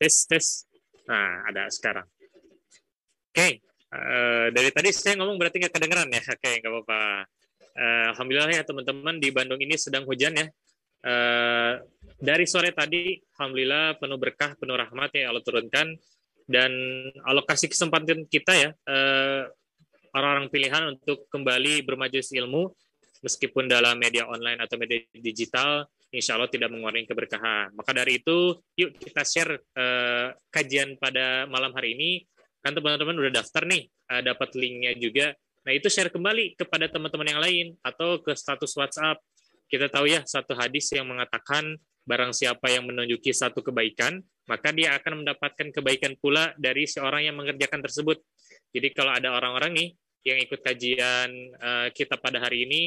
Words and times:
tes 0.00 0.24
tes. 0.24 0.46
Nah 1.04 1.44
ada 1.44 1.68
sekarang. 1.68 2.08
Oke 3.30 3.60
eh, 3.60 4.46
dari 4.48 4.70
tadi 4.72 4.88
saya 4.96 5.20
ngomong 5.20 5.36
berarti 5.36 5.60
nggak 5.60 5.74
kedengeran 5.76 6.08
ya. 6.08 6.22
Oke 6.24 6.50
nggak 6.64 6.72
apa-apa. 6.72 7.00
Eh, 7.70 8.04
alhamdulillah 8.16 8.50
ya 8.56 8.64
teman-teman 8.64 9.20
di 9.20 9.28
Bandung 9.28 9.60
ini 9.60 9.76
sedang 9.76 10.08
hujan 10.08 10.32
ya. 10.32 10.46
Eh, 11.00 11.72
dari 12.16 12.44
sore 12.48 12.72
tadi 12.72 13.20
alhamdulillah 13.36 14.00
penuh 14.00 14.16
berkah 14.16 14.56
penuh 14.56 14.80
rahmat 14.80 15.12
yang 15.12 15.36
Allah 15.36 15.44
turunkan. 15.44 15.92
Dan 16.50 16.72
alokasi 17.30 17.70
kesempatan 17.70 18.26
kita 18.26 18.56
ya 18.58 18.70
eh, 18.74 19.44
orang-orang 20.10 20.50
pilihan 20.50 20.82
untuk 20.98 21.30
kembali 21.30 21.86
bermajelis 21.86 22.34
ilmu 22.34 22.74
meskipun 23.22 23.70
dalam 23.70 23.94
media 24.00 24.26
online 24.26 24.58
atau 24.58 24.74
media 24.80 25.04
digital 25.14 25.86
insya 26.10 26.34
Allah 26.36 26.50
tidak 26.50 26.70
mengurangi 26.74 27.06
keberkahan. 27.06 27.74
Maka 27.74 27.90
dari 27.94 28.18
itu, 28.18 28.58
yuk 28.74 28.98
kita 28.98 29.22
share 29.22 29.52
uh, 29.56 30.34
kajian 30.50 30.98
pada 30.98 31.46
malam 31.46 31.70
hari 31.74 31.94
ini. 31.94 32.10
Kan 32.60 32.76
teman-teman 32.76 33.16
udah 33.16 33.32
daftar 33.40 33.64
nih, 33.64 33.88
uh, 34.10 34.20
dapat 34.20 34.52
linknya 34.58 34.92
juga. 34.98 35.32
Nah 35.64 35.72
itu 35.72 35.86
share 35.88 36.12
kembali 36.12 36.58
kepada 36.58 36.90
teman-teman 36.90 37.26
yang 37.30 37.40
lain 37.40 37.66
atau 37.80 38.20
ke 38.20 38.34
status 38.34 38.74
WhatsApp. 38.76 39.22
Kita 39.70 39.86
tahu 39.86 40.10
ya 40.10 40.26
satu 40.26 40.58
hadis 40.58 40.90
yang 40.90 41.06
mengatakan 41.06 41.78
barang 42.04 42.34
siapa 42.34 42.66
yang 42.74 42.90
menunjuki 42.90 43.30
satu 43.30 43.62
kebaikan, 43.62 44.18
maka 44.50 44.74
dia 44.74 44.98
akan 44.98 45.22
mendapatkan 45.22 45.70
kebaikan 45.70 46.18
pula 46.18 46.50
dari 46.58 46.90
seorang 46.90 47.30
yang 47.30 47.38
mengerjakan 47.38 47.78
tersebut. 47.86 48.18
Jadi 48.74 48.88
kalau 48.90 49.14
ada 49.14 49.30
orang-orang 49.30 49.70
nih 49.78 49.88
yang 50.26 50.38
ikut 50.42 50.58
kajian 50.58 51.30
uh, 51.62 51.88
kita 51.94 52.18
pada 52.18 52.42
hari 52.42 52.66
ini, 52.66 52.82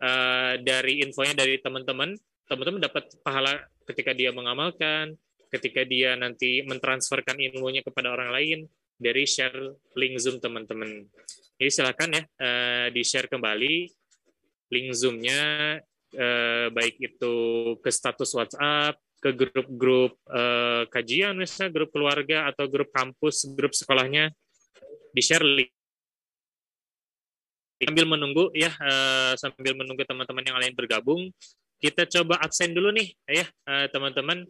uh, 0.00 0.56
dari 0.64 1.04
infonya 1.04 1.36
dari 1.36 1.60
teman-teman, 1.60 2.16
teman-teman 2.48 2.82
dapat 2.84 3.04
pahala 3.24 3.64
ketika 3.88 4.12
dia 4.12 4.32
mengamalkan, 4.32 5.16
ketika 5.52 5.86
dia 5.86 6.18
nanti 6.18 6.64
mentransferkan 6.66 7.38
ilmunya 7.38 7.80
kepada 7.84 8.10
orang 8.10 8.34
lain 8.34 8.58
dari 8.98 9.22
share 9.26 9.74
link 9.94 10.18
Zoom 10.18 10.42
teman-teman. 10.42 11.06
Jadi 11.54 11.70
silakan 11.70 12.10
ya 12.18 12.22
uh, 12.26 12.86
di-share 12.90 13.30
kembali 13.30 13.86
link 14.74 14.88
Zoom-nya 14.96 15.42
uh, 16.18 16.66
baik 16.74 16.98
itu 16.98 17.34
ke 17.78 17.90
status 17.94 18.34
WhatsApp, 18.34 18.98
ke 19.22 19.30
grup-grup 19.30 20.18
uh, 20.28 20.84
kajian 20.90 21.38
misalnya 21.38 21.70
grup 21.70 21.90
keluarga 21.94 22.50
atau 22.50 22.66
grup 22.66 22.90
kampus, 22.90 23.46
grup 23.54 23.72
sekolahnya 23.72 24.34
di-share 25.14 25.46
link 25.46 25.70
sambil 27.74 28.06
menunggu 28.08 28.48
ya 28.56 28.72
sambil 29.36 29.76
menunggu 29.76 30.08
teman-teman 30.08 30.46
yang 30.46 30.56
lain 30.56 30.72
bergabung 30.72 31.28
kita 31.84 32.08
coba 32.08 32.40
absen 32.40 32.72
dulu 32.72 32.88
nih 32.96 33.12
ya 33.28 33.44
teman-teman 33.92 34.48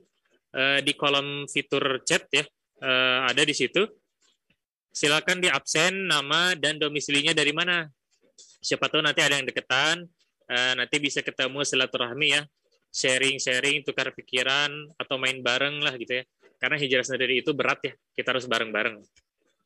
di 0.87 0.95
kolom 0.95 1.51
fitur 1.51 1.99
chat 2.07 2.31
ya 2.31 2.47
ada 3.27 3.43
di 3.43 3.51
situ. 3.51 3.83
Silakan 4.95 5.43
di 5.43 5.51
absen 5.51 6.07
nama 6.07 6.55
dan 6.55 6.79
domisilinya 6.79 7.35
dari 7.35 7.51
mana. 7.51 7.83
Siapa 8.39 8.87
tahu 8.87 9.03
nanti 9.03 9.27
ada 9.27 9.35
yang 9.35 9.51
deketan 9.51 10.07
nanti 10.79 10.97
bisa 11.03 11.19
ketemu 11.27 11.67
silaturahmi 11.67 12.29
ya. 12.31 12.47
Sharing-sharing 12.95 13.83
tukar 13.83 14.15
pikiran 14.15 14.71
atau 14.95 15.19
main 15.19 15.43
bareng 15.43 15.83
lah 15.83 15.99
gitu 15.99 16.23
ya. 16.23 16.25
Karena 16.63 16.79
hijrah 16.79 17.03
sendiri 17.03 17.43
itu 17.43 17.51
berat 17.51 17.83
ya. 17.83 17.93
Kita 18.15 18.31
harus 18.31 18.47
bareng-bareng. 18.47 19.03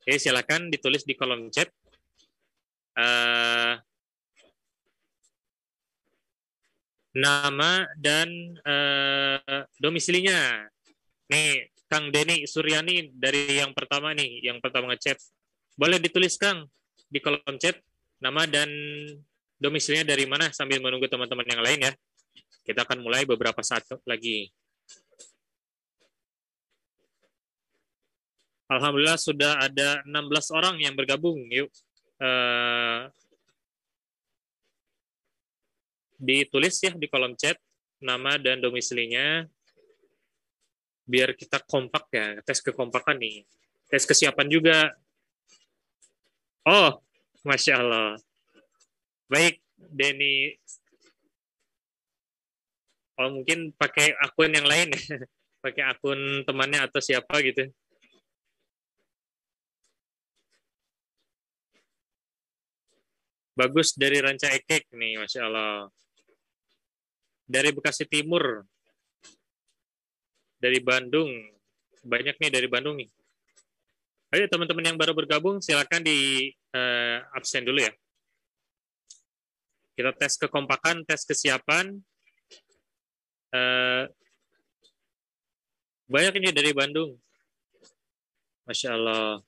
Oke 0.01 0.17
silakan 0.17 0.73
ditulis 0.73 1.05
di 1.05 1.13
kolom 1.13 1.53
chat 1.53 1.69
nama 7.19 7.83
dan 7.99 8.27
uh, 8.63 9.63
domisilinya. 9.77 10.65
Nih, 11.29 11.69
Kang 11.91 12.09
Denny 12.09 12.47
Suryani 12.47 13.11
dari 13.13 13.59
yang 13.59 13.75
pertama 13.75 14.15
nih, 14.15 14.45
yang 14.45 14.57
pertama 14.63 14.89
ngechat. 14.95 15.19
Boleh 15.75 15.99
ditulis 15.99 16.39
Kang 16.39 16.65
di 17.11 17.19
kolom 17.19 17.57
chat 17.59 17.77
nama 18.23 18.47
dan 18.47 18.69
domisilinya 19.59 20.07
dari 20.07 20.23
mana 20.23 20.51
sambil 20.55 20.79
menunggu 20.79 21.05
teman-teman 21.11 21.45
yang 21.45 21.61
lain 21.61 21.79
ya. 21.89 21.91
Kita 22.63 22.85
akan 22.85 23.01
mulai 23.03 23.25
beberapa 23.25 23.59
saat 23.65 23.83
lagi. 24.05 24.49
Alhamdulillah 28.69 29.17
sudah 29.17 29.57
ada 29.65 30.05
16 30.05 30.53
orang 30.53 30.77
yang 30.77 30.93
bergabung. 30.93 31.41
Yuk. 31.49 31.73
Uh, 32.21 33.09
ditulis 36.19 36.75
ya 36.83 36.91
di 36.91 37.07
kolom 37.07 37.33
chat 37.39 37.55
nama 38.03 38.35
dan 38.35 38.59
domisilinya. 38.59 39.47
Biar 41.09 41.33
kita 41.33 41.63
kompak 41.65 42.05
ya 42.13 42.37
tes 42.43 42.59
kekompakan 42.61 43.17
nih. 43.17 43.47
Tes 43.89 44.05
kesiapan 44.05 44.47
juga. 44.51 44.93
Oh 46.67 47.01
masya 47.41 47.81
Allah. 47.81 48.19
Baik 49.31 49.63
Denny. 49.73 50.59
Oh 53.17 53.31
mungkin 53.33 53.73
pakai 53.73 54.13
akun 54.19 54.53
yang 54.53 54.67
lain. 54.67 54.91
Pakai 55.59 55.91
akun 55.91 56.47
temannya 56.47 56.87
atau 56.87 57.03
siapa 57.03 57.35
gitu. 57.43 57.67
Bagus 63.59 63.91
dari 63.91 64.23
Ranca 64.23 64.47
Ekek 64.55 64.87
nih 64.95 65.19
masya 65.19 65.51
Allah 65.51 65.91
dari 67.49 67.73
Bekasi 67.73 68.05
Timur, 68.05 68.61
dari 70.61 70.77
Bandung, 70.85 71.33
banyak 72.05 72.37
nih 72.37 72.53
dari 72.53 72.69
Bandung 72.69 73.01
nih. 73.01 73.09
Ayo 74.29 74.45
teman-teman 74.45 74.93
yang 74.93 74.97
baru 75.01 75.17
bergabung 75.17 75.57
silakan 75.57 76.05
di 76.05 76.53
uh, 76.77 77.25
absen 77.33 77.65
dulu 77.65 77.81
ya. 77.81 77.89
Kita 79.97 80.13
tes 80.13 80.37
kekompakan, 80.37 81.01
tes 81.09 81.25
kesiapan. 81.25 81.97
Uh, 83.49 84.05
banyak 86.05 86.37
ini 86.37 86.53
dari 86.53 86.69
Bandung. 86.77 87.17
Masya 88.69 88.93
Allah. 88.93 89.41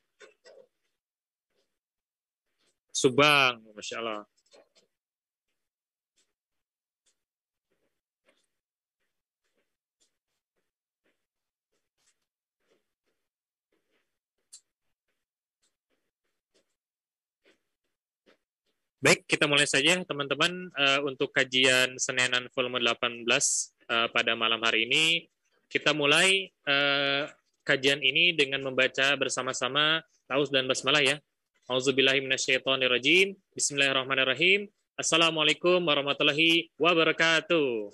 Subang, 2.90 3.62
Masya 3.70 4.02
Allah. 4.02 4.26
Baik, 19.02 19.26
kita 19.26 19.50
mulai 19.50 19.66
saja 19.66 19.98
teman-teman 20.06 20.70
uh, 20.78 21.02
untuk 21.02 21.34
kajian 21.34 21.98
Senenan 21.98 22.46
volume 22.54 22.78
18 22.78 23.26
uh, 23.26 24.06
pada 24.14 24.38
malam 24.38 24.62
hari 24.62 24.86
ini. 24.86 25.26
Kita 25.66 25.90
mulai 25.90 26.54
uh, 26.70 27.26
kajian 27.66 27.98
ini 27.98 28.30
dengan 28.30 28.62
membaca 28.62 29.10
bersama-sama 29.18 30.06
Taus 30.30 30.54
dan 30.54 30.70
Basmalah 30.70 31.02
ya. 31.02 31.18
Auzubillahiminasyaitonirrajim. 31.66 33.34
Bismillahirrahmanirrahim. 33.58 34.70
Assalamualaikum 34.94 35.82
warahmatullahi 35.82 36.70
wabarakatuh. 36.78 37.90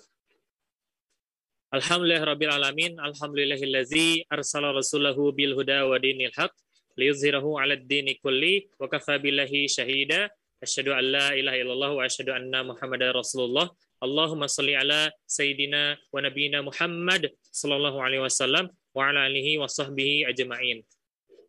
Alhamdulillah 1.73 2.21
Alamin, 2.53 3.01
Alhamdulillahillazi 3.01 4.29
arsala 4.29 4.77
rasulahu 4.77 5.33
bil 5.33 5.57
huda 5.57 5.89
wa 5.89 5.97
dinil 5.97 6.29
haq, 6.37 6.53
liyuzhirahu 6.93 7.57
dini 7.81 8.21
kulli, 8.21 8.69
wa 8.77 8.85
kafa 8.85 9.17
billahi 9.17 9.65
syahida, 9.65 10.29
asyhadu 10.63 10.91
an 10.95 11.05
la 11.11 11.27
ilaha 11.35 11.57
illallah 11.57 11.91
wa 11.95 12.03
asyhadu 12.03 12.31
anna 12.35 12.63
muhammadar 12.63 13.15
rasulullah, 13.15 13.67
Allahumma 13.99 14.47
salli 14.47 14.79
ala 14.79 15.11
Sayyidina 15.27 15.99
wa 16.07 16.23
Nabiyina 16.23 16.63
Muhammad 16.63 17.35
sallallahu 17.51 17.99
alaihi 17.99 18.23
wasallam 18.23 18.71
wa 18.95 19.11
ala 19.11 19.27
alihi 19.27 19.59
wa 19.59 19.67
sahbihi 19.67 20.23
ajma'in. 20.31 20.87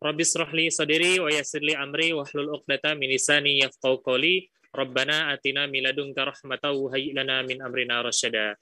Rabbi 0.03 0.23
srahli 0.27 0.67
sadiri 0.67 1.23
wa 1.23 1.31
yassirli 1.31 1.77
amri 1.79 2.11
wa 2.11 2.27
hlul 2.27 2.59
uqdata 2.59 2.91
min 2.99 3.07
lisani 3.07 3.63
yafqahu 3.63 4.03
qawli. 4.03 4.51
Rabbana 4.75 5.31
atina 5.31 5.63
min 5.67 5.87
ladunka 5.87 6.27
rahmatan 6.27 6.75
wa 6.75 6.91
hayyi 6.91 7.15
lana 7.15 7.39
min 7.47 7.63
amrina 7.63 8.03
rasyada. 8.03 8.59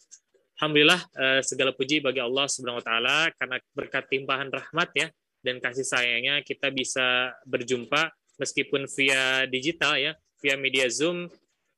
Alhamdulillah 0.62 1.02
eh, 1.18 1.42
segala 1.42 1.74
puji 1.74 2.04
bagi 2.04 2.22
Allah 2.22 2.46
Subhanahu 2.46 2.82
wa 2.82 2.86
taala 2.86 3.18
karena 3.42 3.58
berkat 3.74 4.06
timpahan 4.12 4.52
rahmat 4.52 4.90
ya 4.94 5.08
dan 5.40 5.58
kasih 5.64 5.88
sayangnya 5.88 6.44
kita 6.44 6.68
bisa 6.70 7.32
berjumpa 7.48 8.12
meskipun 8.36 8.84
via 8.92 9.48
digital 9.48 9.96
ya, 9.96 10.12
via 10.40 10.56
media 10.60 10.88
Zoom. 10.88 11.28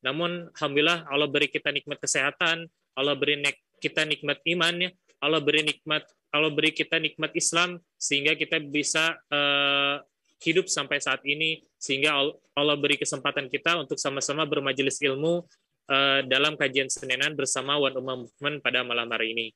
Namun 0.01 0.49
alhamdulillah 0.57 1.05
Allah 1.09 1.29
beri 1.29 1.51
kita 1.51 1.69
nikmat 1.69 2.01
kesehatan, 2.01 2.65
Allah 2.97 3.13
beri 3.13 3.41
kita 3.81 4.05
nikmat 4.05 4.41
iman 4.57 4.73
ya, 4.87 4.89
Allah 5.21 5.41
beri 5.41 5.61
nikmat 5.65 6.05
Allah 6.31 6.49
beri 6.49 6.71
kita 6.71 6.97
nikmat 6.97 7.35
Islam 7.35 7.77
sehingga 7.99 8.33
kita 8.39 8.63
bisa 8.63 9.19
uh, 9.29 9.99
hidup 10.41 10.71
sampai 10.71 10.97
saat 10.97 11.21
ini 11.27 11.61
sehingga 11.77 12.17
Allah 12.57 12.75
beri 12.79 12.97
kesempatan 12.97 13.51
kita 13.51 13.77
untuk 13.77 13.99
sama-sama 13.99 14.47
bermajelis 14.47 14.97
ilmu 15.03 15.45
Eh, 15.91 16.21
dalam 16.31 16.55
kajian 16.55 16.87
Senenan 16.87 17.35
bersama 17.35 17.75
Wan 17.75 17.91
Umam 17.99 18.23
Movement 18.23 18.63
pada 18.63 18.79
malam 18.79 19.11
hari 19.11 19.35
ini. 19.35 19.47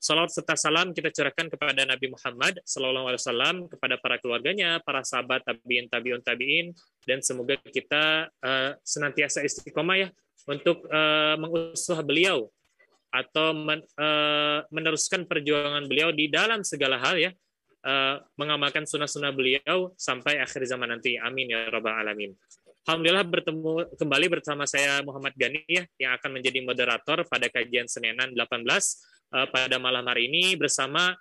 Salawat 0.00 0.32
serta 0.32 0.56
salam 0.56 0.96
kita 0.96 1.12
curahkan 1.12 1.52
kepada 1.52 1.84
Nabi 1.84 2.08
Muhammad 2.08 2.56
Sallallahu 2.64 3.12
Alaihi 3.12 3.20
Wasallam, 3.20 3.56
kepada 3.68 4.00
para 4.00 4.16
keluarganya, 4.16 4.80
para 4.80 5.04
sahabat 5.04 5.44
tabiin, 5.44 5.92
tabiun, 5.92 6.24
tabiin, 6.24 6.72
dan 7.04 7.20
semoga 7.20 7.60
kita 7.68 8.32
uh, 8.40 8.72
senantiasa 8.80 9.44
istiqomah 9.44 10.00
ya 10.00 10.08
untuk 10.48 10.88
uh, 10.88 11.36
mengusuh 11.36 12.00
beliau 12.00 12.48
atau 13.12 13.52
men, 13.52 13.84
uh, 14.00 14.64
meneruskan 14.72 15.28
perjuangan 15.28 15.84
beliau 15.84 16.16
di 16.16 16.32
dalam 16.32 16.64
segala 16.64 16.96
hal 16.96 17.20
ya, 17.20 17.36
uh, 17.84 18.24
mengamalkan 18.40 18.88
sunnah-sunnah 18.88 19.36
beliau 19.36 19.92
sampai 20.00 20.40
akhir 20.40 20.64
zaman 20.64 20.96
nanti. 20.96 21.20
Amin 21.20 21.52
ya 21.52 21.68
rabbal 21.68 21.92
alamin. 21.92 22.32
Alhamdulillah 22.88 23.28
bertemu 23.28 23.92
kembali 24.00 24.26
bersama 24.32 24.64
saya 24.64 25.04
Muhammad 25.04 25.36
Gani 25.36 25.60
ya 25.68 25.84
yang 26.00 26.16
akan 26.16 26.40
menjadi 26.40 26.64
moderator 26.64 27.28
pada 27.28 27.52
kajian 27.52 27.84
Senenan 27.84 28.32
18 28.32 28.40
uh, 28.40 28.80
eh, 28.80 29.19
pada 29.30 29.78
malam 29.78 30.02
hari 30.06 30.26
ini 30.26 30.58
bersama 30.58 31.14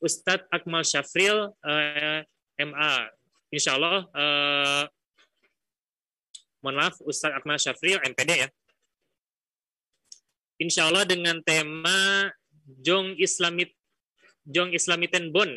Ustadz 0.00 0.48
Akmal 0.48 0.82
Syafril 0.82 1.52
uh, 1.52 2.22
eh, 2.56 2.64
MA. 2.64 2.94
Insya 3.52 3.76
Allah, 3.76 4.06
uh, 4.16 4.84
mohon 6.64 6.76
maaf 6.80 6.96
Ustadz 7.04 7.36
Akmal 7.36 7.60
Syafril 7.60 8.00
MPD 8.00 8.30
ya. 8.46 8.48
Insya 10.60 10.88
Allah 10.88 11.04
dengan 11.08 11.40
tema 11.44 12.28
Jong 12.84 13.16
Islamit 13.20 13.72
Jong 14.48 14.72
Islamiten 14.72 15.32
Bon. 15.32 15.48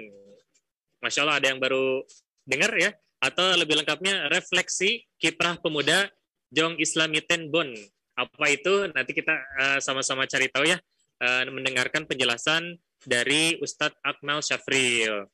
Masya 1.04 1.28
Allah 1.28 1.40
ada 1.40 1.48
yang 1.52 1.60
baru 1.60 2.04
dengar 2.48 2.72
ya 2.76 2.96
atau 3.24 3.56
lebih 3.56 3.80
lengkapnya 3.80 4.28
refleksi 4.32 5.08
kiprah 5.20 5.60
pemuda 5.60 6.12
Jong 6.52 6.80
Islamiten 6.80 7.52
Bon. 7.52 7.68
Apa 8.14 8.46
itu? 8.52 8.92
Nanti 8.92 9.12
kita 9.16 9.34
eh, 9.34 9.80
sama-sama 9.82 10.30
cari 10.30 10.48
tahu 10.52 10.70
ya, 10.70 10.78
uh, 11.20 11.44
mendengarkan 11.52 12.08
penjelasan 12.08 12.80
dari 13.04 13.60
Ustadz 13.60 14.00
Akmal 14.02 14.40
Syafril. 14.42 15.28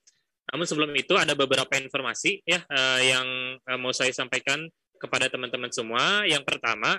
Namun 0.49 0.65
sebelum 0.65 0.89
itu 0.97 1.13
ada 1.13 1.37
beberapa 1.37 1.77
informasi 1.77 2.41
ya 2.41 2.65
uh, 2.65 2.99
yang 3.05 3.27
uh, 3.69 3.77
mau 3.77 3.93
saya 3.93 4.09
sampaikan 4.09 4.65
kepada 4.97 5.29
teman-teman 5.29 5.69
semua. 5.69 6.25
Yang 6.25 6.43
pertama, 6.49 6.97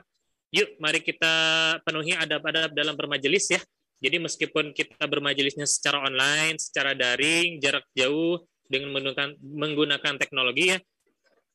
yuk 0.55 0.79
mari 0.79 1.03
kita 1.03 1.35
penuhi 1.83 2.15
adab-adab 2.15 2.71
dalam 2.73 2.95
bermajelis 2.95 3.51
ya. 3.51 3.61
Jadi 4.01 4.17
meskipun 4.17 4.73
kita 4.73 5.05
bermajelisnya 5.05 5.69
secara 5.69 6.01
online, 6.01 6.57
secara 6.57 6.97
daring, 6.97 7.61
jarak 7.61 7.85
jauh, 7.93 8.41
dengan 8.71 8.95
menggunakan, 8.95 9.29
menggunakan 9.43 10.15
teknologi 10.15 10.71
ya, 10.71 10.79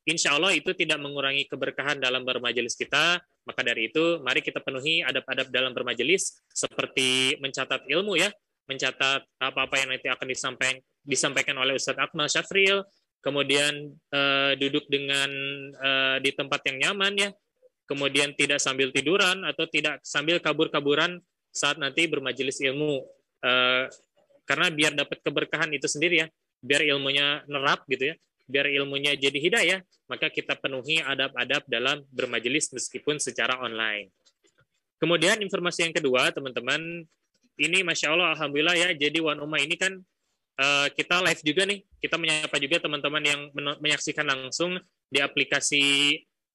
insya 0.03 0.35
Allah 0.35 0.51
itu 0.51 0.75
tidak 0.75 0.99
mengurangi 0.99 1.47
keberkahan 1.47 1.97
dalam 2.03 2.27
bermajelis 2.27 2.75
kita. 2.75 3.23
Maka 3.45 3.61
dari 3.61 3.93
itu, 3.93 4.19
mari 4.25 4.41
kita 4.41 4.57
penuhi 4.57 5.05
adab-adab 5.05 5.53
dalam 5.53 5.71
bermajelis 5.71 6.41
seperti 6.49 7.37
mencatat 7.37 7.85
ilmu 7.85 8.17
ya, 8.17 8.33
mencatat 8.65 9.21
apa-apa 9.37 9.85
yang 9.85 9.93
nanti 9.93 10.09
akan 10.09 10.27
disampaikan 10.27 10.81
disampaikan 11.05 11.53
oleh 11.61 11.77
Ustadz 11.77 12.01
Akmal 12.01 12.25
Syafril, 12.25 12.81
kemudian 13.21 13.93
uh, 14.09 14.57
duduk 14.57 14.89
dengan 14.89 15.29
uh, 15.77 16.17
di 16.17 16.33
tempat 16.33 16.65
yang 16.65 16.89
nyaman 16.89 17.13
ya, 17.13 17.29
kemudian 17.85 18.33
tidak 18.33 18.57
sambil 18.57 18.89
tiduran 18.89 19.45
atau 19.45 19.69
tidak 19.69 20.01
sambil 20.01 20.41
kabur-kaburan 20.41 21.21
saat 21.53 21.77
nanti 21.77 22.09
bermajelis 22.09 22.57
ilmu. 22.65 23.05
Uh, 23.45 23.85
karena 24.49 24.73
biar 24.73 24.97
dapat 24.97 25.21
keberkahan 25.21 25.69
itu 25.73 25.85
sendiri 25.85 26.25
ya, 26.25 26.27
biar 26.65 26.81
ilmunya 26.85 27.45
nerap 27.45 27.85
gitu 27.85 28.13
ya, 28.13 28.15
biar 28.45 28.69
ilmunya 28.69 29.17
jadi 29.17 29.37
hidayah, 29.37 29.79
maka 30.05 30.29
kita 30.29 30.53
penuhi 30.57 31.01
adab-adab 31.01 31.65
dalam 31.65 32.05
bermajelis 32.13 32.69
meskipun 32.71 33.17
secara 33.17 33.57
online. 33.61 34.13
Kemudian 35.01 35.41
informasi 35.43 35.89
yang 35.89 35.95
kedua, 35.95 36.31
teman-teman, 36.31 37.03
ini 37.59 37.83
masya 37.83 38.15
Allah, 38.15 38.33
alhamdulillah 38.37 38.75
ya. 38.77 38.89
Jadi 38.95 39.19
One 39.19 39.41
Uma 39.43 39.59
ini 39.59 39.75
kan 39.75 39.99
uh, 40.59 40.87
kita 40.93 41.19
live 41.23 41.41
juga 41.43 41.63
nih. 41.67 41.79
Kita 41.99 42.15
menyapa 42.15 42.55
juga 42.61 42.77
teman-teman 42.79 43.23
yang 43.23 43.41
menyaksikan 43.81 44.23
langsung 44.23 44.79
di 45.11 45.19
aplikasi 45.19 45.83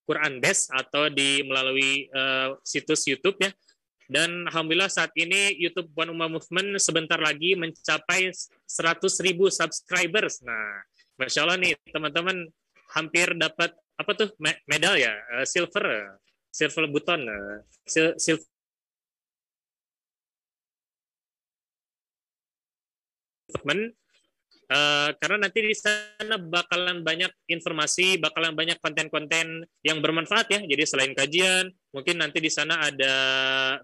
Quran 0.08 0.42
Desk 0.42 0.72
atau 0.72 1.06
di 1.12 1.44
melalui 1.44 2.08
uh, 2.10 2.56
situs 2.64 3.04
YouTube 3.06 3.36
ya. 3.38 3.52
Dan 4.10 4.50
alhamdulillah 4.50 4.90
saat 4.90 5.14
ini 5.14 5.54
YouTube 5.54 5.94
One 5.94 6.10
Ummah 6.10 6.26
Movement 6.26 6.82
sebentar 6.82 7.22
lagi 7.22 7.54
mencapai 7.54 8.34
100 8.34 8.66
ribu 9.22 9.46
subscribers. 9.46 10.42
Nah, 10.42 10.82
masya 11.20 11.44
Allah 11.44 11.60
nih 11.60 11.76
teman-teman 11.92 12.48
hampir 12.96 13.36
dapat 13.36 13.76
apa 14.00 14.10
tuh 14.16 14.32
medal 14.64 14.96
ya 14.96 15.12
uh, 15.36 15.44
silver 15.44 16.16
silver 16.48 16.88
button 16.88 17.20
uh, 17.28 17.60
silver 18.16 18.48
Uh, 24.70 25.10
karena 25.18 25.50
nanti 25.50 25.66
di 25.66 25.74
sana 25.74 26.38
bakalan 26.38 27.02
banyak 27.02 27.26
informasi, 27.50 28.22
bakalan 28.22 28.54
banyak 28.54 28.78
konten-konten 28.78 29.66
yang 29.82 29.98
bermanfaat 29.98 30.46
ya. 30.46 30.60
Jadi 30.62 30.86
selain 30.86 31.10
kajian, 31.10 31.74
mungkin 31.90 32.22
nanti 32.22 32.38
di 32.38 32.46
sana 32.46 32.78
ada 32.78 33.14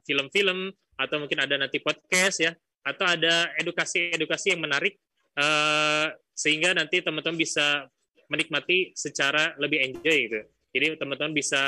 film-film 0.06 0.70
atau 0.94 1.16
mungkin 1.18 1.42
ada 1.42 1.58
nanti 1.58 1.82
podcast 1.82 2.38
ya, 2.38 2.54
atau 2.86 3.02
ada 3.02 3.50
edukasi-edukasi 3.58 4.54
yang 4.54 4.62
menarik 4.62 4.94
uh, 5.36 6.06
sehingga 6.36 6.76
nanti 6.76 7.00
teman-teman 7.00 7.38
bisa 7.40 7.88
menikmati 8.28 8.92
secara 8.92 9.54
lebih 9.56 9.80
enjoy 9.80 10.18
gitu. 10.28 10.40
Jadi 10.76 10.86
teman-teman 11.00 11.32
bisa 11.32 11.62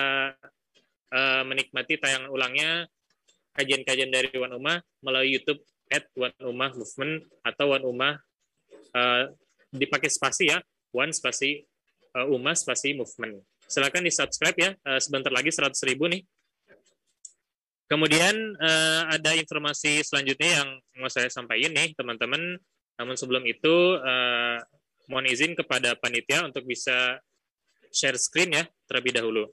uh, 1.14 1.42
menikmati 1.46 1.96
tayangan 1.96 2.28
ulangnya 2.28 2.84
kajian-kajian 3.56 4.12
dari 4.12 4.30
Wan 4.36 4.54
Umah 4.54 4.78
melalui 5.00 5.38
YouTube 5.38 5.62
at 5.88 6.04
Wan 6.12 6.34
Umah 6.42 6.76
Movement 6.76 7.24
atau 7.42 7.72
Wan 7.72 7.82
Umah 7.86 8.14
uh, 8.92 9.24
dipakai 9.72 10.08
spasi 10.12 10.52
ya, 10.52 10.58
one 10.92 11.12
spasi 11.12 11.64
uh, 12.16 12.26
Uma 12.28 12.56
spasi 12.56 12.96
movement. 12.96 13.40
Silakan 13.68 14.04
di 14.04 14.12
subscribe 14.12 14.56
ya, 14.56 14.70
uh, 14.88 15.00
sebentar 15.00 15.28
lagi 15.28 15.52
100 15.52 15.76
ribu 15.88 16.08
nih. 16.08 16.24
Kemudian 17.88 18.36
uh, 18.60 19.08
ada 19.08 19.32
informasi 19.32 20.04
selanjutnya 20.04 20.60
yang 20.60 20.68
mau 21.00 21.08
saya 21.08 21.32
sampaikan 21.32 21.72
nih 21.72 21.96
teman-teman. 21.96 22.60
Namun 22.98 23.14
sebelum 23.14 23.46
itu 23.46 23.96
uh, 23.96 24.58
mohon 25.08 25.30
izin 25.30 25.54
kepada 25.54 25.94
panitia 25.96 26.42
untuk 26.42 26.66
bisa 26.66 27.16
share 27.94 28.18
screen 28.18 28.52
ya 28.52 28.64
terlebih 28.90 29.16
dahulu. 29.16 29.46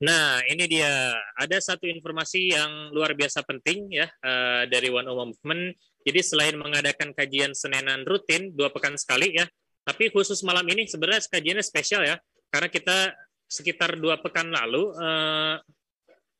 Nah, 0.00 0.40
ini 0.48 0.64
dia. 0.64 1.12
Ada 1.36 1.60
satu 1.60 1.84
informasi 1.84 2.56
yang 2.56 2.88
luar 2.96 3.12
biasa 3.12 3.44
penting 3.44 3.92
ya 3.92 4.08
uh, 4.24 4.64
dari 4.64 4.88
One 4.88 5.04
Umum 5.12 5.36
Movement. 5.36 5.76
Jadi 6.00 6.20
selain 6.24 6.56
mengadakan 6.56 7.12
kajian 7.12 7.52
Senenan 7.52 8.08
rutin 8.08 8.56
dua 8.56 8.72
pekan 8.72 8.96
sekali 8.96 9.36
ya, 9.36 9.44
tapi 9.84 10.08
khusus 10.08 10.40
malam 10.40 10.64
ini 10.72 10.88
sebenarnya 10.88 11.20
kajiannya 11.28 11.60
spesial 11.60 12.00
ya, 12.08 12.16
karena 12.48 12.72
kita 12.72 13.12
sekitar 13.44 14.00
dua 14.00 14.16
pekan 14.16 14.48
lalu 14.48 14.88
uh, 14.96 15.60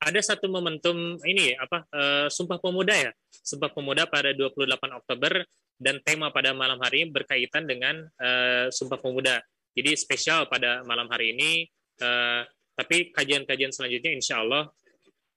ada 0.01 0.21
satu 0.25 0.49
momentum 0.49 1.21
ini 1.29 1.53
apa 1.61 1.85
uh, 1.93 2.27
Sumpah 2.33 2.57
Pemuda 2.57 2.97
ya, 2.97 3.13
Sumpah 3.29 3.69
Pemuda 3.69 4.09
pada 4.09 4.33
28 4.33 4.65
Oktober 4.97 5.45
dan 5.77 6.01
tema 6.01 6.33
pada 6.33 6.57
malam 6.57 6.81
hari 6.81 7.05
ini 7.05 7.13
berkaitan 7.13 7.69
dengan 7.69 8.01
uh, 8.17 8.73
Sumpah 8.73 8.97
Pemuda. 8.97 9.45
Jadi 9.77 9.93
spesial 9.95 10.49
pada 10.49 10.83
malam 10.83 11.07
hari 11.07 11.37
ini 11.37 11.63
uh, 12.03 12.43
Tapi 12.75 13.13
kajian-kajian 13.13 13.77
selanjutnya 13.77 14.17
insya 14.17 14.41
Allah 14.41 14.65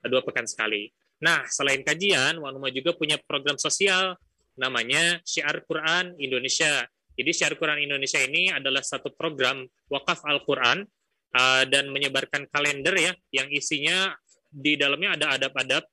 dua 0.07 0.23
pekan 0.23 0.47
sekali. 0.47 0.87
Nah, 1.19 1.43
selain 1.51 1.83
kajian, 1.83 2.39
Wanuma 2.39 2.71
juga 2.71 2.95
punya 2.95 3.19
program 3.19 3.59
sosial 3.59 4.15
namanya 4.55 5.19
Syiar 5.27 5.59
Quran 5.67 6.15
Indonesia. 6.23 6.87
Jadi 7.19 7.31
Syiar 7.35 7.59
Quran 7.59 7.83
Indonesia 7.83 8.23
ini 8.23 8.47
adalah 8.47 8.79
satu 8.79 9.11
program 9.11 9.67
wakaf 9.91 10.23
Al-Quran 10.23 10.87
dan 11.67 11.89
menyebarkan 11.89 12.47
kalender 12.47 12.93
ya 12.93 13.11
yang 13.33 13.49
isinya 13.49 14.13
di 14.53 14.77
dalamnya 14.77 15.17
ada 15.17 15.25
adab-adab 15.33 15.83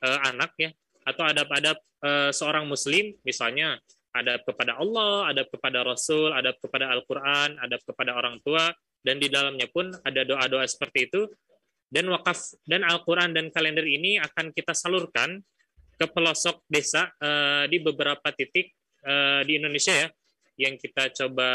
uh, 0.00 0.18
anak 0.32 0.56
ya 0.56 0.70
atau 1.04 1.22
adab-adab 1.28 1.76
uh, 2.02 2.30
seorang 2.32 2.64
muslim 2.64 3.12
misalnya 3.22 3.76
adab 4.16 4.40
kepada 4.48 4.80
Allah, 4.80 5.28
adab 5.28 5.46
kepada 5.52 5.84
Rasul, 5.84 6.32
adab 6.32 6.56
kepada 6.56 6.88
Al-Quran, 6.88 7.60
adab 7.60 7.80
kepada 7.84 8.16
orang 8.16 8.40
tua, 8.40 8.72
dan 9.04 9.20
di 9.20 9.28
dalamnya 9.28 9.68
pun 9.68 9.92
ada 9.92 10.24
doa-doa 10.24 10.64
seperti 10.64 11.12
itu. 11.12 11.28
Dan 11.86 12.10
wakaf 12.10 12.56
dan 12.66 12.82
Al-Quran 12.82 13.30
dan 13.36 13.52
kalender 13.52 13.86
ini 13.86 14.18
akan 14.18 14.50
kita 14.50 14.74
salurkan 14.74 15.38
ke 15.96 16.06
pelosok 16.10 16.66
desa 16.66 17.12
uh, 17.22 17.68
di 17.70 17.78
beberapa 17.78 18.32
titik 18.34 18.74
uh, 19.06 19.46
di 19.46 19.60
Indonesia 19.60 19.94
ya, 19.94 20.08
yang 20.56 20.74
kita 20.80 21.12
coba 21.12 21.48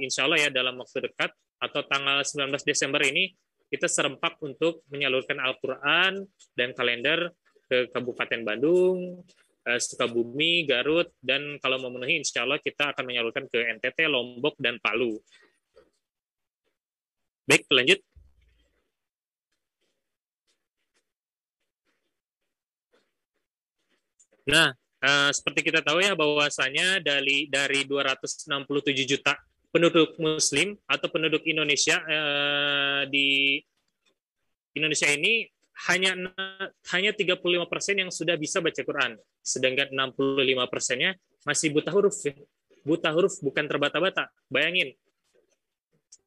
insya 0.00 0.24
Allah 0.24 0.48
ya 0.48 0.50
dalam 0.54 0.78
waktu 0.80 1.10
dekat 1.10 1.30
atau 1.60 1.80
tanggal 1.84 2.24
19 2.24 2.56
Desember 2.64 3.02
ini 3.04 3.34
kita 3.66 3.90
serempak 3.90 4.38
untuk 4.42 4.86
menyalurkan 4.88 5.38
Al-Quran 5.42 6.22
dan 6.54 6.70
kalender 6.74 7.34
ke 7.66 7.90
Kabupaten 7.90 8.46
Bandung, 8.46 9.26
Eh, 9.66 9.80
Sukabumi, 9.82 10.62
Garut, 10.62 11.10
dan 11.18 11.58
kalau 11.58 11.82
memenuhi 11.82 12.22
insya 12.22 12.46
Allah 12.46 12.62
kita 12.62 12.94
akan 12.94 13.02
menyalurkan 13.02 13.50
ke 13.50 13.58
NTT, 13.74 14.06
Lombok, 14.06 14.54
dan 14.62 14.78
Palu. 14.78 15.18
Baik, 17.50 17.66
lanjut. 17.74 17.98
Nah, 24.46 24.70
uh, 25.02 25.30
seperti 25.34 25.60
kita 25.66 25.82
tahu 25.82 25.98
ya 25.98 26.14
bahwasanya 26.14 27.02
dari 27.02 27.50
dari 27.50 27.82
267 27.82 29.02
juta 29.02 29.34
penduduk 29.76 30.16
Muslim 30.16 30.72
atau 30.88 31.12
penduduk 31.12 31.44
Indonesia 31.44 32.00
uh, 32.00 33.04
di 33.12 33.60
Indonesia 34.72 35.12
ini 35.12 35.44
hanya 35.92 36.16
hanya 36.96 37.12
35% 37.12 37.44
yang 38.00 38.08
sudah 38.08 38.40
bisa 38.40 38.64
baca 38.64 38.80
Quran, 38.80 39.20
sedangkan 39.44 39.92
65 39.92 40.72
persennya 40.72 41.12
masih 41.44 41.76
buta 41.76 41.92
huruf. 41.92 42.16
Ya. 42.24 42.32
Buta 42.80 43.12
huruf 43.12 43.36
bukan 43.44 43.68
terbata-bata. 43.68 44.32
Bayangin, 44.48 44.96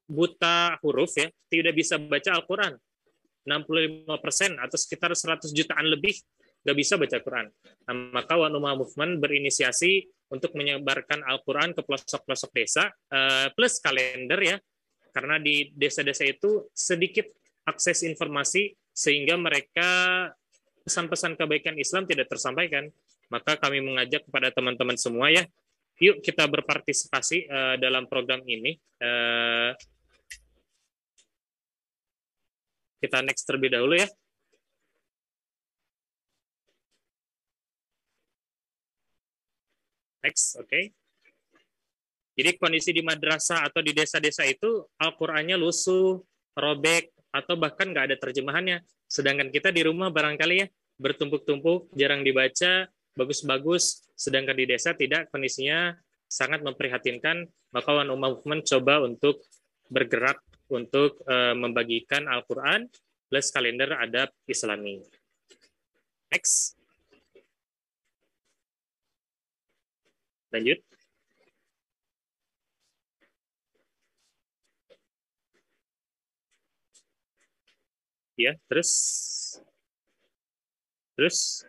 buta 0.06 0.78
huruf 0.86 1.18
ya 1.18 1.34
tidak 1.50 1.74
bisa 1.74 1.98
baca 1.98 2.38
Al-Quran. 2.38 2.78
65 3.50 4.06
persen 4.22 4.52
atau 4.62 4.78
sekitar 4.78 5.18
100 5.18 5.50
jutaan 5.50 5.90
lebih 5.90 6.14
nggak 6.62 6.78
bisa 6.78 7.02
baca 7.02 7.18
Quran. 7.18 7.48
Nah, 7.90 7.96
maka 8.14 8.38
Wanuma 8.38 8.78
Movement 8.78 9.18
berinisiasi 9.18 10.06
untuk 10.30 10.54
menyebarkan 10.54 11.26
Al-Quran 11.26 11.74
ke 11.74 11.82
pelosok-pelosok 11.82 12.52
desa 12.54 12.90
uh, 13.10 13.50
plus 13.54 13.82
kalender 13.82 14.40
ya, 14.42 14.56
karena 15.10 15.42
di 15.42 15.74
desa-desa 15.74 16.26
itu 16.26 16.70
sedikit 16.74 17.26
akses 17.66 18.06
informasi 18.06 18.74
sehingga 18.94 19.38
mereka 19.38 19.90
pesan-pesan 20.86 21.38
kebaikan 21.38 21.78
Islam 21.78 22.06
tidak 22.06 22.30
tersampaikan. 22.30 22.90
Maka 23.30 23.62
kami 23.62 23.78
mengajak 23.86 24.26
kepada 24.26 24.50
teman-teman 24.50 24.98
semua 24.98 25.30
ya, 25.30 25.46
yuk 26.02 26.18
kita 26.26 26.50
berpartisipasi 26.50 27.46
uh, 27.46 27.76
dalam 27.78 28.10
program 28.10 28.42
ini. 28.46 28.78
Uh, 28.98 29.78
kita 33.00 33.22
next 33.22 33.46
terlebih 33.46 33.70
dahulu 33.72 33.96
ya. 33.96 34.10
Next, 40.24 40.60
oke. 40.60 40.68
Okay. 40.68 40.84
Jadi 42.40 42.56
kondisi 42.56 42.96
di 42.96 43.04
madrasah 43.04 43.68
atau 43.68 43.84
di 43.84 43.92
desa-desa 43.92 44.48
itu 44.48 44.88
Al-Qur'annya 44.96 45.60
lusuh, 45.60 46.24
robek, 46.56 47.12
atau 47.36 47.60
bahkan 47.60 47.92
nggak 47.92 48.06
ada 48.12 48.16
terjemahannya. 48.16 48.80
Sedangkan 49.12 49.52
kita 49.52 49.76
di 49.76 49.84
rumah 49.84 50.08
barangkali 50.08 50.56
ya 50.56 50.68
bertumpuk-tumpuk, 51.00 51.92
jarang 51.96 52.24
dibaca, 52.24 52.88
bagus-bagus, 53.16 54.08
sedangkan 54.16 54.56
di 54.56 54.66
desa 54.68 54.96
tidak 54.96 55.32
kondisinya 55.32 55.96
sangat 56.28 56.64
memprihatinkan, 56.64 57.48
maka 57.76 57.90
One 57.92 58.12
Ummah 58.12 58.40
Movement 58.40 58.64
coba 58.68 59.04
untuk 59.04 59.44
bergerak 59.92 60.40
untuk 60.70 61.20
uh, 61.26 61.58
membagikan 61.58 62.30
Al-Quran 62.30 62.88
plus 63.28 63.52
kalender 63.52 64.00
adab 64.00 64.30
Islami. 64.46 65.02
Next. 66.30 66.79
Lanjut. 70.54 70.80
ya 78.40 78.56
terus 78.72 78.92
terus 81.20 81.68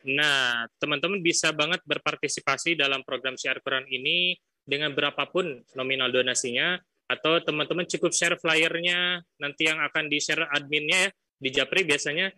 nah 0.00 0.64
teman-teman 0.80 1.20
bisa 1.20 1.52
banget 1.52 1.84
berpartisipasi 1.84 2.72
dalam 2.72 3.04
program 3.04 3.36
share 3.36 3.60
Quran 3.60 3.84
ini 3.92 4.32
dengan 4.64 4.96
berapapun 4.96 5.60
nominal 5.76 6.08
donasinya 6.08 6.80
atau 7.04 7.44
teman-teman 7.44 7.84
cukup 7.84 8.16
share 8.16 8.40
flyernya 8.40 9.20
nanti 9.36 9.68
yang 9.68 9.76
akan 9.84 10.08
di 10.08 10.16
share 10.16 10.48
adminnya 10.48 11.04
ya 11.04 11.10
di 11.36 11.48
Japri 11.52 11.84
biasanya 11.84 12.32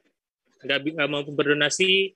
nggak 0.67 1.11
mampu 1.11 1.31
berdonasi 1.31 2.11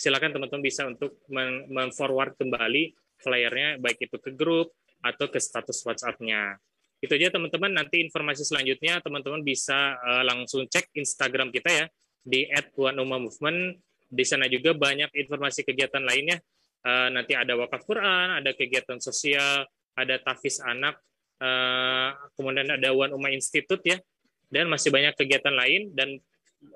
silakan 0.00 0.32
teman-teman 0.32 0.64
bisa 0.64 0.88
untuk 0.88 1.20
memforward 1.68 2.40
kembali 2.40 2.96
flyernya 3.20 3.76
baik 3.76 4.08
itu 4.08 4.16
ke 4.16 4.32
grup 4.32 4.72
atau 5.04 5.28
ke 5.28 5.36
status 5.36 5.84
WhatsApp-nya. 5.84 6.56
Itu 7.00 7.16
aja 7.16 7.32
teman-teman. 7.32 7.72
Nanti 7.72 8.00
informasi 8.00 8.44
selanjutnya 8.44 9.00
teman-teman 9.04 9.44
bisa 9.44 9.96
uh, 10.00 10.24
langsung 10.24 10.64
cek 10.68 10.92
Instagram 10.96 11.52
kita 11.52 11.68
ya 11.68 11.86
di 12.20 12.48
@tuanumma_movement. 12.48 13.76
Di 14.10 14.24
sana 14.24 14.48
juga 14.48 14.72
banyak 14.72 15.12
informasi 15.12 15.64
kegiatan 15.64 16.04
lainnya. 16.04 16.40
Uh, 16.80 17.12
nanti 17.12 17.36
ada 17.36 17.56
wakaf 17.60 17.84
Quran, 17.84 18.40
ada 18.40 18.56
kegiatan 18.56 18.96
sosial, 19.00 19.68
ada 19.92 20.16
tafis 20.16 20.64
anak, 20.64 20.96
uh, 21.44 22.16
kemudian 22.36 22.72
ada 22.72 22.88
One 22.96 23.12
Ummah 23.12 23.32
Institute 23.36 23.84
ya, 23.84 24.00
dan 24.48 24.68
masih 24.68 24.88
banyak 24.88 25.12
kegiatan 25.12 25.52
lain. 25.52 25.92
Dan 25.92 26.20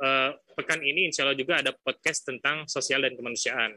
uh, 0.00 0.30
pekan 0.56 0.80
ini 0.80 1.08
insya 1.08 1.24
Allah 1.24 1.38
juga 1.38 1.60
ada 1.60 1.72
podcast 1.72 2.24
tentang 2.24 2.64
sosial 2.66 3.04
dan 3.04 3.14
kemanusiaan. 3.14 3.76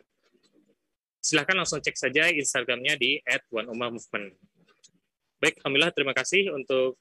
Silahkan 1.19 1.57
langsung 1.59 1.83
cek 1.83 1.97
saja 1.99 2.31
Instagramnya 2.31 2.95
di 2.95 3.19
@oneUmmahMovement. 3.51 4.31
Baik, 5.37 5.59
Alhamdulillah 5.61 5.93
terima 5.93 6.13
kasih 6.15 6.49
untuk 6.55 6.97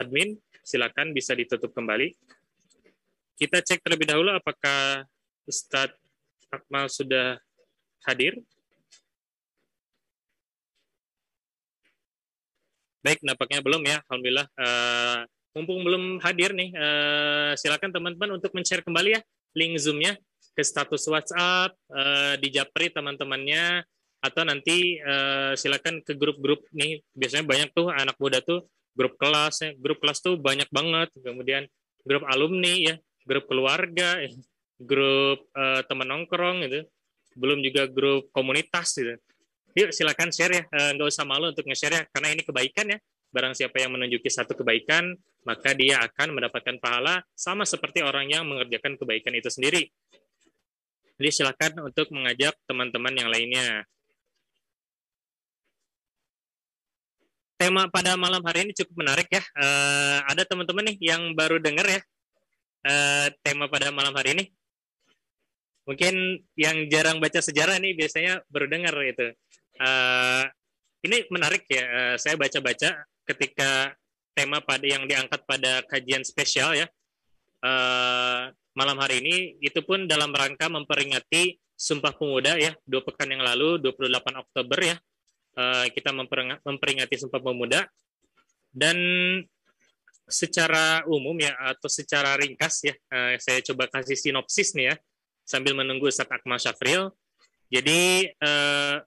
admin. 0.00 0.38
Silakan 0.64 1.12
bisa 1.12 1.36
ditutup 1.36 1.70
kembali. 1.76 2.12
Kita 3.38 3.62
cek 3.62 3.84
terlebih 3.84 4.08
dahulu 4.10 4.34
apakah 4.34 5.06
Ustadz 5.46 5.94
Akmal 6.48 6.88
sudah 6.88 7.36
hadir. 8.08 8.40
Baik, 13.04 13.22
nampaknya 13.22 13.62
belum 13.62 13.82
ya. 13.86 14.02
Alhamdulillah. 14.08 14.48
Uh, 14.58 15.22
mumpung 15.58 15.82
belum 15.82 16.22
hadir 16.22 16.54
nih, 16.54 16.70
uh, 16.78 17.52
silakan 17.58 17.90
teman-teman 17.90 18.38
untuk 18.38 18.54
men-share 18.54 18.86
kembali 18.86 19.18
ya 19.18 19.20
link 19.58 19.74
Zoom-nya 19.82 20.14
ke 20.54 20.62
status 20.62 21.02
WhatsApp, 21.10 21.74
uh, 21.90 22.38
di 22.38 22.54
Japri 22.54 22.94
teman-temannya, 22.94 23.82
atau 24.18 24.42
nanti 24.42 24.98
uh, 24.98 25.54
silakan 25.54 26.02
ke 26.02 26.14
grup-grup 26.18 26.66
nih. 26.74 27.02
Biasanya 27.14 27.46
banyak 27.46 27.68
tuh 27.70 27.90
anak 27.90 28.18
muda 28.18 28.42
tuh 28.42 28.66
grup 28.98 29.14
kelas 29.14 29.62
ya 29.62 29.70
grup 29.78 30.02
kelas 30.02 30.18
tuh 30.18 30.34
banyak 30.38 30.66
banget. 30.74 31.08
Kemudian 31.22 31.62
grup 32.02 32.26
alumni 32.26 32.74
ya 32.74 32.94
grup 33.22 33.46
keluarga 33.46 34.18
grup 34.90 35.46
uh, 35.54 35.86
teman 35.86 36.10
nongkrong 36.10 36.66
gitu. 36.66 36.82
Belum 37.38 37.62
juga 37.62 37.86
grup 37.86 38.26
komunitas 38.34 38.98
gitu. 38.98 39.14
Yuk 39.78 39.94
silakan 39.94 40.34
share 40.34 40.54
ya. 40.54 40.62
Uh, 40.74 40.90
nggak 40.98 41.08
usah 41.14 41.22
malu 41.22 41.54
untuk 41.54 41.62
nge-share 41.62 41.94
ya 41.94 42.02
karena 42.10 42.34
ini 42.34 42.42
kebaikan 42.42 42.86
ya. 42.90 42.98
Barang 43.30 43.54
siapa 43.54 43.78
yang 43.78 43.94
menunjuki 43.94 44.26
satu 44.32 44.56
kebaikan 44.56 45.14
maka 45.46 45.74
dia 45.74 46.02
akan 46.02 46.38
mendapatkan 46.38 46.76
pahala 46.82 47.22
sama 47.36 47.62
seperti 47.66 48.02
orang 48.02 48.30
yang 48.30 48.46
mengerjakan 48.46 48.98
kebaikan 48.98 49.34
itu 49.36 49.50
sendiri 49.52 49.90
jadi 51.18 51.30
silakan 51.34 51.90
untuk 51.90 52.10
mengajak 52.14 52.54
teman-teman 52.66 53.14
yang 53.14 53.28
lainnya 53.30 53.86
tema 57.58 57.90
pada 57.90 58.14
malam 58.14 58.38
hari 58.46 58.70
ini 58.70 58.72
cukup 58.72 59.02
menarik 59.02 59.26
ya. 59.28 59.42
Uh, 59.58 60.22
ada 60.30 60.46
teman-teman 60.46 60.94
nih 60.94 61.10
yang 61.10 61.34
baru 61.34 61.58
dengar 61.58 61.84
ya 61.90 62.00
uh, 62.86 63.26
tema 63.42 63.66
pada 63.66 63.90
malam 63.90 64.14
hari 64.14 64.38
ini. 64.38 64.44
Mungkin 65.84 66.38
yang 66.54 66.86
jarang 66.86 67.18
baca 67.18 67.42
sejarah 67.42 67.82
nih 67.82 67.98
biasanya 67.98 68.46
baru 68.46 68.70
dengar 68.70 68.94
itu. 69.02 69.34
Uh, 69.82 70.46
ini 71.02 71.26
menarik 71.34 71.66
ya. 71.66 71.84
Uh, 71.84 72.16
saya 72.20 72.38
baca-baca 72.38 73.02
ketika 73.26 73.92
tema 74.38 74.62
pada 74.62 74.86
yang 74.86 75.02
diangkat 75.02 75.42
pada 75.42 75.82
kajian 75.90 76.22
spesial 76.22 76.78
ya. 76.78 76.86
Uh, 77.58 78.54
malam 78.78 78.94
hari 79.02 79.18
ini 79.18 79.58
itu 79.58 79.82
pun 79.82 80.06
dalam 80.06 80.30
rangka 80.30 80.70
memperingati 80.70 81.58
Sumpah 81.74 82.14
Pemuda 82.14 82.54
ya 82.58 82.74
dua 82.86 83.02
pekan 83.02 83.30
yang 83.34 83.42
lalu 83.42 83.82
28 83.82 84.42
Oktober 84.46 84.78
ya. 84.78 84.96
Uh, 85.58 85.90
kita 85.90 86.14
memperingati 86.62 87.18
Sumpah 87.18 87.42
Pemuda. 87.42 87.82
Dan 88.70 88.94
secara 90.30 91.02
umum 91.10 91.34
ya 91.40 91.56
atau 91.58 91.88
secara 91.88 92.36
ringkas 92.36 92.84
ya 92.84 92.94
uh, 93.10 93.34
saya 93.40 93.64
coba 93.64 93.88
kasih 93.88 94.12
sinopsis 94.12 94.76
nih 94.76 94.92
ya 94.92 94.94
sambil 95.48 95.72
menunggu 95.72 96.06
Ustaz 96.06 96.28
Akmal 96.30 96.60
Syafril. 96.60 97.10
Jadi 97.72 98.28
uh, 98.38 99.00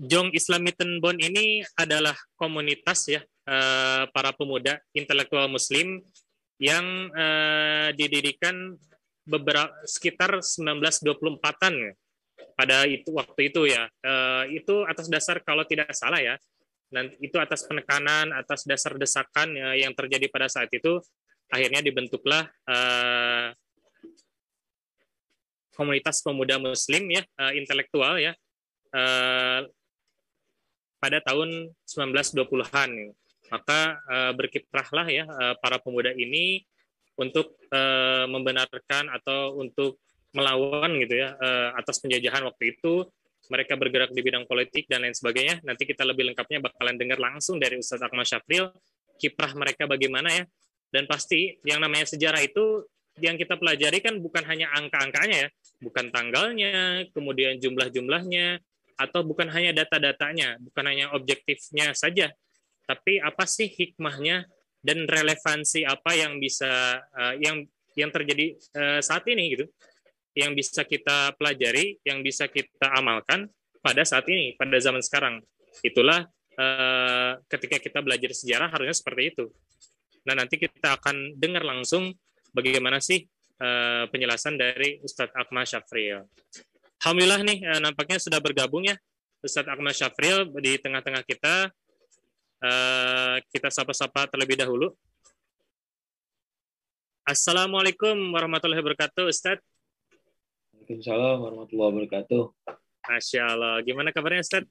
Jong 0.00 0.32
Islamiten 0.32 0.96
Bond 0.96 1.20
ini 1.20 1.60
adalah 1.76 2.16
komunitas 2.40 3.04
ya 3.04 3.20
uh, 3.44 4.08
para 4.08 4.32
pemuda 4.32 4.80
intelektual 4.96 5.44
Muslim 5.52 6.00
yang 6.56 7.12
uh, 7.12 7.92
didirikan 7.92 8.80
beberapa 9.28 9.68
sekitar 9.84 10.40
1924-an 10.40 11.74
ya. 11.76 11.92
pada 12.56 12.88
itu 12.88 13.12
waktu 13.12 13.52
itu 13.52 13.68
ya. 13.68 13.92
Uh, 14.00 14.48
itu 14.48 14.88
atas 14.88 15.12
dasar 15.12 15.44
kalau 15.44 15.68
tidak 15.68 15.92
salah 15.92 16.16
ya. 16.16 16.40
Dan 16.88 17.12
itu 17.20 17.36
atas 17.36 17.68
penekanan, 17.68 18.32
atas 18.32 18.64
dasar 18.64 18.96
desakan 18.96 19.52
ya, 19.52 19.84
yang 19.84 19.92
terjadi 19.92 20.26
pada 20.32 20.48
saat 20.50 20.72
itu, 20.74 20.98
akhirnya 21.46 21.86
dibentuklah 21.86 22.50
komunitas 25.78 26.18
pemuda 26.26 26.58
Muslim 26.58 27.14
ya, 27.14 27.22
intelektual 27.54 28.18
ya, 28.18 28.34
pada 31.00 31.18
tahun 31.24 31.72
1920-an. 31.88 32.90
Maka 33.50 33.80
uh, 34.06 34.32
berkiprahlah 34.36 35.06
ya 35.10 35.24
uh, 35.26 35.54
para 35.58 35.82
pemuda 35.82 36.14
ini 36.14 36.62
untuk 37.18 37.58
uh, 37.74 38.30
membenarkan 38.30 39.10
atau 39.10 39.58
untuk 39.58 39.98
melawan 40.30 40.94
gitu 41.02 41.18
ya 41.18 41.34
atas 41.74 41.98
penjajahan 41.98 42.46
waktu 42.46 42.78
itu 42.78 43.02
mereka 43.50 43.74
bergerak 43.74 44.14
di 44.14 44.22
bidang 44.22 44.46
politik 44.46 44.86
dan 44.86 45.02
lain 45.02 45.10
sebagainya. 45.10 45.58
Nanti 45.66 45.82
kita 45.82 46.06
lebih 46.06 46.30
lengkapnya 46.30 46.62
bakalan 46.62 46.94
dengar 46.94 47.18
langsung 47.18 47.58
dari 47.58 47.82
Ustadz 47.82 48.06
Akmal 48.06 48.22
Syafril 48.22 48.70
kiprah 49.18 49.52
mereka 49.58 49.90
bagaimana 49.90 50.30
ya. 50.30 50.44
Dan 50.90 51.10
pasti 51.10 51.58
yang 51.66 51.82
namanya 51.82 52.06
sejarah 52.06 52.46
itu 52.46 52.86
yang 53.18 53.34
kita 53.34 53.58
pelajari 53.58 53.98
kan 53.98 54.22
bukan 54.22 54.46
hanya 54.46 54.70
angka-angkanya 54.74 55.36
ya, 55.46 55.48
bukan 55.82 56.14
tanggalnya, 56.14 57.04
kemudian 57.10 57.58
jumlah-jumlahnya, 57.58 58.62
atau 59.00 59.24
bukan 59.24 59.48
hanya 59.48 59.72
data-datanya, 59.72 60.60
bukan 60.60 60.84
hanya 60.84 61.16
objektifnya 61.16 61.96
saja, 61.96 62.28
tapi 62.84 63.16
apa 63.16 63.48
sih 63.48 63.72
hikmahnya 63.72 64.44
dan 64.84 65.08
relevansi 65.08 65.88
apa 65.88 66.12
yang 66.12 66.36
bisa 66.36 67.00
uh, 67.16 67.34
yang 67.40 67.64
yang 67.96 68.12
terjadi 68.12 68.56
uh, 68.76 69.00
saat 69.00 69.24
ini 69.32 69.56
gitu, 69.56 69.64
yang 70.36 70.52
bisa 70.52 70.84
kita 70.84 71.32
pelajari, 71.40 71.96
yang 72.04 72.20
bisa 72.20 72.46
kita 72.46 72.92
amalkan 72.92 73.48
pada 73.80 74.04
saat 74.04 74.28
ini, 74.28 74.52
pada 74.54 74.76
zaman 74.76 75.00
sekarang. 75.00 75.40
Itulah 75.80 76.28
uh, 76.60 77.32
ketika 77.48 77.80
kita 77.80 78.04
belajar 78.04 78.36
sejarah 78.36 78.68
harusnya 78.68 78.96
seperti 78.96 79.22
itu. 79.32 79.44
Nah 80.28 80.36
nanti 80.36 80.60
kita 80.60 81.00
akan 81.00 81.40
dengar 81.40 81.64
langsung 81.64 82.12
bagaimana 82.52 83.00
sih 83.00 83.24
uh, 83.60 84.04
penjelasan 84.12 84.60
dari 84.60 85.00
Ustadz 85.00 85.36
Akmal 85.36 85.64
Syafril. 85.64 86.26
Alhamdulillah 87.00 87.40
nih 87.48 87.58
eh, 87.64 87.80
nampaknya 87.80 88.20
sudah 88.20 88.44
bergabung 88.44 88.84
ya 88.84 88.92
Ustadz 89.40 89.72
Ahmad 89.72 89.96
Syafril 89.96 90.52
di 90.60 90.76
tengah-tengah 90.76 91.24
kita. 91.24 91.72
Eh, 92.60 93.36
kita 93.48 93.72
sapa-sapa 93.72 94.28
terlebih 94.28 94.60
dahulu. 94.60 94.92
Assalamualaikum 97.24 98.12
warahmatullahi 98.36 98.84
wabarakatuh, 98.84 99.32
Ustadz. 99.32 99.64
Waalaikumsalam 100.76 101.40
warahmatullahi 101.40 101.88
wabarakatuh. 101.88 102.42
Masya 103.08 103.48
Allah. 103.48 103.80
Gimana 103.80 104.12
kabarnya, 104.12 104.44
Ustadz? 104.44 104.68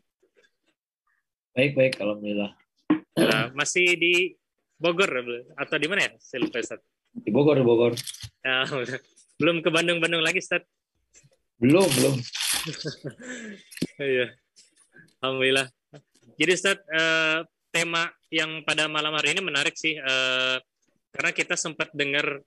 Baik, 1.58 1.74
baik. 1.74 1.98
Alhamdulillah. 1.98 2.54
Nah, 3.18 3.50
masih 3.58 3.98
di 3.98 4.38
Bogor 4.78 5.10
atau 5.58 5.76
di 5.82 5.88
mana 5.90 6.06
ya? 6.06 6.12
Saya 6.22 6.46
lupa, 6.46 6.62
Ustadz. 6.62 6.86
Di 7.10 7.34
Bogor, 7.34 7.58
di 7.58 7.66
Bogor. 7.66 7.98
Ya, 8.46 8.70
belum 9.42 9.66
ke 9.66 9.74
Bandung-Bandung 9.74 10.22
lagi, 10.22 10.46
Ustadz? 10.46 10.70
Belum, 11.60 11.88
belum. 11.92 12.16
Iya. 14.00 14.32
Alhamdulillah. 15.20 15.68
Jadi 16.40 16.52
Ustaz, 16.56 16.80
uh, 16.88 17.44
tema 17.68 18.08
yang 18.32 18.64
pada 18.64 18.88
malam 18.88 19.12
hari 19.12 19.36
ini 19.36 19.44
menarik 19.44 19.76
sih, 19.76 20.00
uh, 20.00 20.56
karena 21.12 21.32
kita 21.36 21.60
sempat 21.60 21.92
dengar 21.92 22.40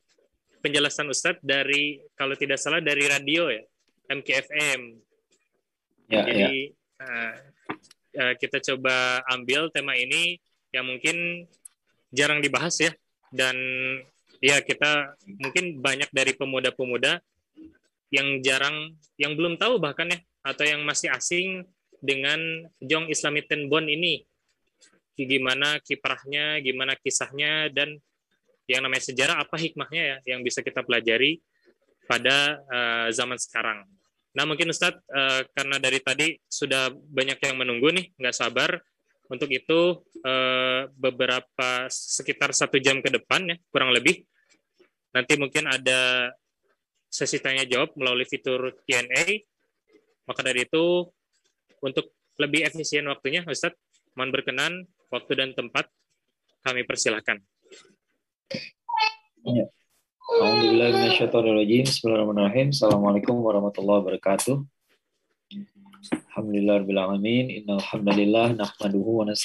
penjelasan 0.65 1.13
Ustadz 1.13 1.45
dari, 1.45 2.01
kalau 2.17 2.33
tidak 2.41 2.57
salah, 2.57 2.81
dari 2.81 3.05
radio 3.05 3.53
ya, 3.53 3.61
MKFM. 4.17 4.81
Ya, 6.09 6.25
Jadi 6.25 6.73
ya. 6.73 7.37
Uh, 8.17 8.35
kita 8.41 8.65
coba 8.73 9.21
ambil 9.29 9.69
tema 9.73 9.93
ini 9.97 10.41
yang 10.73 10.89
mungkin 10.89 11.45
jarang 12.13 12.41
dibahas 12.41 12.81
ya, 12.81 12.93
dan 13.29 13.57
ya 14.41 14.61
kita 14.65 15.17
mungkin 15.41 15.85
banyak 15.85 16.09
dari 16.13 16.33
pemuda-pemuda 16.33 17.21
yang 18.13 18.45
jarang, 18.45 18.93
yang 19.17 19.33
belum 19.33 19.57
tahu 19.57 19.81
bahkan 19.81 20.13
ya, 20.13 20.21
atau 20.45 20.69
yang 20.69 20.85
masih 20.85 21.09
asing 21.09 21.65
dengan 22.05 22.39
Jong 22.85 23.09
Islamiten 23.09 23.73
Bond 23.73 23.89
ini. 23.89 24.21
Gimana 25.17 25.81
kiprahnya, 25.81 26.61
gimana 26.61 26.93
kisahnya, 27.01 27.73
dan 27.73 27.97
yang 28.69 28.85
namanya 28.85 29.09
sejarah, 29.09 29.41
apa 29.41 29.57
hikmahnya 29.57 30.03
ya, 30.03 30.17
yang 30.37 30.45
bisa 30.45 30.61
kita 30.61 30.85
pelajari 30.85 31.41
pada 32.05 32.61
uh, 32.69 33.09
zaman 33.09 33.41
sekarang. 33.41 33.89
Nah 34.37 34.45
mungkin 34.45 34.69
Ustadz, 34.69 35.01
uh, 35.09 35.49
karena 35.57 35.77
dari 35.81 36.01
tadi 36.01 36.37
sudah 36.45 36.93
banyak 36.93 37.41
yang 37.41 37.57
menunggu 37.57 37.89
nih, 37.97 38.13
nggak 38.21 38.37
sabar. 38.37 38.77
Untuk 39.33 39.49
itu 39.49 40.05
uh, 40.29 40.93
beberapa 40.93 41.89
sekitar 41.89 42.53
satu 42.53 42.77
jam 42.77 43.01
ke 43.01 43.09
depan 43.09 43.49
ya, 43.49 43.57
kurang 43.73 43.89
lebih. 43.89 44.29
Nanti 45.17 45.41
mungkin 45.41 45.65
ada 45.69 46.29
sesi 47.13 47.37
tanya 47.45 47.69
jawab 47.69 47.93
melalui 47.93 48.25
fitur 48.25 48.73
Q&A. 48.89 49.45
Maka 50.25 50.41
dari 50.41 50.65
itu 50.65 51.13
untuk 51.85 52.17
lebih 52.41 52.65
efisien 52.65 53.05
waktunya, 53.05 53.45
Ustadz, 53.45 53.77
mohon 54.17 54.33
berkenan 54.33 54.89
waktu 55.13 55.37
dan 55.37 55.53
tempat 55.53 55.93
kami 56.65 56.89
persilahkan. 56.89 57.37
Ya. 59.45 59.69
Assalamualaikum 62.73 63.37
warahmatullahi 63.45 64.01
wabarakatuh. 64.01 64.65
Alhamdulillah 66.33 66.81
rabbil 66.81 66.97
alamin. 66.97 67.53
Innal 67.53 67.85
hamdalillah 67.85 68.57
nahmaduhu 68.57 69.21
wa 69.21 69.29
wa 69.29 69.37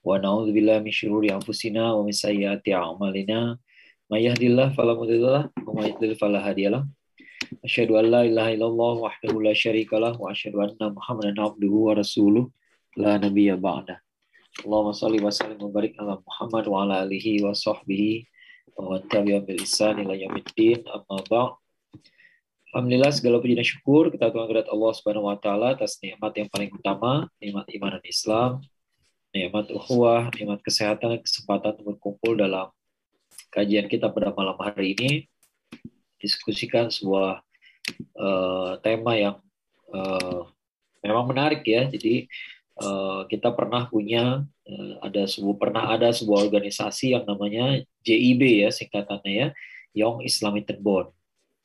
wa 0.00 0.24
wa. 2.96 3.44
May 4.06 4.22
yahdihillahu 4.30 4.70
fala 4.78 4.94
mudhillalah 4.94 5.50
wa 5.66 5.70
may 5.74 5.90
yudlil 5.90 6.14
fala 6.14 6.38
hadiyalah. 6.38 6.86
Asyhadu 7.66 7.98
an 7.98 8.06
la 8.06 8.22
ilaha 8.22 8.54
illallah 8.54 9.02
wahdahu 9.02 9.42
la 9.42 9.50
syarikalah 9.50 10.14
wa 10.14 10.30
asyhadu 10.30 10.62
anna 10.62 10.94
Muhammadan 10.94 11.34
abduhu 11.34 11.90
wa 11.90 11.98
rasuluh 11.98 12.46
la 12.94 13.18
nabiyya 13.18 13.58
ba'da. 13.58 13.98
Allahumma 14.62 14.94
shalli 14.94 15.18
wa 15.18 15.34
sallim 15.34 15.58
wa 15.58 15.74
barik 15.74 15.98
ala 15.98 16.22
Muhammad 16.22 16.64
wa 16.70 16.86
ala 16.86 17.02
alihi 17.02 17.42
wa 17.42 17.50
sahbihi 17.50 18.30
wa 18.78 19.02
tabi'ahum 19.10 19.42
bil 19.42 19.58
ihsan 19.66 19.98
ila 19.98 20.14
yaumiddin 20.14 20.86
amma 20.86 21.26
ba'd. 21.26 21.58
Alhamdulillah 22.70 23.10
segala 23.10 23.42
puji 23.42 23.58
dan 23.58 23.66
syukur 23.66 24.14
kita 24.14 24.30
tuhan 24.30 24.46
kepada 24.46 24.70
Allah 24.70 24.92
Subhanahu 24.94 25.26
wa 25.26 25.36
taala 25.42 25.74
atas 25.74 25.98
nikmat 25.98 26.30
yang 26.38 26.46
paling 26.46 26.70
utama, 26.70 27.26
nikmat 27.42 27.66
iman 27.74 27.98
dan 27.98 28.04
Islam, 28.06 28.50
nikmat 29.34 29.66
ukhuwah, 29.74 30.30
nikmat 30.30 30.62
kesehatan 30.62 31.18
dan 31.18 31.20
kesempatan 31.26 31.74
untuk 31.74 31.98
berkumpul 31.98 32.38
dalam 32.38 32.70
kajian 33.56 33.88
kita 33.88 34.12
pada 34.12 34.36
malam 34.36 34.60
hari 34.60 34.92
ini 34.92 35.24
diskusikan 36.20 36.92
sebuah 36.92 37.40
uh, 38.20 38.76
tema 38.84 39.16
yang 39.16 39.36
uh, 39.96 40.44
memang 41.00 41.24
menarik 41.32 41.64
ya. 41.64 41.88
Jadi 41.88 42.28
uh, 42.84 43.24
kita 43.32 43.56
pernah 43.56 43.88
punya 43.88 44.44
uh, 44.44 44.94
ada 45.00 45.24
sebuah 45.24 45.56
pernah 45.56 45.84
ada 45.88 46.12
sebuah 46.12 46.44
organisasi 46.44 47.16
yang 47.16 47.24
namanya 47.24 47.80
JIB 48.04 48.68
ya 48.68 48.68
singkatannya 48.68 49.32
ya, 49.32 49.48
Young 49.96 50.20
Islamic 50.20 50.68
Bond. 50.76 51.08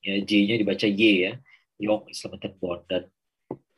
Ya 0.01 0.17
J-nya 0.17 0.57
dibaca 0.57 0.87
Y 0.87 1.29
ya, 1.29 1.37
Young 1.75 2.07
Islamic 2.07 2.55
Bond 2.55 2.87
dan 2.87 3.03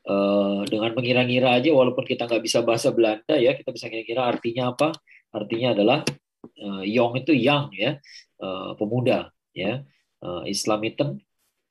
Uh, 0.04 0.68
dengan 0.68 0.92
mengira-ngira 1.00 1.56
aja 1.56 1.72
walaupun 1.72 2.04
kita 2.04 2.28
nggak 2.28 2.44
bisa 2.44 2.60
bahasa 2.60 2.92
Belanda 2.92 3.40
ya 3.40 3.56
kita 3.56 3.72
bisa 3.72 3.88
kira-kira 3.88 4.28
artinya 4.28 4.76
apa 4.76 4.92
artinya 5.32 5.72
adalah 5.72 6.04
uh, 6.60 6.84
young 6.86 7.14
itu 7.18 7.34
young 7.34 7.74
ya 7.74 7.98
uh, 8.42 8.78
pemuda 8.78 9.32
ya. 9.56 9.82
Uh, 10.24 10.48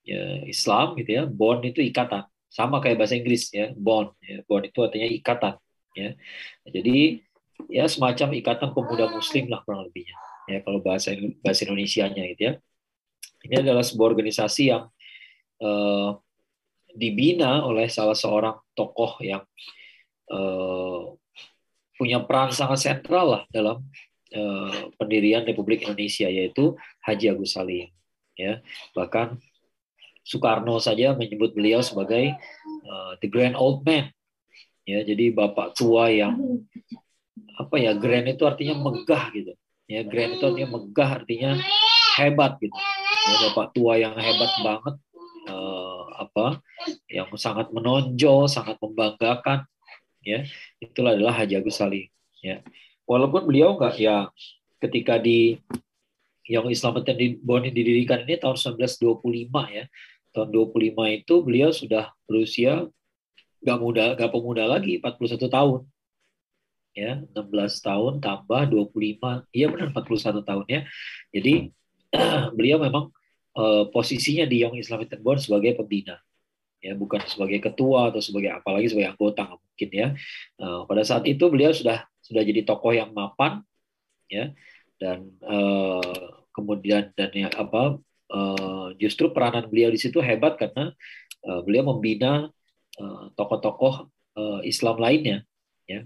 ya 0.02 0.22
Islam 0.44 0.98
gitu 0.98 1.10
ya. 1.10 1.22
Bond 1.24 1.62
itu 1.64 1.80
ikatan. 1.80 2.26
Sama 2.52 2.84
kayak 2.84 3.00
bahasa 3.00 3.16
Inggris 3.16 3.48
ya 3.48 3.72
bond 3.72 4.12
ya. 4.20 4.44
bond 4.44 4.68
itu 4.68 4.78
artinya 4.84 5.08
ikatan 5.08 5.54
ya. 5.96 6.08
Jadi 6.68 7.22
ya 7.70 7.86
semacam 7.86 8.28
ikatan 8.36 8.68
pemuda 8.74 9.06
muslim 9.08 9.46
lah 9.48 9.62
kurang 9.62 9.86
lebihnya 9.86 10.18
ya 10.50 10.58
kalau 10.66 10.82
bahasa 10.82 11.14
bahasa 11.40 11.64
Indonesia-nya 11.64 12.24
gitu 12.34 12.42
ya. 12.50 12.54
Ini 13.42 13.54
adalah 13.66 13.82
sebuah 13.82 14.14
organisasi 14.14 14.70
yang 14.70 14.86
uh, 15.62 16.10
dibina 16.94 17.64
oleh 17.66 17.90
salah 17.90 18.14
seorang 18.14 18.54
tokoh 18.76 19.18
yang 19.24 19.42
uh, 20.30 21.10
punya 21.98 22.22
peran 22.22 22.54
sangat 22.54 22.78
sentral 22.82 23.26
lah 23.38 23.42
dalam 23.50 23.82
uh, 24.34 24.92
pendirian 24.96 25.44
Republik 25.44 25.84
Indonesia 25.84 26.26
yaitu 26.28 26.76
Haji 27.04 27.32
Agus 27.32 27.54
Salim 27.54 27.88
ya. 28.36 28.60
Bahkan 28.96 29.38
Soekarno 30.22 30.78
saja 30.78 31.18
menyebut 31.18 31.50
beliau 31.52 31.82
sebagai 31.82 32.32
uh, 32.86 33.18
the 33.18 33.28
grand 33.28 33.58
old 33.58 33.82
man 33.82 34.10
ya. 34.86 35.02
Jadi 35.02 35.34
bapak 35.34 35.74
tua 35.74 36.10
yang 36.10 36.62
apa 37.58 37.76
ya 37.78 37.92
grand 37.94 38.26
itu 38.30 38.42
artinya 38.46 38.78
megah 38.78 39.24
gitu 39.34 39.52
ya. 39.90 40.00
Grand 40.06 40.38
itu 40.38 40.44
artinya 40.46 40.68
megah 40.78 41.10
artinya 41.22 41.50
hebat 42.18 42.58
gitu. 42.62 42.76
Ya, 43.22 43.34
bapak 43.50 43.66
tua 43.74 43.98
yang 43.98 44.14
hebat 44.18 44.52
banget 44.62 44.94
uh, 45.46 46.02
apa 46.18 46.58
yang 47.06 47.30
sangat 47.38 47.70
menonjol 47.74 48.46
sangat 48.46 48.78
membanggakan 48.78 49.66
ya. 50.22 50.46
Itulah 50.78 51.18
adalah 51.18 51.34
Haji 51.34 51.58
Agus 51.58 51.82
Salim 51.82 52.06
ya 52.42 52.62
walaupun 53.06 53.48
beliau 53.48 53.74
enggak 53.76 53.98
ya 53.98 54.28
ketika 54.82 55.18
di 55.18 55.58
yang 56.50 56.66
Islam 56.66 56.98
di 57.06 57.38
Boni 57.38 57.70
didirikan 57.70 58.26
ini 58.26 58.34
tahun 58.38 58.58
1925 58.58 59.22
ya. 59.70 59.84
Tahun 60.32 60.48
25 60.48 61.18
itu 61.22 61.34
beliau 61.44 61.70
sudah 61.70 62.10
berusia 62.24 62.88
nggak 63.62 63.78
muda 63.78 64.04
nggak 64.18 64.30
pemuda 64.32 64.64
lagi 64.66 64.98
41 64.98 65.46
tahun. 65.46 65.80
Ya 66.92 67.24
16 67.24 67.86
tahun 67.88 68.12
tambah 68.20 68.62
25 68.68 69.48
iya 69.54 69.66
benar 69.70 69.94
41 69.94 70.42
tahun 70.42 70.66
ya. 70.66 70.80
Jadi 71.30 71.70
beliau 72.56 72.82
memang 72.82 73.08
uh, 73.56 73.88
posisinya 73.92 74.44
di 74.48 74.64
Young 74.66 74.76
Islamic 74.76 75.14
Board 75.22 75.40
sebagai 75.40 75.78
pembina 75.78 76.20
ya 76.82 76.98
bukan 76.98 77.22
sebagai 77.30 77.62
ketua 77.62 78.10
atau 78.10 78.18
sebagai 78.18 78.50
apalagi 78.58 78.90
sebagai 78.90 79.14
anggota 79.14 79.54
mungkin 79.54 79.90
ya. 79.94 80.08
Uh, 80.58 80.82
pada 80.90 81.06
saat 81.06 81.22
itu 81.30 81.46
beliau 81.46 81.70
sudah 81.70 82.02
sudah 82.18 82.42
jadi 82.42 82.66
tokoh 82.66 82.90
yang 82.90 83.14
mapan 83.14 83.62
ya. 84.26 84.50
Dan 84.98 85.38
uh, 85.46 86.42
kemudian 86.50 87.14
dan 87.14 87.30
ya 87.30 87.48
apa 87.54 88.02
uh, 88.34 88.88
justru 88.98 89.30
peranan 89.30 89.70
beliau 89.70 89.94
di 89.94 89.98
situ 90.02 90.18
hebat 90.18 90.58
karena 90.58 90.90
uh, 91.46 91.62
beliau 91.62 91.94
membina 91.94 92.50
tokoh-tokoh 93.40 94.12
uh, 94.36 94.60
Islam 94.68 95.00
lainnya 95.00 95.48
ya. 95.88 96.04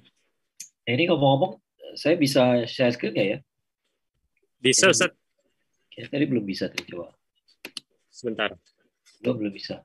Nah, 0.87 0.93
ini 0.95 1.11
ngomong-ngomong 1.11 1.59
saya 1.99 2.15
bisa 2.15 2.63
share 2.71 2.95
screen 2.95 3.11
nggak 3.11 3.27
ya? 3.27 3.39
Bisa 4.63 4.95
Ustaz. 4.95 5.11
Ya, 5.99 6.07
tadi 6.07 6.25
belum 6.31 6.47
bisa 6.47 6.71
tadi 6.71 6.87
coba. 6.87 7.11
Sebentar. 8.07 8.55
Belum 9.19 9.43
belum 9.43 9.53
bisa 9.53 9.83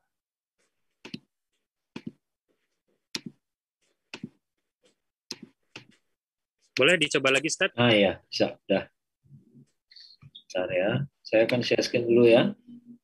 Boleh 6.71 6.95
dicoba 6.95 7.35
lagi, 7.35 7.51
Ustaz? 7.51 7.71
Ah 7.75 7.91
ya, 7.91 8.23
bisa. 8.31 8.55
Udah. 8.67 8.87
Bentar 10.31 10.67
ya. 10.71 10.91
Saya 11.19 11.43
akan 11.47 11.59
share 11.63 11.83
screen 11.83 12.07
dulu 12.07 12.27
ya. 12.27 12.55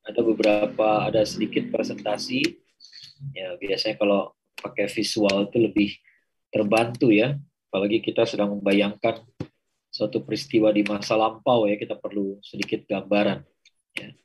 Ada 0.07 0.23
beberapa, 0.23 1.03
ada 1.03 1.23
sedikit 1.27 1.67
presentasi. 1.67 2.43
Ya, 3.35 3.55
biasanya 3.59 3.99
kalau 3.99 4.31
pakai 4.55 4.87
visual 4.87 5.51
itu 5.51 5.57
lebih 5.59 5.89
terbantu 6.47 7.11
ya. 7.11 7.35
Apalagi 7.67 7.99
kita 7.99 8.23
sedang 8.23 8.55
membayangkan 8.55 9.27
suatu 9.91 10.23
peristiwa 10.23 10.71
di 10.71 10.87
masa 10.87 11.19
lampau 11.19 11.67
ya, 11.67 11.75
kita 11.75 11.99
perlu 11.99 12.39
sedikit 12.39 12.87
gambaran. 12.87 13.43
Ya. 13.99 14.15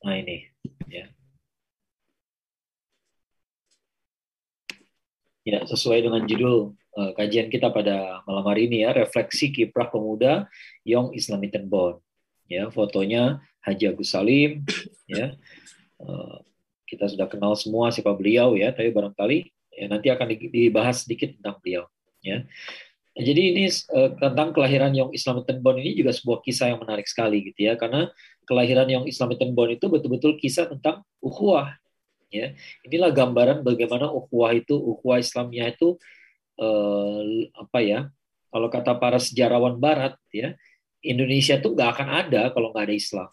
Nah 0.00 0.16
ini, 0.16 0.48
ya. 5.50 5.66
Sesuai 5.66 6.06
dengan 6.06 6.22
judul 6.22 6.78
uh, 6.94 7.10
kajian 7.18 7.50
kita 7.50 7.74
pada 7.74 8.22
malam 8.24 8.46
hari 8.46 8.70
ini 8.70 8.86
ya, 8.86 8.94
refleksi 8.94 9.50
kiprah 9.50 9.90
pemuda 9.90 10.46
Young 10.86 11.10
Islamic 11.18 11.58
Bond. 11.66 11.98
Ya, 12.50 12.66
fotonya 12.70 13.42
Haji 13.62 13.94
Agus 13.94 14.10
Salim 14.14 14.66
ya. 15.06 15.34
Uh, 15.98 16.42
kita 16.90 17.06
sudah 17.06 17.30
kenal 17.30 17.54
semua 17.54 17.94
siapa 17.94 18.10
beliau 18.10 18.58
ya, 18.58 18.74
tapi 18.74 18.90
barangkali 18.90 19.38
ya 19.70 19.86
nanti 19.86 20.10
akan 20.10 20.26
dibahas 20.50 21.06
sedikit 21.06 21.30
tentang 21.38 21.62
beliau 21.62 21.86
ya. 22.18 22.42
Jadi 23.14 23.42
ini 23.54 23.70
uh, 23.94 24.18
tentang 24.18 24.50
kelahiran 24.50 24.90
Young 24.90 25.14
Islamic 25.14 25.46
Bond 25.62 25.78
ini 25.78 25.94
juga 25.94 26.10
sebuah 26.10 26.42
kisah 26.42 26.74
yang 26.74 26.82
menarik 26.82 27.06
sekali 27.06 27.46
gitu 27.46 27.70
ya, 27.70 27.78
karena 27.78 28.10
kelahiran 28.50 28.90
Young 28.90 29.06
Islamic 29.06 29.38
Bond 29.54 29.78
itu 29.78 29.86
betul-betul 29.86 30.34
kisah 30.42 30.66
tentang 30.66 31.06
ukhuwah 31.22 31.70
ya 32.30 32.54
inilah 32.86 33.10
gambaran 33.10 33.66
bagaimana 33.66 34.06
ukhuwah 34.08 34.54
itu 34.54 34.78
ukhuwah 34.78 35.18
Islamnya 35.18 35.74
itu 35.74 35.98
eh, 36.56 37.50
apa 37.52 37.78
ya 37.82 38.00
kalau 38.50 38.70
kata 38.70 38.96
para 38.98 39.18
sejarawan 39.18 39.78
Barat 39.78 40.14
ya 40.30 40.54
Indonesia 41.02 41.58
itu 41.58 41.68
nggak 41.74 41.90
akan 41.98 42.08
ada 42.08 42.42
kalau 42.54 42.70
nggak 42.72 42.84
ada 42.90 42.96
Islam 42.96 43.28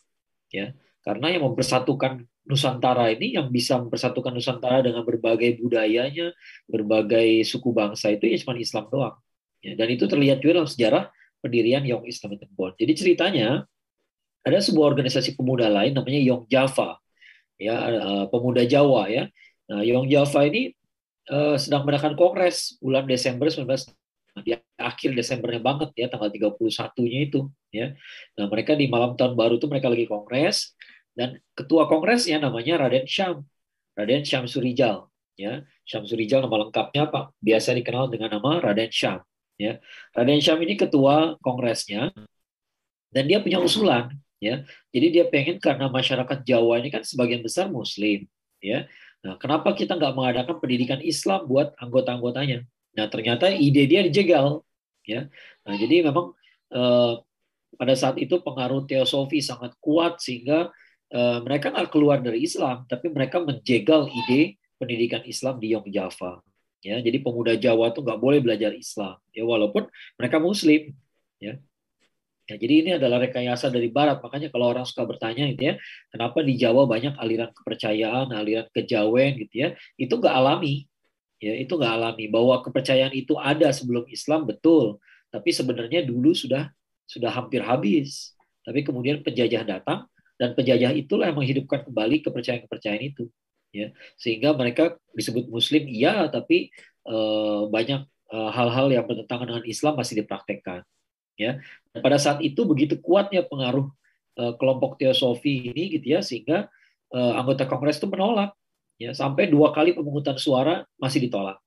ya. 0.52 0.74
Karena 1.06 1.32
yang 1.32 1.48
mempersatukan 1.48 2.28
Nusantara 2.48 3.12
ini 3.12 3.36
yang 3.36 3.52
bisa 3.52 3.76
mempersatukan 3.76 4.32
Nusantara 4.32 4.80
dengan 4.80 5.04
berbagai 5.04 5.60
budayanya 5.60 6.32
berbagai 6.64 7.44
suku 7.44 7.76
bangsa 7.76 8.16
itu 8.16 8.24
ya 8.24 8.40
cuma 8.40 8.56
Islam 8.56 8.88
doang 8.88 9.16
ya, 9.60 9.76
dan 9.76 9.88
itu 9.92 10.08
terlihat 10.08 10.40
juga 10.40 10.64
dalam 10.64 10.70
sejarah 10.72 11.12
pendirian 11.44 11.84
Young 11.84 12.08
Islamic 12.08 12.48
Bond 12.56 12.80
jadi 12.80 12.96
ceritanya 12.96 13.68
ada 14.48 14.60
sebuah 14.64 14.96
organisasi 14.96 15.36
pemuda 15.36 15.68
lain 15.68 15.92
namanya 15.92 16.24
Young 16.24 16.48
Java 16.48 16.96
ya 17.58 17.76
uh, 17.76 18.26
pemuda 18.30 18.64
Jawa 18.64 19.10
ya. 19.10 19.30
Nah, 19.68 19.84
Young 19.84 20.08
Java 20.08 20.48
ini 20.48 20.72
uh, 21.28 21.60
sedang 21.60 21.84
mengadakan 21.84 22.16
kongres 22.16 22.80
bulan 22.80 23.04
Desember 23.04 23.52
19 23.52 23.68
di 24.46 24.54
akhir 24.78 25.18
Desembernya 25.18 25.62
banget 25.62 25.90
ya 25.98 26.08
tanggal 26.08 26.30
31-nya 26.30 27.20
itu 27.26 27.50
ya. 27.74 27.98
Nah, 28.38 28.46
mereka 28.48 28.78
di 28.78 28.86
malam 28.88 29.18
tahun 29.18 29.34
baru 29.34 29.58
itu 29.58 29.68
mereka 29.68 29.90
lagi 29.90 30.06
kongres 30.06 30.78
dan 31.18 31.42
ketua 31.58 31.90
kongresnya 31.90 32.38
namanya 32.38 32.86
Raden 32.86 33.10
Syam. 33.10 33.44
Raden 33.98 34.22
Syam 34.22 34.46
Surijal 34.46 35.10
ya. 35.36 35.66
Syam 35.82 36.06
Surijal 36.06 36.46
nama 36.46 36.70
lengkapnya 36.70 37.10
Pak 37.10 37.34
biasa 37.42 37.74
dikenal 37.74 38.14
dengan 38.14 38.38
nama 38.38 38.62
Raden 38.62 38.94
Syam 38.94 39.26
ya. 39.58 39.82
Raden 40.14 40.40
Syam 40.40 40.62
ini 40.62 40.78
ketua 40.78 41.36
kongresnya 41.42 42.14
dan 43.10 43.24
dia 43.26 43.42
punya 43.42 43.58
usulan 43.58 44.14
ya. 44.42 44.64
Jadi 44.94 45.08
dia 45.14 45.26
pengen 45.28 45.58
karena 45.58 45.90
masyarakat 45.90 46.46
Jawa 46.46 46.82
ini 46.82 46.90
kan 46.94 47.04
sebagian 47.04 47.42
besar 47.42 47.70
Muslim 47.70 48.26
ya. 48.62 48.86
Nah 49.26 49.36
kenapa 49.42 49.74
kita 49.74 49.98
nggak 49.98 50.14
mengadakan 50.14 50.56
pendidikan 50.62 51.02
Islam 51.02 51.46
buat 51.50 51.74
anggota-anggotanya? 51.82 52.66
Nah 52.98 53.06
ternyata 53.10 53.50
ide 53.52 53.84
dia 53.90 54.02
dijegal 54.06 54.62
ya. 55.06 55.30
Nah 55.66 55.76
jadi 55.78 56.10
memang 56.10 56.34
eh, 56.74 57.14
pada 57.78 57.94
saat 57.98 58.18
itu 58.22 58.42
pengaruh 58.42 58.86
teosofi 58.90 59.42
sangat 59.42 59.74
kuat 59.82 60.22
sehingga 60.22 60.70
eh, 61.12 61.40
mereka 61.42 61.74
nggak 61.74 61.90
keluar 61.90 62.22
dari 62.22 62.46
Islam 62.46 62.86
tapi 62.86 63.10
mereka 63.10 63.42
menjegal 63.42 64.10
ide 64.10 64.62
pendidikan 64.78 65.26
Islam 65.26 65.58
di 65.58 65.74
Java 65.74 66.42
ya. 66.86 67.02
Jadi 67.02 67.18
pemuda 67.22 67.58
Jawa 67.58 67.90
tuh 67.92 68.06
nggak 68.06 68.20
boleh 68.22 68.40
belajar 68.42 68.72
Islam 68.74 69.18
ya. 69.34 69.44
Walaupun 69.44 69.90
mereka 70.18 70.38
Muslim 70.38 70.94
ya 71.42 71.58
Ya, 72.48 72.56
jadi 72.56 72.74
ini 72.80 72.90
adalah 72.96 73.20
rekayasa 73.28 73.68
dari 73.68 73.92
Barat. 73.92 74.24
Makanya 74.24 74.48
kalau 74.48 74.72
orang 74.72 74.88
suka 74.88 75.04
bertanya 75.04 75.52
gitu 75.52 75.68
ya, 75.68 75.76
kenapa 76.08 76.40
di 76.40 76.56
Jawa 76.56 76.88
banyak 76.88 77.20
aliran 77.20 77.52
kepercayaan, 77.52 78.32
aliran 78.32 78.72
kejawen 78.72 79.36
gitu 79.44 79.68
ya, 79.68 79.70
itu 80.00 80.14
nggak 80.16 80.32
alami. 80.32 80.88
Ya, 81.44 81.54
itu 81.60 81.76
nggak 81.76 81.94
alami. 82.00 82.32
Bahwa 82.32 82.64
kepercayaan 82.64 83.12
itu 83.12 83.36
ada 83.36 83.68
sebelum 83.76 84.08
Islam 84.08 84.48
betul, 84.48 84.96
tapi 85.28 85.52
sebenarnya 85.52 86.08
dulu 86.08 86.32
sudah 86.32 86.72
sudah 87.04 87.28
hampir 87.36 87.60
habis. 87.68 88.32
Tapi 88.64 88.80
kemudian 88.88 89.20
penjajah 89.28 89.68
datang 89.68 90.08
dan 90.40 90.56
penjajah 90.56 90.96
itulah 90.96 91.28
yang 91.28 91.38
menghidupkan 91.40 91.84
kembali 91.84 92.24
kepercayaan-kepercayaan 92.24 93.04
itu. 93.12 93.28
Ya, 93.76 93.92
sehingga 94.16 94.56
mereka 94.56 94.96
disebut 95.12 95.52
Muslim 95.52 95.84
iya, 95.92 96.32
tapi 96.32 96.72
eh, 97.04 97.62
banyak 97.68 98.02
eh, 98.08 98.50
hal-hal 98.56 98.88
yang 98.96 99.04
bertentangan 99.04 99.48
dengan 99.52 99.66
Islam 99.68 99.94
masih 100.00 100.24
dipraktekkan 100.24 100.88
ya 101.38 101.62
dan 101.98 102.06
pada 102.06 102.22
saat 102.22 102.46
itu 102.46 102.62
begitu 102.62 103.02
kuatnya 103.02 103.42
pengaruh 103.42 103.90
uh, 104.38 104.54
kelompok 104.62 105.02
teosofi 105.02 105.74
ini 105.74 105.98
gitu 105.98 106.14
ya 106.14 106.22
sehingga 106.22 106.70
uh, 107.10 107.34
anggota 107.42 107.66
kongres 107.66 107.98
itu 107.98 108.06
menolak. 108.06 108.54
Ya 109.02 109.18
sampai 109.18 109.50
dua 109.50 109.74
kali 109.74 109.98
pemungutan 109.98 110.38
suara 110.38 110.86
masih 111.02 111.26
ditolak. 111.26 111.58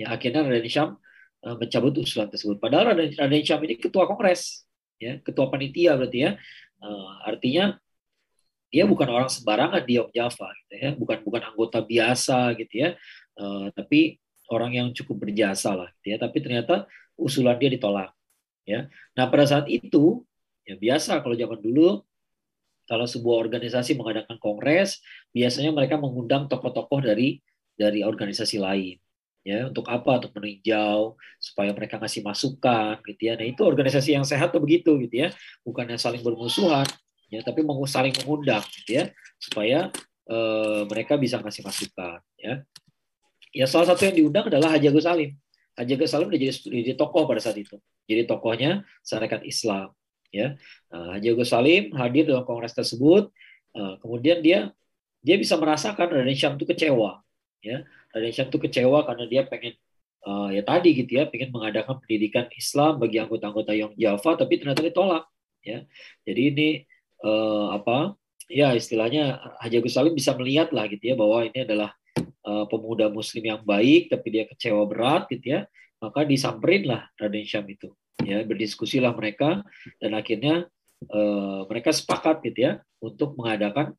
Ya 0.00 0.12
akhirnya 0.16 0.48
Raden 0.48 0.64
Syam 0.64 0.96
uh, 1.44 1.56
mencabut 1.60 1.92
usulan 2.00 2.32
tersebut. 2.32 2.56
Padahal 2.56 2.96
Raden, 2.96 3.12
Raden 3.20 3.44
Syam 3.44 3.60
ini 3.68 3.76
ketua 3.76 4.08
kongres 4.08 4.64
ya 4.96 5.20
ketua 5.20 5.52
panitia 5.52 5.92
berarti 6.00 6.24
ya. 6.24 6.40
Artinya 7.20 7.76
dia 8.72 8.88
bukan 8.88 9.08
orang 9.12 9.28
sembarangan 9.28 9.84
di 9.84 10.00
Java 10.16 10.48
gitu 10.64 10.74
ya. 10.80 10.90
Bukan 10.96 11.20
bukan 11.20 11.42
anggota 11.52 11.84
biasa 11.84 12.56
gitu 12.56 12.74
ya. 12.80 12.88
Uh, 13.36 13.68
tapi 13.76 14.16
orang 14.48 14.72
yang 14.72 14.88
cukup 14.96 15.28
berjasa 15.28 15.76
lah 15.76 15.92
gitu 16.00 16.14
ya. 16.14 16.16
Tapi 16.16 16.40
ternyata 16.40 16.88
usulan 17.20 17.60
dia 17.60 17.68
ditolak 17.68 18.15
ya. 18.66 18.90
Nah 19.14 19.30
pada 19.30 19.46
saat 19.46 19.70
itu 19.70 20.26
ya 20.66 20.74
biasa 20.74 21.22
kalau 21.22 21.38
zaman 21.38 21.62
dulu 21.62 22.02
kalau 22.86 23.06
sebuah 23.06 23.46
organisasi 23.46 23.94
mengadakan 23.98 24.36
kongres 24.42 25.00
biasanya 25.30 25.70
mereka 25.70 25.98
mengundang 25.98 26.50
tokoh-tokoh 26.50 27.02
dari 27.06 27.38
dari 27.78 28.02
organisasi 28.02 28.58
lain 28.58 28.98
ya. 29.46 29.70
Untuk 29.70 29.86
apa? 29.86 30.18
Untuk 30.18 30.34
meninjau 30.34 31.14
supaya 31.38 31.70
mereka 31.70 32.02
ngasih 32.02 32.26
masukan 32.26 32.98
gitu 33.06 33.22
ya. 33.22 33.34
Nah 33.38 33.46
itu 33.46 33.62
organisasi 33.62 34.18
yang 34.18 34.26
sehat 34.26 34.50
tuh 34.50 34.60
begitu 34.60 34.98
gitu 35.06 35.26
ya. 35.26 35.28
Bukannya 35.62 35.96
saling 35.96 36.20
bermusuhan 36.26 36.84
ya 37.30 37.42
tapi 37.42 37.62
saling 37.86 38.14
mengundang 38.22 38.66
gitu 38.82 39.02
ya. 39.02 39.04
Supaya 39.38 39.94
uh, 40.26 40.82
mereka 40.90 41.14
bisa 41.14 41.38
ngasih 41.38 41.62
masukan 41.62 42.18
ya. 42.38 42.66
Ya 43.54 43.64
salah 43.64 43.88
satu 43.88 44.04
yang 44.04 44.16
diundang 44.18 44.52
adalah 44.52 44.74
Haji 44.74 44.90
Agus 44.90 45.06
Salim 45.06 45.38
Haji 45.76 45.92
Salim 46.08 46.32
udah 46.32 46.40
jadi, 46.40 46.52
jadi 46.56 46.92
tokoh 46.96 47.28
pada 47.28 47.40
saat 47.40 47.60
itu. 47.60 47.76
Jadi 48.08 48.24
tokohnya 48.24 48.82
syarikat 49.04 49.44
Islam 49.44 49.92
ya. 50.32 50.56
Nah, 50.88 51.20
Haji 51.20 51.36
Salim 51.44 51.92
hadir 51.92 52.24
dalam 52.24 52.48
kongres 52.48 52.72
tersebut 52.72 53.28
uh, 53.76 53.94
kemudian 54.00 54.40
dia 54.40 54.72
dia 55.20 55.36
bisa 55.36 55.58
merasakan 55.60 56.06
Raden 56.08 56.36
Syam 56.38 56.56
itu 56.56 56.64
kecewa 56.64 57.20
ya. 57.60 57.84
Raden 58.16 58.48
tuh 58.48 58.60
kecewa 58.62 59.04
karena 59.04 59.24
dia 59.28 59.42
pengen 59.44 59.76
uh, 60.24 60.48
ya 60.48 60.64
tadi 60.64 60.96
gitu 60.96 61.20
ya 61.20 61.28
pengen 61.28 61.52
mengadakan 61.52 62.00
pendidikan 62.00 62.48
Islam 62.56 62.96
bagi 62.96 63.20
anggota-anggota 63.20 63.72
yang 63.76 63.92
Java 64.00 64.30
tapi 64.38 64.56
ternyata 64.56 64.80
ditolak 64.80 65.24
ya. 65.60 65.84
Jadi 66.24 66.42
ini 66.52 66.68
uh, 67.20 67.76
apa 67.76 68.16
ya 68.48 68.72
istilahnya 68.72 69.38
Haji 69.60 69.76
Agus 69.82 69.92
Salim 69.92 70.14
bisa 70.14 70.32
melihat 70.38 70.70
lah 70.70 70.86
gitu 70.88 71.02
ya 71.02 71.14
bahwa 71.18 71.44
ini 71.44 71.66
adalah 71.66 71.92
uh, 72.46 72.64
pemuda 72.70 73.10
Muslim 73.10 73.44
yang 73.44 73.60
baik 73.66 74.08
tapi 74.08 74.26
dia 74.30 74.44
kecewa 74.46 74.86
berat 74.86 75.26
gitu 75.28 75.58
ya 75.58 75.60
maka 76.00 76.28
disamperin 76.28 76.84
lah 76.88 77.08
Raden 77.16 77.46
Syam 77.46 77.66
itu. 77.68 77.92
Ya 78.24 78.42
berdiskusi 78.42 78.98
lah 78.98 79.12
mereka 79.12 79.62
dan 80.00 80.16
akhirnya 80.16 80.66
uh, 81.12 81.62
mereka 81.68 81.92
sepakat 81.92 82.42
gitu 82.48 82.68
ya 82.68 82.72
untuk 82.98 83.36
mengadakan 83.36 83.92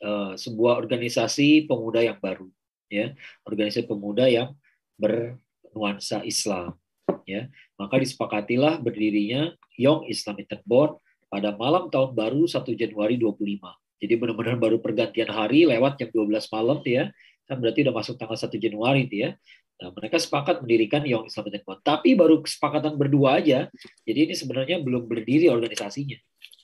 uh, 0.00 0.32
sebuah 0.38 0.78
organisasi 0.78 1.66
pemuda 1.66 2.02
yang 2.02 2.18
baru 2.18 2.48
ya. 2.88 3.14
Organisasi 3.46 3.86
pemuda 3.86 4.26
yang 4.30 4.54
bernuansa 4.98 6.22
Islam 6.26 6.78
ya. 7.26 7.50
Maka 7.78 7.98
disepakatilah 7.98 8.78
berdirinya 8.82 9.54
Young 9.78 10.06
Islamic 10.06 10.50
Board 10.62 10.98
pada 11.26 11.54
malam 11.56 11.88
tahun 11.88 12.12
baru 12.12 12.44
1 12.44 12.60
Januari 12.76 13.16
25 13.16 13.81
jadi 14.02 14.18
benar-benar 14.18 14.58
baru 14.58 14.82
pergantian 14.82 15.30
hari 15.30 15.70
lewat 15.70 16.02
jam 16.02 16.10
12 16.10 16.26
malam 16.50 16.82
ya 16.82 17.14
kan 17.46 17.56
berarti 17.62 17.86
udah 17.86 17.94
masuk 17.94 18.14
tanggal 18.18 18.38
1 18.38 18.50
Januari 18.58 19.06
ya 19.10 19.38
Nah, 19.82 19.90
mereka 19.98 20.14
sepakat 20.14 20.62
mendirikan 20.62 21.02
Young 21.02 21.26
Islamic 21.26 21.66
Board 21.66 21.82
tapi 21.82 22.14
baru 22.14 22.38
kesepakatan 22.38 22.94
berdua 22.94 23.42
aja 23.42 23.66
jadi 24.06 24.30
ini 24.30 24.34
sebenarnya 24.38 24.78
belum 24.78 25.10
berdiri 25.10 25.50
organisasinya 25.50 26.14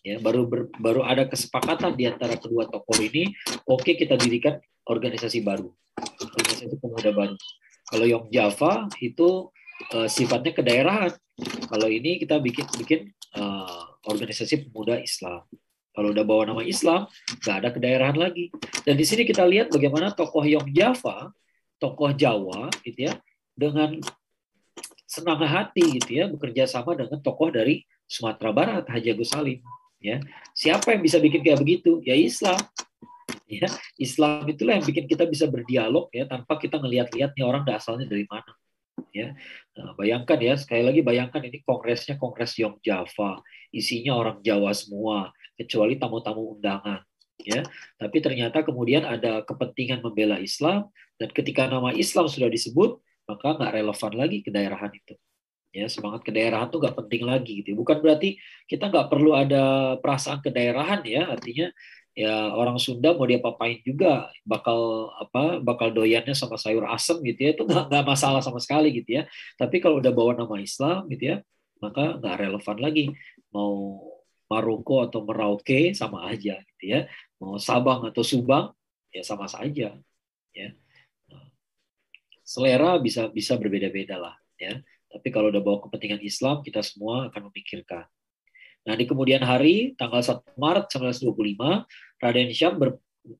ya 0.07 0.23
baru 0.23 0.47
ber, 0.47 0.71
baru 0.79 1.03
ada 1.03 1.27
kesepakatan 1.27 1.99
di 1.99 2.07
antara 2.07 2.39
kedua 2.39 2.71
tokoh 2.71 2.95
ini 3.03 3.35
oke 3.67 3.83
okay, 3.83 3.99
kita 3.99 4.15
dirikan 4.15 4.63
organisasi 4.87 5.43
baru 5.43 5.67
organisasi 5.99 6.79
pemuda 6.79 7.11
baru. 7.11 7.37
Kalau 7.89 8.07
yang 8.07 8.25
Java 8.29 8.87
itu 9.01 9.49
uh, 9.95 10.09
sifatnya 10.09 10.53
kedaerahan. 10.55 11.13
Kalau 11.71 11.89
ini 11.89 12.19
kita 12.19 12.43
bikin 12.43 12.67
bikin 12.77 13.01
uh, 13.39 13.97
organisasi 14.07 14.69
pemuda 14.69 14.99
Islam. 15.01 15.47
Kalau 15.93 16.15
udah 16.15 16.25
bawa 16.25 16.43
nama 16.49 16.63
Islam, 16.63 17.11
nggak 17.43 17.57
ada 17.59 17.69
kedaerahan 17.75 18.17
lagi. 18.17 18.55
Dan 18.87 18.95
di 18.95 19.05
sini 19.05 19.27
kita 19.27 19.43
lihat 19.43 19.75
bagaimana 19.75 20.15
tokoh 20.15 20.47
Java, 20.71 21.35
tokoh 21.83 22.15
Jawa, 22.15 22.71
gitu 22.87 23.11
ya, 23.11 23.19
dengan 23.59 23.99
senang 25.09 25.41
hati 25.41 25.99
gitu 25.99 26.21
ya 26.21 26.29
bekerja 26.29 26.69
sama 26.69 26.93
dengan 26.93 27.17
tokoh 27.25 27.49
dari 27.49 27.89
Sumatera 28.05 28.53
Barat 28.53 28.85
Haji 28.85 29.17
Agus 29.17 29.33
Salim 29.33 29.65
ya. 30.05 30.21
Siapa 30.53 30.93
yang 30.93 31.01
bisa 31.01 31.17
bikin 31.17 31.41
kayak 31.41 31.65
begitu? 31.65 32.05
Ya 32.05 32.13
Islam 32.13 32.61
ya. 33.49 33.67
Islam 33.97 34.45
itulah 34.47 34.77
yang 34.77 34.85
bikin 34.85 35.09
kita 35.09 35.25
bisa 35.25 35.49
berdialog 35.49 36.13
ya 36.13 36.29
tanpa 36.29 36.61
kita 36.61 36.77
ngelihat-lihat 36.77 37.33
nih 37.33 37.45
orang 37.45 37.65
asalnya 37.73 38.05
dari 38.05 38.29
mana 38.29 38.53
ya. 39.17 39.33
Nah, 39.81 39.97
bayangkan 39.97 40.37
ya 40.37 40.55
sekali 40.61 40.85
lagi 40.85 41.01
bayangkan 41.01 41.41
ini 41.41 41.65
kongresnya 41.65 42.21
kongres 42.21 42.55
Java 42.85 43.41
isinya 43.73 44.13
orang 44.13 44.45
Jawa 44.45 44.77
semua 44.77 45.33
kecuali 45.59 45.99
tamu-tamu 45.99 46.57
undangan 46.57 47.03
ya. 47.43 47.67
Tapi 47.99 48.19
ternyata 48.23 48.63
kemudian 48.63 49.03
ada 49.03 49.43
kepentingan 49.43 50.01
membela 50.01 50.39
Islam 50.39 50.89
dan 51.19 51.29
ketika 51.35 51.67
nama 51.67 51.91
Islam 51.91 52.31
sudah 52.31 52.47
disebut 52.47 53.03
maka 53.29 53.59
nggak 53.61 53.73
relevan 53.77 54.13
lagi 54.17 54.39
ke 54.41 54.51
daerahan 54.55 54.95
itu 54.95 55.15
ya. 55.75 55.91
Semangat 55.91 56.23
kedaerahan 56.23 56.71
tuh 56.71 56.79
nggak 56.79 56.97
penting 57.05 57.23
lagi 57.27 57.61
gitu. 57.61 57.75
Bukan 57.75 57.99
berarti 57.99 58.39
kita 58.71 58.89
nggak 58.89 59.11
perlu 59.11 59.35
ada 59.35 59.97
perasaan 59.99 60.41
kedaerahan 60.41 61.03
ya. 61.03 61.29
Artinya 61.35 61.75
ya 62.15 62.51
orang 62.55 62.79
Sunda 62.83 63.15
mau 63.15 63.27
dia 63.27 63.39
papain 63.39 63.79
juga 63.87 64.31
bakal 64.43 65.11
apa 65.23 65.63
bakal 65.63 65.95
doyannya 65.95 66.35
sama 66.35 66.55
sayur 66.55 66.87
asem 66.87 67.19
gitu 67.27 67.41
ya. 67.43 67.51
Itu 67.59 67.67
nggak 67.67 68.07
masalah 68.07 68.41
sama 68.41 68.63
sekali 68.63 68.95
gitu 68.95 69.19
ya. 69.21 69.29
Tapi 69.59 69.83
kalau 69.83 69.99
udah 69.99 70.15
bawa 70.15 70.39
nama 70.39 70.57
Islam 70.63 71.11
gitu 71.11 71.37
ya 71.37 71.39
maka 71.79 72.19
nggak 72.19 72.37
relevan 72.43 72.79
lagi 72.83 73.05
mau 73.55 74.03
Maroko 74.49 75.05
atau 75.05 75.23
Merauke 75.25 75.93
sama 75.93 76.29
aja 76.29 76.59
gitu 76.75 76.85
ya. 76.85 77.07
Mau 77.39 77.61
Sabang 77.61 78.05
atau 78.09 78.25
Subang 78.25 78.73
ya 79.13 79.23
sama 79.23 79.47
saja 79.49 79.95
ya. 80.53 80.69
Selera 82.43 82.97
bisa 82.97 83.29
bisa 83.29 83.61
berbeda-beda 83.61 84.17
lah 84.17 84.35
ya. 84.57 84.81
Tapi 85.09 85.29
kalau 85.33 85.53
udah 85.53 85.61
bawa 85.61 85.85
kepentingan 85.85 86.21
Islam 86.25 86.65
kita 86.65 86.81
semua 86.81 87.29
akan 87.29 87.53
memikirkan. 87.53 88.09
Nah, 88.89 88.97
di 88.97 89.05
kemudian 89.05 89.45
hari, 89.45 89.93
tanggal 90.01 90.25
1 90.25 90.57
Maret 90.57 90.89
1925, 90.89 91.85
Raden 92.25 92.49
Syam 92.57 92.81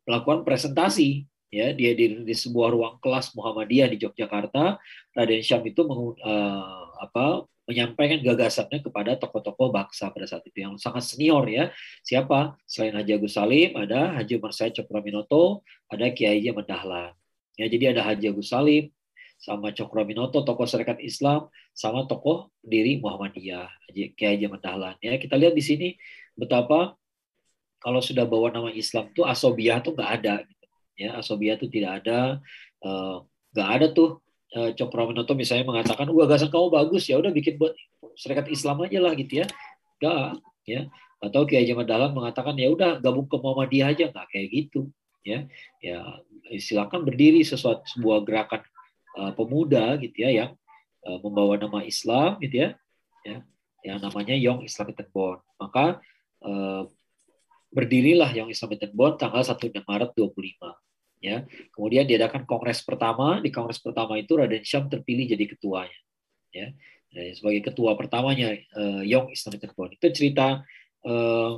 melakukan 0.05 0.45
presentasi 0.45 1.25
ya. 1.49 1.73
Dia 1.73 1.97
di, 1.97 2.21
di 2.21 2.35
sebuah 2.37 2.69
ruang 2.77 3.01
kelas 3.01 3.33
Muhammadiyah 3.33 3.89
di 3.89 3.97
Yogyakarta. 3.97 4.77
Raden 5.17 5.41
Syam 5.41 5.65
itu 5.65 5.89
meng, 5.89 6.13
uh, 6.21 6.88
apa 6.99 7.47
menyampaikan 7.69 8.25
gagasannya 8.25 8.81
kepada 8.81 9.21
tokoh-tokoh 9.21 9.69
bangsa 9.69 10.09
pada 10.09 10.25
saat 10.25 10.41
itu 10.49 10.65
yang 10.65 10.81
sangat 10.81 11.05
senior 11.05 11.45
ya. 11.47 11.69
Siapa? 12.01 12.57
Selain 12.65 12.97
Haji 12.97 13.21
Agus 13.21 13.37
Salim 13.37 13.77
ada 13.77 14.17
Haji 14.17 14.41
Umar 14.41 14.57
Said 14.57 14.73
Cokroaminoto 14.73 15.63
ada 15.89 16.09
Kiai 16.13 16.41
Haji 16.41 16.53
Mendahlan 16.57 17.13
ya 17.59 17.67
jadi 17.67 17.85
ada 17.93 18.07
Haji 18.07 18.31
Agus 18.31 18.55
Salim 18.55 18.95
sama 19.39 19.75
Cokroaminoto 19.75 20.47
tokoh 20.47 20.65
syarikat 20.65 21.03
Islam 21.03 21.51
sama 21.75 22.07
tokoh 22.07 22.55
pendiri 22.63 23.03
Muhammadiyah 23.03 23.69
Kiai 24.15 24.39
Haji 24.39 24.47
Mendahlan 24.47 24.95
ya 25.03 25.19
kita 25.19 25.35
lihat 25.35 25.59
di 25.59 25.65
sini 25.67 25.89
betapa 26.39 26.95
kalau 27.83 27.99
sudah 27.99 28.27
bawa 28.27 28.55
nama 28.55 28.71
Islam 28.71 29.11
tuh 29.11 29.27
asobiah 29.27 29.83
tuh 29.83 29.95
nggak 29.95 30.11
ada 30.23 30.35
gitu. 30.47 30.67
ya 30.99 31.19
asobiah 31.19 31.59
tuh 31.59 31.71
tidak 31.71 32.03
ada 32.03 32.39
eh, 32.83 33.17
nggak 33.55 33.69
uh, 33.69 33.75
ada 33.75 33.87
tuh 33.91 34.11
uh, 34.19 34.28
Cokroaminoto 34.49 35.37
misalnya 35.37 35.69
mengatakan 35.69 36.09
wah 36.09 36.25
gagasan 36.25 36.49
kamu 36.49 36.73
bagus 36.73 37.05
ya 37.05 37.21
udah 37.21 37.29
bikin 37.29 37.61
buat 37.61 37.77
serikat 38.17 38.49
Islam 38.49 38.81
aja 38.81 38.99
lah 39.05 39.13
gitu 39.13 39.45
ya. 39.45 39.47
Nggak 40.01 40.41
ya. 40.65 40.81
Atau 41.21 41.45
Kiai 41.45 41.69
Jamal 41.69 41.85
Dahlan 41.85 42.17
mengatakan 42.17 42.57
ya 42.57 42.73
udah 42.73 42.97
gabung 43.03 43.29
ke 43.29 43.37
Muhammadiyah 43.37 43.93
aja. 43.93 44.05
Nggak 44.09 44.27
kayak 44.33 44.49
gitu 44.49 44.89
ya. 45.21 45.45
Ya 45.85 46.01
silakan 46.57 47.05
berdiri 47.05 47.45
sesuatu 47.45 47.85
sebuah 47.93 48.25
gerakan 48.25 48.65
uh, 49.21 49.37
pemuda 49.37 50.01
gitu 50.01 50.17
ya 50.25 50.31
yang 50.33 50.51
uh, 51.05 51.19
membawa 51.21 51.61
nama 51.61 51.85
Islam 51.85 52.41
gitu 52.41 52.65
ya. 52.65 52.69
Ya 53.29 53.45
yang 53.85 53.99
namanya 54.03 54.35
Young 54.35 54.65
Islamic 54.65 54.99
Bond. 55.13 55.45
Maka 55.61 56.01
uh, 56.43 56.89
berdirilah 57.69 58.33
Young 58.33 58.51
Islamic 58.51 58.91
Bond 58.97 59.21
tanggal 59.21 59.45
1 59.45 59.61
Maret 59.61 60.11
25 60.17 60.88
ya 61.19 61.43
kemudian 61.75 62.07
diadakan 62.07 62.47
kongres 62.47 62.83
pertama 62.87 63.43
di 63.43 63.51
kongres 63.51 63.83
pertama 63.83 64.15
itu 64.19 64.39
Raden 64.39 64.63
Syam 64.63 64.87
terpilih 64.87 65.27
jadi 65.27 65.45
ketuanya 65.51 65.99
ya 66.55 66.73
sebagai 67.35 67.73
ketua 67.73 67.99
pertamanya 67.99 68.55
uh, 68.79 69.03
Young 69.03 69.35
Islamic 69.35 69.75
Bond 69.75 69.99
itu 69.99 70.07
cerita 70.15 70.63
uh, 71.03 71.53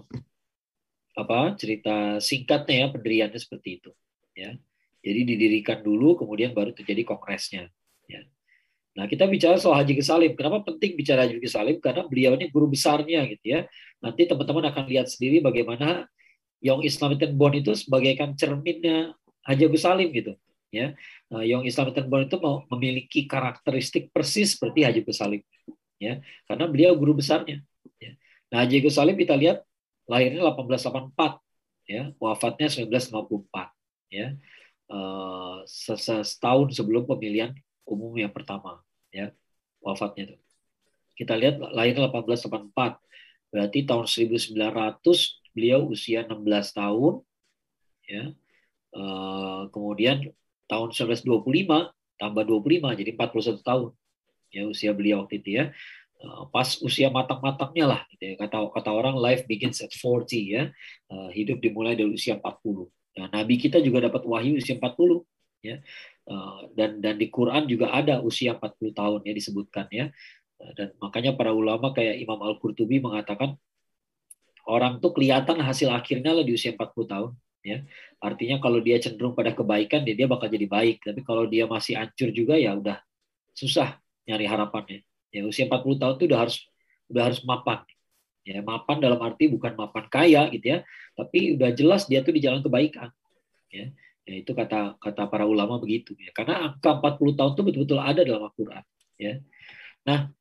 apa 1.18 1.58
cerita 1.60 2.16
singkatnya 2.22 2.86
ya 2.86 2.88
pendiriannya 2.88 3.40
seperti 3.40 3.82
itu 3.82 3.90
ya 4.32 4.56
jadi 5.04 5.20
didirikan 5.28 5.84
dulu 5.84 6.16
kemudian 6.16 6.56
baru 6.56 6.72
terjadi 6.72 7.04
kongresnya 7.04 7.68
ya 8.08 8.24
Nah, 8.90 9.06
kita 9.06 9.30
bicara 9.30 9.54
soal 9.54 9.80
Haji 9.80 10.02
Salim. 10.02 10.34
Kenapa 10.34 10.66
penting 10.66 10.98
bicara 10.98 11.22
Haji 11.22 11.38
Salim? 11.46 11.78
Karena 11.78 12.02
beliau 12.10 12.34
ini 12.34 12.50
guru 12.50 12.66
besarnya 12.66 13.22
gitu 13.30 13.46
ya. 13.46 13.60
Nanti 14.02 14.26
teman-teman 14.26 14.66
akan 14.66 14.84
lihat 14.90 15.06
sendiri 15.06 15.38
bagaimana 15.38 16.10
Young 16.60 16.84
Islamic 16.84 17.22
Bond 17.32 17.62
itu 17.64 17.72
sebagaikan 17.72 18.36
cerminnya 18.36 19.16
Haji 19.46 19.64
Salim 19.80 20.08
gitu 20.12 20.32
ya. 20.70 20.94
Nah, 21.30 21.42
Young 21.42 21.66
Islamic 21.66 22.06
Bond 22.06 22.30
itu 22.30 22.38
memiliki 22.70 23.20
karakteristik 23.26 24.14
persis 24.14 24.54
seperti 24.54 24.86
Haji 24.86 25.00
Salim 25.10 25.42
ya. 25.98 26.20
Karena 26.46 26.64
beliau 26.70 26.92
guru 26.96 27.18
besarnya 27.18 27.62
ya. 27.98 28.12
Nah, 28.52 28.64
Haji 28.64 28.84
Salim 28.90 29.16
kita 29.16 29.34
lihat 29.34 29.64
lahirnya 30.10 30.42
1884 30.42 31.38
ya 31.86 32.10
wafatnya 32.18 32.66
1954 32.70 34.14
ya 34.14 34.34
uh, 34.90 35.62
setahun 36.22 36.74
sebelum 36.74 37.06
pemilihan 37.06 37.54
umum 37.86 38.14
yang 38.18 38.30
pertama 38.30 38.82
ya 39.14 39.30
wafatnya 39.78 40.34
tuh 40.34 40.40
kita 41.18 41.34
lihat 41.38 41.62
lahir 41.74 41.98
1884 41.98 42.74
berarti 43.50 43.78
tahun 43.86 44.06
1900 44.06 45.54
beliau 45.54 45.80
usia 45.90 46.26
16 46.26 46.78
tahun 46.78 47.14
ya 48.06 48.34
kemudian 49.70 50.34
tahun 50.70 50.90
1925 50.94 51.90
tambah 52.20 52.44
25 52.44 53.00
jadi 53.00 53.10
41 53.16 53.64
tahun 53.64 53.90
ya 54.52 54.66
usia 54.66 54.90
beliau 54.92 55.24
waktu 55.24 55.40
itu 55.40 55.50
ya. 55.62 55.64
Uh, 56.20 56.44
pas 56.52 56.68
usia 56.84 57.08
matang-matangnya 57.08 57.96
lah 57.96 58.00
gitu 58.12 58.28
ya. 58.28 58.34
kata 58.36 58.68
kata 58.76 58.90
orang 58.92 59.16
life 59.16 59.48
begins 59.48 59.80
at 59.80 59.88
40 59.88 60.28
ya. 60.52 60.62
Uh, 61.08 61.32
hidup 61.32 61.64
dimulai 61.64 61.96
dari 61.96 62.12
usia 62.12 62.36
40 62.36 62.92
nah, 63.16 63.28
nabi 63.32 63.56
kita 63.56 63.80
juga 63.80 64.04
dapat 64.04 64.28
wahyu 64.28 64.60
usia 64.60 64.76
40 64.76 65.24
ya. 65.64 65.80
Dan 66.76 67.02
dan 67.02 67.18
di 67.18 67.26
Quran 67.26 67.66
juga 67.66 67.90
ada 67.90 68.22
usia 68.22 68.54
40 68.54 68.94
tahun 68.94 69.20
ya 69.26 69.32
disebutkan 69.34 69.86
ya. 69.90 70.12
Dan 70.76 70.94
makanya 71.00 71.34
para 71.34 71.50
ulama 71.50 71.90
kayak 71.90 72.20
Imam 72.20 72.38
Al 72.44 72.60
Qurtubi 72.60 73.00
mengatakan 73.02 73.56
orang 74.68 75.00
tuh 75.02 75.10
kelihatan 75.10 75.58
hasil 75.58 75.90
akhirnya 75.90 76.36
lah 76.36 76.44
di 76.44 76.54
usia 76.54 76.76
40 76.76 76.86
tahun 77.08 77.30
ya. 77.64 77.84
Artinya 78.20 78.60
kalau 78.60 78.80
dia 78.80 79.00
cenderung 79.00 79.36
pada 79.36 79.52
kebaikan 79.52 80.04
dia 80.04 80.16
dia 80.16 80.28
bakal 80.28 80.48
jadi 80.48 80.66
baik. 80.66 81.04
Tapi 81.04 81.20
kalau 81.24 81.44
dia 81.48 81.64
masih 81.68 81.96
hancur 81.96 82.32
juga 82.32 82.56
ya 82.56 82.76
udah 82.76 82.98
susah 83.56 84.00
nyari 84.28 84.46
harapannya. 84.48 85.00
Ya 85.30 85.46
usia 85.46 85.70
40 85.70 86.00
tahun 86.00 86.14
itu 86.18 86.24
udah 86.26 86.40
harus 86.40 86.56
udah 87.10 87.22
harus 87.30 87.40
mapan. 87.46 87.80
Ya 88.42 88.64
mapan 88.64 88.98
dalam 88.98 89.20
arti 89.20 89.52
bukan 89.52 89.76
mapan 89.76 90.04
kaya 90.08 90.48
gitu 90.48 90.66
ya 90.74 90.78
tapi 91.12 91.54
udah 91.54 91.70
jelas 91.76 92.08
dia 92.08 92.24
tuh 92.24 92.34
di 92.34 92.42
jalan 92.42 92.64
kebaikan. 92.64 93.12
Ya, 93.70 93.94
ya 94.26 94.34
itu 94.42 94.50
kata 94.50 94.98
kata 94.98 95.30
para 95.30 95.46
ulama 95.46 95.78
begitu. 95.78 96.16
Ya 96.18 96.32
karena 96.34 96.72
angka 96.72 96.98
40 96.98 97.38
tahun 97.38 97.52
itu 97.54 97.62
betul-betul 97.62 97.98
ada 98.00 98.20
dalam 98.24 98.48
Al-Qur'an. 98.48 98.84
Ya. 99.20 99.38
Nah 100.08 100.32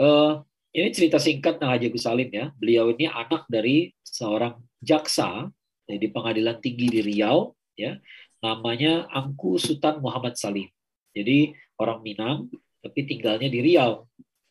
uh, 0.00 0.42
ini 0.74 0.90
cerita 0.90 1.22
singkat 1.22 1.62
tentang 1.62 1.70
Haji 1.70 1.94
Salim 2.00 2.30
ya. 2.34 2.50
Beliau 2.58 2.90
ini 2.90 3.06
anak 3.06 3.46
dari 3.46 3.94
seorang 4.02 4.58
jaksa 4.82 5.46
ya, 5.46 5.52
di 5.88 6.08
pengadilan 6.08 6.58
tinggi 6.64 6.88
di 6.88 7.00
Riau 7.04 7.52
ya 7.76 8.00
namanya 8.40 9.08
Angku 9.08 9.56
Sultan 9.56 10.04
Muhammad 10.04 10.36
Salim. 10.36 10.68
Jadi 11.16 11.56
orang 11.80 12.04
Minang 12.04 12.48
tapi 12.84 13.08
tinggalnya 13.08 13.48
di 13.48 13.60
Riau 13.64 14.04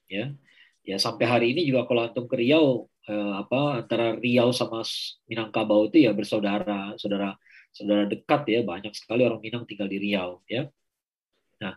ya. 0.09 0.33
Ya 0.83 0.99
sampai 0.99 1.25
hari 1.29 1.47
ini 1.55 1.63
juga 1.63 1.87
kalau 1.87 2.03
antum 2.03 2.27
ke 2.27 2.35
Riau 2.41 2.89
eh, 3.07 3.33
apa 3.39 3.85
antara 3.85 4.17
Riau 4.17 4.51
sama 4.51 4.83
Minangkabau 5.29 5.87
itu 5.89 6.03
ya 6.03 6.11
bersaudara 6.11 6.97
saudara 6.99 7.37
saudara 7.71 8.03
dekat 8.05 8.41
ya 8.51 8.59
banyak 8.65 8.93
sekali 8.93 9.23
orang 9.23 9.39
Minang 9.39 9.63
tinggal 9.69 9.87
di 9.87 9.97
Riau 10.01 10.41
ya. 10.49 10.67
Nah 11.61 11.73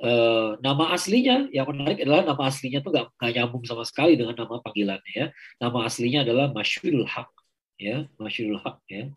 eh, 0.00 0.50
nama 0.62 0.94
aslinya 0.96 1.50
yang 1.52 1.68
menarik 1.68 2.00
adalah 2.00 2.22
nama 2.24 2.42
aslinya 2.48 2.80
tuh 2.80 2.94
nggak 2.94 3.32
nyambung 3.36 3.64
sama 3.68 3.84
sekali 3.84 4.16
dengan 4.16 4.34
nama 4.38 4.62
panggilannya 4.62 5.12
ya. 5.12 5.26
Nama 5.60 5.78
aslinya 5.84 6.24
adalah 6.24 6.48
Masyurul 6.54 7.04
Haq 7.04 7.28
ya 7.76 8.08
Masyurul 8.20 8.60
Haq 8.60 8.80
ya. 8.88 9.12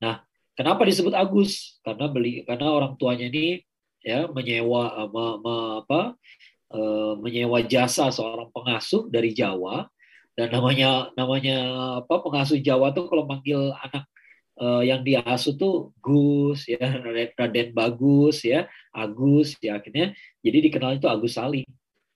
Nah 0.00 0.24
kenapa 0.54 0.86
disebut 0.86 1.14
Agus? 1.14 1.78
Karena 1.82 2.06
beli 2.10 2.42
karena 2.46 2.70
orang 2.70 2.94
tuanya 2.98 3.28
ini 3.30 3.62
ya 4.04 4.28
menyewa 4.30 5.08
me, 5.10 5.24
me, 5.40 5.54
apa 5.82 6.00
Eh, 6.74 7.12
menyewa 7.22 7.62
jasa 7.62 8.10
seorang 8.10 8.50
pengasuh 8.50 9.06
dari 9.06 9.30
Jawa. 9.30 9.86
Dan 10.34 10.50
namanya 10.50 11.14
namanya 11.14 11.56
apa 12.02 12.18
pengasuh 12.18 12.58
Jawa 12.58 12.90
tuh 12.90 13.06
kalau 13.06 13.22
manggil 13.22 13.70
anak 13.78 14.02
uh, 14.58 14.82
yang 14.82 15.06
diasuh 15.06 15.54
tuh 15.54 15.94
Gus 16.02 16.66
ya 16.66 16.82
Raden 17.38 17.70
Bagus 17.70 18.42
ya 18.42 18.66
Agus 18.90 19.54
ya 19.62 19.78
akhirnya 19.78 20.10
jadi 20.42 20.58
dikenal 20.66 20.98
itu 20.98 21.06
Agus 21.06 21.38
Salim 21.38 21.62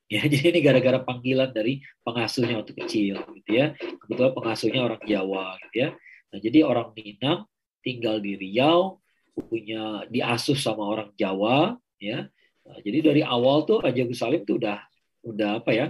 ya 0.14 0.24
jadi 0.24 0.56
ini 0.56 0.60
gara-gara 0.64 1.04
panggilan 1.04 1.52
dari 1.52 1.84
pengasuhnya 2.00 2.64
waktu 2.64 2.72
kecil 2.72 3.16
gitu 3.36 3.50
ya. 3.52 3.76
Kebetulan 3.76 4.32
pengasuhnya 4.32 4.80
orang 4.80 5.02
Jawa 5.04 5.60
gitu 5.68 5.76
ya. 5.84 5.88
Nah 6.32 6.38
jadi 6.40 6.58
orang 6.64 6.88
Minang 6.96 7.44
tinggal 7.84 8.16
di 8.24 8.40
Riau 8.40 9.00
punya 9.36 10.08
diasuh 10.08 10.56
sama 10.56 10.82
orang 10.88 11.12
Jawa 11.14 11.76
ya. 12.00 12.26
Nah, 12.64 12.78
jadi 12.84 12.98
dari 13.00 13.22
awal 13.24 13.64
tuh 13.64 13.84
Raja 13.84 14.02
Gus 14.04 14.20
Salim 14.20 14.44
tuh 14.44 14.60
udah 14.60 14.80
udah 15.24 15.60
apa 15.60 15.70
ya 15.72 15.86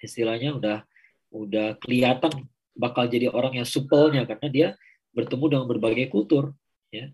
istilahnya 0.00 0.56
udah 0.56 0.78
udah 1.32 1.76
kelihatan 1.80 2.32
bakal 2.76 3.08
jadi 3.08 3.32
orang 3.32 3.60
yang 3.60 3.68
supelnya 3.68 4.28
karena 4.28 4.48
dia 4.48 4.68
bertemu 5.16 5.44
dengan 5.48 5.66
berbagai 5.68 6.08
kultur 6.12 6.52
ya. 6.92 7.08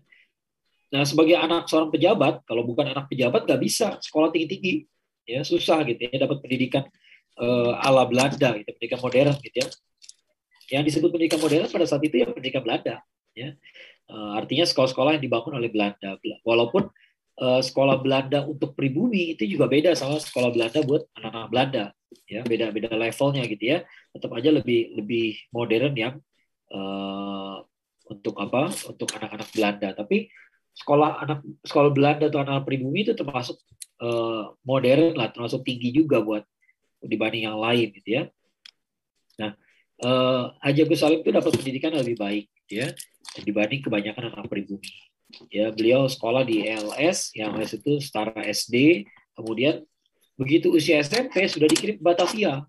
Nah 0.93 1.03
sebagai 1.07 1.39
anak 1.39 1.65
seorang 1.71 1.89
pejabat 1.89 2.43
kalau 2.45 2.63
bukan 2.67 2.91
anak 2.91 3.09
pejabat 3.09 3.47
nggak 3.47 3.61
bisa 3.63 3.97
sekolah 4.03 4.29
tinggi 4.29 4.47
tinggi 4.47 4.73
ya 5.23 5.41
susah 5.43 5.83
gitu 5.87 5.99
ya 6.03 6.23
dapat 6.23 6.43
pendidikan 6.43 6.83
uh, 7.39 7.73
ala 7.79 8.07
Belanda 8.07 8.55
gitu 8.59 8.69
pendidikan 8.75 8.99
modern 9.01 9.35
gitu 9.41 9.57
ya. 9.63 9.67
Yang 10.79 10.83
disebut 10.93 11.09
pendidikan 11.11 11.39
modern 11.43 11.67
pada 11.69 11.85
saat 11.85 12.03
itu 12.03 12.15
ya 12.19 12.27
pendidikan 12.31 12.61
Belanda 12.63 13.03
ya. 13.33 13.55
Uh, 14.07 14.35
artinya 14.35 14.67
sekolah-sekolah 14.67 15.17
yang 15.17 15.23
dibangun 15.23 15.55
oleh 15.57 15.71
Belanda 15.71 16.19
walaupun 16.43 16.91
uh, 17.39 17.61
sekolah 17.63 18.03
Belanda 18.03 18.43
untuk 18.45 18.75
pribumi 18.75 19.33
itu 19.33 19.47
juga 19.47 19.65
beda 19.65 19.95
sama 19.95 20.19
sekolah 20.19 20.53
Belanda 20.53 20.83
buat 20.83 21.07
anak-anak 21.17 21.49
Belanda 21.49 21.83
ya 22.29 22.41
beda 22.45 22.69
beda 22.69 22.93
levelnya 22.93 23.43
gitu 23.49 23.63
ya 23.63 23.77
tetap 24.13 24.29
aja 24.37 24.53
lebih 24.53 24.93
lebih 24.99 25.39
modern 25.49 25.93
yang 25.97 26.15
uh, 26.69 27.63
untuk 28.09 28.37
apa 28.37 28.69
untuk 28.91 29.09
anak-anak 29.17 29.49
Belanda 29.55 29.89
tapi 29.97 30.29
sekolah 30.73 31.21
anak 31.21 31.39
sekolah 31.61 31.89
Belanda 31.93 32.27
atau 32.27 32.41
anak, 32.41 32.65
pribumi 32.65 33.05
itu 33.05 33.13
termasuk 33.13 33.61
uh, 34.01 34.53
modern 34.65 35.13
lah 35.13 35.29
termasuk 35.29 35.61
tinggi 35.61 35.93
juga 35.93 36.21
buat 36.21 36.43
dibanding 37.03 37.49
yang 37.49 37.57
lain 37.61 37.93
gitu 37.93 38.09
ya 38.09 38.23
nah 39.37 39.51
uh, 40.01 40.53
Haji 40.61 40.89
Agus 40.89 40.99
Salim 41.01 41.21
itu 41.21 41.29
dapat 41.29 41.51
pendidikan 41.53 41.93
lebih 41.93 42.17
baik 42.17 42.49
gitu 42.65 42.85
ya 42.85 42.87
dibanding 43.45 43.81
kebanyakan 43.85 44.33
anak 44.33 44.49
pribumi 44.49 44.89
Ya, 45.49 45.73
beliau 45.73 46.05
sekolah 46.05 46.45
di 46.45 46.65
LS, 46.65 47.33
yang 47.33 47.57
LS 47.57 47.81
itu 47.81 47.97
setara 47.97 48.37
SD. 48.45 49.07
Kemudian 49.33 49.81
begitu 50.37 50.69
usia 50.69 51.01
SMP 51.01 51.49
sudah 51.49 51.65
dikirim 51.65 51.97
ke 51.97 52.03
Batavia. 52.03 52.65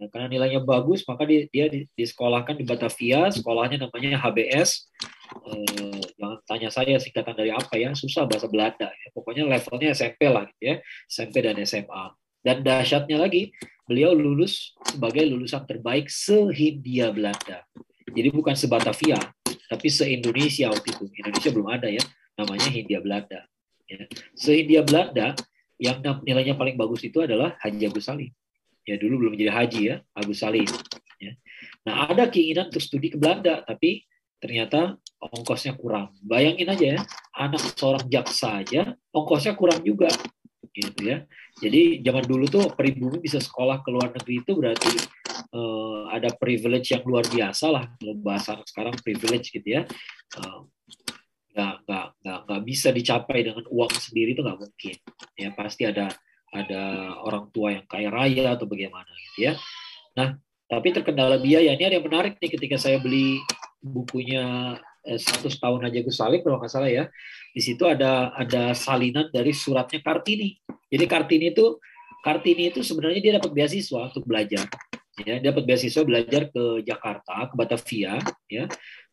Nah, 0.00 0.08
karena 0.08 0.28
nilainya 0.28 0.60
bagus, 0.64 1.04
maka 1.04 1.28
dia, 1.28 1.48
dia 1.52 1.68
disekolahkan 1.96 2.56
di 2.56 2.64
Batavia. 2.64 3.28
Sekolahnya 3.32 3.88
namanya 3.88 4.20
HBS. 4.20 4.88
Eh, 5.30 6.02
jangan 6.18 6.38
tanya 6.42 6.68
saya 6.74 6.98
singkatan 6.98 7.34
dari 7.38 7.54
apa 7.54 7.74
ya, 7.78 7.94
susah 7.94 8.26
bahasa 8.26 8.50
Belanda. 8.50 8.90
Ya. 8.90 9.08
Pokoknya 9.14 9.46
levelnya 9.46 9.94
SMP 9.94 10.26
lah, 10.26 10.50
gitu 10.54 10.62
ya, 10.62 10.74
SMP 11.06 11.46
dan 11.46 11.56
SMA. 11.62 12.04
Dan 12.40 12.66
dahsyatnya 12.66 13.20
lagi, 13.20 13.54
beliau 13.86 14.16
lulus 14.16 14.74
sebagai 14.82 15.22
lulusan 15.28 15.62
terbaik 15.68 16.10
se-Hindia 16.10 17.14
Belanda. 17.14 17.62
Jadi 18.10 18.28
bukan 18.34 18.58
se-Batavia, 18.58 19.20
tapi 19.70 19.86
se-Indonesia 19.86 20.72
waktu 20.72 20.88
itu. 20.98 21.04
Indonesia 21.20 21.50
belum 21.54 21.68
ada 21.70 21.86
ya, 21.86 22.02
namanya 22.34 22.66
Hindia 22.66 22.98
Belanda. 22.98 23.46
Ya. 23.86 24.08
Se-Hindia 24.34 24.82
Belanda 24.82 25.38
yang 25.78 26.02
nilainya 26.26 26.58
paling 26.58 26.74
bagus 26.74 27.06
itu 27.06 27.22
adalah 27.22 27.54
Haji 27.62 27.86
Agus 27.86 28.10
Salim. 28.10 28.34
Ya 28.88 28.98
dulu 28.98 29.22
belum 29.24 29.32
menjadi 29.38 29.52
haji 29.54 29.80
ya, 29.86 29.96
Agus 30.16 30.42
Salim. 30.42 30.66
Ya. 31.20 31.36
Nah 31.86 32.10
ada 32.10 32.26
keinginan 32.26 32.72
untuk 32.72 32.82
studi 32.82 33.12
ke 33.12 33.16
Belanda, 33.20 33.62
tapi 33.62 34.08
ternyata 34.40 34.96
ongkosnya 35.20 35.76
kurang. 35.76 36.16
Bayangin 36.24 36.68
aja 36.72 36.86
ya, 36.96 37.00
anak 37.36 37.60
seorang 37.76 38.08
jaksa 38.08 38.64
aja 38.64 38.96
ongkosnya 39.12 39.54
kurang 39.54 39.84
juga 39.84 40.08
gitu 40.72 41.00
ya. 41.04 41.28
Jadi 41.60 42.00
zaman 42.00 42.24
dulu 42.24 42.48
tuh 42.48 42.64
pribumi 42.72 43.20
bisa 43.20 43.36
sekolah 43.36 43.84
ke 43.84 43.88
luar 43.92 44.16
negeri 44.16 44.40
itu 44.40 44.52
berarti 44.56 44.92
uh, 45.52 46.08
ada 46.08 46.32
privilege 46.34 46.96
yang 46.96 47.04
luar 47.04 47.28
biasa 47.28 47.66
lah 47.68 47.84
kalau 48.00 48.14
bahasa 48.16 48.56
sekarang 48.64 48.96
privilege 49.04 49.52
gitu 49.52 49.68
ya. 49.78 49.82
Uh, 50.40 50.64
nggak 51.50 51.74
nggak 51.84 52.06
nggak 52.22 52.38
nggak 52.46 52.62
bisa 52.62 52.88
dicapai 52.94 53.42
dengan 53.42 53.66
uang 53.66 53.92
sendiri 53.92 54.38
itu 54.38 54.42
nggak 54.46 54.58
mungkin 54.58 54.96
ya 55.34 55.48
pasti 55.58 55.82
ada 55.82 56.06
ada 56.54 57.14
orang 57.26 57.50
tua 57.50 57.74
yang 57.74 57.84
kaya 57.90 58.08
raya 58.10 58.54
atau 58.54 58.70
bagaimana 58.70 59.10
gitu 59.30 59.50
ya 59.50 59.52
nah 60.14 60.38
tapi 60.70 60.94
terkendala 60.94 61.42
biaya 61.42 61.74
ini 61.74 61.82
ada 61.82 61.98
yang 61.98 62.06
menarik 62.06 62.38
nih 62.38 62.54
ketika 62.54 62.78
saya 62.78 63.02
beli 63.02 63.42
bukunya 63.80 64.76
100 65.04 65.48
eh, 65.48 65.56
tahun 65.56 65.80
aja 65.88 65.98
Gus 66.04 66.16
Salim 66.20 66.40
kalau 66.44 66.60
nggak 66.60 66.72
salah 66.72 66.92
ya. 66.92 67.08
Di 67.50 67.60
situ 67.64 67.82
ada 67.88 68.30
ada 68.36 68.76
salinan 68.76 69.32
dari 69.32 69.50
suratnya 69.56 70.04
Kartini. 70.04 70.60
Jadi 70.92 71.04
Kartini 71.08 71.50
itu 71.50 71.80
Kartini 72.20 72.68
itu 72.68 72.84
sebenarnya 72.84 73.20
dia 73.20 73.32
dapat 73.40 73.50
beasiswa 73.56 74.12
untuk 74.12 74.28
belajar. 74.28 74.68
Ya, 75.20 75.36
dia 75.40 75.52
dapat 75.52 75.68
beasiswa 75.68 76.04
belajar 76.04 76.48
ke 76.48 76.80
Jakarta, 76.80 77.48
ke 77.48 77.54
Batavia, 77.56 78.20
ya. 78.48 78.64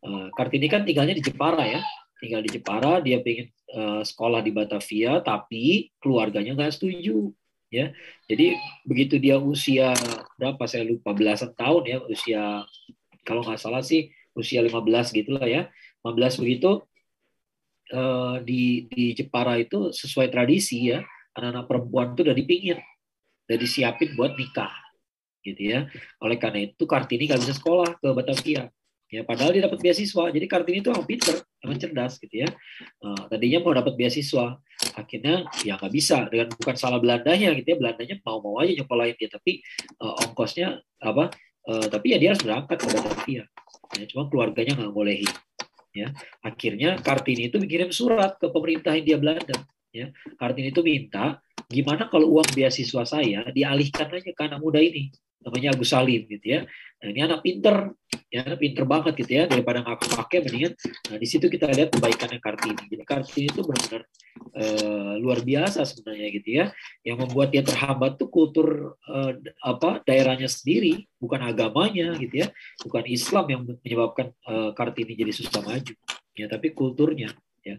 Eh, 0.04 0.28
Kartini 0.36 0.68
kan 0.68 0.84
tinggalnya 0.84 1.16
di 1.16 1.24
Jepara 1.24 1.64
ya. 1.64 1.82
Tinggal 2.20 2.42
di 2.44 2.50
Jepara, 2.50 2.98
dia 2.98 3.22
pengen 3.22 3.54
uh, 3.78 4.02
sekolah 4.02 4.42
di 4.42 4.50
Batavia 4.50 5.22
tapi 5.22 5.94
keluarganya 6.02 6.58
nggak 6.58 6.74
setuju 6.74 7.30
ya. 7.70 7.94
Jadi 8.26 8.58
begitu 8.90 9.22
dia 9.22 9.38
usia 9.38 9.94
berapa 10.42 10.66
saya 10.66 10.82
lupa 10.82 11.14
belasan 11.14 11.54
tahun 11.54 11.84
ya, 11.86 11.98
usia 12.10 12.66
kalau 13.22 13.46
nggak 13.46 13.62
salah 13.62 13.86
sih 13.86 14.10
usia 14.38 14.62
15 14.62 15.18
gitulah 15.18 15.46
ya. 15.50 15.68
15 16.06 16.42
begitu 16.46 16.86
eh, 17.92 18.36
di 18.46 18.86
di 18.88 19.18
Jepara 19.18 19.58
itu 19.60 19.90
sesuai 19.92 20.30
tradisi 20.30 20.94
ya 20.94 21.02
anak-anak 21.38 21.66
perempuan 21.70 22.08
itu 22.14 22.22
udah 22.26 22.38
dipingin 22.38 22.80
udah 23.48 23.58
disiapin 23.58 24.12
buat 24.18 24.36
nikah 24.36 24.74
gitu 25.48 25.62
ya. 25.64 25.80
Oleh 26.20 26.36
karena 26.36 26.68
itu 26.68 26.84
Kartini 26.84 27.32
nggak 27.32 27.42
bisa 27.48 27.56
sekolah 27.56 27.96
ke 27.96 28.08
Batavia 28.12 28.68
ya 29.08 29.24
padahal 29.24 29.56
dia 29.56 29.64
dapat 29.64 29.80
beasiswa. 29.80 30.24
Jadi 30.36 30.46
Kartini 30.52 30.84
itu 30.84 30.92
orang 30.92 31.08
pinter 31.08 31.40
emang 31.64 31.80
cerdas 31.80 32.20
gitu 32.20 32.44
ya. 32.44 32.50
Uh, 33.00 33.24
tadinya 33.32 33.64
mau 33.64 33.72
dapat 33.72 33.96
beasiswa 33.96 34.60
akhirnya 34.94 35.48
ya 35.64 35.80
nggak 35.80 35.94
bisa 35.96 36.28
dengan 36.28 36.52
bukan 36.52 36.76
salah 36.76 37.00
Belandanya 37.00 37.56
gitu 37.56 37.68
ya. 37.72 37.78
Belandanya 37.80 38.16
mau 38.28 38.44
mau 38.44 38.60
aja 38.60 38.76
nyekolahin 38.76 39.16
dia 39.16 39.30
tapi 39.32 39.64
uh, 40.04 40.14
ongkosnya 40.28 40.84
apa 41.00 41.32
uh, 41.68 41.88
tapi 41.92 42.16
ya 42.16 42.18
dia 42.18 42.34
harus 42.34 42.44
berangkat 42.44 42.78
ke 42.80 42.88
Batavia 42.90 43.44
ya, 43.96 44.04
cuma 44.10 44.32
keluarganya 44.32 44.74
nggak 44.80 44.94
bolehin 44.96 45.34
ya. 45.92 46.08
Akhirnya 46.42 46.98
Kartini 47.04 47.52
itu 47.52 47.60
mengirim 47.60 47.92
surat 47.92 48.40
ke 48.40 48.48
pemerintah 48.50 48.96
Hindia 48.96 49.20
Belanda 49.20 49.58
ya. 49.92 50.10
Kartini 50.40 50.72
itu 50.72 50.82
minta 50.82 51.44
gimana 51.68 52.08
kalau 52.08 52.40
uang 52.40 52.48
beasiswa 52.56 53.04
saya 53.04 53.44
dialihkan 53.52 54.08
aja 54.08 54.32
ke 54.32 54.42
anak 54.42 54.64
muda 54.64 54.80
ini 54.80 55.12
namanya 55.44 55.74
Agus 55.76 55.90
Salim 55.94 56.26
gitu 56.28 56.46
ya. 56.46 56.62
Nah, 56.98 57.14
ini 57.14 57.22
anak 57.22 57.46
pinter, 57.46 57.94
ya 58.34 58.42
anak 58.42 58.58
pinter 58.58 58.84
banget 58.90 59.14
gitu 59.22 59.32
ya 59.38 59.44
daripada 59.46 59.86
nggak 59.86 60.18
pakai 60.18 60.42
mendingan. 60.42 60.74
Nah 61.14 61.18
di 61.22 61.28
situ 61.30 61.46
kita 61.46 61.70
lihat 61.70 61.94
kebaikannya 61.94 62.42
Kartini. 62.42 62.84
Jadi 62.90 63.04
Kartini 63.06 63.46
itu 63.54 63.62
benar-benar 63.62 64.04
uh, 64.58 65.14
luar 65.22 65.46
biasa 65.46 65.86
sebenarnya 65.86 66.28
gitu 66.34 66.50
ya. 66.58 66.66
Yang 67.06 67.18
membuat 67.22 67.54
dia 67.54 67.62
terhambat 67.62 68.18
tuh 68.18 68.34
kultur 68.34 68.98
uh, 69.06 69.32
apa 69.62 70.02
daerahnya 70.10 70.50
sendiri, 70.50 71.06
bukan 71.22 71.38
agamanya 71.46 72.18
gitu 72.18 72.42
ya, 72.42 72.48
bukan 72.82 73.06
Islam 73.06 73.46
yang 73.46 73.62
menyebabkan 73.86 74.34
uh, 74.50 74.74
Kartini 74.74 75.14
jadi 75.14 75.30
susah 75.30 75.62
maju, 75.62 75.94
ya 76.34 76.50
tapi 76.50 76.74
kulturnya 76.74 77.30
ya. 77.62 77.78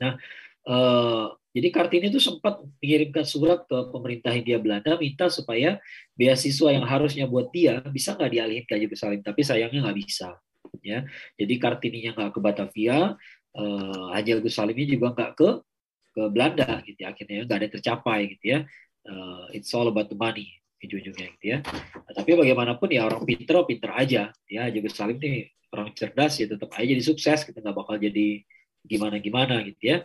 Nah 0.00 0.16
uh, 0.64 1.36
jadi 1.52 1.68
Kartini 1.68 2.08
itu 2.08 2.16
sempat 2.16 2.64
mengirimkan 2.80 3.28
surat 3.28 3.68
ke 3.68 3.78
pemerintah 3.92 4.32
Hindia 4.32 4.56
Belanda 4.56 4.96
minta 4.96 5.28
supaya 5.28 5.76
beasiswa 6.16 6.72
yang 6.72 6.88
harusnya 6.88 7.28
buat 7.28 7.52
dia 7.52 7.84
bisa 7.92 8.16
nggak 8.16 8.32
dialihin 8.32 8.64
ke 8.64 8.74
Yerusalem, 8.80 9.20
tapi 9.20 9.44
sayangnya 9.44 9.84
nggak 9.84 9.98
bisa. 10.00 10.40
Ya, 10.80 11.04
jadi 11.36 11.54
Kartininya 11.60 12.16
nggak 12.16 12.32
ke 12.32 12.40
Batavia, 12.40 13.20
uh, 13.52 14.06
Haji 14.16 14.40
Agus 14.40 14.56
Salimnya 14.56 14.88
juga 14.88 15.12
nggak 15.12 15.32
ke 15.36 15.48
ke 16.12 16.22
Belanda 16.32 16.80
gitu 16.88 16.98
ya. 17.04 17.12
Akhirnya 17.12 17.44
nggak 17.44 17.58
ada 17.60 17.68
tercapai 17.68 18.18
gitu 18.32 18.44
ya. 18.56 18.58
Uh, 19.04 19.44
it's 19.52 19.68
all 19.76 19.84
about 19.92 20.08
the 20.08 20.16
money 20.16 20.48
ujung-ujungnya 20.82 21.26
gitu 21.38 21.46
ya. 21.46 21.58
Nah, 21.94 22.12
tapi 22.16 22.34
bagaimanapun 22.34 22.88
ya 22.90 23.06
orang 23.06 23.22
pinter, 23.28 23.60
pinter 23.68 23.92
aja. 23.92 24.32
Ya, 24.48 24.60
Haji 24.66 24.78
Salim 24.88 25.20
nih 25.20 25.52
orang 25.72 25.92
cerdas 25.92 26.40
ya 26.40 26.48
tetap 26.48 26.72
aja 26.74 26.88
jadi 26.88 27.04
sukses, 27.04 27.44
kita 27.44 27.60
nggak 27.60 27.76
bakal 27.76 27.96
jadi 28.00 28.40
gimana-gimana 28.82 29.62
gitu 29.68 29.82
ya. 29.84 29.98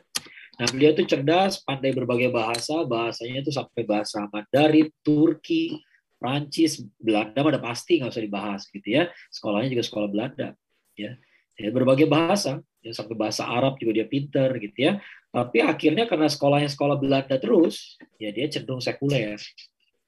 Nah, 0.58 0.68
beliau 0.74 0.90
itu 0.98 1.06
cerdas, 1.06 1.62
pandai 1.62 1.94
berbagai 1.94 2.34
bahasa, 2.34 2.82
bahasanya 2.82 3.46
itu 3.46 3.54
sampai 3.54 3.86
bahasa 3.86 4.26
Mandarin, 4.34 4.90
Turki, 5.06 5.78
Prancis, 6.18 6.82
Belanda 6.98 7.46
udah 7.46 7.62
pasti 7.62 8.02
nggak 8.02 8.10
usah 8.10 8.26
dibahas 8.26 8.62
gitu 8.74 8.90
ya. 8.90 9.06
Sekolahnya 9.30 9.70
juga 9.78 9.86
sekolah 9.86 10.08
Belanda, 10.10 10.58
ya. 10.98 11.14
ya 11.54 11.70
berbagai 11.70 12.10
bahasa, 12.10 12.58
ya 12.82 12.90
sampai 12.90 13.14
bahasa 13.14 13.46
Arab 13.46 13.78
juga 13.78 14.02
dia 14.02 14.08
pinter 14.10 14.50
gitu 14.58 14.78
ya. 14.78 14.98
Tapi 15.30 15.62
akhirnya 15.62 16.10
karena 16.10 16.26
sekolahnya 16.26 16.74
sekolah 16.74 16.98
Belanda 16.98 17.38
terus, 17.38 18.02
ya 18.18 18.34
dia 18.34 18.50
cenderung 18.50 18.82
sekuler, 18.82 19.38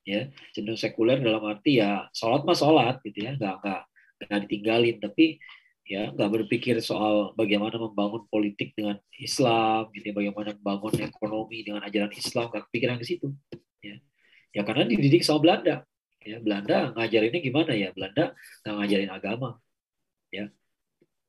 ya 0.02 0.34
cenderung 0.58 0.82
sekuler 0.82 1.22
dalam 1.22 1.46
arti 1.46 1.78
ya 1.78 2.10
sholat 2.10 2.42
mah 2.42 2.58
sholat 2.58 2.98
gitu 3.06 3.22
ya, 3.22 3.38
nggak 3.38 3.56
nggak 3.62 3.82
nggak 4.26 4.40
ditinggalin. 4.50 4.98
Tapi 4.98 5.38
ya 5.90 6.14
nggak 6.14 6.30
berpikir 6.30 6.78
soal 6.86 7.34
bagaimana 7.34 7.82
membangun 7.82 8.30
politik 8.30 8.78
dengan 8.78 9.02
Islam 9.18 9.90
gitu 9.98 10.14
ya, 10.14 10.16
bagaimana 10.16 10.54
membangun 10.54 10.94
ekonomi 11.02 11.66
dengan 11.66 11.82
ajaran 11.82 12.14
Islam 12.14 12.54
nggak 12.54 12.70
kepikiran 12.70 13.02
ke 13.02 13.06
situ 13.10 13.34
ya. 13.82 13.98
Ya 14.54 14.62
karena 14.62 14.86
dididik 14.86 15.26
sama 15.26 15.42
Belanda 15.42 15.82
ya. 16.22 16.38
Belanda 16.38 16.94
ngajarinnya 16.94 17.42
gimana 17.42 17.72
ya? 17.74 17.90
Belanda 17.90 18.38
nggak 18.62 18.76
ngajarin 18.78 19.10
agama 19.10 19.50
ya. 20.30 20.54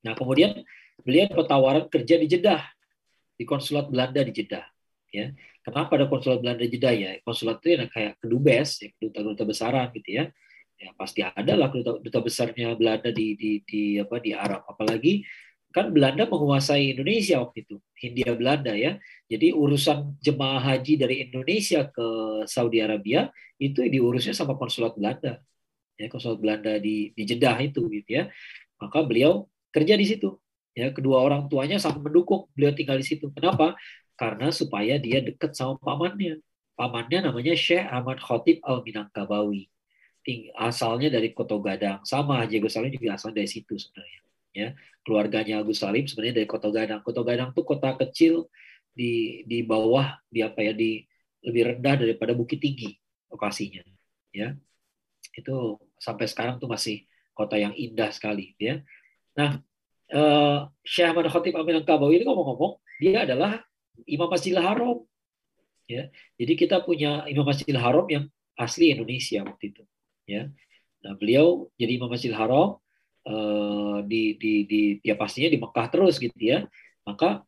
Nah 0.04 0.12
kemudian 0.12 0.60
beliau 1.00 1.40
tawaran 1.48 1.88
kerja 1.88 2.20
di 2.20 2.28
Jeddah 2.28 2.60
di 3.40 3.48
konsulat 3.48 3.88
Belanda 3.88 4.20
di 4.20 4.32
Jeddah 4.36 4.68
ya. 5.08 5.32
Kenapa 5.64 5.96
ada 5.96 6.04
konsulat 6.04 6.44
Belanda 6.44 6.68
di 6.68 6.76
Jeddah 6.76 6.92
ya? 6.92 7.10
Konsulat 7.24 7.64
itu 7.64 7.80
ya 7.80 7.88
kayak 7.88 8.20
kedubes 8.20 8.84
ya 8.84 8.92
kedutaan 8.92 9.24
duta 9.32 9.44
besaran 9.48 9.88
gitu 9.96 10.20
ya 10.20 10.28
ya 10.80 10.90
pasti 10.96 11.20
ada 11.20 11.52
lah 11.60 11.68
duta, 11.68 12.00
duta 12.00 12.18
besarnya 12.24 12.72
Belanda 12.72 13.12
di, 13.12 13.36
di 13.36 13.50
di 13.68 13.80
apa 14.00 14.16
di 14.16 14.32
Arab. 14.32 14.64
Apalagi 14.64 15.20
kan 15.70 15.92
Belanda 15.94 16.26
menguasai 16.26 16.96
Indonesia 16.96 17.38
waktu 17.38 17.68
itu 17.68 17.76
Hindia 18.00 18.32
Belanda 18.34 18.72
ya. 18.72 18.96
Jadi 19.28 19.52
urusan 19.52 20.18
jemaah 20.24 20.58
haji 20.58 20.96
dari 20.96 21.16
Indonesia 21.28 21.84
ke 21.86 22.06
Saudi 22.48 22.80
Arabia 22.80 23.28
itu 23.60 23.84
diurusnya 23.84 24.32
sama 24.32 24.56
konsulat 24.56 24.96
Belanda. 24.96 25.44
Ya 26.00 26.08
konsulat 26.08 26.40
Belanda 26.40 26.80
di 26.80 27.12
di 27.12 27.22
Jeddah 27.28 27.60
itu 27.60 27.84
gitu 27.92 28.08
ya. 28.08 28.32
Maka 28.80 29.04
beliau 29.04 29.46
kerja 29.70 29.94
di 30.00 30.06
situ. 30.08 30.40
Ya 30.72 30.88
kedua 30.96 31.20
orang 31.20 31.46
tuanya 31.52 31.76
sangat 31.76 32.00
mendukung 32.08 32.48
beliau 32.56 32.72
tinggal 32.72 32.96
di 32.96 33.04
situ. 33.06 33.28
Kenapa? 33.36 33.76
Karena 34.16 34.48
supaya 34.48 34.96
dia 34.96 35.20
dekat 35.20 35.52
sama 35.52 35.76
pamannya. 35.76 36.40
Pamannya 36.74 37.28
namanya 37.28 37.52
Syekh 37.52 37.84
Ahmad 37.84 38.18
Khotib 38.24 38.64
Al 38.64 38.80
Minangkabawi 38.80 39.68
asalnya 40.56 41.08
dari 41.12 41.32
Koto 41.32 41.58
Gadang. 41.62 42.02
Sama 42.06 42.42
Haji 42.42 42.60
Agus 42.60 42.74
Salim 42.76 42.92
juga 42.92 43.16
asal 43.16 43.30
dari 43.32 43.48
situ 43.48 43.76
sebenarnya. 43.76 44.20
Ya, 44.50 44.68
keluarganya 45.06 45.62
Agus 45.62 45.78
Salim 45.82 46.04
sebenarnya 46.06 46.42
dari 46.42 46.48
Koto 46.48 46.68
Gadang. 46.74 47.00
Koto 47.06 47.22
Gadang 47.22 47.50
tuh 47.54 47.64
kota 47.64 47.94
kecil 47.96 48.50
di 48.90 49.46
di 49.46 49.62
bawah 49.62 50.18
di 50.26 50.42
apa 50.42 50.60
ya 50.60 50.72
di 50.74 51.06
lebih 51.46 51.62
rendah 51.76 51.94
daripada 52.04 52.32
Bukit 52.36 52.60
Tinggi 52.60 52.98
lokasinya. 53.30 53.80
Ya, 54.34 54.54
itu 55.34 55.78
sampai 55.98 56.26
sekarang 56.26 56.58
tuh 56.58 56.70
masih 56.70 57.06
kota 57.32 57.56
yang 57.56 57.72
indah 57.74 58.10
sekali. 58.10 58.54
Ya, 58.58 58.82
nah 59.34 59.62
uh, 60.12 60.68
Syekh 60.82 61.10
Ahmad 61.10 61.30
Khatib 61.30 61.54
Amin 61.56 61.80
Kabawi 61.82 62.20
ini 62.20 62.24
ngomong-ngomong 62.26 62.78
dia 63.00 63.24
adalah 63.24 63.62
Imam 64.04 64.28
Masjidil 64.28 64.60
Haram. 64.60 65.06
Ya, 65.90 66.06
jadi 66.38 66.54
kita 66.54 66.86
punya 66.86 67.26
Imam 67.26 67.42
Masjidil 67.42 67.78
Haram 67.78 68.06
yang 68.06 68.30
asli 68.60 68.92
Indonesia 68.92 69.40
waktu 69.40 69.72
itu 69.72 69.82
ya. 70.30 70.42
Nah 71.02 71.12
beliau 71.16 71.72
jadi 71.74 71.98
Imam 71.98 72.12
Masjidil 72.12 72.36
Haram 72.38 72.78
uh, 73.26 73.98
di, 74.04 74.36
di 74.36 74.52
di 74.68 74.80
ya 75.02 75.16
pastinya 75.16 75.50
di 75.50 75.58
Mekah 75.58 75.86
terus 75.90 76.20
gitu 76.20 76.36
ya. 76.38 76.64
Maka 77.02 77.42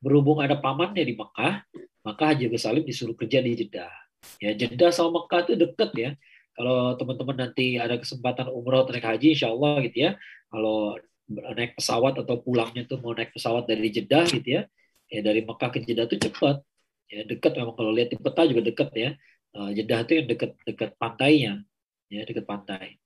berhubung 0.00 0.40
ada 0.40 0.56
pamannya 0.56 1.04
di 1.04 1.14
Mekah 1.14 1.66
maka 2.00 2.32
Haji 2.32 2.48
Agus 2.48 2.64
Salim 2.64 2.84
disuruh 2.86 3.12
kerja 3.12 3.44
di 3.44 3.52
Jeddah. 3.52 3.92
Ya 4.40 4.56
Jeddah 4.56 4.88
sama 4.92 5.20
Mekah 5.20 5.40
itu 5.48 5.54
deket 5.60 5.90
ya. 5.96 6.10
Kalau 6.56 6.96
teman-teman 6.96 7.48
nanti 7.48 7.76
ada 7.80 7.96
kesempatan 7.96 8.48
umroh 8.52 8.84
atau 8.84 8.92
naik 8.92 9.06
haji 9.06 9.36
insya 9.36 9.48
Allah 9.52 9.80
gitu 9.84 10.10
ya. 10.10 10.10
Kalau 10.48 10.96
naik 11.30 11.78
pesawat 11.78 12.18
atau 12.20 12.42
pulangnya 12.42 12.84
tuh 12.88 12.98
mau 13.00 13.12
naik 13.12 13.32
pesawat 13.32 13.68
dari 13.68 13.88
Jeddah 13.92 14.24
gitu 14.28 14.48
ya. 14.60 14.62
Ya 15.10 15.20
dari 15.20 15.44
Mekah 15.44 15.68
ke 15.72 15.84
Jeddah 15.84 16.06
tuh 16.08 16.20
cepat 16.20 16.62
ya 17.10 17.26
dekat 17.26 17.58
memang 17.58 17.74
kalau 17.74 17.90
lihat 17.90 18.14
di 18.14 18.18
peta 18.18 18.46
juga 18.46 18.62
dekat 18.64 18.90
ya. 18.94 19.10
Uh, 19.50 19.70
Jeddah 19.74 20.06
itu 20.06 20.12
yang 20.22 20.26
dekat 20.30 20.50
dekat 20.62 20.90
pantainya 20.94 21.66
ya 22.10 22.26
dekat 22.26 22.44
pantai. 22.44 22.98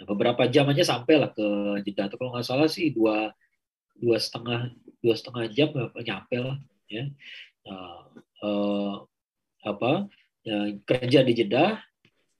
Nah, 0.00 0.04
beberapa 0.08 0.48
jam 0.48 0.66
aja 0.72 0.82
sampai 0.82 1.20
lah 1.20 1.30
ke 1.30 1.46
Jeddah. 1.84 2.08
Kalau 2.08 2.32
nggak 2.32 2.48
salah 2.48 2.66
sih 2.66 2.90
dua 2.90 3.30
dua 3.94 4.16
setengah 4.16 4.72
dua 5.04 5.14
setengah 5.14 5.44
jam 5.52 5.68
nyampe 5.92 6.36
lah 6.40 6.58
ya. 6.88 7.04
Nah, 7.68 8.08
uh, 8.42 8.94
apa 9.62 10.08
ya, 10.42 10.72
kerja 10.88 11.20
di 11.20 11.32
Jeddah 11.36 11.84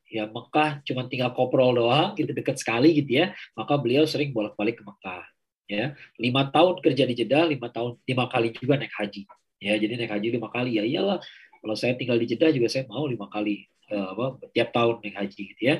ya 0.08 0.24
Mekah 0.24 0.80
cuma 0.88 1.04
tinggal 1.04 1.36
koprol 1.36 1.76
doang 1.76 2.16
gitu 2.16 2.32
dekat 2.32 2.56
sekali 2.56 2.96
gitu 2.96 3.20
ya 3.20 3.36
maka 3.52 3.76
beliau 3.76 4.08
sering 4.08 4.32
bolak-balik 4.32 4.80
ke 4.80 4.84
Mekah 4.88 5.20
ya 5.68 5.92
lima 6.16 6.48
tahun 6.48 6.80
kerja 6.80 7.04
di 7.04 7.12
Jeddah 7.12 7.44
lima 7.44 7.68
tahun 7.68 8.00
lima 8.08 8.24
kali 8.32 8.56
juga 8.56 8.80
naik 8.80 8.94
haji 8.96 9.28
ya 9.60 9.76
jadi 9.76 10.00
naik 10.00 10.08
haji 10.08 10.40
lima 10.40 10.48
kali 10.48 10.80
ya 10.80 10.84
iyalah 10.88 11.20
kalau 11.60 11.76
saya 11.76 11.92
tinggal 11.92 12.16
di 12.16 12.24
Jeddah 12.24 12.48
juga 12.56 12.72
saya 12.72 12.88
mau 12.88 13.04
lima 13.04 13.28
kali 13.28 13.68
Eh, 13.68 13.77
apa, 13.90 14.38
tiap 14.52 14.68
tahun 14.72 15.00
naik 15.00 15.16
haji 15.16 15.42
gitu 15.56 15.62
ya. 15.62 15.76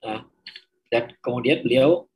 Nah, 0.00 0.24
dan 0.90 1.14
kemudian 1.20 1.62
beliau 1.62 2.10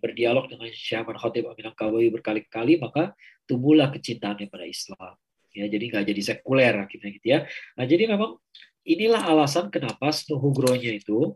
berdialog 0.00 0.46
dengan 0.46 0.68
Khatib 1.16 1.48
Amin 1.48 1.72
Kawawi 1.72 2.12
berkali-kali 2.12 2.78
maka 2.78 3.16
tumbuhlah 3.48 3.88
kecintaannya 3.90 4.46
pada 4.52 4.66
Islam. 4.68 5.14
Ya, 5.56 5.64
jadi 5.72 5.88
nggak 5.88 6.04
jadi 6.04 6.20
sekuler 6.20 6.74
akhirnya 6.76 7.10
gitu 7.16 7.26
ya. 7.32 7.38
Nah, 7.80 7.84
jadi 7.88 8.04
memang 8.12 8.36
inilah 8.84 9.24
alasan 9.24 9.72
kenapa 9.72 10.12
Snuhugronya 10.12 11.00
itu 11.00 11.32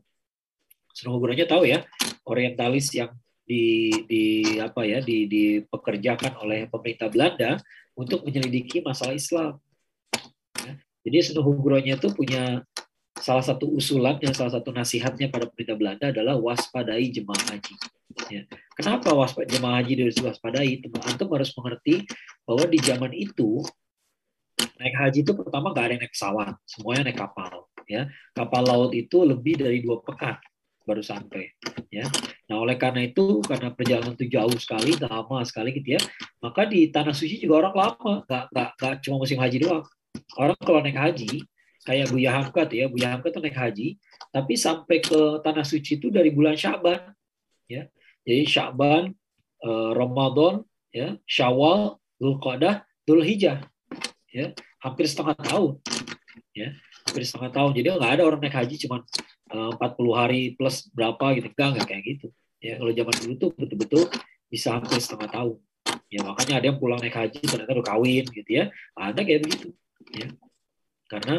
Snuhugronya 0.93 1.49
tahu 1.49 1.65
ya, 1.65 1.87
orientalis 2.29 2.93
yang 2.93 3.17
di, 3.49 3.91
di 4.07 4.25
apa 4.61 4.85
ya 4.85 5.01
di, 5.01 5.25
dipekerjakan 5.27 6.39
oleh 6.39 6.69
pemerintah 6.69 7.09
Belanda 7.09 7.51
untuk 7.97 8.23
menyelidiki 8.29 8.85
masalah 8.85 9.17
Islam. 9.17 9.57
Ya, 10.61 10.73
jadi 11.09 11.33
Snuhugronya 11.33 11.97
itu 11.97 12.13
punya 12.13 12.63
salah 13.21 13.45
satu 13.45 13.69
usulannya, 13.77 14.33
salah 14.33 14.57
satu 14.57 14.73
nasihatnya 14.73 15.29
pada 15.29 15.47
pemerintah 15.47 15.77
Belanda 15.77 16.07
adalah 16.09 16.41
waspadai 16.41 17.13
jemaah 17.13 17.39
haji. 17.53 17.75
Ya. 18.33 18.43
Kenapa 18.75 19.13
waspada 19.13 19.47
jemaah 19.47 19.85
haji 19.85 20.09
harus 20.09 20.19
waspadai? 20.19 20.81
Antum 21.05 21.29
harus 21.37 21.53
mengerti 21.55 22.09
bahwa 22.49 22.65
di 22.67 22.79
zaman 22.81 23.13
itu 23.13 23.61
naik 24.81 24.97
haji 24.97 25.19
itu 25.21 25.33
pertama 25.37 25.73
nggak 25.73 25.85
ada 25.85 25.93
yang 25.95 26.03
naik 26.03 26.15
pesawat, 26.17 26.57
semuanya 26.65 27.03
naik 27.13 27.21
kapal. 27.21 27.69
Ya, 27.91 28.07
kapal 28.39 28.63
laut 28.63 28.95
itu 28.95 29.27
lebih 29.27 29.59
dari 29.59 29.83
dua 29.83 29.99
pekan 30.01 30.39
baru 30.87 31.03
sampai. 31.03 31.51
Ya, 31.91 32.07
nah 32.47 32.63
oleh 32.63 32.79
karena 32.79 33.03
itu 33.03 33.43
karena 33.43 33.75
perjalanan 33.75 34.15
itu 34.15 34.31
jauh 34.31 34.55
sekali, 34.63 34.95
lama 34.95 35.43
sekali 35.43 35.75
gitu 35.75 35.99
ya, 35.99 36.01
maka 36.39 36.71
di 36.71 36.87
tanah 36.87 37.11
suci 37.11 37.43
juga 37.43 37.67
orang 37.67 37.75
lama, 37.75 38.13
nggak 38.27 39.03
cuma 39.03 39.19
musim 39.19 39.43
haji 39.43 39.59
doang. 39.67 39.85
Orang 40.39 40.59
kalau 40.63 40.81
naik 40.83 40.99
haji 40.99 41.43
kayak 41.91 42.07
Buya 42.07 42.31
Hamka 42.31 42.71
tuh 42.71 42.79
ya, 42.79 42.87
Buya 42.87 43.19
Hamka 43.19 43.35
tuh 43.35 43.43
naik 43.43 43.59
haji, 43.59 43.99
tapi 44.31 44.55
sampai 44.55 45.03
ke 45.03 45.43
tanah 45.43 45.67
suci 45.67 45.99
itu 45.99 46.07
dari 46.07 46.31
bulan 46.31 46.55
Syaban, 46.55 47.03
ya. 47.67 47.91
Jadi 48.23 48.47
Syaban, 48.47 49.11
eh, 49.67 49.91
Ramadan, 49.99 50.63
ya, 50.95 51.19
Syawal, 51.27 51.99
Dzulqa'dah, 52.23 52.87
Dzulhijjah, 53.03 53.67
ya, 54.31 54.55
hampir 54.79 55.11
setengah 55.11 55.35
tahun, 55.35 55.83
ya, 56.55 56.79
hampir 57.11 57.27
setengah 57.27 57.51
tahun. 57.51 57.71
Jadi 57.75 57.87
nggak 57.91 58.13
ada 58.15 58.23
orang 58.23 58.39
naik 58.39 58.55
haji 58.55 58.75
cuma 58.87 59.03
40 59.51 60.15
hari 60.15 60.55
plus 60.55 60.87
berapa 60.95 61.35
gitu, 61.35 61.51
enggak 61.51 61.69
enggak 61.75 61.87
kayak 61.91 62.03
gitu. 62.07 62.27
Ya, 62.63 62.79
kalau 62.79 62.93
zaman 62.95 63.15
dulu 63.19 63.35
tuh 63.35 63.51
betul-betul 63.59 64.03
bisa 64.47 64.79
hampir 64.79 65.03
setengah 65.03 65.27
tahun. 65.27 65.59
Ya 66.07 66.23
makanya 66.23 66.55
ada 66.63 66.67
yang 66.71 66.79
pulang 66.79 67.03
naik 67.03 67.19
haji 67.19 67.43
ternyata 67.43 67.75
udah 67.75 67.87
kawin 67.87 68.31
gitu 68.31 68.51
ya. 68.51 68.71
Ada 68.95 69.27
kayak 69.27 69.43
begitu. 69.43 69.75
Ya 70.15 70.31
karena 71.11 71.37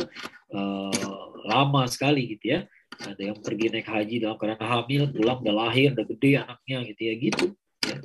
uh, 0.52 1.24
lama 1.48 1.88
sekali 1.88 2.36
gitu 2.36 2.60
ya 2.60 2.60
ada 3.00 3.22
yang 3.24 3.40
pergi 3.40 3.72
naik 3.72 3.88
haji 3.88 4.16
dalam 4.20 4.36
keadaan 4.36 4.68
hamil 4.68 5.10
pulang 5.10 5.40
udah 5.40 5.56
lahir 5.56 5.96
udah 5.96 6.06
gede 6.06 6.32
anaknya 6.44 6.78
gitu 6.92 7.02
ya 7.02 7.14
gitu 7.18 7.46
ya. 7.88 7.96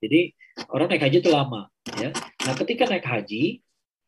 jadi 0.00 0.20
orang 0.70 0.86
naik 0.88 1.02
haji 1.02 1.16
itu 1.20 1.30
lama 1.30 1.68
ya. 1.98 2.10
Nah 2.14 2.54
ketika 2.56 2.88
naik 2.88 3.04
haji 3.04 3.60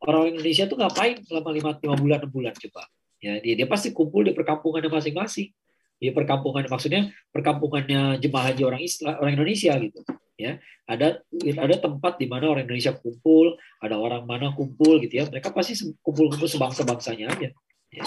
orang 0.03 0.35
Indonesia 0.35 0.65
tuh 0.71 0.79
ngapain 0.79 1.21
selama 1.27 1.51
lima 1.53 1.71
lima 1.83 1.97
bulan 1.99 2.19
enam 2.23 2.33
bulan 2.33 2.55
coba? 2.55 2.83
Ya 3.19 3.43
dia 3.43 3.55
dia 3.59 3.67
pasti 3.67 3.91
kumpul 3.91 4.31
di 4.31 4.33
perkampungannya 4.33 4.89
masing-masing 4.89 5.51
di 5.99 6.15
perkampungan 6.15 6.65
maksudnya 6.71 7.11
perkampungannya 7.35 8.23
jemaah 8.23 8.55
haji 8.55 8.63
orang 8.63 8.83
Islam 8.83 9.15
orang 9.19 9.33
Indonesia 9.35 9.75
gitu 9.83 10.01
ya. 10.39 10.63
Ada 10.89 11.21
ada 11.59 11.77
tempat 11.77 12.17
di 12.17 12.31
mana 12.31 12.49
orang 12.49 12.65
Indonesia 12.65 12.95
kumpul 12.95 13.59
ada 13.83 13.99
orang 13.99 14.25
mana 14.25 14.55
kumpul 14.55 15.03
gitu 15.03 15.21
ya. 15.21 15.25
Mereka 15.27 15.51
pasti 15.51 15.75
kumpul-kumpul 16.01 16.49
sebangsa 16.49 16.87
bangsanya 16.87 17.35
aja 17.35 17.51
ya. 17.91 18.05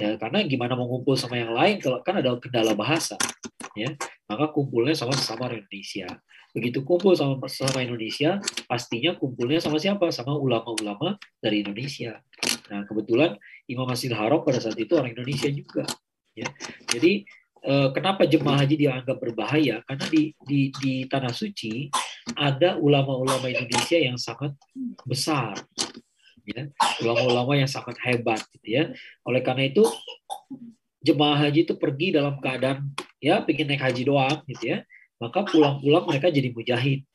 ya 0.00 0.08
karena 0.16 0.42
gimana 0.48 0.74
mau 0.74 0.88
kumpul 0.88 1.14
sama 1.14 1.38
yang 1.38 1.52
lain 1.52 1.78
kalau 1.78 2.00
kan 2.00 2.18
ada 2.18 2.34
kendala 2.40 2.72
bahasa 2.72 3.20
ya. 3.76 3.92
Maka 4.26 4.50
kumpulnya 4.50 4.96
sama 4.96 5.12
sama 5.14 5.52
orang 5.52 5.62
Indonesia. 5.68 6.08
Begitu 6.56 6.80
kumpul 6.86 7.12
sama 7.14 7.38
sama 7.46 7.84
Indonesia 7.84 8.40
pastinya 8.66 9.14
kumpulnya 9.14 9.60
sama 9.60 9.76
siapa? 9.76 10.08
Sama 10.08 10.34
ulama-ulama 10.34 11.20
dari 11.38 11.60
Indonesia. 11.60 12.18
Nah 12.72 12.88
kebetulan 12.88 13.36
Imam 13.68 13.84
Masjidil 13.84 14.16
Haram 14.16 14.40
pada 14.42 14.58
saat 14.58 14.78
itu 14.80 14.96
orang 14.96 15.12
Indonesia 15.12 15.52
juga 15.52 15.84
ya 16.34 16.50
jadi 16.90 17.24
Eh, 17.64 17.88
kenapa 17.96 18.28
jemaah 18.28 18.60
haji 18.60 18.76
dianggap 18.76 19.16
berbahaya? 19.16 19.80
Karena 19.88 20.04
di, 20.12 20.36
di, 20.44 20.68
di 20.68 20.94
tanah 21.08 21.32
suci 21.32 21.88
ada 22.36 22.76
ulama-ulama 22.76 23.48
Indonesia 23.48 23.96
yang 23.96 24.20
sangat 24.20 24.52
besar, 25.08 25.56
ya, 26.44 26.68
ulama-ulama 27.00 27.56
yang 27.56 27.64
sangat 27.64 27.96
hebat, 28.04 28.44
gitu 28.52 28.68
ya. 28.68 28.84
Oleh 29.24 29.40
karena 29.40 29.64
itu 29.64 29.80
jemaah 31.00 31.48
haji 31.48 31.64
itu 31.64 31.72
pergi 31.80 32.12
dalam 32.12 32.36
keadaan 32.36 32.92
ya 33.16 33.40
pengen 33.40 33.72
naik 33.72 33.80
haji 33.80 34.12
doang, 34.12 34.44
gitu 34.44 34.64
ya. 34.68 34.78
Maka 35.16 35.48
pulang-pulang 35.48 36.04
mereka 36.04 36.28
jadi 36.28 36.52
mujahid, 36.52 37.08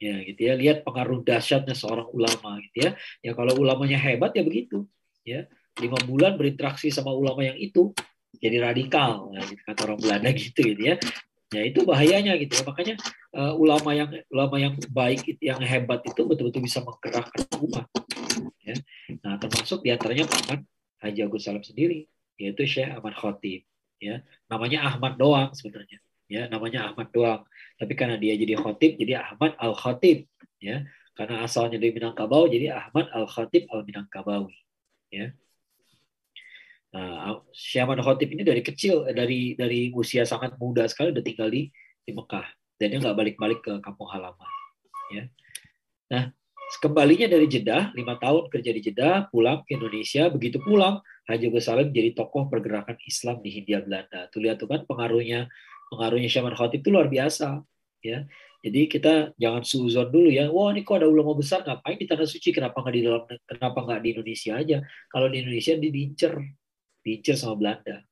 ya 0.00 0.16
gitu 0.32 0.40
ya. 0.48 0.56
Lihat 0.56 0.80
pengaruh 0.80 1.20
dahsyatnya 1.28 1.76
seorang 1.76 2.08
ulama, 2.08 2.56
gitu 2.72 2.88
ya. 2.88 2.90
Ya 3.20 3.36
kalau 3.36 3.52
ulamanya 3.60 4.00
hebat 4.00 4.32
ya 4.32 4.40
begitu, 4.40 4.88
ya. 5.28 5.44
Lima 5.76 6.00
bulan 6.08 6.40
berinteraksi 6.40 6.88
sama 6.88 7.12
ulama 7.12 7.44
yang 7.44 7.60
itu, 7.60 7.92
jadi 8.40 8.56
radikal 8.64 9.28
ya, 9.36 9.42
gitu, 9.44 9.60
kata 9.68 9.80
orang 9.84 9.98
Belanda 10.00 10.30
gitu 10.40 10.60
gitu 10.64 10.82
ya. 10.82 10.96
Ya 11.52 11.68
itu 11.68 11.84
bahayanya 11.84 12.40
gitu 12.40 12.56
ya. 12.56 12.64
Makanya 12.64 12.94
uh, 13.36 13.52
ulama 13.52 13.92
yang 13.92 14.08
ulama 14.32 14.56
yang 14.56 14.74
baik 14.88 15.36
yang 15.44 15.60
hebat 15.60 16.00
itu 16.08 16.24
betul-betul 16.24 16.64
bisa 16.64 16.80
menggerakkan 16.80 17.44
umat 17.60 17.86
ya. 18.64 18.76
Nah 19.20 19.36
termasuk 19.36 19.84
di 19.84 19.92
antaranya 19.92 20.24
paman 20.24 20.64
Haji 21.04 21.20
Agus 21.28 21.44
Salam 21.44 21.60
sendiri 21.60 22.08
yaitu 22.40 22.64
Syekh 22.64 22.88
Ahmad 22.88 23.12
Khotib 23.20 23.68
ya. 24.00 24.24
Namanya 24.48 24.88
Ahmad 24.88 25.20
doang 25.20 25.52
sebenarnya 25.52 26.00
ya. 26.24 26.48
Namanya 26.48 26.88
Ahmad 26.88 27.12
doang. 27.12 27.44
Tapi 27.76 27.92
karena 27.92 28.16
dia 28.16 28.32
jadi 28.32 28.56
khotib 28.56 28.96
jadi 28.96 29.20
Ahmad 29.20 29.52
al 29.60 29.76
Khotib 29.76 30.24
ya. 30.56 30.88
Karena 31.12 31.44
asalnya 31.44 31.76
dari 31.76 31.92
Minangkabau 31.92 32.48
jadi 32.48 32.72
Ahmad 32.72 33.12
al 33.12 33.28
Khotib 33.28 33.68
al 33.68 33.84
Minangkabawi 33.84 34.56
ya 35.12 35.36
Nah, 36.92 37.40
Syahman 37.56 38.00
Khotib 38.04 38.28
ini 38.36 38.44
dari 38.44 38.60
kecil, 38.60 39.08
eh, 39.08 39.16
dari 39.16 39.56
dari 39.56 39.88
usia 39.96 40.28
sangat 40.28 40.60
muda 40.60 40.84
sekali 40.84 41.12
udah 41.16 41.24
tinggal 41.24 41.48
di, 41.48 41.72
di 42.04 42.12
Mekah. 42.12 42.44
Dan 42.76 42.86
dia 42.92 42.98
nggak 43.00 43.16
balik-balik 43.16 43.60
ke 43.64 43.72
kampung 43.80 44.10
halaman. 44.12 44.50
Ya. 45.12 45.24
Nah, 46.12 46.24
kembalinya 46.84 47.28
dari 47.28 47.48
Jeddah, 47.48 47.96
lima 47.96 48.20
tahun 48.20 48.52
kerja 48.52 48.70
di 48.76 48.80
Jeddah, 48.84 49.32
pulang 49.32 49.64
ke 49.64 49.76
Indonesia. 49.76 50.28
Begitu 50.28 50.60
pulang, 50.60 51.00
Haji 51.24 51.48
Salim 51.62 51.88
jadi 51.94 52.12
tokoh 52.12 52.52
pergerakan 52.52 52.98
Islam 53.08 53.40
di 53.40 53.50
Hindia 53.56 53.80
Belanda. 53.80 54.28
Tuh 54.28 54.44
lihat 54.44 54.60
tuh 54.60 54.68
kan 54.68 54.84
pengaruhnya 54.84 55.48
pengaruhnya 55.88 56.28
Syahman 56.28 56.52
Khotib 56.52 56.84
itu 56.84 56.90
luar 56.92 57.08
biasa. 57.08 57.64
Ya, 58.02 58.26
jadi 58.66 58.90
kita 58.90 59.34
jangan 59.38 59.62
suzon 59.66 60.10
dulu 60.10 60.30
ya. 60.30 60.50
Wah 60.50 60.70
ini 60.74 60.86
kok 60.86 61.02
ada 61.02 61.10
ulama 61.10 61.34
besar 61.34 61.66
ngapain 61.66 61.98
di 61.98 62.06
tanah 62.06 62.26
suci? 62.26 62.50
Kenapa 62.50 62.78
nggak 62.82 62.94
di 62.94 63.02
dalam? 63.02 63.22
Kenapa 63.46 63.78
nggak 63.82 64.00
di 64.02 64.08
Indonesia 64.18 64.52
aja? 64.58 64.78
Kalau 65.10 65.26
di 65.30 65.36
Indonesia 65.42 65.72
diincer 65.78 66.32
diincar 67.02 67.36
sama 67.38 67.58
Belanda 67.58 68.02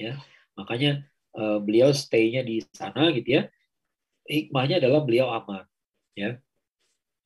ya. 0.00 0.16
Makanya 0.56 1.04
uh, 1.36 1.58
beliau 1.60 1.92
stay-nya 1.92 2.42
di 2.46 2.64
sana 2.72 3.12
gitu 3.12 3.42
ya. 3.42 3.42
Hikmahnya 4.26 4.82
adalah 4.82 5.06
beliau 5.06 5.30
aman 5.30 5.66
ya. 6.16 6.40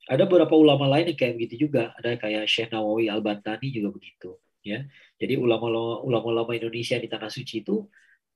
Ada 0.09 0.27
beberapa 0.27 0.57
ulama 0.57 0.89
lain 0.89 1.13
yang 1.13 1.17
kayak 1.17 1.33
begitu 1.37 1.69
juga. 1.69 1.93
Ada 1.97 2.17
kayak 2.19 2.49
Syekh 2.49 2.73
Nawawi 2.73 3.07
Al 3.07 3.23
Bantani 3.23 3.71
juga 3.71 3.93
begitu 3.93 4.37
ya. 4.65 4.85
Jadi 5.17 5.37
ulama-ulama 5.37 6.51
Indonesia 6.53 6.97
di 6.97 7.07
tanah 7.09 7.29
suci 7.29 7.61
itu 7.61 7.85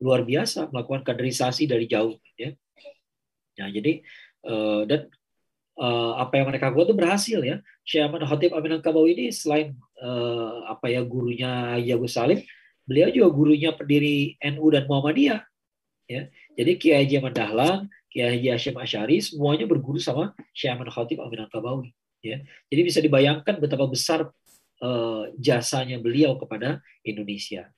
luar 0.01 0.27
biasa 0.27 0.69
melakukan 0.69 1.01
kaderisasi 1.07 1.65
dari 1.69 1.85
jauh 1.87 2.15
ya. 2.35 2.51
Nah 3.59 3.69
jadi 3.71 4.03
uh, 4.43 4.83
dan 4.83 5.07
uh, 5.79 6.19
apa 6.19 6.33
yang 6.39 6.47
mereka 6.51 6.71
buat 6.71 6.89
itu 6.89 6.95
berhasil 6.95 7.39
ya. 7.41 7.61
Syekh 7.85 8.03
Ahmad 8.07 8.25
Khatib 8.27 8.51
Amin 8.53 8.81
Kabawi 8.81 9.15
ini 9.15 9.25
selain 9.31 9.77
uh, 10.01 10.67
apa 10.67 10.91
ya 10.91 11.01
gurunya 11.05 11.79
Yagus 11.79 12.17
Salim 12.17 12.43
beliau 12.85 13.09
juga 13.09 13.29
gurunya 13.33 13.73
pendiri 13.73 14.37
NU 14.39 14.65
dan 14.69 14.85
Muhammadiyah. 14.85 15.41
Ya. 16.05 16.29
Jadi 16.53 16.71
Kiai 16.77 17.03
Haji 17.03 17.15
Ahmad 17.19 17.35
Dahlan, 17.35 17.79
Kiai 18.13 18.37
Haji 18.37 18.47
Hashim 18.53 18.77
Asyari, 18.77 19.17
semuanya 19.19 19.65
berguru 19.65 19.97
sama 19.97 20.37
Syekh 20.53 20.77
Ahmad 20.77 20.93
Khatib 20.93 21.19
Amin 21.19 21.41
Al-Kabawi. 21.41 21.91
Ya. 22.21 22.45
Jadi 22.69 22.81
bisa 22.85 22.99
dibayangkan 23.01 23.57
betapa 23.57 23.85
besar 23.89 24.29
uh, 24.81 25.23
jasanya 25.41 25.97
beliau 25.97 26.37
kepada 26.37 26.79
Indonesia. 27.01 27.69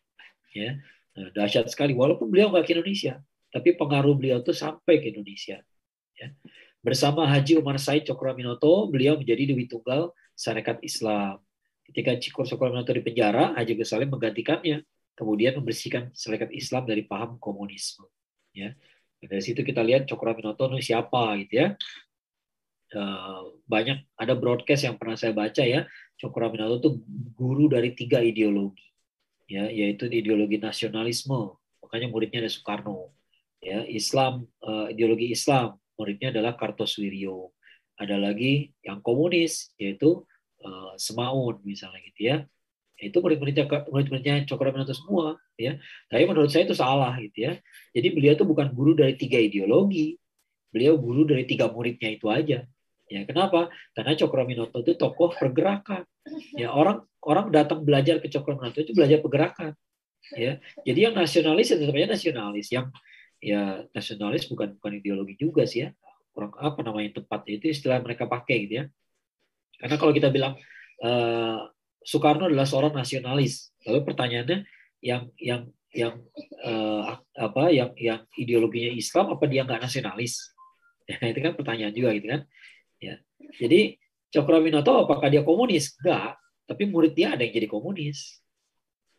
Ya. 0.51 0.79
Nah, 1.17 1.33
dahsyat 1.33 1.71
sekali, 1.71 1.97
walaupun 1.97 2.29
beliau 2.29 2.53
nggak 2.53 2.67
ke 2.67 2.71
Indonesia, 2.77 3.17
tapi 3.49 3.73
pengaruh 3.73 4.13
beliau 4.13 4.37
itu 4.43 4.53
sampai 4.53 5.01
ke 5.01 5.09
Indonesia. 5.15 5.63
Ya. 6.19 6.27
Bersama 6.83 7.25
Haji 7.25 7.57
Umar 7.57 7.81
Said 7.81 8.05
Cokroaminoto, 8.05 8.87
beliau 8.91 9.17
menjadi 9.17 9.49
Dewi 9.49 9.65
Tunggal 9.65 10.13
Sarekat 10.37 10.79
Islam. 10.85 11.41
Ketika 11.89 12.15
Cikor 12.19 12.45
Cokroaminoto 12.45 12.93
di 12.93 13.01
penjara, 13.01 13.57
Haji 13.57 13.73
Gus 13.75 13.89
Salim 13.89 14.13
menggantikannya 14.13 14.85
kemudian 15.17 15.57
membersihkan 15.57 16.13
serikat 16.13 16.53
Islam 16.53 16.85
dari 16.85 17.01
paham 17.01 17.41
komunisme. 17.41 18.05
Ya, 18.53 18.77
dari 19.17 19.41
situ 19.41 19.65
kita 19.65 19.81
lihat 19.81 20.05
Cokro 20.05 20.37
Minoto 20.37 20.69
siapa 20.77 21.33
gitu 21.41 21.65
ya. 21.65 21.67
Eh, 22.87 23.41
banyak 23.67 24.15
ada 24.15 24.31
broadcast 24.31 24.87
yang 24.87 24.95
pernah 24.95 25.19
saya 25.19 25.35
baca 25.35 25.59
ya, 25.59 25.83
Cokro 26.15 26.47
Minoto 26.53 26.79
itu 26.79 26.89
guru 27.35 27.67
dari 27.67 27.91
tiga 27.91 28.23
ideologi, 28.23 28.87
ya, 29.51 29.67
yaitu 29.67 30.07
ideologi 30.07 30.55
nasionalisme, 30.55 31.59
makanya 31.83 32.07
muridnya 32.07 32.47
ada 32.47 32.51
Soekarno, 32.53 33.11
ya, 33.59 33.83
Islam, 33.91 34.47
eh, 34.63 34.95
ideologi 34.95 35.35
Islam, 35.35 35.75
muridnya 35.99 36.31
adalah 36.31 36.55
Kartosuwiryo, 36.55 37.51
ada 37.97 38.15
lagi 38.15 38.71
yang 38.85 39.01
komunis, 39.01 39.73
yaitu 39.81 40.21
uh, 40.61 40.93
Semaun 41.01 41.57
misalnya 41.65 41.97
gitu 42.05 42.21
ya, 42.29 42.37
itu 42.97 43.17
murid-muridnya 43.21 43.69
murid-muridnya 43.69 44.49
Cokro 44.49 44.73
Minoto 44.73 44.93
semua 44.97 45.37
ya. 45.53 45.77
Tapi 46.09 46.23
menurut 46.25 46.49
saya 46.49 46.65
itu 46.65 46.73
salah 46.73 47.13
gitu 47.21 47.45
ya. 47.45 47.53
Jadi 47.93 48.07
beliau 48.09 48.33
itu 48.33 48.45
bukan 48.45 48.73
guru 48.73 48.97
dari 48.97 49.13
tiga 49.13 49.37
ideologi. 49.37 50.17
Beliau 50.73 50.97
guru 50.97 51.29
dari 51.29 51.45
tiga 51.45 51.69
muridnya 51.69 52.09
itu 52.09 52.27
aja. 52.27 52.65
Ya 53.07 53.21
kenapa? 53.23 53.69
Karena 53.93 54.17
Cokro 54.17 54.43
Minoto 54.43 54.81
itu 54.81 54.97
tokoh 54.97 55.31
pergerakan. 55.37 56.03
Ya 56.57 56.73
orang 56.73 57.05
orang 57.21 57.53
datang 57.53 57.85
belajar 57.85 58.17
ke 58.17 58.27
Cokro 58.33 58.57
Minoto 58.57 58.81
itu 58.81 58.91
belajar 58.97 59.21
pergerakan 59.21 59.77
ya. 60.33 60.57
Jadi 60.83 60.99
yang 60.99 61.13
nasionalis 61.13 61.71
ya 61.71 61.77
tetap 61.77 61.95
aja 61.95 62.07
nasionalis. 62.09 62.67
Yang 62.73 62.87
ya 63.37 63.85
nasionalis 63.93 64.49
bukan 64.49 64.73
bukan 64.81 64.91
ideologi 64.97 65.37
juga 65.37 65.69
sih 65.69 65.85
ya. 65.85 65.89
Kurang 66.33 66.57
apa 66.57 66.81
namanya 66.81 67.21
tepatnya 67.21 67.61
itu 67.61 67.65
istilah 67.71 68.01
mereka 68.01 68.25
pakai 68.25 68.57
gitu 68.65 68.73
ya. 68.81 68.85
Karena 69.77 69.95
kalau 70.01 70.11
kita 70.11 70.33
bilang 70.33 70.57
uh, 71.05 71.69
Soekarno 72.07 72.47
adalah 72.47 72.63
seorang 72.63 72.95
nasionalis. 72.95 73.75
Lalu 73.83 74.07
pertanyaannya 74.07 74.63
yang 75.03 75.27
yang 75.35 75.67
yang 75.91 76.15
uh, 76.63 77.19
apa 77.35 77.67
yang 77.75 77.91
yang 77.99 78.23
ideologinya 78.39 78.95
Islam 78.95 79.35
apa 79.35 79.43
dia 79.51 79.67
nggak 79.67 79.83
nasionalis? 79.83 80.55
Ya, 81.03 81.19
itu 81.35 81.39
kan 81.43 81.59
pertanyaan 81.59 81.91
juga 81.91 82.15
gitu 82.15 82.27
kan? 82.31 82.41
Ya. 83.03 83.19
Jadi 83.59 83.99
Cokroaminoto 84.31 85.07
apakah 85.07 85.27
dia 85.27 85.43
komunis? 85.43 85.95
Enggak 85.99 86.39
tapi 86.67 86.83
murid 86.83 87.15
dia 87.15 87.33
ada 87.33 87.41
yang 87.41 87.55
jadi 87.55 87.67
komunis. 87.71 88.43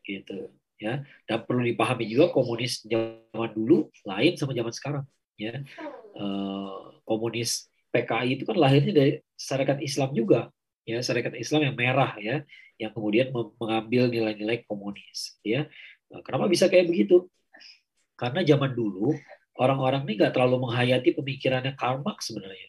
Gitu 0.05 0.53
ya. 0.76 1.03
Dan 1.24 1.39
perlu 1.49 1.64
dipahami 1.64 2.05
juga 2.05 2.28
komunis 2.30 2.84
zaman 2.84 3.51
dulu 3.57 3.89
lain 4.05 4.36
sama 4.36 4.53
zaman 4.53 4.70
sekarang 4.70 5.05
ya. 5.41 5.64
Uh, 6.12 7.01
komunis 7.09 7.72
PKI 7.89 8.36
itu 8.36 8.45
kan 8.45 8.61
lahirnya 8.61 8.93
dari 8.93 9.12
syarikat 9.34 9.80
Islam 9.80 10.12
juga 10.12 10.53
ya 10.89 11.05
syarikat 11.05 11.36
Islam 11.36 11.68
yang 11.68 11.76
merah 11.76 12.16
ya 12.16 12.41
yang 12.80 12.97
kemudian 12.97 13.28
mengambil 13.61 14.09
nilai-nilai 14.09 14.64
komunis 14.64 15.36
ya 15.45 15.68
Nah, 16.09 16.20
kenapa 16.24 16.49
bisa 16.49 16.66
kayak 16.66 16.89
begitu? 16.89 17.28
Karena 18.18 18.43
zaman 18.43 18.72
dulu 18.74 19.14
orang-orang 19.61 20.09
ini 20.09 20.12
nggak 20.18 20.32
terlalu 20.34 20.66
menghayati 20.68 21.14
pemikirannya 21.14 21.76
Karl 21.76 22.01
Marx 22.01 22.32
sebenarnya. 22.32 22.68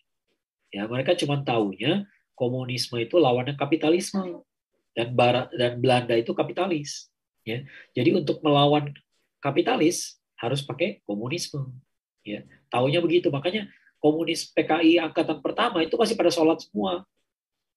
Ya, 0.69 0.85
mereka 0.85 1.17
cuma 1.17 1.41
tahunya 1.41 2.05
komunisme 2.37 2.99
itu 3.01 3.17
lawannya 3.17 3.57
kapitalisme 3.57 4.45
dan 4.93 5.17
Barat 5.17 5.49
dan 5.55 5.81
Belanda 5.81 6.13
itu 6.13 6.35
kapitalis. 6.35 7.09
Ya, 7.47 7.65
jadi 7.97 8.13
untuk 8.13 8.43
melawan 8.45 8.93
kapitalis 9.41 10.21
harus 10.37 10.61
pakai 10.61 11.01
komunisme. 11.07 11.73
Ya, 12.21 12.45
tahunya 12.69 13.01
begitu. 13.01 13.33
Makanya 13.33 13.71
komunis 13.97 14.51
PKI 14.51 15.01
angkatan 15.01 15.41
pertama 15.41 15.81
itu 15.81 15.95
masih 15.97 16.13
pada 16.13 16.29
sholat 16.29 16.61
semua. 16.61 17.07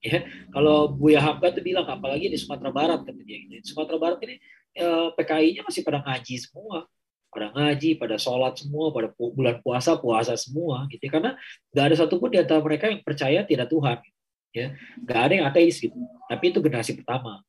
Ya, 0.12 0.26
kalau 0.50 0.90
Buya 0.90 1.22
Hamka 1.22 1.54
itu 1.54 1.62
bilang 1.62 1.86
apalagi 1.86 2.26
di 2.26 2.34
Sumatera 2.34 2.74
Barat 2.74 3.06
katanya 3.06 3.38
Di 3.46 3.62
Sumatera 3.62 4.02
Barat 4.02 4.18
ini 4.26 4.34
Eh, 4.72 5.08
PKI-nya 5.20 5.68
masih 5.68 5.84
pada 5.84 6.00
ngaji 6.00 6.34
semua 6.40 6.88
pada 7.32 7.48
ngaji, 7.56 7.96
pada 7.96 8.20
sholat 8.20 8.60
semua, 8.60 8.92
pada 8.92 9.08
bulan 9.16 9.56
puasa 9.64 9.96
puasa 9.96 10.36
semua, 10.36 10.84
gitu. 10.92 11.00
Ya. 11.08 11.10
Karena 11.16 11.30
nggak 11.72 11.84
ada 11.88 11.96
satupun 11.96 12.28
di 12.28 12.36
antara 12.36 12.60
mereka 12.60 12.92
yang 12.92 13.00
percaya 13.00 13.40
tidak 13.48 13.72
Tuhan, 13.72 14.04
ya. 14.52 14.76
Nggak 15.00 15.20
ada 15.24 15.32
yang 15.32 15.46
ateis 15.48 15.80
gitu. 15.80 15.96
Tapi 16.28 16.44
itu 16.52 16.60
generasi 16.60 16.92
pertama. 16.92 17.40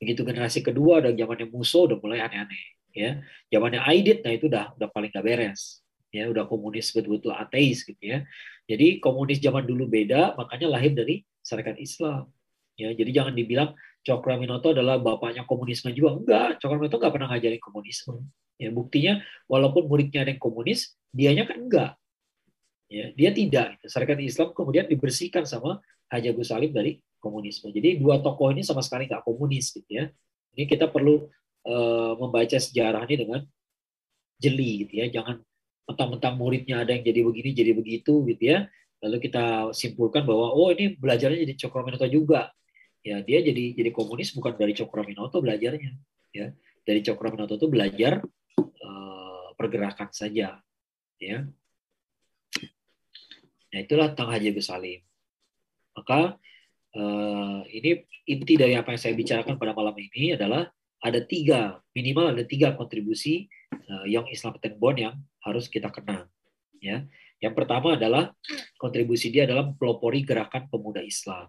Begitu 0.00 0.24
generasi 0.24 0.64
kedua, 0.64 1.04
ada 1.04 1.12
zamannya 1.12 1.52
musuh 1.52 1.84
udah 1.84 2.00
mulai 2.00 2.24
aneh-aneh, 2.24 2.64
ya. 2.96 3.20
Zamannya 3.52 3.84
Aidit, 3.84 4.24
nah 4.24 4.32
itu 4.32 4.48
udah 4.48 4.72
udah 4.72 4.88
paling 4.88 5.12
gak 5.12 5.20
beres, 5.20 5.84
ya. 6.08 6.32
Udah 6.32 6.48
komunis 6.48 6.88
betul-betul 6.96 7.36
ateis 7.36 7.84
gitu 7.84 8.00
ya. 8.00 8.24
Jadi 8.64 9.04
komunis 9.04 9.36
zaman 9.36 9.68
dulu 9.68 9.84
beda, 9.84 10.32
makanya 10.40 10.80
lahir 10.80 10.96
dari 10.96 11.20
syarikat 11.46 11.78
Islam. 11.78 12.26
Ya, 12.74 12.90
jadi 12.92 13.22
jangan 13.22 13.32
dibilang 13.38 13.78
Cokraminoto 14.02 14.74
adalah 14.74 14.98
bapaknya 14.98 15.46
komunisme 15.46 15.94
juga. 15.94 16.18
Enggak, 16.18 16.58
Cokraminoto 16.58 16.98
nggak 16.98 17.12
pernah 17.14 17.28
ngajarin 17.30 17.62
komunisme. 17.62 18.14
Ya, 18.58 18.74
buktinya 18.74 19.22
walaupun 19.46 19.86
muridnya 19.86 20.26
ada 20.26 20.34
yang 20.34 20.42
komunis, 20.42 20.98
dianya 21.14 21.46
kan 21.46 21.58
enggak. 21.62 21.90
Ya, 22.90 23.10
dia 23.14 23.30
tidak. 23.30 23.78
Syarikat 23.86 24.18
Islam 24.22 24.54
kemudian 24.54 24.86
dibersihkan 24.86 25.46
sama 25.46 25.82
Haji 26.10 26.34
Agus 26.34 26.50
Salim 26.54 26.70
dari 26.70 27.02
komunisme. 27.18 27.74
Jadi 27.74 27.98
dua 27.98 28.22
tokoh 28.22 28.54
ini 28.54 28.62
sama 28.62 28.84
sekali 28.84 29.10
nggak 29.10 29.26
komunis 29.26 29.74
gitu 29.74 29.90
ya. 29.90 30.06
Ini 30.54 30.64
kita 30.70 30.86
perlu 30.88 31.26
uh, 31.66 32.12
membaca 32.16 32.54
sejarahnya 32.56 33.16
dengan 33.26 33.40
jeli 34.38 34.86
gitu 34.86 35.02
ya. 35.02 35.06
Jangan 35.10 35.42
mentang-mentang 35.86 36.34
muridnya 36.38 36.86
ada 36.86 36.94
yang 36.94 37.02
jadi 37.02 37.20
begini, 37.26 37.50
jadi 37.54 37.72
begitu 37.74 38.22
gitu 38.30 38.42
ya. 38.54 38.70
Lalu 39.04 39.16
kita 39.28 39.70
simpulkan 39.76 40.24
bahwa 40.24 40.52
oh 40.56 40.72
ini 40.72 40.96
belajarnya 40.96 41.44
jadi 41.44 41.54
Cokraminoto 41.66 42.08
juga. 42.08 42.52
Ya 43.04 43.22
dia 43.22 43.38
jadi 43.44 43.76
jadi 43.76 43.90
komunis 43.94 44.34
bukan 44.34 44.56
dari 44.58 44.72
Cokroaminoto 44.74 45.38
belajarnya 45.38 45.92
ya. 46.32 46.50
Dari 46.86 47.00
Cokroaminoto 47.04 47.60
itu 47.60 47.68
belajar 47.68 48.24
uh, 48.58 49.46
pergerakan 49.54 50.10
saja 50.10 50.58
ya. 51.20 51.38
Nah 53.70 53.78
itulah 53.78 54.10
tentang 54.10 54.32
Haji 54.32 54.56
Salim. 54.64 55.04
Maka 55.92 56.40
uh, 56.96 57.60
ini 57.68 58.04
inti 58.26 58.54
dari 58.58 58.74
apa 58.74 58.96
yang 58.96 59.00
saya 59.00 59.14
bicarakan 59.14 59.54
pada 59.60 59.76
malam 59.76 59.94
ini 59.94 60.34
adalah 60.34 60.66
ada 60.98 61.20
tiga 61.22 61.78
minimal 61.92 62.34
ada 62.34 62.42
tiga 62.42 62.74
kontribusi 62.74 63.46
uh, 63.70 64.04
Young 64.08 64.26
Islam 64.32 64.56
Bond 64.80 64.98
yang 64.98 65.14
harus 65.44 65.70
kita 65.70 65.92
kenang 65.92 66.26
ya 66.82 67.06
yang 67.40 67.52
pertama 67.52 67.94
adalah 68.00 68.32
kontribusi 68.80 69.28
dia 69.28 69.44
dalam 69.44 69.76
pelopori 69.76 70.24
gerakan 70.24 70.68
pemuda 70.72 71.04
Islam 71.04 71.48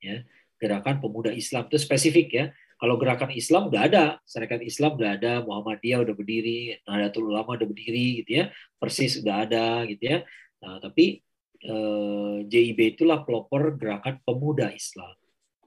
ya 0.00 0.24
gerakan 0.60 1.00
pemuda 1.00 1.32
Islam 1.32 1.66
itu 1.72 1.80
spesifik 1.80 2.28
ya. 2.30 2.46
Kalau 2.80 2.96
gerakan 2.96 3.32
Islam 3.32 3.68
udah 3.68 3.82
ada, 3.88 4.04
Serikat 4.24 4.60
Islam 4.64 4.96
udah 4.96 5.16
ada, 5.16 5.32
Muhammadiyah 5.44 6.00
udah 6.00 6.14
berdiri, 6.16 6.80
Nahdlatul 6.84 7.28
Ulama 7.28 7.56
udah 7.56 7.68
berdiri 7.68 8.24
gitu 8.24 8.40
ya, 8.40 8.44
Persis 8.76 9.20
udah 9.20 9.44
ada 9.44 9.84
gitu 9.84 10.00
ya. 10.00 10.18
Nah, 10.64 10.80
tapi 10.80 11.20
eh, 11.60 12.36
JIB 12.48 12.96
itulah 12.96 13.24
pelopor 13.24 13.76
gerakan 13.76 14.20
pemuda 14.24 14.72
Islam 14.72 15.12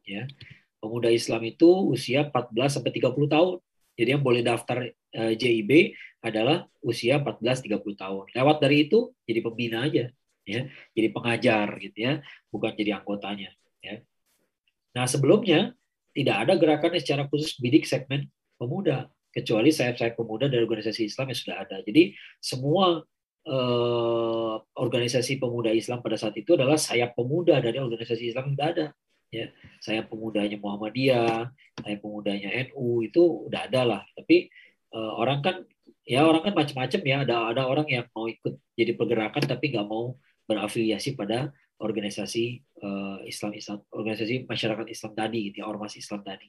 ya. 0.05 0.25
Pemuda 0.81 1.09
Islam 1.13 1.41
itu 1.45 1.69
usia 1.93 2.29
14 2.29 2.81
sampai 2.81 2.91
30 2.97 3.13
tahun. 3.29 3.57
Jadi 3.93 4.09
yang 4.17 4.23
boleh 4.25 4.41
daftar 4.41 4.89
eh, 4.89 5.33
JIB 5.37 5.93
adalah 6.23 6.65
usia 6.81 7.21
14 7.21 7.67
30 7.67 7.83
tahun. 7.93 8.25
Lewat 8.33 8.57
dari 8.63 8.89
itu 8.89 9.13
jadi 9.27 9.39
pembina 9.43 9.85
aja 9.85 10.09
ya. 10.47 10.61
Jadi 10.95 11.07
pengajar 11.11 11.67
gitu 11.79 11.97
ya, 11.97 12.13
bukan 12.51 12.71
jadi 12.75 12.99
anggotanya 12.99 13.51
ya. 13.83 13.99
Nah, 14.93 15.05
sebelumnya 15.09 15.73
tidak 16.13 16.35
ada 16.45 16.53
gerakan 16.55 16.93
secara 17.01 17.25
khusus 17.25 17.57
bidik 17.57 17.89
segmen 17.89 18.29
pemuda, 18.61 19.09
kecuali 19.33 19.73
sayap-sayap 19.73 20.13
pemuda 20.13 20.45
dari 20.45 20.61
organisasi 20.61 21.09
Islam 21.09 21.33
yang 21.33 21.39
sudah 21.39 21.57
ada. 21.65 21.77
Jadi 21.81 22.13
semua 22.37 23.01
eh, 23.43 24.55
organisasi 24.77 25.41
pemuda 25.41 25.73
Islam 25.73 26.05
pada 26.05 26.15
saat 26.15 26.37
itu 26.37 26.53
adalah 26.53 26.77
sayap 26.77 27.17
pemuda 27.17 27.57
dari 27.57 27.81
organisasi 27.81 28.29
Islam 28.29 28.53
yang 28.53 28.55
sudah 28.55 28.69
ada. 28.69 28.85
Ya, 29.34 29.49
saya 29.81 30.05
pemudanya 30.05 30.61
Muhammadiyah, 30.61 31.49
saya 31.81 31.95
pemudanya 31.97 32.53
NU 32.69 33.01
itu 33.01 33.49
udah 33.49 33.65
ada 33.65 33.81
lah. 33.81 34.01
Tapi 34.13 34.53
eh, 34.93 35.11
orang 35.17 35.41
kan 35.41 35.55
ya 36.05 36.21
orang 36.29 36.45
kan 36.45 36.53
macam-macam 36.53 37.01
ya. 37.01 37.17
Ada 37.25 37.36
ada 37.57 37.61
orang 37.65 37.88
yang 37.89 38.05
mau 38.13 38.29
ikut 38.29 38.53
jadi 38.77 38.93
pergerakan 38.93 39.43
tapi 39.49 39.73
nggak 39.73 39.88
mau 39.89 40.13
berafiliasi 40.45 41.17
pada 41.17 41.49
organisasi 41.84 42.63
uh, 42.79 43.19
Islam 43.27 43.51
Islam 43.57 43.84
organisasi 43.91 44.47
masyarakat 44.47 44.88
Islam 44.88 45.11
tadi 45.17 45.51
gitu 45.51 45.63
ya 45.63 45.65
ormas 45.67 45.99
Islam 45.99 46.23
tadi 46.23 46.47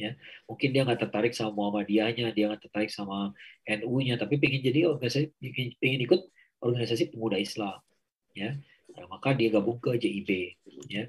ya 0.00 0.16
mungkin 0.48 0.68
dia 0.74 0.82
nggak 0.82 1.00
tertarik 1.06 1.32
sama 1.36 1.54
Muhammadiyahnya 1.54 2.32
dia 2.32 2.44
nggak 2.50 2.66
tertarik 2.66 2.90
sama 2.90 3.30
NU-nya 3.68 4.16
tapi 4.16 4.40
pengen 4.42 4.64
jadi 4.64 4.90
organisasi 4.90 5.30
pengen 5.78 6.00
ikut 6.02 6.20
organisasi 6.64 7.12
pemuda 7.12 7.36
Islam 7.36 7.78
ya 8.34 8.56
nah, 8.96 9.06
maka 9.06 9.36
dia 9.36 9.52
gabung 9.52 9.78
ke 9.78 9.94
JIB 10.00 10.58
ya 10.88 11.06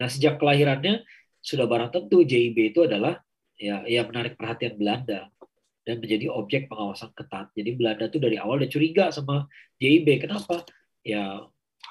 nah 0.00 0.08
sejak 0.08 0.40
kelahirannya 0.40 1.04
sudah 1.44 1.68
barang 1.68 1.92
tentu 1.92 2.24
JIB 2.24 2.72
itu 2.72 2.88
adalah 2.88 3.20
ya 3.60 3.84
yang 3.84 4.08
menarik 4.08 4.40
perhatian 4.40 4.80
Belanda 4.80 5.28
dan 5.84 6.00
menjadi 6.00 6.28
objek 6.32 6.68
pengawasan 6.68 7.12
ketat. 7.16 7.52
Jadi 7.56 7.70
Belanda 7.76 8.08
tuh 8.08 8.20
dari 8.20 8.36
awal 8.36 8.60
udah 8.60 8.70
curiga 8.70 9.08
sama 9.12 9.48
JIB. 9.80 10.24
Kenapa? 10.24 10.64
Ya 11.04 11.44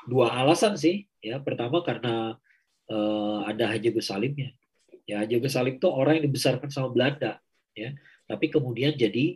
dua 0.05 0.33
alasan 0.33 0.77
sih. 0.77 1.09
Ya, 1.19 1.41
pertama 1.41 1.83
karena 1.83 2.39
uh, 2.87 3.39
ada 3.43 3.75
Haji 3.75 3.91
Gus 3.91 4.07
Salimnya. 4.07 4.55
Ya, 5.03 5.25
Haji 5.25 5.41
Gus 5.43 5.51
Salim 5.57 5.75
itu 5.81 5.89
orang 5.91 6.21
yang 6.21 6.31
dibesarkan 6.31 6.71
sama 6.71 6.93
Belanda, 6.95 7.43
ya. 7.75 7.91
Tapi 8.29 8.47
kemudian 8.47 8.95
jadi 8.95 9.35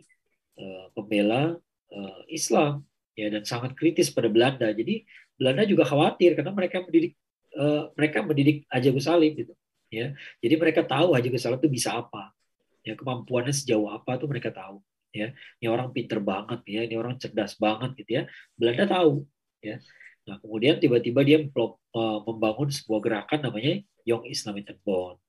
uh, 0.56 0.88
pembela 0.96 1.60
uh, 1.92 2.20
Islam, 2.30 2.88
ya, 3.12 3.28
dan 3.28 3.44
sangat 3.44 3.76
kritis 3.76 4.08
pada 4.08 4.32
Belanda. 4.32 4.72
Jadi 4.72 5.04
Belanda 5.36 5.68
juga 5.68 5.84
khawatir 5.84 6.38
karena 6.38 6.56
mereka 6.56 6.80
mendidik 6.80 7.18
uh, 7.58 7.90
mereka 7.94 8.22
mendidik 8.22 8.66
Haji 8.70 8.88
Gus 8.94 9.06
Salim 9.06 9.32
gitu, 9.34 9.54
ya. 9.90 10.14
Jadi 10.42 10.54
mereka 10.58 10.82
tahu 10.84 11.14
Haji 11.14 11.28
Gus 11.30 11.42
Salim 11.42 11.58
itu 11.58 11.70
bisa 11.70 11.94
apa, 11.94 12.34
ya 12.82 12.94
kemampuannya 12.94 13.54
sejauh 13.54 13.88
apa 13.90 14.20
tuh 14.20 14.28
mereka 14.28 14.52
tahu 14.52 14.82
ya 15.14 15.30
ini 15.62 15.70
orang 15.70 15.94
pinter 15.94 16.18
banget 16.18 16.58
ya 16.66 16.82
ini 16.82 16.98
orang 16.98 17.14
cerdas 17.22 17.54
banget 17.54 17.94
gitu 18.02 18.10
ya 18.18 18.22
Belanda 18.58 18.90
tahu 18.90 19.22
ya 19.62 19.78
Nah, 20.24 20.40
kemudian 20.40 20.80
tiba-tiba 20.80 21.20
dia 21.20 21.38
eh, 21.40 22.18
membangun 22.24 22.68
sebuah 22.72 23.00
gerakan 23.04 23.40
namanya 23.44 23.80
Young 24.08 24.24
Islamic 24.28 24.72
Bond. 24.84 25.20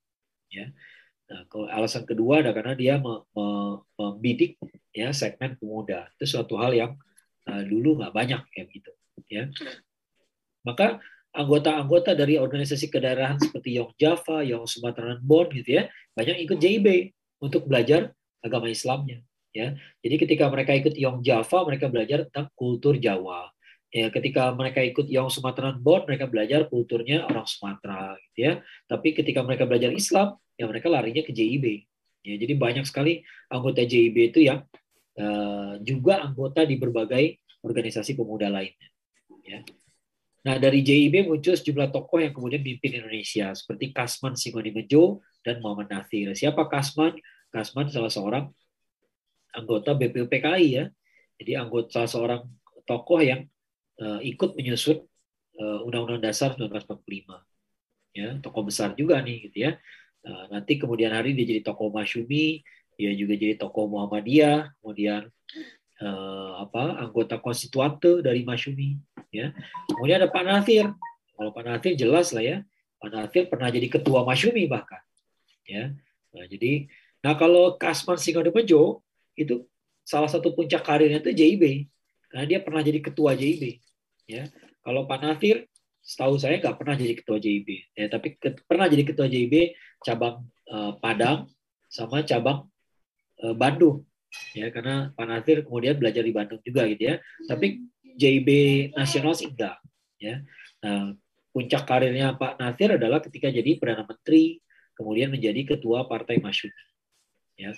Ya. 0.52 0.72
Nah, 1.26 1.42
alasan 1.74 2.08
kedua 2.08 2.40
adalah 2.40 2.56
karena 2.56 2.74
dia 2.78 2.96
membidik 3.98 4.62
ya 4.96 5.12
segmen 5.12 5.60
pemuda. 5.60 6.08
Itu 6.16 6.38
suatu 6.38 6.56
hal 6.62 6.72
yang 6.78 6.92
uh, 7.50 7.64
dulu 7.66 7.98
nggak 7.98 8.14
banyak 8.14 8.42
kayak 8.54 8.68
gitu. 8.70 8.92
Ya. 9.26 9.50
Maka 10.62 11.02
anggota-anggota 11.36 12.16
dari 12.16 12.40
organisasi 12.40 12.88
kedaerahan 12.88 13.38
seperti 13.38 13.76
Young 13.76 13.92
Java, 14.00 14.42
Young 14.42 14.66
Sumatera 14.66 15.20
Bond 15.20 15.52
gitu 15.52 15.84
ya, 15.84 15.92
banyak 16.16 16.48
ikut 16.48 16.58
JIB 16.58 17.12
untuk 17.44 17.68
belajar 17.68 18.16
agama 18.40 18.72
Islamnya. 18.72 19.20
Ya, 19.56 19.72
jadi 20.04 20.16
ketika 20.20 20.52
mereka 20.52 20.76
ikut 20.76 21.00
Yong 21.00 21.24
Java, 21.24 21.64
mereka 21.64 21.88
belajar 21.88 22.28
tentang 22.28 22.52
kultur 22.60 23.00
Jawa. 23.00 23.48
Ya, 23.88 24.12
ketika 24.12 24.52
mereka 24.52 24.84
ikut 24.84 25.08
Yong 25.08 25.32
Sumatera 25.32 25.72
Board, 25.72 26.12
mereka 26.12 26.28
belajar 26.28 26.68
kulturnya 26.68 27.24
orang 27.24 27.48
Sumatera, 27.48 28.20
gitu 28.20 28.52
ya. 28.52 28.54
Tapi 28.92 29.16
ketika 29.16 29.40
mereka 29.48 29.64
belajar 29.64 29.96
Islam, 29.96 30.36
ya 30.60 30.68
mereka 30.68 30.92
larinya 30.92 31.24
ke 31.24 31.32
JIB. 31.32 31.88
Ya, 32.28 32.36
jadi 32.36 32.54
banyak 32.60 32.84
sekali 32.84 33.24
anggota 33.48 33.88
JIB 33.88 34.36
itu 34.36 34.44
yang 34.44 34.68
uh, 35.16 35.80
juga 35.80 36.28
anggota 36.28 36.68
di 36.68 36.76
berbagai 36.76 37.40
organisasi 37.64 38.20
pemuda 38.20 38.52
lainnya. 38.52 38.92
Ya. 39.48 39.64
Nah, 40.46 40.62
dari 40.62 40.86
JIB 40.86 41.26
muncul 41.26 41.58
sejumlah 41.58 41.90
tokoh 41.90 42.22
yang 42.22 42.30
kemudian 42.30 42.62
memimpin 42.62 43.02
Indonesia, 43.02 43.50
seperti 43.58 43.90
Kasman 43.90 44.38
Singonimejo 44.38 45.26
dan 45.42 45.58
Muhammad 45.58 45.90
Nathir. 45.90 46.38
Siapa 46.38 46.70
Kasman? 46.70 47.18
Kasman 47.50 47.90
salah 47.90 48.14
seorang 48.14 48.46
anggota 49.58 49.98
BPUPKI 49.98 50.66
ya. 50.70 50.86
Jadi 51.42 51.52
anggota 51.58 51.98
salah 51.98 52.10
seorang 52.14 52.42
tokoh 52.86 53.26
yang 53.26 53.50
uh, 53.98 54.22
ikut 54.22 54.54
menyusun 54.54 55.02
uh, 55.58 55.82
Undang-Undang 55.82 56.22
Dasar 56.30 56.54
1945. 56.54 57.42
Ya, 58.16 58.38
tokoh 58.40 58.64
besar 58.70 58.94
juga 58.94 59.18
nih 59.26 59.50
gitu 59.50 59.66
ya. 59.66 59.82
Uh, 60.22 60.46
nanti 60.54 60.78
kemudian 60.78 61.10
hari 61.10 61.34
dia 61.34 61.58
jadi 61.58 61.66
tokoh 61.66 61.90
Masyumi, 61.90 62.62
dia 62.96 63.12
juga 63.18 63.34
jadi 63.34 63.58
tokoh 63.58 63.90
Muhammadiyah, 63.90 64.78
kemudian 64.78 65.26
uh, 66.02 66.64
apa 66.64 67.00
anggota 67.00 67.40
konstituante 67.40 68.24
dari 68.24 68.44
Masyumi 68.44 69.00
ya. 69.32 69.52
Kemudian 69.92 70.24
ada 70.24 70.30
Pak 70.32 70.44
Nathir. 70.44 70.92
Kalau 71.36 71.52
Pak 71.52 71.64
Nathir 71.64 71.94
jelas 71.96 72.32
lah 72.32 72.44
ya. 72.44 72.58
Pak 73.00 73.10
Nathir 73.12 73.44
pernah 73.48 73.70
jadi 73.72 73.88
ketua 73.88 74.24
Masyumi 74.24 74.68
bahkan. 74.68 75.04
Ya. 75.68 75.96
Nah, 76.36 76.46
jadi 76.48 76.88
nah 77.24 77.34
kalau 77.40 77.80
Kasman 77.80 78.20
Singodemejo 78.20 79.02
itu 79.34 79.66
salah 80.06 80.30
satu 80.30 80.54
puncak 80.54 80.86
karirnya 80.86 81.20
itu 81.20 81.34
JIB 81.34 81.90
karena 82.30 82.46
dia 82.46 82.60
pernah 82.62 82.86
jadi 82.86 83.00
ketua 83.02 83.34
JIB 83.34 83.82
ya 84.30 84.46
kalau 84.86 85.10
Pak 85.10 85.20
Nafir 85.26 85.66
setahu 86.06 86.38
saya 86.38 86.62
nggak 86.62 86.78
pernah 86.78 86.94
jadi 86.94 87.14
ketua 87.18 87.42
JIB 87.42 87.68
ya 87.98 88.06
tapi 88.14 88.38
ke, 88.38 88.62
pernah 88.70 88.86
jadi 88.86 89.02
ketua 89.02 89.26
JIB 89.26 89.74
cabang 90.06 90.46
uh, 90.70 90.94
Padang 91.02 91.50
sama 91.90 92.22
cabang 92.22 92.70
uh, 93.42 93.56
Bandung 93.58 94.06
ya 94.56 94.72
karena 94.72 95.12
Pak 95.14 95.26
Nafir 95.28 95.58
kemudian 95.68 95.96
belajar 96.00 96.24
di 96.24 96.34
Bandung 96.34 96.62
juga 96.64 96.88
gitu 96.88 97.14
ya. 97.14 97.16
Tapi 97.48 97.84
JIB 98.16 98.50
nasional 98.96 99.36
sih 99.36 99.52
ya. 100.20 100.42
Nah 100.84 101.14
puncak 101.56 101.84
karirnya 101.88 102.36
Pak 102.36 102.60
Nafir 102.60 103.00
adalah 103.00 103.24
ketika 103.24 103.48
jadi 103.48 103.80
perdana 103.80 104.04
menteri 104.04 104.60
kemudian 104.96 105.32
menjadi 105.32 105.76
ketua 105.76 106.08
partai 106.08 106.40
Masyumi 106.40 106.76
ya. 107.60 107.72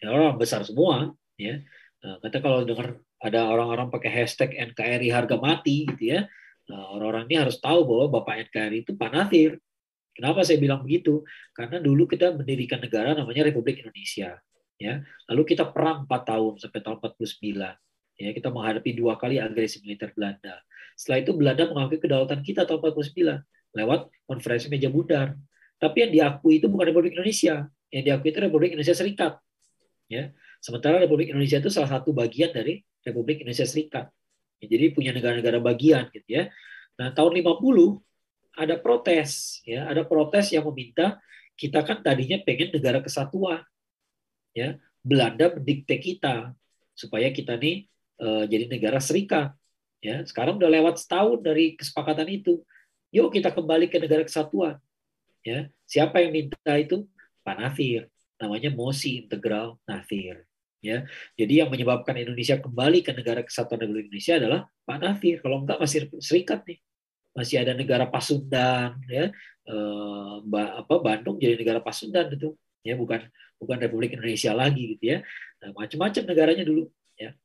Ya 0.00 0.08
orang 0.08 0.40
besar 0.40 0.64
semua 0.64 1.12
ya. 1.36 1.60
Nah, 2.00 2.16
kata 2.24 2.40
kalau 2.40 2.64
dengar 2.64 2.96
ada 3.20 3.52
orang-orang 3.52 3.92
pakai 3.92 4.24
hashtag 4.24 4.56
NKRI 4.56 5.12
harga 5.12 5.36
mati 5.36 5.84
gitu 5.84 6.16
ya 6.16 6.24
nah, 6.64 6.96
orang-orang 6.96 7.28
ini 7.28 7.36
harus 7.36 7.60
tahu 7.60 7.84
bahwa 7.84 8.20
bapak 8.20 8.48
NKRI 8.48 8.88
itu 8.88 8.96
Pak 8.96 9.10
Nathir 9.12 9.60
kenapa 10.16 10.44
saya 10.44 10.60
bilang 10.60 10.84
begitu? 10.84 11.24
Karena 11.56 11.80
dulu 11.80 12.04
kita 12.04 12.34
mendirikan 12.36 12.82
negara 12.82 13.16
namanya 13.16 13.46
Republik 13.46 13.80
Indonesia 13.80 14.36
ya. 14.80 15.04
Lalu 15.28 15.42
kita 15.54 15.68
perang 15.68 16.08
4 16.08 16.10
tahun 16.24 16.52
sampai 16.56 16.80
tahun 16.80 16.96
49 17.04 17.76
ya. 18.16 18.30
Kita 18.32 18.48
menghadapi 18.48 18.90
dua 18.96 19.20
kali 19.20 19.36
agresi 19.36 19.84
militer 19.84 20.10
Belanda. 20.16 20.64
Setelah 20.96 21.18
itu 21.20 21.30
Belanda 21.36 21.68
mengakui 21.68 22.00
kedaulatan 22.00 22.40
kita 22.40 22.64
tahun 22.64 22.80
49 22.80 23.76
lewat 23.76 24.00
konferensi 24.26 24.66
meja 24.66 24.90
bundar 24.90 25.38
tapi 25.80 26.04
yang 26.04 26.12
diakui 26.12 26.60
itu 26.60 26.68
bukan 26.68 26.92
Republik 26.92 27.16
Indonesia. 27.16 27.64
Yang 27.88 28.04
diakui 28.06 28.28
itu 28.30 28.40
Republik 28.44 28.70
Indonesia 28.76 28.96
Serikat 28.96 29.32
ya. 30.06 30.28
Sementara 30.60 31.00
Republik 31.00 31.32
Indonesia 31.32 31.56
itu 31.56 31.72
salah 31.72 31.88
satu 31.88 32.12
bagian 32.12 32.52
dari 32.52 32.84
Republik 33.00 33.40
Indonesia 33.40 33.64
Serikat 33.64 34.12
ya, 34.60 34.66
jadi 34.68 34.92
punya 34.92 35.16
negara-negara 35.16 35.56
bagian 35.58 36.12
gitu 36.12 36.28
ya. 36.28 36.52
Nah 37.00 37.16
tahun 37.16 37.40
50 37.40 38.60
ada 38.60 38.76
protes 38.76 39.64
ya. 39.64 39.88
Ada 39.88 40.04
protes 40.04 40.52
yang 40.52 40.68
meminta 40.68 41.16
kita 41.56 41.80
kan 41.80 42.04
tadinya 42.04 42.36
pengen 42.44 42.76
negara 42.76 43.00
kesatuan 43.00 43.64
ya 44.56 44.76
Belanda 45.00 45.52
mendikte 45.54 45.96
kita 45.96 46.52
supaya 46.92 47.32
kita 47.32 47.56
nih 47.56 47.88
uh, 48.20 48.44
jadi 48.44 48.68
negara 48.68 49.00
serikat 49.00 49.56
ya. 50.04 50.22
Sekarang 50.26 50.60
udah 50.60 50.68
lewat 50.68 51.00
setahun 51.00 51.40
dari 51.40 51.74
kesepakatan 51.76 52.28
itu. 52.28 52.60
Yuk 53.10 53.34
kita 53.34 53.50
kembali 53.50 53.90
ke 53.90 53.98
negara 53.98 54.22
kesatuan 54.22 54.78
ya. 55.42 55.66
Siapa 55.88 56.22
yang 56.22 56.30
minta 56.30 56.74
itu? 56.78 57.08
Pak 57.40 57.56
Nafir 57.56 58.06
namanya 58.40 58.72
mosi 58.72 59.20
integral 59.20 59.76
Nafir. 59.84 60.48
Ya, 60.80 61.04
jadi 61.36 61.60
yang 61.60 61.68
menyebabkan 61.68 62.16
Indonesia 62.16 62.56
kembali 62.56 63.04
ke 63.04 63.12
negara 63.12 63.44
kesatuan 63.44 63.84
Republik 63.84 64.08
Indonesia 64.08 64.40
adalah 64.40 64.60
Pak 64.88 64.98
Nafir. 65.04 65.36
Kalau 65.44 65.60
enggak 65.60 65.76
masih 65.76 66.08
serikat 66.24 66.64
nih, 66.64 66.80
masih 67.36 67.56
ada 67.60 67.76
negara 67.76 68.08
Pasundan, 68.08 68.96
ya, 69.04 69.28
eh, 69.68 70.36
apa 70.56 70.94
Bandung 71.04 71.36
jadi 71.36 71.60
negara 71.60 71.84
Pasundan 71.84 72.32
itu, 72.32 72.56
ya 72.80 72.94
bukan 72.96 73.28
bukan 73.60 73.76
Republik 73.76 74.16
Indonesia 74.16 74.52
lagi 74.56 74.96
gitu 74.96 75.04
ya. 75.16 75.18
Nah, 75.60 75.70
macam-macam 75.76 76.22
negaranya 76.24 76.64
dulu, 76.64 76.88
ya. 77.20 77.36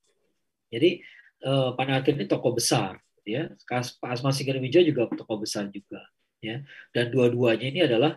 Jadi 0.71 1.03
eh, 1.43 1.69
Nafir 1.75 2.15
ini 2.15 2.25
tokoh 2.25 2.55
besar, 2.55 2.95
ya. 3.27 3.51
Pak 3.67 3.99
Asma 4.01 4.31
Wijo 4.31 4.79
juga 4.79 5.11
tokoh 5.11 5.43
besar 5.43 5.67
juga, 5.67 5.99
ya. 6.39 6.63
Dan 6.95 7.11
dua-duanya 7.11 7.67
ini 7.67 7.81
adalah 7.83 8.15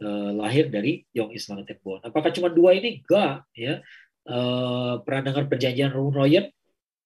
uh, 0.00 0.30
lahir 0.32 0.68
dari 0.72 1.04
Young 1.14 1.34
Islam 1.34 1.66
Bond. 1.82 2.02
Apakah 2.06 2.30
cuma 2.34 2.48
dua 2.48 2.74
ini? 2.78 3.02
Enggak. 3.02 3.44
Ya. 3.52 3.84
Uh, 4.22 5.02
pernah 5.02 5.32
dengar 5.32 5.44
perjanjian 5.50 5.90
Rum 5.90 6.14
Royen? 6.14 6.48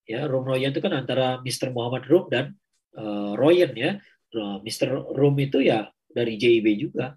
Ya, 0.07 0.29
Rum 0.29 0.47
Royen 0.47 0.71
itu 0.71 0.81
kan 0.85 0.93
antara 0.95 1.41
Mr. 1.43 1.73
Muhammad 1.73 2.07
Rum 2.07 2.29
dan 2.31 2.55
uh, 2.95 3.35
Royen 3.35 3.73
ya. 3.75 3.91
Uh, 4.37 4.61
Mr. 4.63 4.93
Rum 5.17 5.35
itu 5.41 5.65
ya 5.65 5.89
dari 6.13 6.37
JIB 6.37 6.67
juga. 6.77 7.17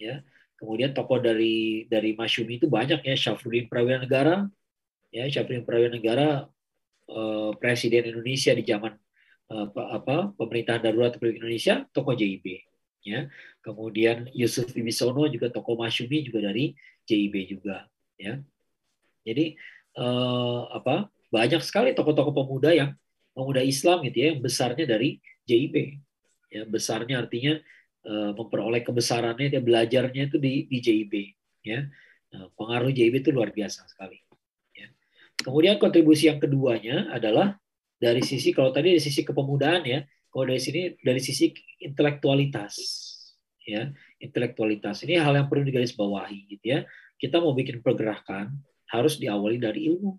Ya. 0.00 0.24
Kemudian 0.54 0.94
tokoh 0.94 1.18
dari 1.18 1.84
dari 1.90 2.14
Masyumi 2.14 2.62
itu 2.62 2.70
banyak 2.70 3.02
ya. 3.02 3.14
Syafruddin 3.18 3.66
Prawira 3.66 3.98
Negara, 4.00 4.46
ya 5.10 5.26
Syafruddin 5.26 5.66
Prawira 5.66 5.90
Negara 5.90 6.46
uh, 7.10 7.50
Presiden 7.58 8.14
Indonesia 8.14 8.54
di 8.54 8.62
zaman 8.62 8.94
uh, 9.50 9.66
apa 9.90 10.30
pemerintahan 10.38 10.80
darurat 10.80 11.14
Republik 11.14 11.42
Indonesia, 11.42 11.84
tokoh 11.90 12.14
JIB 12.14 12.74
ya. 13.04 13.28
Kemudian 13.60 14.32
Yusuf 14.32 14.72
Wibisono 14.72 15.28
juga 15.28 15.52
tokoh 15.52 15.76
Masyumi 15.76 16.24
juga 16.24 16.48
dari 16.48 16.72
JIB 17.04 17.34
juga 17.46 17.86
ya. 18.16 18.40
Jadi 19.24 19.56
eh, 19.96 20.60
apa 20.72 21.08
banyak 21.28 21.60
sekali 21.64 21.92
tokoh-tokoh 21.96 22.34
pemuda 22.34 22.72
yang 22.72 22.90
pemuda 23.36 23.60
Islam 23.64 24.04
gitu 24.08 24.16
ya 24.20 24.26
yang 24.34 24.40
besarnya 24.40 24.84
dari 24.88 25.20
JIB. 25.44 26.00
Ya, 26.54 26.62
besarnya 26.64 27.20
artinya 27.24 27.58
eh, 27.60 27.83
memperoleh 28.04 28.84
kebesarannya 28.84 29.48
dia 29.48 29.62
belajarnya 29.64 30.28
itu 30.28 30.36
di, 30.36 30.68
di 30.68 30.78
JIB 30.78 31.12
ya. 31.64 31.88
Nah, 32.34 32.50
pengaruh 32.58 32.92
JIB 32.92 33.24
itu 33.24 33.30
luar 33.32 33.50
biasa 33.50 33.88
sekali. 33.88 34.20
Ya. 34.76 34.92
Kemudian 35.40 35.80
kontribusi 35.80 36.28
yang 36.28 36.38
keduanya 36.38 37.08
adalah 37.10 37.56
dari 37.96 38.20
sisi 38.20 38.52
kalau 38.52 38.74
tadi 38.74 38.92
dari 38.92 39.02
sisi 39.02 39.24
kepemudaan 39.24 39.82
ya, 39.88 40.04
kalau 40.28 40.44
dari 40.50 40.60
sini 40.60 40.92
dari 41.00 41.22
sisi 41.22 41.54
intelektualitas, 41.80 42.76
ya 43.64 43.88
intelektualitas 44.20 45.00
ini 45.08 45.16
hal 45.16 45.32
yang 45.32 45.48
perlu 45.48 45.64
digarisbawahi, 45.64 46.38
gitu 46.52 46.66
ya. 46.68 46.80
Kita 47.16 47.40
mau 47.40 47.56
bikin 47.56 47.80
pergerakan 47.80 48.52
harus 48.90 49.16
diawali 49.16 49.56
dari 49.56 49.88
ilmu. 49.88 50.18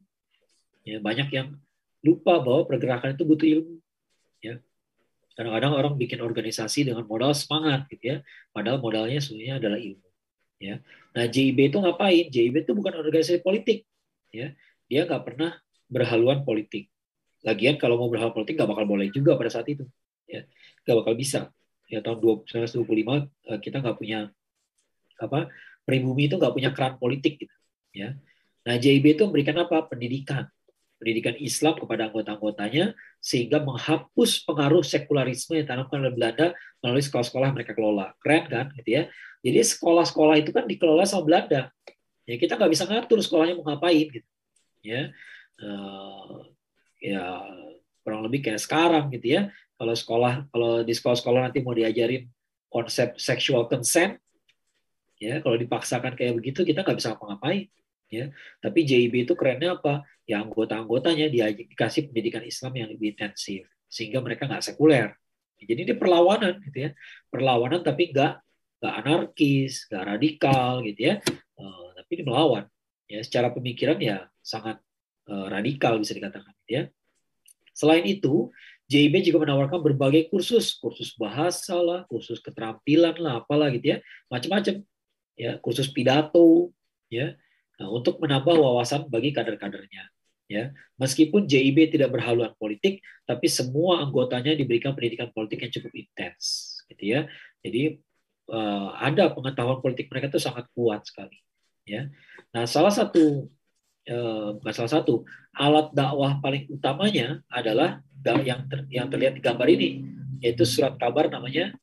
Ya, 0.86 0.98
banyak 1.02 1.30
yang 1.34 1.60
lupa 2.02 2.42
bahwa 2.42 2.66
pergerakan 2.66 3.14
itu 3.14 3.24
butuh 3.28 3.48
ilmu. 3.50 3.76
Ya, 4.42 4.62
kadang-kadang 5.36 5.72
orang 5.76 5.94
bikin 6.00 6.24
organisasi 6.24 6.88
dengan 6.88 7.04
modal 7.06 7.36
semangat, 7.36 7.86
gitu 7.92 8.04
ya. 8.04 8.18
Padahal 8.56 8.80
modalnya 8.80 9.20
sebenarnya 9.20 9.60
adalah 9.60 9.80
ilmu. 9.80 10.08
Ya, 10.56 10.80
nah 11.12 11.28
JIB 11.28 11.70
itu 11.70 11.78
ngapain? 11.84 12.32
JIB 12.32 12.64
itu 12.64 12.72
bukan 12.72 12.96
organisasi 12.96 13.44
politik. 13.44 13.84
Ya, 14.32 14.56
dia 14.88 15.04
nggak 15.04 15.24
pernah 15.28 15.60
berhaluan 15.92 16.48
politik. 16.48 16.88
Lagian 17.44 17.76
kalau 17.76 18.00
mau 18.00 18.08
berhaluan 18.08 18.34
politik 18.34 18.56
nggak 18.56 18.72
bakal 18.72 18.86
boleh 18.88 19.12
juga 19.12 19.36
pada 19.36 19.52
saat 19.52 19.68
itu 19.70 19.86
ya 20.30 20.42
nggak 20.86 20.96
bakal 21.02 21.14
bisa 21.14 21.40
ya 21.86 22.02
tahun 22.02 22.46
1925 22.50 23.30
eh, 23.54 23.60
kita 23.62 23.78
nggak 23.82 23.98
punya 23.98 24.30
apa 25.22 25.50
pribumi 25.86 26.28
itu 26.28 26.36
nggak 26.36 26.54
punya 26.54 26.70
keran 26.74 26.98
politik 26.98 27.38
gitu 27.40 27.56
ya 27.94 28.18
nah 28.66 28.76
JIB 28.76 29.16
itu 29.18 29.24
memberikan 29.30 29.56
apa 29.62 29.86
pendidikan 29.86 30.50
pendidikan 30.98 31.38
Islam 31.38 31.78
kepada 31.78 32.10
anggota-anggotanya 32.10 32.98
sehingga 33.26 33.58
menghapus 33.58 34.46
pengaruh 34.46 34.86
sekularisme 34.86 35.58
yang 35.58 35.66
ditanamkan 35.66 35.98
oleh 35.98 36.14
Belanda 36.14 36.54
melalui 36.78 37.02
sekolah-sekolah 37.02 37.50
mereka 37.58 37.74
kelola. 37.74 38.14
Keren 38.22 38.46
kan 38.46 38.66
gitu 38.78 39.02
ya? 39.02 39.04
Jadi 39.42 39.66
sekolah-sekolah 39.66 40.36
itu 40.46 40.54
kan 40.54 40.70
dikelola 40.70 41.10
sama 41.10 41.26
Belanda. 41.26 41.74
Ya 42.30 42.38
kita 42.38 42.54
nggak 42.54 42.70
bisa 42.70 42.86
ngatur 42.86 43.18
sekolahnya 43.26 43.58
mau 43.58 43.66
ngapain 43.66 44.14
gitu. 44.14 44.30
Ya 44.86 45.10
uh, 45.58 46.46
ya 47.02 47.42
kurang 48.06 48.22
lebih 48.30 48.46
kayak 48.46 48.62
sekarang 48.62 49.10
gitu 49.10 49.42
ya. 49.42 49.50
Kalau 49.74 49.98
sekolah 49.98 50.46
kalau 50.54 50.86
di 50.86 50.94
sekolah-sekolah 50.94 51.50
nanti 51.50 51.66
mau 51.66 51.74
diajarin 51.74 52.30
konsep 52.70 53.18
sexual 53.18 53.66
consent 53.66 54.22
ya 55.18 55.42
kalau 55.42 55.58
dipaksakan 55.58 56.14
kayak 56.14 56.38
begitu 56.38 56.62
kita 56.62 56.86
nggak 56.86 56.98
bisa 57.00 57.16
ngapa-ngapain 57.16 57.72
ya. 58.16 58.26
Tapi 58.64 58.80
JIB 58.88 59.28
itu 59.28 59.34
kerennya 59.36 59.76
apa? 59.76 60.08
Ya 60.24 60.40
anggota-anggotanya 60.42 61.28
dia 61.28 61.52
dikasih 61.52 62.10
pendidikan 62.10 62.42
Islam 62.42 62.74
yang 62.80 62.90
lebih 62.90 63.14
intensif 63.14 63.68
sehingga 63.92 64.20
mereka 64.24 64.48
nggak 64.48 64.64
sekuler. 64.64 65.14
Jadi 65.56 65.88
ini 65.88 65.94
perlawanan 65.96 66.60
gitu 66.68 66.90
ya, 66.90 66.90
perlawanan 67.32 67.80
tapi 67.82 68.12
nggak 68.12 68.34
nggak 68.84 68.96
anarkis, 69.02 69.88
nggak 69.88 70.04
radikal 70.04 70.84
gitu 70.84 71.02
ya, 71.10 71.16
uh, 71.58 71.88
tapi 71.96 72.10
ini 72.20 72.24
melawan. 72.28 72.68
Ya 73.08 73.22
secara 73.24 73.54
pemikiran 73.54 73.98
ya 74.02 74.28
sangat 74.44 74.82
uh, 75.32 75.48
radikal 75.48 75.98
bisa 75.98 76.12
dikatakan 76.12 76.52
gitu 76.66 76.72
ya. 76.72 76.84
Selain 77.76 78.04
itu, 78.08 78.52
JIB 78.88 79.26
juga 79.26 79.44
menawarkan 79.44 79.84
berbagai 79.84 80.32
kursus, 80.32 80.78
kursus 80.80 81.12
bahasa 81.20 81.76
lah, 81.76 82.08
kursus 82.08 82.40
keterampilan 82.40 83.18
lah, 83.20 83.44
apalah 83.44 83.68
gitu 83.74 83.96
ya, 83.96 83.98
macam-macam. 84.32 84.80
Ya, 85.36 85.60
kursus 85.60 85.92
pidato, 85.92 86.72
ya, 87.12 87.36
nah, 87.80 87.90
untuk 87.92 88.20
menambah 88.22 88.56
wawasan 88.56 89.08
bagi 89.08 89.32
kader-kadernya. 89.36 90.10
Ya, 90.46 90.78
meskipun 91.02 91.50
JIB 91.50 91.90
tidak 91.90 92.14
berhaluan 92.14 92.54
politik, 92.62 93.02
tapi 93.26 93.50
semua 93.50 94.06
anggotanya 94.06 94.54
diberikan 94.54 94.94
pendidikan 94.94 95.34
politik 95.34 95.66
yang 95.66 95.74
cukup 95.74 95.90
intens, 95.98 96.78
gitu 96.86 97.18
ya. 97.18 97.26
Jadi 97.66 97.98
uh, 98.54 98.94
ada 98.94 99.34
pengetahuan 99.34 99.82
politik 99.82 100.06
mereka 100.06 100.30
itu 100.30 100.38
sangat 100.38 100.70
kuat 100.78 101.02
sekali. 101.02 101.42
Ya, 101.86 102.14
nah 102.54 102.70
salah 102.70 102.94
satu 102.94 103.50
uh, 104.06 104.52
salah 104.70 104.92
satu 105.02 105.26
alat 105.54 105.90
dakwah 105.98 106.38
paling 106.42 106.70
utamanya 106.70 107.42
adalah 107.50 108.06
yang 108.46 108.66
ter, 108.70 108.86
yang 108.90 109.10
terlihat 109.10 109.34
di 109.38 109.42
gambar 109.42 109.68
ini, 109.70 109.90
yaitu 110.46 110.66
surat 110.66 110.94
kabar 111.02 111.30
namanya 111.30 111.74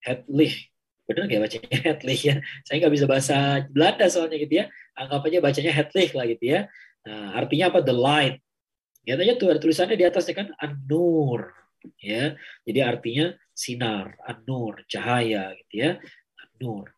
Hedlich 0.00 0.70
benar 1.10 1.26
nggak 1.26 1.42
bacanya? 1.42 1.78
Hedlich 1.90 2.22
ya. 2.22 2.34
Saya 2.62 2.76
nggak 2.86 2.94
bisa 2.94 3.06
bahasa 3.10 3.36
Belanda 3.66 4.06
soalnya 4.06 4.38
gitu 4.38 4.54
ya. 4.62 4.64
Anggap 4.94 5.26
aja 5.26 5.38
bacanya 5.42 5.72
Hedlich 5.74 6.12
lah 6.14 6.26
gitu 6.30 6.44
ya. 6.46 6.60
Nah, 7.04 7.26
artinya 7.34 7.64
apa? 7.74 7.78
The 7.82 7.96
light. 7.96 8.36
Katanya 9.02 9.34
tuh 9.34 9.48
ada 9.50 9.58
tulisannya 9.58 9.96
di 9.98 10.06
atasnya 10.06 10.34
kan 10.38 10.48
an-nur 10.62 11.50
ya. 11.98 12.38
Jadi 12.62 12.78
artinya 12.78 13.26
sinar 13.50 14.14
an-nur 14.22 14.86
cahaya 14.86 15.50
gitu 15.66 15.74
ya. 15.74 15.90
An-nur. 16.38 16.94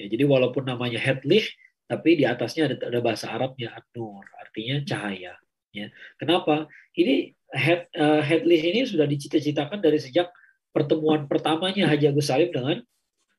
Ya 0.00 0.08
jadi 0.08 0.24
walaupun 0.24 0.64
namanya 0.64 0.96
Hedlich 0.96 1.52
tapi 1.84 2.16
di 2.16 2.24
atasnya 2.24 2.70
ada, 2.70 2.76
ada 2.88 3.00
bahasa 3.04 3.28
Arabnya 3.28 3.76
an-nur. 3.76 4.24
Artinya 4.40 4.80
cahaya 4.88 5.36
ya. 5.74 5.86
Kenapa? 6.16 6.70
Ini 6.94 7.34
head, 7.50 7.90
uh, 7.98 8.22
Hedlich 8.22 8.62
ini 8.62 8.80
sudah 8.86 9.06
dicita-citakan 9.06 9.82
dari 9.82 9.98
sejak 9.98 10.30
pertemuan 10.70 11.26
pertamanya 11.26 11.90
Haji 11.90 12.14
Agus 12.14 12.30
Salim 12.30 12.54
dengan 12.54 12.78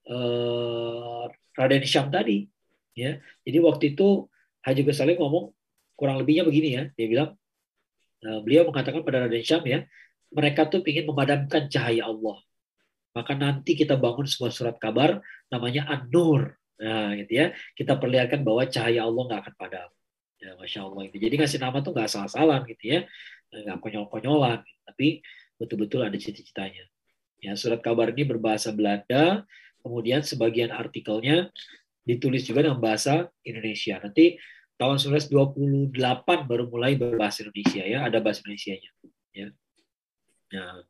uh, 0.09 1.29
Raden 1.57 1.85
Syam 1.85 2.09
tadi. 2.09 2.47
Ya, 2.91 3.21
jadi 3.47 3.57
waktu 3.63 3.95
itu 3.95 4.27
Haji 4.61 4.81
Gus 4.83 4.99
Salim 4.99 5.17
ngomong 5.17 5.55
kurang 5.95 6.19
lebihnya 6.19 6.43
begini 6.43 6.69
ya, 6.75 6.83
dia 6.93 7.07
bilang 7.07 7.29
uh, 8.25 8.39
beliau 8.43 8.67
mengatakan 8.67 9.05
pada 9.05 9.27
Raden 9.27 9.43
Syam 9.45 9.63
ya, 9.63 9.85
mereka 10.31 10.67
tuh 10.71 10.81
ingin 10.87 11.07
memadamkan 11.07 11.67
cahaya 11.67 12.07
Allah. 12.07 12.39
Maka 13.11 13.35
nanti 13.35 13.75
kita 13.75 13.99
bangun 13.99 14.23
sebuah 14.23 14.51
surat 14.55 14.75
kabar 14.79 15.19
namanya 15.51 15.83
An-Nur. 15.91 16.55
Nah, 16.79 17.11
gitu 17.19 17.31
ya. 17.35 17.51
Kita 17.75 17.99
perlihatkan 17.99 18.39
bahwa 18.47 18.63
cahaya 18.71 19.03
Allah 19.03 19.23
nggak 19.27 19.39
akan 19.43 19.53
padam. 19.59 19.89
Ya, 20.39 20.55
Masya 20.55 20.87
Allah. 20.87 21.01
Gitu. 21.11 21.17
Jadi 21.19 21.35
ngasih 21.35 21.59
nama 21.59 21.77
tuh 21.83 21.91
nggak 21.91 22.07
salah-salah 22.07 22.63
gitu 22.71 22.83
ya. 22.87 22.99
Nggak 23.51 23.77
konyol-konyolan. 23.83 24.63
Tapi 24.63 25.19
betul-betul 25.59 26.07
ada 26.07 26.15
cita-citanya. 26.15 26.87
Ya, 27.43 27.59
surat 27.59 27.83
kabar 27.83 28.15
ini 28.15 28.23
berbahasa 28.23 28.71
Belanda 28.71 29.43
Kemudian 29.81 30.21
sebagian 30.21 30.71
artikelnya 30.71 31.49
ditulis 32.05 32.45
juga 32.45 32.65
dalam 32.65 32.81
bahasa 32.81 33.29
Indonesia. 33.45 34.01
Nanti 34.01 34.37
tahun 34.77 34.97
1928 34.97 35.93
baru 36.49 36.65
mulai 36.69 36.97
berbahasa 36.97 37.45
Indonesia 37.45 37.83
ya, 37.85 37.99
ada 38.05 38.17
bahasa 38.17 38.41
Indonesia-nya. 38.45 38.91
Ya. 39.37 39.47
Nah, 40.51 40.81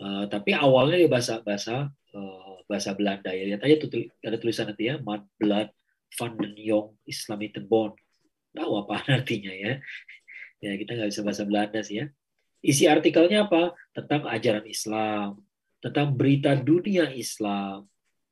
uh, 0.00 0.24
tapi 0.28 0.56
awalnya 0.56 0.96
di 0.96 1.08
bahasa 1.08 1.44
bahasa 1.44 1.92
uh, 2.16 2.56
bahasa 2.64 2.96
Belanda 2.96 3.30
ya. 3.30 3.44
Lihat 3.54 3.62
aja 3.62 3.74
tuh 3.84 4.08
ada 4.24 4.36
tulisan 4.40 4.66
nanti 4.72 4.88
ya, 4.88 4.96
Mad 5.00 5.28
Blood 5.36 5.68
van 6.16 6.32
den 6.40 6.54
Jong 6.56 6.96
Bond. 7.68 7.94
Tahu 8.56 8.72
apa 8.86 8.94
artinya 9.20 9.52
ya? 9.52 9.78
Ya 10.64 10.72
kita 10.80 10.96
nggak 10.96 11.10
bisa 11.12 11.22
bahasa 11.22 11.44
Belanda 11.44 11.80
sih 11.84 12.02
ya. 12.02 12.06
Isi 12.64 12.88
artikelnya 12.88 13.46
apa? 13.46 13.76
Tentang 13.92 14.26
ajaran 14.26 14.66
Islam, 14.66 15.44
tentang 15.78 16.16
berita 16.16 16.56
dunia 16.56 17.12
Islam, 17.12 17.86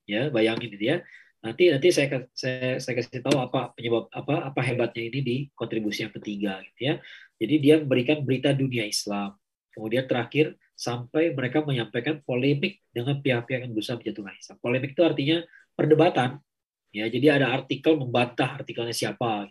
ya 0.05 0.29
bayangin 0.33 0.71
itu 0.73 0.85
ya. 0.95 0.97
Nanti 1.45 1.69
nanti 1.69 1.93
saya 1.93 2.25
saya 2.33 2.81
saya 2.81 2.95
kasih 2.97 3.21
tahu 3.21 3.37
apa 3.37 3.77
penyebab 3.77 4.09
apa 4.09 4.49
apa 4.49 4.61
hebatnya 4.65 5.05
ini 5.13 5.21
di 5.21 5.37
kontribusi 5.53 6.09
yang 6.09 6.15
ketiga 6.17 6.61
gitu 6.65 6.81
ya. 6.89 6.95
Jadi 7.37 7.55
dia 7.61 7.75
memberikan 7.85 8.25
berita 8.25 8.57
dunia 8.57 8.89
Islam. 8.89 9.37
Kemudian 9.75 10.09
terakhir 10.09 10.57
sampai 10.73 11.37
mereka 11.37 11.61
menyampaikan 11.61 12.25
polemik 12.25 12.81
dengan 12.95 13.21
pihak-pihak 13.21 13.69
yang 13.69 13.73
berusaha 13.77 14.01
menjatuhkan 14.01 14.35
Islam. 14.41 14.57
Polemik 14.63 14.91
itu 14.97 15.03
artinya 15.05 15.39
perdebatan. 15.77 16.41
Ya 16.95 17.11
jadi 17.13 17.37
ada 17.37 17.53
artikel 17.53 17.99
membantah 17.99 18.57
artikelnya 18.63 18.95
siapa 18.95 19.51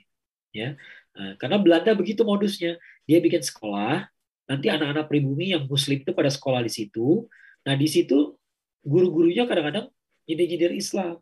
ya. 0.49 0.73
Nah, 1.13 1.37
karena 1.37 1.57
Belanda 1.61 1.91
begitu 1.93 2.25
modusnya. 2.25 2.81
Dia 3.03 3.19
bikin 3.19 3.43
sekolah 3.43 4.07
nanti 4.47 4.67
anak-anak 4.71 5.11
pribumi 5.11 5.51
yang 5.51 5.67
muslim 5.67 6.01
itu 6.01 6.11
pada 6.15 6.31
sekolah 6.31 6.63
di 6.63 6.71
situ. 6.71 7.27
Nah 7.67 7.75
di 7.77 7.87
situ 7.87 8.35
guru-gurunya 8.83 9.47
kadang-kadang 9.47 9.87
nyindir-nyindir 10.30 10.74
Islam. 10.76 11.19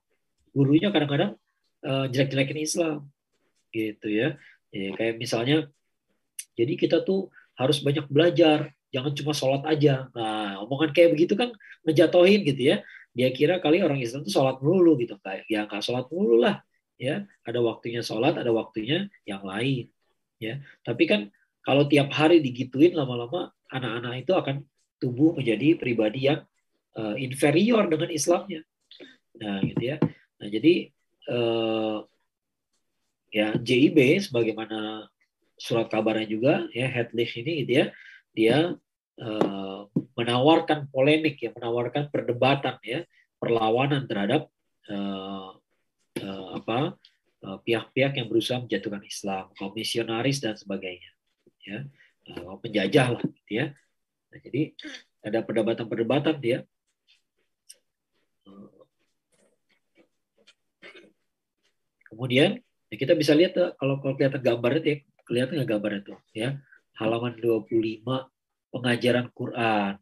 Gurunya 0.51 0.89
kadang-kadang 0.91 1.37
uh, 1.85 2.05
jelek-jelekin 2.11 2.59
Islam. 2.59 3.07
Gitu 3.71 4.07
ya. 4.11 4.37
ya. 4.73 4.89
Kayak 4.97 5.15
misalnya, 5.17 5.57
jadi 6.57 6.73
kita 6.75 7.03
tuh 7.07 7.31
harus 7.55 7.79
banyak 7.81 8.09
belajar, 8.09 8.73
jangan 8.91 9.11
cuma 9.15 9.31
sholat 9.31 9.63
aja. 9.65 10.11
Nah, 10.11 10.61
omongan 10.67 10.91
kayak 10.91 11.15
begitu 11.15 11.33
kan 11.39 11.53
ngejatohin 11.87 12.43
gitu 12.45 12.75
ya. 12.75 12.77
Dia 13.11 13.29
kira 13.35 13.59
kali 13.59 13.83
orang 13.83 13.99
Islam 13.99 14.23
tuh 14.23 14.31
sholat 14.31 14.59
melulu 14.59 14.99
gitu. 14.99 15.19
Kayak 15.19 15.43
ya 15.47 15.67
nggak 15.67 15.83
sholat 15.83 16.05
melulu 16.11 16.37
lah. 16.39 16.63
Ya, 17.01 17.25
ada 17.41 17.57
waktunya 17.65 18.05
sholat, 18.05 18.37
ada 18.37 18.53
waktunya 18.53 19.09
yang 19.25 19.41
lain. 19.41 19.89
Ya, 20.37 20.61
tapi 20.85 21.09
kan 21.09 21.33
kalau 21.65 21.89
tiap 21.89 22.13
hari 22.13 22.45
digituin 22.45 22.93
lama-lama 22.93 23.49
anak-anak 23.73 24.21
itu 24.21 24.33
akan 24.37 24.55
tumbuh 25.01 25.33
menjadi 25.33 25.81
pribadi 25.81 26.29
yang 26.29 26.45
uh, 26.93 27.17
inferior 27.17 27.89
dengan 27.89 28.09
Islamnya. 28.13 28.61
Nah, 29.39 29.63
gitu 29.63 29.83
ya. 29.95 29.97
Nah, 30.41 30.47
jadi 30.49 30.73
eh, 31.29 31.97
ya 33.31 33.47
JIB 33.55 33.97
sebagaimana 34.19 35.07
surat 35.55 35.87
kabarnya 35.87 36.27
juga 36.27 36.67
ya 36.73 36.89
headlist 36.89 37.37
ini 37.39 37.63
gitu 37.63 37.71
ya, 37.71 37.85
dia 38.35 38.57
eh, 39.21 39.81
menawarkan 40.17 40.91
polemik 40.91 41.39
ya, 41.39 41.53
menawarkan 41.55 42.11
perdebatan 42.11 42.75
ya, 42.83 43.05
perlawanan 43.39 44.09
terhadap 44.09 44.51
eh, 44.89 45.49
eh, 46.19 46.47
apa 46.57 46.97
eh, 47.45 47.57
pihak-pihak 47.63 48.17
yang 48.19 48.27
berusaha 48.27 48.59
menjatuhkan 48.59 49.05
Islam, 49.05 49.53
komisionaris 49.55 50.43
dan 50.43 50.57
sebagainya, 50.57 51.11
ya, 51.63 51.85
eh, 52.27 52.55
penjajah 52.59 53.07
lah, 53.15 53.23
gitu 53.23 53.51
ya. 53.53 53.65
Nah, 54.31 54.39
jadi 54.41 54.61
ada 55.21 55.39
perdebatan-perdebatan 55.45 56.41
dia 56.41 56.65
Kemudian 62.11 62.59
ya 62.91 62.95
kita 62.99 63.15
bisa 63.15 63.31
lihat 63.31 63.55
tuh, 63.55 63.71
kalau 63.79 64.03
kalau 64.03 64.19
kelihatan 64.19 64.43
gambarnya 64.43 64.81
ya, 64.83 64.95
kelihatan 65.23 65.53
nggak 65.63 65.69
gambarnya 65.71 66.01
tuh 66.03 66.19
ya. 66.35 66.59
Halaman 66.99 67.39
25 67.39 68.03
pengajaran 68.75 69.31
Quran. 69.31 69.95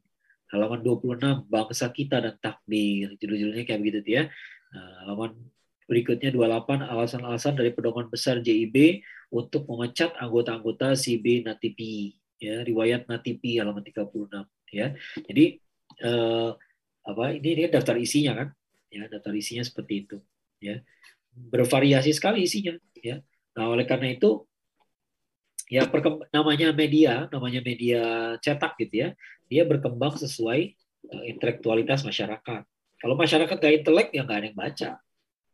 Halaman 0.50 0.80
26 0.82 1.46
bangsa 1.46 1.86
kita 1.94 2.18
dan 2.18 2.36
takbir. 2.42 3.14
Judul-judulnya 3.22 3.64
kayak 3.70 3.80
begitu 3.86 4.02
ya. 4.10 4.24
Nah, 4.74 5.06
halaman 5.06 5.38
berikutnya 5.90 6.30
28 6.34 6.86
alasan-alasan 6.86 7.54
dari 7.58 7.74
pedoman 7.74 8.10
besar 8.10 8.42
JIB 8.42 9.02
untuk 9.34 9.66
memecat 9.66 10.14
anggota-anggota 10.22 10.94
CB 10.94 11.50
Natipi 11.50 12.14
ya 12.38 12.62
riwayat 12.62 13.10
Natipi 13.10 13.58
halaman 13.58 13.82
36 13.82 14.30
ya 14.70 14.94
jadi 15.26 15.46
eh, 16.06 16.50
apa 17.04 17.24
ini 17.34 17.50
ini 17.58 17.64
daftar 17.74 17.98
isinya 17.98 18.38
kan 18.38 18.48
ya 18.94 19.10
daftar 19.10 19.34
isinya 19.34 19.66
seperti 19.66 19.94
itu 20.08 20.18
ya 20.62 20.78
bervariasi 21.48 22.12
sekali 22.12 22.44
isinya 22.44 22.76
ya. 23.00 23.24
Nah 23.56 23.66
oleh 23.72 23.88
karena 23.88 24.12
itu 24.12 24.44
ya 25.70 25.86
namanya 26.34 26.74
media 26.74 27.30
namanya 27.30 27.62
media 27.62 28.02
cetak 28.42 28.74
gitu 28.82 29.06
ya 29.06 29.10
dia 29.46 29.64
berkembang 29.66 30.18
sesuai 30.18 30.76
uh, 31.14 31.24
intelektualitas 31.26 32.04
masyarakat. 32.04 32.62
Kalau 33.00 33.16
masyarakat 33.16 33.56
gak 33.56 33.76
intelek 33.80 34.10
ya 34.12 34.28
nggak 34.28 34.40
ada 34.44 34.48
yang 34.52 34.60
baca 34.60 34.90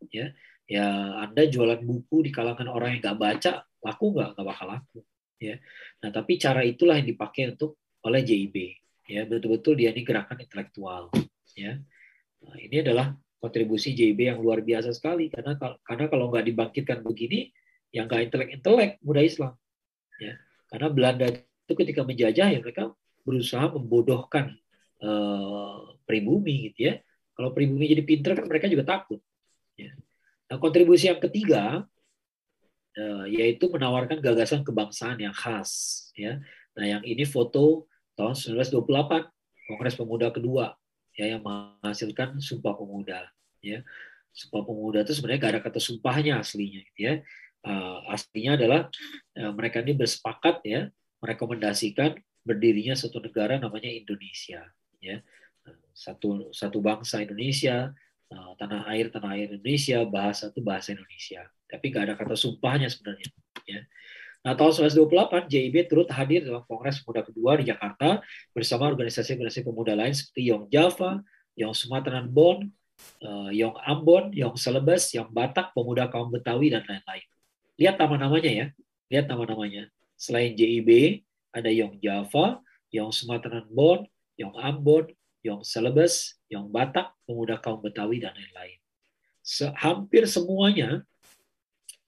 ya. 0.10 0.28
Ya 0.66 0.88
anda 1.22 1.46
jualan 1.46 1.78
buku 1.86 2.26
di 2.26 2.32
kalangan 2.34 2.66
orang 2.66 2.98
yang 2.98 3.02
nggak 3.06 3.20
baca 3.22 3.52
laku 3.86 4.18
nggak? 4.18 4.30
Nggak 4.34 4.48
bakal 4.50 4.68
laku 4.74 5.00
ya. 5.38 5.56
Nah 6.02 6.10
tapi 6.10 6.42
cara 6.42 6.66
itulah 6.66 6.98
yang 6.98 7.06
dipakai 7.06 7.54
untuk 7.54 7.78
oleh 8.02 8.26
JIB 8.26 8.56
ya. 9.06 9.30
Betul-betul 9.30 9.78
dia 9.78 9.94
ini 9.94 10.02
gerakan 10.02 10.42
intelektual 10.42 11.14
ya. 11.54 11.78
Nah, 12.46 12.58
ini 12.62 12.78
adalah 12.86 13.10
kontribusi 13.46 13.94
JB 13.94 14.34
yang 14.34 14.40
luar 14.42 14.66
biasa 14.66 14.90
sekali 14.90 15.30
karena 15.30 15.54
karena 15.86 16.10
kalau 16.10 16.34
nggak 16.34 16.50
dibangkitkan 16.50 17.06
begini 17.06 17.54
yang 17.94 18.10
nggak 18.10 18.34
intelek-intelek 18.34 18.98
muda 19.06 19.22
Islam. 19.22 19.54
Ya. 20.18 20.34
Karena 20.66 20.88
Belanda 20.90 21.30
itu 21.30 21.74
ketika 21.78 22.02
menjajah 22.02 22.48
ya 22.50 22.58
mereka 22.58 22.90
berusaha 23.22 23.70
membodohkan 23.70 24.58
uh, 25.06 25.94
pribumi 26.10 26.74
gitu 26.74 26.90
ya. 26.90 26.94
Kalau 27.38 27.54
pribumi 27.54 27.86
jadi 27.86 28.02
pinter 28.02 28.34
kan 28.34 28.50
mereka 28.50 28.66
juga 28.66 28.98
takut. 28.98 29.22
Ya. 29.78 29.94
Nah 30.50 30.58
kontribusi 30.58 31.06
yang 31.06 31.22
ketiga 31.22 31.86
uh, 32.98 33.26
yaitu 33.30 33.70
menawarkan 33.70 34.26
gagasan 34.26 34.66
kebangsaan 34.66 35.22
yang 35.22 35.38
khas. 35.38 36.02
Ya. 36.18 36.42
Nah 36.74 36.86
yang 36.98 37.04
ini 37.06 37.30
foto 37.30 37.86
tahun 38.18 38.34
1928 38.34 39.70
Kongres 39.70 39.96
Pemuda 39.98 40.34
kedua 40.34 40.74
ya 41.16 41.36
yang 41.36 41.42
menghasilkan 41.42 42.40
Sumpah 42.44 42.76
Pemuda. 42.76 43.32
Ya. 43.64 43.82
Sumpah 44.36 44.68
Pemuda 44.68 45.02
itu 45.08 45.16
sebenarnya 45.16 45.40
gak 45.42 45.54
ada 45.56 45.62
kata 45.64 45.80
sumpahnya 45.80 46.40
aslinya 46.40 46.84
gitu 46.92 47.00
ya. 47.00 47.14
Uh, 47.66 47.98
aslinya 48.14 48.62
adalah 48.62 48.82
uh, 49.42 49.52
mereka 49.58 49.82
ini 49.82 49.98
bersepakat 49.98 50.62
ya 50.62 50.94
merekomendasikan 51.18 52.14
berdirinya 52.46 52.94
satu 52.94 53.18
negara 53.18 53.58
namanya 53.58 53.90
Indonesia 53.90 54.62
ya 55.02 55.18
satu 55.98 56.54
satu 56.54 56.78
bangsa 56.78 57.26
Indonesia 57.26 57.90
uh, 58.30 58.52
tanah 58.62 58.86
air 58.94 59.10
tanah 59.10 59.34
air 59.34 59.50
Indonesia 59.50 60.06
bahasa 60.06 60.54
itu 60.54 60.62
bahasa 60.62 60.94
Indonesia 60.94 61.50
tapi 61.66 61.90
nggak 61.90 62.04
ada 62.06 62.14
kata 62.14 62.38
sumpahnya 62.38 62.86
sebenarnya 62.86 63.34
ya 63.66 63.82
Nah, 64.46 64.54
tahun 64.54 64.94
1928, 64.94 65.50
JIB 65.50 65.90
turut 65.90 66.06
hadir 66.14 66.46
dalam 66.46 66.62
Kongres 66.70 67.02
Pemuda 67.02 67.26
kedua 67.26 67.58
di 67.58 67.66
Jakarta 67.66 68.22
bersama 68.54 68.86
organisasi-organisasi 68.94 69.66
pemuda 69.66 69.98
lain 69.98 70.14
seperti 70.14 70.54
Yong 70.54 70.70
Java, 70.70 71.18
Yong 71.58 71.74
Sumatera 71.74 72.22
Bon, 72.22 72.62
uh, 73.26 73.50
Yong 73.50 73.74
Ambon, 73.82 74.30
Yong 74.38 74.54
Celebes, 74.54 75.18
Yong 75.18 75.34
Batak, 75.34 75.74
Pemuda 75.74 76.14
Kaum 76.14 76.30
Betawi, 76.30 76.70
dan 76.70 76.86
lain-lain. 76.86 77.26
Lihat 77.82 77.98
nama-namanya 77.98 78.52
ya. 78.54 78.68
Lihat 79.10 79.26
nama-namanya. 79.34 79.90
Selain 80.14 80.54
JIB, 80.54 81.26
ada 81.50 81.74
Yong 81.74 81.98
Java, 81.98 82.62
Yong 82.94 83.10
Sumatera 83.10 83.66
Bon, 83.66 84.06
Yong 84.38 84.62
Ambon, 84.62 85.10
Yong 85.42 85.66
Celebes, 85.66 86.38
Yong 86.54 86.70
Batak, 86.70 87.18
Pemuda 87.26 87.58
Kaum 87.58 87.82
Betawi, 87.82 88.22
dan 88.22 88.38
lain-lain. 88.38 88.78
Hampir 89.82 90.30
semuanya, 90.30 91.02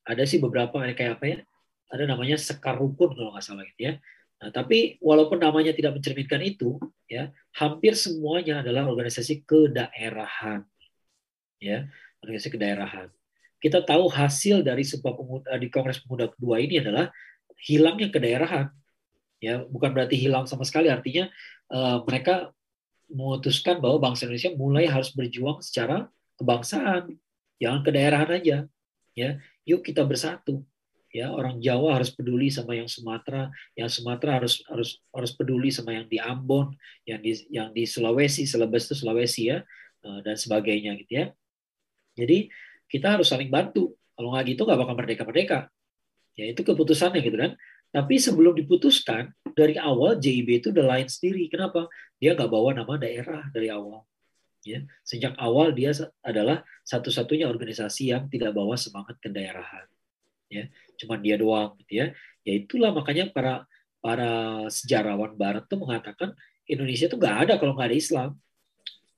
ada 0.05 0.21
sih 0.29 0.37
beberapa 0.37 0.85
kayak 0.93 1.17
apa 1.17 1.25
ya, 1.25 1.39
ada 1.87 2.03
namanya 2.03 2.35
sekar 2.35 2.75
rukun 2.75 3.15
kalau 3.15 3.31
nggak 3.35 3.45
salah 3.45 3.63
gitu 3.63 3.81
ya. 3.91 3.93
Nah, 4.37 4.53
tapi 4.53 5.01
walaupun 5.01 5.41
namanya 5.41 5.73
tidak 5.73 5.97
mencerminkan 5.97 6.37
itu, 6.45 6.77
ya 7.09 7.33
hampir 7.57 7.97
semuanya 7.97 8.61
adalah 8.61 8.85
organisasi 8.85 9.41
kedaerahan, 9.47 10.61
ya 11.57 11.89
organisasi 12.21 12.53
kedaerahan. 12.53 13.09
Kita 13.57 13.81
tahu 13.81 14.05
hasil 14.05 14.61
dari 14.61 14.85
sebuah 14.85 15.17
pemuda, 15.17 15.49
di 15.57 15.67
Kongres 15.73 16.05
Pemuda 16.05 16.29
kedua 16.29 16.61
ini 16.61 16.77
adalah 16.77 17.09
hilangnya 17.57 18.13
kedaerahan, 18.13 18.69
ya 19.41 19.65
bukan 19.65 19.89
berarti 19.89 20.13
hilang 20.13 20.45
sama 20.45 20.61
sekali, 20.61 20.93
artinya 20.93 21.25
uh, 21.73 22.05
mereka 22.05 22.53
memutuskan 23.09 23.81
bahwa 23.81 23.97
bangsa 24.11 24.29
Indonesia 24.29 24.53
mulai 24.53 24.85
harus 24.85 25.09
berjuang 25.17 25.65
secara 25.65 26.05
kebangsaan, 26.37 27.17
jangan 27.57 27.81
kedaerahan 27.81 28.29
aja, 28.37 28.57
ya 29.17 29.41
yuk 29.65 29.81
kita 29.81 30.05
bersatu 30.05 30.61
ya 31.17 31.33
orang 31.33 31.57
Jawa 31.57 31.97
harus 31.97 32.13
peduli 32.13 32.53
sama 32.53 32.77
yang 32.77 32.85
Sumatera. 32.85 33.49
Yang 33.73 34.01
Sumatera 34.01 34.37
harus 34.37 34.61
harus 34.69 35.01
harus 35.09 35.31
peduli 35.33 35.73
sama 35.73 35.97
yang 35.97 36.05
di 36.05 36.21
Ambon 36.21 36.77
yang 37.09 37.19
di 37.25 37.33
yang 37.49 37.73
di 37.73 37.89
Sulawesi 37.89 38.45
Selebes 38.45 38.85
itu 38.85 38.95
Sulawesi 39.01 39.49
ya 39.49 39.65
eh, 40.05 40.19
dan 40.21 40.37
sebagainya 40.37 40.93
gitu 41.01 41.11
ya. 41.17 41.25
Jadi 42.13 42.53
kita 42.85 43.17
harus 43.17 43.33
saling 43.33 43.49
bantu. 43.49 43.97
Kalau 44.13 44.33
nggak 44.33 44.45
gitu 44.53 44.61
nggak 44.65 44.77
bakal 44.77 44.95
merdeka 44.97 45.23
merdeka 45.25 45.59
ya 46.37 46.45
itu 46.53 46.61
keputusannya 46.61 47.21
gitu 47.25 47.37
kan. 47.41 47.51
Tapi 47.89 48.21
sebelum 48.21 48.53
diputuskan 48.53 49.33
dari 49.57 49.73
awal 49.79 50.21
JIB 50.21 50.61
itu 50.61 50.67
udah 50.69 50.85
lain 50.85 51.07
sendiri. 51.09 51.49
Kenapa? 51.49 51.89
Dia 52.21 52.37
nggak 52.37 52.51
bawa 52.51 52.77
nama 52.77 52.93
daerah 52.99 53.49
dari 53.49 53.73
awal. 53.73 54.05
Ya 54.61 54.85
sejak 55.01 55.33
awal 55.41 55.73
dia 55.73 55.95
adalah 56.21 56.61
satu-satunya 56.85 57.49
organisasi 57.49 58.13
yang 58.13 58.29
tidak 58.29 58.53
bawa 58.53 58.75
semangat 58.75 59.17
kedaerahan 59.23 59.87
ya. 60.51 60.67
Cuma 60.99 61.15
dia 61.19 61.35
doang 61.39 61.75
gitu 61.83 62.03
ya. 62.03 62.07
Ya 62.43 62.53
itulah 62.55 62.91
makanya 62.95 63.29
para 63.31 63.67
para 63.99 64.63
sejarawan 64.71 65.35
Barat 65.35 65.67
tuh 65.67 65.79
mengatakan 65.81 66.31
Indonesia 66.67 67.07
tuh 67.11 67.19
nggak 67.19 67.37
ada 67.47 67.53
kalau 67.59 67.75
nggak 67.75 67.89
ada 67.91 67.97
Islam. 67.97 68.29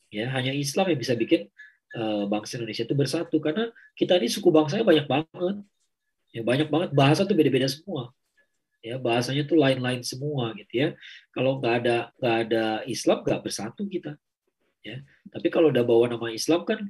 Ya 0.09 0.25
hanya 0.34 0.53
Islam 0.53 0.89
yang 0.89 0.99
bisa 0.99 1.13
bikin 1.13 1.49
uh, 1.93 2.25
bangsa 2.25 2.57
Indonesia 2.57 2.86
itu 2.86 2.95
bersatu. 2.97 3.38
Karena 3.38 3.69
kita 3.93 4.17
ini 4.17 4.30
suku 4.30 4.49
bangsanya 4.49 4.86
banyak 4.86 5.05
banget. 5.05 5.57
Ya 6.34 6.41
banyak 6.45 6.67
banget. 6.69 6.89
Bahasa 6.93 7.25
tuh 7.25 7.38
beda-beda 7.38 7.69
semua. 7.69 8.13
Ya 8.80 8.95
bahasanya 8.95 9.43
tuh 9.43 9.59
lain-lain 9.59 10.01
semua 10.01 10.55
gitu 10.57 10.73
ya. 10.73 10.89
Kalau 11.36 11.59
nggak 11.61 11.75
ada 11.86 11.97
nggak 12.17 12.36
ada 12.47 12.63
Islam 12.89 13.21
nggak 13.21 13.41
bersatu 13.45 13.86
kita. 13.86 14.17
Ya 14.82 15.05
tapi 15.30 15.53
kalau 15.53 15.69
udah 15.69 15.86
bawa 15.86 16.09
nama 16.09 16.34
Islam 16.34 16.65
kan 16.65 16.89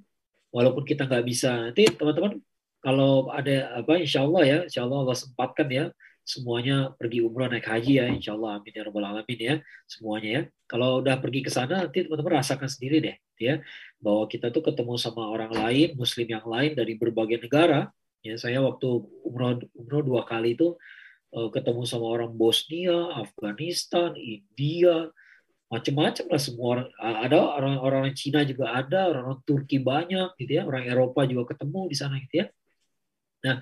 walaupun 0.49 0.85
kita 0.85 1.05
nggak 1.05 1.25
bisa 1.27 1.69
nanti 1.69 1.85
teman-teman 1.91 2.39
kalau 2.79 3.27
ada 3.31 3.75
apa 3.83 3.99
insya 3.99 4.23
Allah 4.23 4.43
ya 4.47 4.57
insya 4.67 4.87
Allah 4.87 4.99
Allah 5.03 5.17
sempatkan 5.19 5.67
ya 5.67 5.85
semuanya 6.29 6.93
pergi 6.93 7.25
umroh 7.25 7.49
naik 7.49 7.65
haji 7.65 7.93
ya 7.99 8.05
insya 8.05 8.37
Allah 8.37 8.61
amin 8.61 8.69
ya 8.69 8.83
robbal 8.85 9.01
alamin 9.01 9.39
ya 9.39 9.55
semuanya 9.89 10.29
ya. 10.29 10.41
Kalau 10.69 11.01
udah 11.01 11.17
pergi 11.17 11.41
ke 11.41 11.49
sana 11.49 11.89
nanti 11.89 12.05
teman-teman 12.05 12.37
rasakan 12.37 12.69
sendiri 12.69 13.01
deh 13.01 13.15
ya. 13.41 13.55
Bahwa 13.97 14.29
kita 14.29 14.53
tuh 14.53 14.61
ketemu 14.61 14.93
sama 15.01 15.25
orang 15.25 15.49
lain 15.49 15.97
muslim 15.97 16.29
yang 16.29 16.45
lain 16.45 16.77
dari 16.77 16.93
berbagai 16.95 17.41
negara. 17.41 17.89
Ya 18.21 18.37
saya 18.37 18.61
waktu 18.61 18.87
umroh 19.25 19.57
umroh 19.73 20.01
dua 20.05 20.21
kali 20.29 20.53
itu 20.53 20.77
eh, 21.33 21.49
ketemu 21.49 21.81
sama 21.89 22.05
orang 22.13 22.31
Bosnia 22.37 23.09
Afghanistan 23.25 24.13
India 24.13 25.09
macam-macam 25.73 26.25
lah 26.29 26.41
semua 26.41 26.67
orang. 26.77 26.87
Ada 27.01 27.39
orang-orang 27.57 28.13
Cina 28.13 28.45
juga 28.45 28.77
ada 28.77 29.09
orang-orang 29.09 29.41
Turki 29.49 29.81
banyak 29.81 30.37
gitu 30.37 30.61
ya. 30.61 30.63
Orang 30.69 30.85
Eropa 30.85 31.25
juga 31.25 31.57
ketemu 31.57 31.89
di 31.89 31.97
sana 31.97 32.21
gitu 32.21 32.45
ya 32.45 32.47
Nah, 33.39 33.55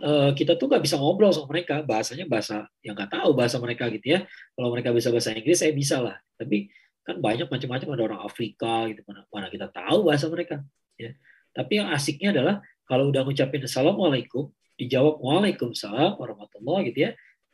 eh, 0.00 0.30
kita 0.34 0.58
tuh 0.58 0.66
nggak 0.66 0.82
bisa 0.82 0.98
ngobrol 0.98 1.30
sama 1.30 1.50
mereka, 1.54 1.82
bahasanya 1.86 2.26
bahasa 2.26 2.66
yang 2.82 2.98
nggak 2.98 3.10
tahu 3.14 3.30
bahasa 3.34 3.56
mereka 3.62 3.86
gitu 3.94 4.18
ya. 4.18 4.20
Kalau 4.54 4.68
mereka 4.74 4.90
bisa 4.90 5.08
bahasa 5.14 5.30
Inggris, 5.34 5.58
saya 5.62 5.72
bisa 5.74 6.02
lah. 6.02 6.16
Tapi 6.34 6.70
kan 7.06 7.16
banyak 7.18 7.46
macam-macam 7.48 7.88
ada 7.96 8.02
orang 8.12 8.20
Afrika 8.26 8.86
gitu 8.90 9.00
mana, 9.06 9.24
mana 9.30 9.46
kita 9.48 9.66
tahu 9.70 10.10
bahasa 10.10 10.26
mereka. 10.28 10.60
Ya. 10.98 11.14
Tapi 11.54 11.82
yang 11.82 11.88
asiknya 11.90 12.30
adalah 12.34 12.54
kalau 12.86 13.10
udah 13.10 13.22
ngucapin 13.22 13.62
assalamualaikum, 13.66 14.50
dijawab 14.80 15.20
waalaikumsalam 15.20 16.16
warahmatullah 16.16 16.80
gitu 16.88 17.08
ya 17.08 17.10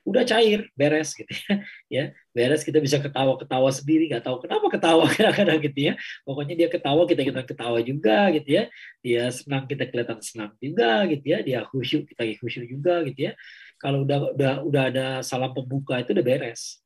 udah 0.06 0.22
cair 0.22 0.70
beres 0.78 1.10
gitu 1.18 1.26
ya. 1.28 1.54
Ya 1.96 2.04
beres 2.30 2.62
kita 2.62 2.78
bisa 2.78 3.02
ketawa-ketawa 3.02 3.68
sendiri 3.74 4.06
nggak 4.06 4.22
tahu 4.22 4.38
kenapa 4.46 4.66
ketawa 4.70 5.04
kadang-kadang 5.16 5.58
gitu 5.66 5.80
ya. 5.90 5.92
Pokoknya 6.22 6.54
dia 6.54 6.68
ketawa 6.70 7.02
kita 7.10 7.22
kita 7.26 7.42
ketawa 7.42 7.78
juga 7.82 8.30
gitu 8.30 8.48
ya. 8.62 8.64
Dia 9.02 9.22
senang 9.34 9.66
kita 9.66 9.90
kelihatan 9.90 10.22
senang 10.22 10.54
juga 10.62 11.02
gitu 11.10 11.26
ya. 11.26 11.38
Dia 11.42 11.58
khusyuk 11.66 12.06
kita 12.14 12.22
khusyuk 12.38 12.64
juga 12.70 13.02
gitu 13.10 13.20
ya. 13.28 13.32
Kalau 13.82 14.06
udah 14.06 14.32
udah 14.38 14.52
udah 14.62 14.82
ada 14.94 15.06
salam 15.26 15.50
pembuka 15.50 15.98
itu 15.98 16.14
udah 16.14 16.24
beres 16.24 16.78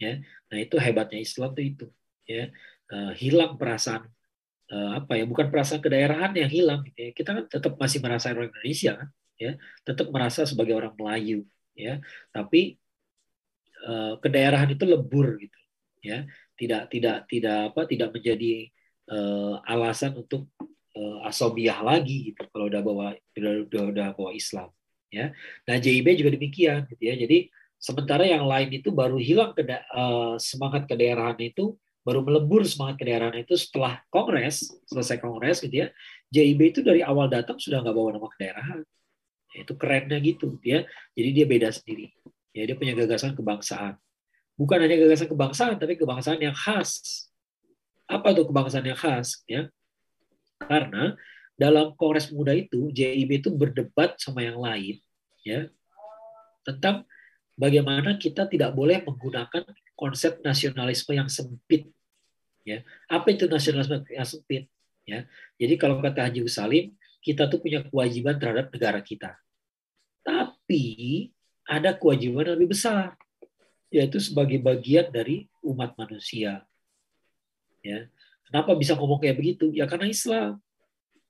ya. 0.00 0.24
Nah 0.48 0.58
itu 0.58 0.80
hebatnya 0.80 1.20
Islam 1.20 1.52
tuh 1.52 1.64
itu 1.64 1.86
ya. 2.24 2.48
Uh, 2.86 3.10
hilang 3.18 3.58
perasaan 3.58 4.06
uh, 4.70 5.02
apa 5.02 5.18
ya 5.18 5.26
bukan 5.26 5.50
perasaan 5.50 5.82
kedaerahan 5.82 6.32
yang 6.38 6.48
hilang 6.48 6.80
gitu 6.88 6.98
ya. 7.04 7.10
Kita 7.12 7.30
kan 7.36 7.44
tetap 7.52 7.76
masih 7.76 7.98
merasa 8.00 8.32
orang 8.32 8.48
Indonesia 8.48 8.96
kan 8.96 9.08
ya. 9.36 9.52
Tetap 9.84 10.06
merasa 10.08 10.48
sebagai 10.48 10.72
orang 10.72 10.96
Melayu 10.96 11.44
ya. 11.76 12.00
Tapi 12.32 12.80
uh, 13.84 14.18
kedaerahan 14.18 14.72
itu 14.72 14.84
lebur 14.88 15.36
gitu 15.38 15.58
ya. 16.02 16.24
Tidak 16.56 16.88
tidak 16.88 17.28
tidak 17.28 17.58
apa 17.72 17.84
tidak 17.84 18.10
menjadi 18.16 18.72
uh, 19.12 19.60
alasan 19.68 20.16
untuk 20.16 20.48
uh, 20.96 21.28
asobiah 21.28 21.84
lagi 21.84 22.32
gitu 22.32 22.48
kalau 22.48 22.66
udah 22.72 22.80
bawa 22.80 23.06
udah, 23.36 23.52
udah, 23.68 23.82
udah 23.92 24.08
bawa 24.16 24.32
Islam 24.32 24.72
ya. 25.12 25.30
Nah 25.68 25.76
JIB 25.76 26.16
juga 26.16 26.32
demikian 26.34 26.88
gitu 26.88 27.02
ya. 27.04 27.14
Jadi 27.14 27.52
sementara 27.76 28.24
yang 28.24 28.48
lain 28.48 28.72
itu 28.72 28.88
baru 28.88 29.20
hilang 29.20 29.52
keda, 29.52 29.84
uh, 29.92 30.34
semangat 30.40 30.88
kedaerahan 30.88 31.36
itu 31.44 31.76
baru 32.06 32.22
melebur 32.22 32.62
semangat 32.62 33.02
kedaerahan 33.02 33.42
itu 33.42 33.58
setelah 33.58 33.98
kongres 34.14 34.70
selesai 34.86 35.18
kongres 35.18 35.58
gitu 35.58 35.82
ya 35.82 35.90
JIB 36.30 36.70
itu 36.70 36.80
dari 36.86 37.02
awal 37.02 37.26
datang 37.26 37.58
sudah 37.58 37.82
nggak 37.82 37.96
bawa 37.98 38.14
nama 38.14 38.30
kedaerahan 38.30 38.78
itu 39.62 39.72
kerennya 39.76 40.18
gitu 40.20 40.60
ya. 40.60 40.84
Jadi 41.16 41.28
dia 41.32 41.46
beda 41.48 41.68
sendiri. 41.72 42.12
Ya 42.56 42.64
dia 42.68 42.76
punya 42.76 42.92
gagasan 42.96 43.36
kebangsaan. 43.36 43.96
Bukan 44.56 44.78
hanya 44.80 44.96
gagasan 44.96 45.28
kebangsaan 45.28 45.76
tapi 45.76 45.96
kebangsaan 46.00 46.40
yang 46.40 46.56
khas. 46.56 47.28
Apa 48.08 48.32
tuh 48.32 48.48
kebangsaan 48.48 48.84
yang 48.84 48.96
khas 48.96 49.44
ya? 49.44 49.68
Karena 50.56 51.12
dalam 51.56 51.96
kongres 51.96 52.32
muda 52.32 52.52
itu 52.52 52.92
JIB 52.92 53.40
itu 53.40 53.48
berdebat 53.52 54.20
sama 54.20 54.44
yang 54.44 54.60
lain 54.60 55.00
ya 55.40 55.72
tentang 56.68 57.08
bagaimana 57.56 58.20
kita 58.20 58.44
tidak 58.44 58.76
boleh 58.76 59.00
menggunakan 59.00 59.64
konsep 59.96 60.44
nasionalisme 60.44 61.16
yang 61.16 61.28
sempit 61.32 61.88
ya. 62.64 62.84
Apa 63.08 63.32
itu 63.32 63.48
nasionalisme 63.48 64.04
yang 64.12 64.28
sempit 64.28 64.68
ya? 65.08 65.24
Jadi 65.56 65.74
kalau 65.80 66.00
kata 66.04 66.28
Haji 66.28 66.44
Salim 66.48 66.92
kita 67.24 67.48
tuh 67.48 67.60
punya 67.60 67.84
kewajiban 67.84 68.36
terhadap 68.36 68.68
negara 68.72 69.00
kita 69.00 69.36
Tapi 70.66 71.30
ada 71.62 71.94
kewajiban 71.94 72.58
lebih 72.58 72.74
besar, 72.74 73.14
yaitu 73.86 74.18
sebagai 74.18 74.58
bagian 74.58 75.14
dari 75.14 75.46
umat 75.62 75.94
manusia. 75.94 76.66
Ya. 77.86 78.10
Kenapa 78.50 78.74
bisa 78.74 78.98
ngomong 78.98 79.22
kayak 79.22 79.38
begitu? 79.38 79.70
Ya 79.70 79.86
karena 79.86 80.10
Islam. 80.10 80.58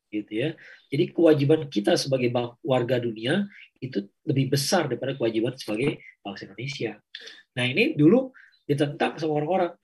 Gitu 0.09 0.33
ya. 0.33 0.49
Jadi 0.89 1.13
kewajiban 1.13 1.69
kita 1.69 2.01
sebagai 2.01 2.33
warga 2.65 2.97
dunia 2.97 3.45
itu 3.77 4.09
lebih 4.25 4.57
besar 4.57 4.89
daripada 4.89 5.13
kewajiban 5.13 5.53
sebagai 5.53 6.01
bangsa 6.25 6.49
Indonesia. 6.49 6.97
Nah, 7.53 7.65
ini 7.69 7.93
dulu 7.93 8.33
ditentang 8.65 9.21
sama 9.21 9.37
orang-orang. 9.37 9.77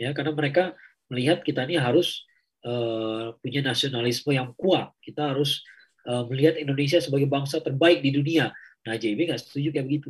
Ya, 0.00 0.16
karena 0.16 0.32
mereka 0.32 0.72
melihat 1.12 1.44
kita 1.44 1.68
ini 1.68 1.76
harus 1.76 2.24
uh, 2.64 3.36
punya 3.36 3.60
nasionalisme 3.60 4.32
yang 4.32 4.56
kuat. 4.56 4.96
Kita 5.04 5.36
harus 5.36 5.60
uh, 6.08 6.24
melihat 6.24 6.56
Indonesia 6.56 7.04
sebagai 7.04 7.28
bangsa 7.28 7.60
terbaik 7.60 8.00
di 8.00 8.16
dunia. 8.16 8.48
Nah, 8.88 8.96
JB 8.96 9.28
nggak 9.28 9.40
setuju 9.44 9.68
kayak 9.76 9.84
begitu. 9.84 10.08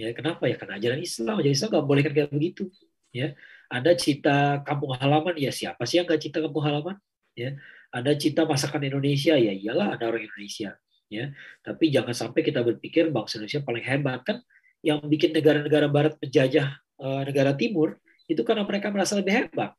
Ya, 0.00 0.08
kenapa 0.16 0.48
ya? 0.48 0.56
Karena 0.56 0.80
ajaran 0.80 1.04
Islam, 1.04 1.34
ajaran 1.36 1.52
Islam 1.52 1.68
nggak 1.76 1.86
boleh 1.86 2.02
kayak 2.08 2.32
begitu. 2.32 2.72
Ya, 3.12 3.36
ada 3.68 3.92
cita 3.92 4.64
kampung 4.64 4.96
halaman, 4.96 5.36
ya 5.36 5.52
siapa 5.52 5.84
sih 5.84 6.00
yang 6.00 6.08
nggak 6.08 6.22
cita 6.24 6.40
kampung 6.40 6.64
halaman? 6.64 6.96
Ya, 7.36 7.60
ada 7.92 8.16
cita 8.16 8.48
masakan 8.48 8.88
Indonesia, 8.88 9.36
ya 9.36 9.52
iyalah 9.52 10.00
ada 10.00 10.08
orang 10.08 10.24
Indonesia. 10.24 10.80
Ya, 11.12 11.34
tapi 11.60 11.92
jangan 11.92 12.16
sampai 12.16 12.40
kita 12.40 12.64
berpikir 12.64 13.12
bangsa 13.12 13.36
Indonesia 13.36 13.60
paling 13.60 13.84
hebat 13.84 14.24
kan? 14.24 14.38
Yang 14.80 15.00
bikin 15.12 15.30
negara-negara 15.36 15.86
Barat 15.92 16.14
penjajah 16.16 16.80
uh, 16.96 17.22
negara 17.28 17.52
Timur 17.52 18.00
itu 18.30 18.40
karena 18.46 18.64
mereka 18.64 18.88
merasa 18.88 19.18
lebih 19.18 19.44
hebat. 19.44 19.74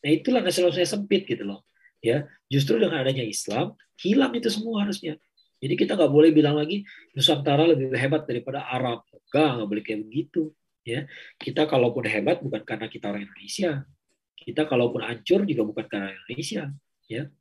Nah 0.00 0.10
itulah 0.14 0.40
nasionalisme 0.40 0.86
sempit 0.86 1.28
gitu 1.28 1.44
loh. 1.44 1.66
Ya, 1.98 2.28
justru 2.46 2.78
dengan 2.78 3.00
adanya 3.02 3.24
Islam 3.26 3.74
hilang 3.98 4.32
itu 4.36 4.46
semua 4.48 4.86
harusnya. 4.86 5.18
Jadi 5.64 5.74
kita 5.80 5.96
nggak 5.96 6.12
boleh 6.12 6.30
bilang 6.36 6.60
lagi 6.60 6.84
Nusantara 7.16 7.64
lebih 7.64 7.88
hebat 7.96 8.28
daripada 8.28 8.68
Arab. 8.68 9.08
Enggak, 9.32 9.50
nggak 9.56 9.68
boleh 9.72 9.82
kayak 9.82 10.00
begitu. 10.04 10.52
Ya, 10.84 11.08
kita 11.40 11.64
kalaupun 11.64 12.04
hebat 12.04 12.44
bukan 12.44 12.60
karena 12.60 12.92
kita 12.92 13.08
orang 13.08 13.24
Indonesia. 13.24 13.88
Kita 14.36 14.68
kalaupun 14.68 15.00
hancur 15.00 15.48
juga 15.48 15.62
bukan 15.64 15.84
karena 15.88 16.12
Indonesia. 16.12 16.68
Ya, 17.08 17.32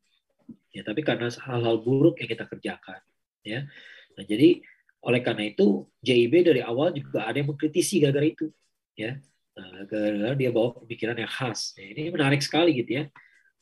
ya 0.72 0.82
tapi 0.88 1.04
karena 1.04 1.28
hal-hal 1.28 1.84
buruk 1.84 2.24
yang 2.24 2.30
kita 2.32 2.48
kerjakan. 2.48 3.04
Ya, 3.44 3.68
nah 4.16 4.24
jadi 4.24 4.64
oleh 5.04 5.20
karena 5.20 5.52
itu 5.52 5.92
JIB 6.00 6.48
dari 6.48 6.64
awal 6.64 6.96
juga 6.96 7.28
ada 7.28 7.36
yang 7.36 7.52
mengkritisi 7.52 8.00
gara-gara 8.00 8.24
itu. 8.24 8.48
Ya, 8.96 9.20
Nah, 9.54 9.86
gara-gara 9.86 10.34
dia 10.34 10.50
bawa 10.50 10.74
pemikiran 10.82 11.14
yang 11.14 11.30
khas. 11.30 11.78
Nah, 11.78 11.86
ini 11.86 12.10
menarik 12.10 12.42
sekali 12.42 12.74
gitu 12.74 12.92
ya. 13.02 13.04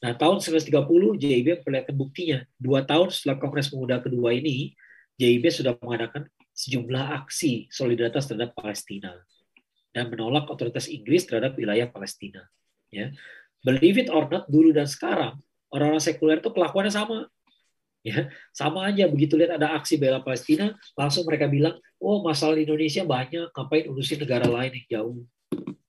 Nah, 0.02 0.18
tahun 0.18 0.42
1930 0.42 1.22
JIB 1.22 1.48
memperlihatkan 1.62 1.96
buktinya. 1.96 2.40
Dua 2.58 2.82
tahun 2.82 3.14
setelah 3.14 3.38
Kongres 3.38 3.70
Pemuda 3.70 4.02
kedua 4.02 4.34
ini, 4.34 4.74
JIB 5.22 5.54
sudah 5.54 5.78
mengadakan 5.78 6.26
sejumlah 6.58 7.22
aksi 7.22 7.70
solidaritas 7.70 8.26
terhadap 8.26 8.58
Palestina 8.58 9.14
dan 9.94 10.10
menolak 10.10 10.50
otoritas 10.50 10.90
Inggris 10.90 11.30
terhadap 11.30 11.54
wilayah 11.54 11.86
Palestina. 11.86 12.50
Ya, 12.90 13.14
believe 13.62 14.02
it 14.02 14.10
or 14.10 14.26
not, 14.26 14.50
dulu 14.50 14.74
dan 14.74 14.90
sekarang 14.90 15.38
orang-orang 15.70 16.04
sekuler 16.04 16.42
itu 16.42 16.50
kelakuannya 16.50 16.92
sama. 16.92 17.30
Ya, 18.02 18.34
sama 18.50 18.90
aja 18.90 19.06
begitu 19.06 19.38
lihat 19.38 19.62
ada 19.62 19.78
aksi 19.78 20.02
bela 20.02 20.26
Palestina, 20.26 20.74
langsung 20.98 21.22
mereka 21.22 21.46
bilang, 21.46 21.78
oh 22.02 22.26
masalah 22.26 22.58
di 22.58 22.66
Indonesia 22.66 23.06
banyak, 23.06 23.54
ngapain 23.54 23.86
urusin 23.86 24.18
negara 24.18 24.50
lain 24.50 24.74
yang 24.74 24.88
jauh 24.90 25.22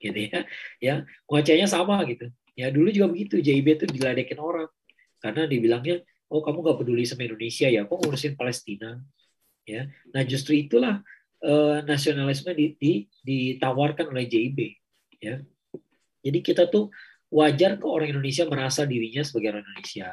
gitu 0.03 0.19
ya 0.19 0.41
ya 0.83 0.95
wajahnya 1.31 1.71
sama 1.71 2.03
gitu 2.11 2.27
ya 2.59 2.69
dulu 2.69 2.89
juga 2.93 3.09
begitu. 3.13 3.41
JIB 3.41 3.67
itu 3.81 3.85
diledekin 3.89 4.39
orang. 4.41 4.69
Karena 5.23 5.47
dibilangnya 5.47 6.03
oh 6.33 6.41
kamu 6.41 6.65
nggak 6.65 6.79
peduli 6.83 7.05
sama 7.05 7.29
Indonesia 7.29 7.69
ya 7.69 7.85
kok 7.85 7.99
ngurusin 8.01 8.35
Palestina. 8.35 8.99
Ya. 9.69 9.87
Nah 10.11 10.23
justru 10.27 10.59
itulah 10.59 11.05
uh, 11.45 11.79
nasionalisme 11.87 12.51
di, 12.57 12.75
di, 12.81 12.93
ditawarkan 13.23 14.11
oleh 14.11 14.27
JIB 14.27 14.59
ya. 15.23 15.39
Jadi 16.23 16.39
kita 16.43 16.71
tuh 16.71 16.91
wajar 17.33 17.81
ke 17.81 17.87
orang 17.87 18.13
Indonesia 18.13 18.45
merasa 18.47 18.85
dirinya 18.85 19.23
sebagai 19.23 19.57
orang 19.57 19.65
Indonesia. 19.67 20.11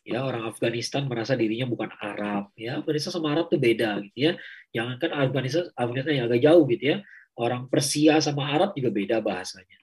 Ya 0.00 0.24
orang 0.24 0.48
Afghanistan 0.48 1.04
merasa 1.04 1.36
dirinya 1.36 1.68
bukan 1.68 1.92
Arab. 2.00 2.52
Ya 2.56 2.80
Afghanistan 2.80 3.12
sama 3.12 3.36
Arab 3.36 3.52
tuh 3.52 3.60
beda 3.60 4.00
gitu 4.04 4.16
ya. 4.16 4.32
Jangankan 4.72 5.10
Afghanistan 5.12 5.64
Afghanistan 5.76 6.14
yang 6.16 6.26
agak 6.28 6.40
jauh 6.40 6.64
gitu 6.68 6.84
ya. 6.84 6.96
Orang 7.36 7.72
Persia 7.72 8.20
sama 8.20 8.52
Arab 8.52 8.76
juga 8.76 8.92
beda 8.92 9.16
bahasanya. 9.20 9.79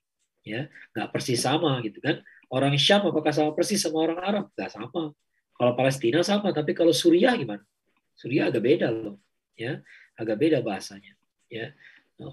Ya, 0.47 0.71
nggak 0.95 1.11
persis 1.11 1.43
sama 1.43 1.83
gitu 1.83 1.99
kan. 1.99 2.23
Orang 2.47 2.71
Syam 2.79 3.03
apakah 3.03 3.35
sama 3.35 3.51
persis 3.51 3.83
sama 3.83 4.07
orang 4.07 4.19
Arab? 4.23 4.45
Nggak 4.55 4.71
sama. 4.71 5.11
Kalau 5.57 5.73
Palestina 5.75 6.23
sama, 6.23 6.55
tapi 6.55 6.71
kalau 6.71 6.95
Suriah 6.95 7.35
gimana? 7.35 7.65
Suriah 8.15 8.47
agak 8.47 8.63
beda 8.63 8.87
loh, 8.93 9.17
ya, 9.57 9.81
agak 10.15 10.37
beda 10.37 10.61
bahasanya, 10.61 11.17
ya. 11.49 11.73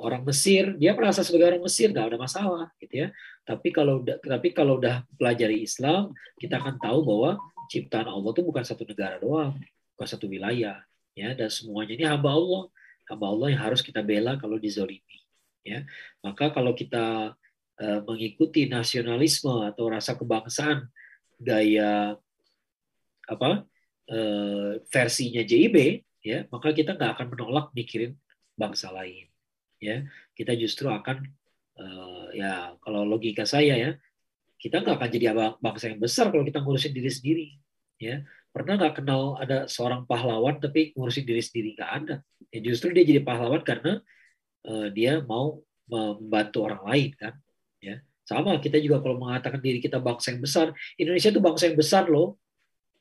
Orang 0.01 0.25
Mesir, 0.25 0.77
dia 0.81 0.97
merasa 0.97 1.21
sebagai 1.21 1.57
orang 1.57 1.65
Mesir 1.65 1.93
nggak 1.93 2.15
ada 2.15 2.19
masalah, 2.21 2.69
gitu 2.81 3.05
ya. 3.05 3.09
Tapi 3.45 3.69
kalau 3.73 4.05
tapi 4.05 4.49
kalau 4.53 4.77
udah 4.81 5.09
pelajari 5.17 5.65
Islam, 5.65 6.13
kita 6.37 6.61
akan 6.61 6.77
tahu 6.81 7.05
bahwa 7.05 7.41
ciptaan 7.73 8.09
Allah 8.09 8.31
itu 8.33 8.43
bukan 8.45 8.65
satu 8.65 8.85
negara 8.85 9.17
doang, 9.17 9.57
bukan 9.97 10.09
satu 10.09 10.29
wilayah, 10.29 10.85
ya. 11.17 11.33
Dan 11.33 11.49
semuanya 11.49 11.97
ini 11.97 12.05
hamba 12.05 12.33
Allah 12.33 12.69
hamba 13.09 13.27
Allah 13.29 13.49
yang 13.53 13.63
harus 13.65 13.81
kita 13.85 14.01
bela 14.01 14.37
kalau 14.41 14.57
dizolimi. 14.57 15.21
Ya, 15.65 15.89
maka 16.21 16.53
kalau 16.53 16.77
kita 16.77 17.33
mengikuti 17.81 18.71
nasionalisme 18.71 19.67
atau 19.67 19.91
rasa 19.91 20.15
kebangsaan 20.15 20.87
gaya 21.43 22.15
apa 23.25 23.65
uh, 24.11 24.71
versinya 24.89 25.43
JIB, 25.45 26.05
ya, 26.25 26.45
maka 26.53 26.77
kita 26.77 26.97
nggak 26.97 27.11
akan 27.19 27.27
menolak 27.33 27.67
mikirin 27.73 28.17
bangsa 28.57 28.93
lain. 28.93 29.29
Ya, 29.81 30.09
kita 30.33 30.57
justru 30.57 30.89
akan 30.89 31.29
uh, 31.77 32.29
ya 32.33 32.77
kalau 32.81 33.05
logika 33.05 33.45
saya 33.49 33.77
ya, 33.77 33.91
kita 34.61 34.81
nggak 34.81 34.97
akan 34.97 35.11
jadi 35.11 35.27
bangsa 35.61 35.93
yang 35.93 36.01
besar 36.01 36.33
kalau 36.33 36.45
kita 36.45 36.61
ngurusin 36.61 36.93
diri 36.93 37.11
sendiri. 37.13 37.49
Ya, 38.01 38.25
pernah 38.53 38.77
nggak 38.79 39.03
kenal 39.03 39.41
ada 39.41 39.67
seorang 39.67 40.05
pahlawan 40.05 40.61
tapi 40.61 40.93
ngurusin 40.95 41.27
diri 41.27 41.43
sendiri 41.43 41.75
nggak 41.75 41.91
ada 41.91 42.15
ya 42.55 42.59
justru 42.63 42.95
dia 42.95 43.03
jadi 43.03 43.23
pahlawan 43.27 43.67
karena 43.67 43.99
dia 44.95 45.19
mau 45.27 45.59
membantu 45.91 46.71
orang 46.71 46.83
lain 46.87 47.11
kan 47.19 47.35
ya. 47.85 47.97
Sama 48.25 48.57
kita 48.57 48.81
juga 48.81 49.05
kalau 49.05 49.21
mengatakan 49.21 49.61
diri 49.61 49.85
kita 49.85 50.01
bangsa 50.01 50.33
yang 50.33 50.41
besar 50.41 50.73
Indonesia 50.97 51.29
itu 51.29 51.41
bangsa 51.45 51.69
yang 51.69 51.77
besar 51.77 52.09
loh. 52.09 52.41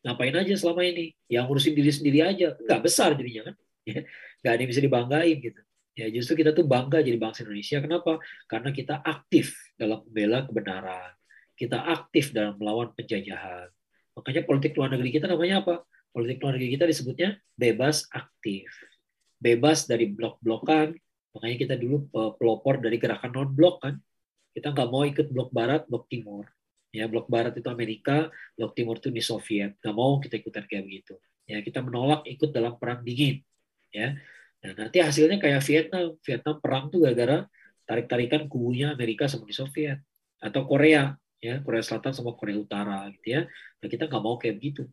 Ngapain 0.03 0.35
aja 0.35 0.53
selama 0.59 0.83
ini? 0.83 1.15
Yang 1.31 1.43
ngurusin 1.47 1.73
diri 1.79 1.91
sendiri 1.95 2.19
aja. 2.19 2.59
Nggak 2.59 2.81
besar 2.83 3.15
jadinya 3.15 3.47
kan 3.47 3.55
ya. 3.87 3.99
Nggak 4.43 4.51
ada 4.51 4.59
yang 4.59 4.71
bisa 4.71 4.81
dibanggain 4.83 5.37
gitu. 5.39 5.61
Ya 5.93 6.09
justru 6.09 6.33
kita 6.41 6.51
tuh 6.57 6.65
bangga 6.65 6.99
jadi 6.99 7.15
bangsa 7.15 7.45
Indonesia. 7.45 7.77
Kenapa? 7.79 8.19
Karena 8.49 8.69
kita 8.73 8.99
aktif 8.99 9.55
dalam 9.77 10.01
membela 10.09 10.43
kebenaran. 10.43 11.11
Kita 11.53 11.77
aktif 11.85 12.33
dalam 12.33 12.57
melawan 12.57 12.91
penjajahan. 12.97 13.69
Makanya 14.17 14.41
politik 14.43 14.73
luar 14.73 14.89
negeri 14.91 15.09
kita 15.13 15.29
namanya 15.29 15.61
apa? 15.61 15.85
Politik 16.09 16.41
luar 16.41 16.57
negeri 16.57 16.75
kita 16.75 16.85
disebutnya 16.89 17.37
bebas 17.53 18.09
aktif. 18.09 18.67
Bebas 19.37 19.85
dari 19.85 20.09
blok-blokan. 20.09 20.97
Makanya 21.37 21.57
kita 21.57 21.75
dulu 21.77 22.09
eh, 22.09 22.31
pelopor 22.41 22.81
dari 22.81 22.97
gerakan 22.97 23.31
non-blok 23.33 23.75
kan. 23.85 23.95
Kita 24.53 24.69
nggak 24.69 24.89
mau 24.89 25.03
ikut 25.03 25.27
blok 25.33 25.49
barat, 25.49 25.83
blok 25.89 26.05
timur. 26.07 26.45
Ya, 26.93 27.09
blok 27.09 27.25
barat 27.25 27.57
itu 27.57 27.65
Amerika, 27.73 28.29
blok 28.53 28.77
timur 28.77 29.01
itu 29.01 29.09
Uni 29.09 29.25
Soviet. 29.25 29.73
Nggak 29.81 29.95
mau 29.97 30.21
kita 30.21 30.37
ikutan 30.37 30.63
kayak 30.69 30.85
begitu. 30.85 31.17
Ya, 31.49 31.59
kita 31.65 31.81
menolak 31.81 32.23
ikut 32.29 32.53
dalam 32.53 32.77
perang 32.77 33.01
dingin. 33.01 33.41
Ya, 33.89 34.13
nah, 34.61 34.85
nanti 34.85 35.01
hasilnya 35.01 35.41
kayak 35.41 35.65
Vietnam. 35.65 36.13
Vietnam 36.21 36.55
perang 36.61 36.93
tuh 36.93 37.01
gara-gara 37.01 37.49
tarik-tarikan 37.89 38.45
kubunya 38.45 38.93
Amerika 38.93 39.25
sama 39.25 39.49
Uni 39.49 39.57
Soviet 39.57 39.99
atau 40.37 40.69
Korea, 40.69 41.17
ya 41.41 41.59
Korea 41.65 41.83
Selatan 41.83 42.13
sama 42.13 42.37
Korea 42.37 42.61
Utara 42.61 43.09
gitu 43.09 43.41
ya. 43.41 43.41
Nah, 43.81 43.87
kita 43.89 44.05
nggak 44.05 44.23
mau 44.23 44.37
kayak 44.37 44.61
begitu. 44.61 44.85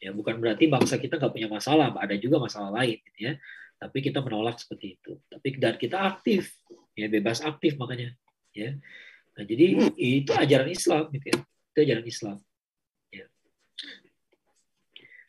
Ya, 0.00 0.12
bukan 0.12 0.40
berarti 0.40 0.68
bangsa 0.68 1.00
kita 1.00 1.16
nggak 1.16 1.32
punya 1.32 1.48
masalah, 1.48 1.92
ada 1.96 2.16
juga 2.16 2.36
masalah 2.40 2.68
lain, 2.72 3.00
gitu 3.00 3.20
ya. 3.20 3.32
Tapi 3.76 3.98
kita 4.00 4.24
menolak 4.24 4.56
seperti 4.60 4.96
itu. 5.00 5.20
Tapi 5.28 5.56
dan 5.56 5.76
kita 5.76 5.96
aktif, 6.04 6.56
ya 6.96 7.08
bebas 7.08 7.40
aktif 7.44 7.76
makanya, 7.80 8.12
ya. 8.56 8.70
Nah, 9.36 9.44
jadi 9.44 9.92
itu 10.00 10.32
ajaran 10.32 10.72
Islam, 10.72 11.12
gitu 11.12 11.26
ya. 11.28 11.38
Itu 11.44 11.78
ajaran 11.84 12.06
Islam. 12.08 12.36
Ya. 13.12 13.26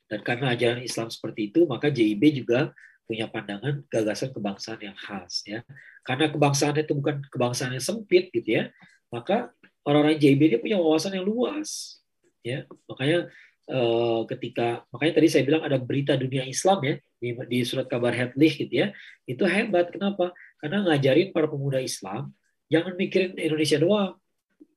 Dan 0.08 0.20
karena 0.24 0.56
ajaran 0.56 0.82
Islam 0.82 1.12
seperti 1.12 1.52
itu, 1.52 1.68
maka 1.68 1.92
JIB 1.92 2.24
juga 2.40 2.72
punya 3.04 3.28
pandangan 3.28 3.84
gagasan 3.92 4.32
kebangsaan 4.32 4.80
yang 4.80 4.96
khas, 4.96 5.44
ya. 5.44 5.64
Karena 6.08 6.32
kebangsaan 6.32 6.80
itu 6.80 6.96
bukan 6.96 7.20
kebangsaan 7.28 7.76
yang 7.76 7.84
sempit, 7.84 8.32
gitu 8.32 8.48
ya. 8.48 8.72
Maka 9.12 9.52
orang-orang 9.84 10.16
JIB 10.16 10.42
ini 10.56 10.58
punya 10.64 10.80
wawasan 10.80 11.20
yang 11.20 11.28
luas, 11.28 12.00
ya. 12.44 12.64
Makanya 12.88 13.28
Eh, 13.68 14.22
ketika 14.32 14.88
makanya 14.96 15.20
tadi 15.20 15.28
saya 15.28 15.44
bilang 15.44 15.60
ada 15.60 15.76
berita 15.76 16.16
dunia 16.16 16.48
Islam 16.48 16.80
ya 16.88 16.96
di, 17.20 17.36
di 17.52 17.68
surat 17.68 17.84
kabar 17.92 18.16
Hadlih 18.16 18.48
gitu 18.64 18.72
ya 18.72 18.96
itu 19.28 19.44
hebat 19.44 19.92
kenapa 19.92 20.32
karena 20.64 20.88
ngajarin 20.88 21.36
para 21.36 21.52
pemuda 21.52 21.84
Islam 21.84 22.32
jangan 22.68 22.94
mikirin 22.96 23.34
Indonesia 23.36 23.78
doang 23.80 24.14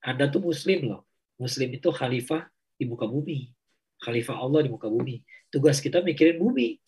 anda 0.00 0.26
tuh 0.30 0.42
Muslim 0.42 0.94
loh 0.94 1.02
Muslim 1.36 1.68
itu 1.74 1.88
khalifah 1.92 2.48
di 2.76 2.84
muka 2.88 3.04
bumi 3.04 3.50
khalifah 4.00 4.36
Allah 4.40 4.64
di 4.64 4.70
muka 4.72 4.88
bumi 4.88 5.20
tugas 5.52 5.78
kita 5.78 6.00
mikirin 6.00 6.40
bumi 6.40 6.78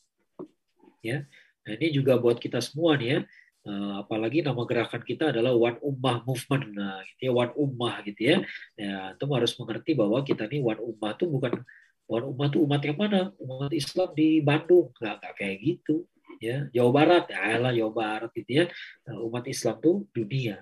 ya 1.03 1.27
Nah, 1.63 1.73
ini 1.79 1.95
juga 1.95 2.19
buat 2.19 2.39
kita 2.43 2.59
semua 2.59 2.99
nih 2.99 3.19
ya. 3.19 3.21
Uh, 3.63 4.03
apalagi 4.03 4.43
nama 4.43 4.59
gerakan 4.67 5.03
kita 5.07 5.31
adalah 5.31 5.55
One 5.55 5.79
Ummah 5.79 6.27
Movement, 6.27 6.75
nah, 6.75 6.99
gitu 7.15 7.31
ya, 7.31 7.33
One 7.33 7.55
Ummah 7.55 7.95
gitu 8.03 8.21
ya. 8.27 8.37
Ya, 8.75 9.15
itu 9.15 9.25
harus 9.31 9.53
mengerti 9.55 9.95
bahwa 9.95 10.19
kita 10.27 10.51
nih 10.51 10.59
One 10.59 10.83
Ummah 10.83 11.15
itu 11.15 11.25
bukan 11.31 11.63
One 12.11 12.27
Ummah 12.35 12.47
itu 12.51 12.59
umat 12.67 12.83
yang 12.83 12.99
mana? 12.99 13.31
Umat 13.39 13.71
Islam 13.71 14.11
di 14.19 14.43
Bandung, 14.43 14.91
nggak 14.99 15.35
kayak 15.39 15.57
gitu. 15.63 16.11
Ya, 16.43 16.67
Jawa 16.75 16.91
Barat, 16.91 17.31
ya 17.31 17.55
lah 17.63 17.71
Jawa 17.71 17.93
Barat 17.95 18.31
gitu 18.35 18.51
ya. 18.51 18.65
Nah, 19.07 19.23
umat 19.23 19.47
Islam 19.47 19.79
tuh 19.79 20.11
dunia, 20.11 20.59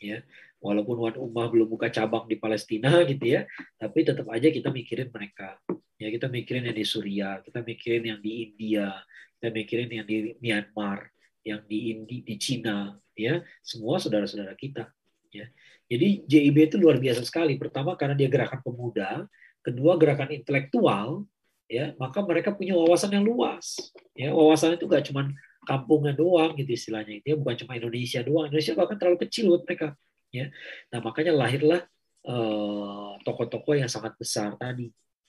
ya. 0.00 0.18
Walaupun 0.58 0.96
One 0.98 1.18
Ummah 1.22 1.46
belum 1.54 1.70
buka 1.70 1.86
cabang 1.86 2.26
di 2.26 2.34
Palestina 2.34 2.90
gitu 3.10 3.22
ya, 3.22 3.46
tapi 3.78 4.02
tetap 4.02 4.26
aja 4.30 4.50
kita 4.50 4.74
mikirin 4.74 5.10
mereka. 5.10 5.58
Ya, 5.98 6.10
kita 6.14 6.30
mikirin 6.30 6.66
yang 6.70 6.76
di 6.78 6.86
Suriah, 6.86 7.42
kita 7.42 7.62
mikirin 7.62 8.06
yang 8.06 8.20
di 8.22 8.50
India, 8.50 8.94
kita 9.38 9.50
mikirin 9.50 9.90
yang 9.90 10.06
di 10.06 10.34
Myanmar, 10.38 11.10
yang 11.42 11.62
di 11.66 11.94
Indi, 11.94 12.22
di 12.22 12.34
Cina, 12.38 12.94
ya 13.18 13.42
semua 13.62 13.98
saudara-saudara 13.98 14.54
kita. 14.54 14.90
Ya. 15.34 15.50
Jadi 15.88 16.26
JIB 16.28 16.56
itu 16.70 16.76
luar 16.76 17.00
biasa 17.00 17.24
sekali. 17.24 17.56
Pertama 17.56 17.96
karena 17.98 18.14
dia 18.14 18.28
gerakan 18.30 18.60
pemuda, 18.62 19.26
kedua 19.64 19.98
gerakan 19.98 20.30
intelektual, 20.36 21.26
ya 21.68 21.92
maka 21.96 22.20
mereka 22.22 22.54
punya 22.54 22.76
wawasan 22.76 23.14
yang 23.14 23.24
luas. 23.24 23.78
Ya 24.14 24.30
wawasan 24.30 24.76
itu 24.76 24.84
gak 24.86 25.08
cuma 25.08 25.32
kampungnya 25.68 26.16
doang 26.16 26.56
gitu 26.56 26.72
istilahnya 26.72 27.20
ya 27.20 27.36
bukan 27.36 27.54
cuma 27.60 27.76
Indonesia 27.76 28.24
doang. 28.24 28.48
Indonesia 28.48 28.72
bahkan 28.72 28.96
terlalu 28.96 29.18
kecil 29.28 29.52
buat 29.52 29.68
mereka. 29.68 29.92
Ya, 30.28 30.52
nah 30.92 31.00
makanya 31.00 31.32
lahirlah 31.36 31.84
eh, 32.24 33.10
tokoh-tokoh 33.24 33.76
yang 33.76 33.88
sangat 33.88 34.16
besar 34.16 34.56
tadi 34.56 34.88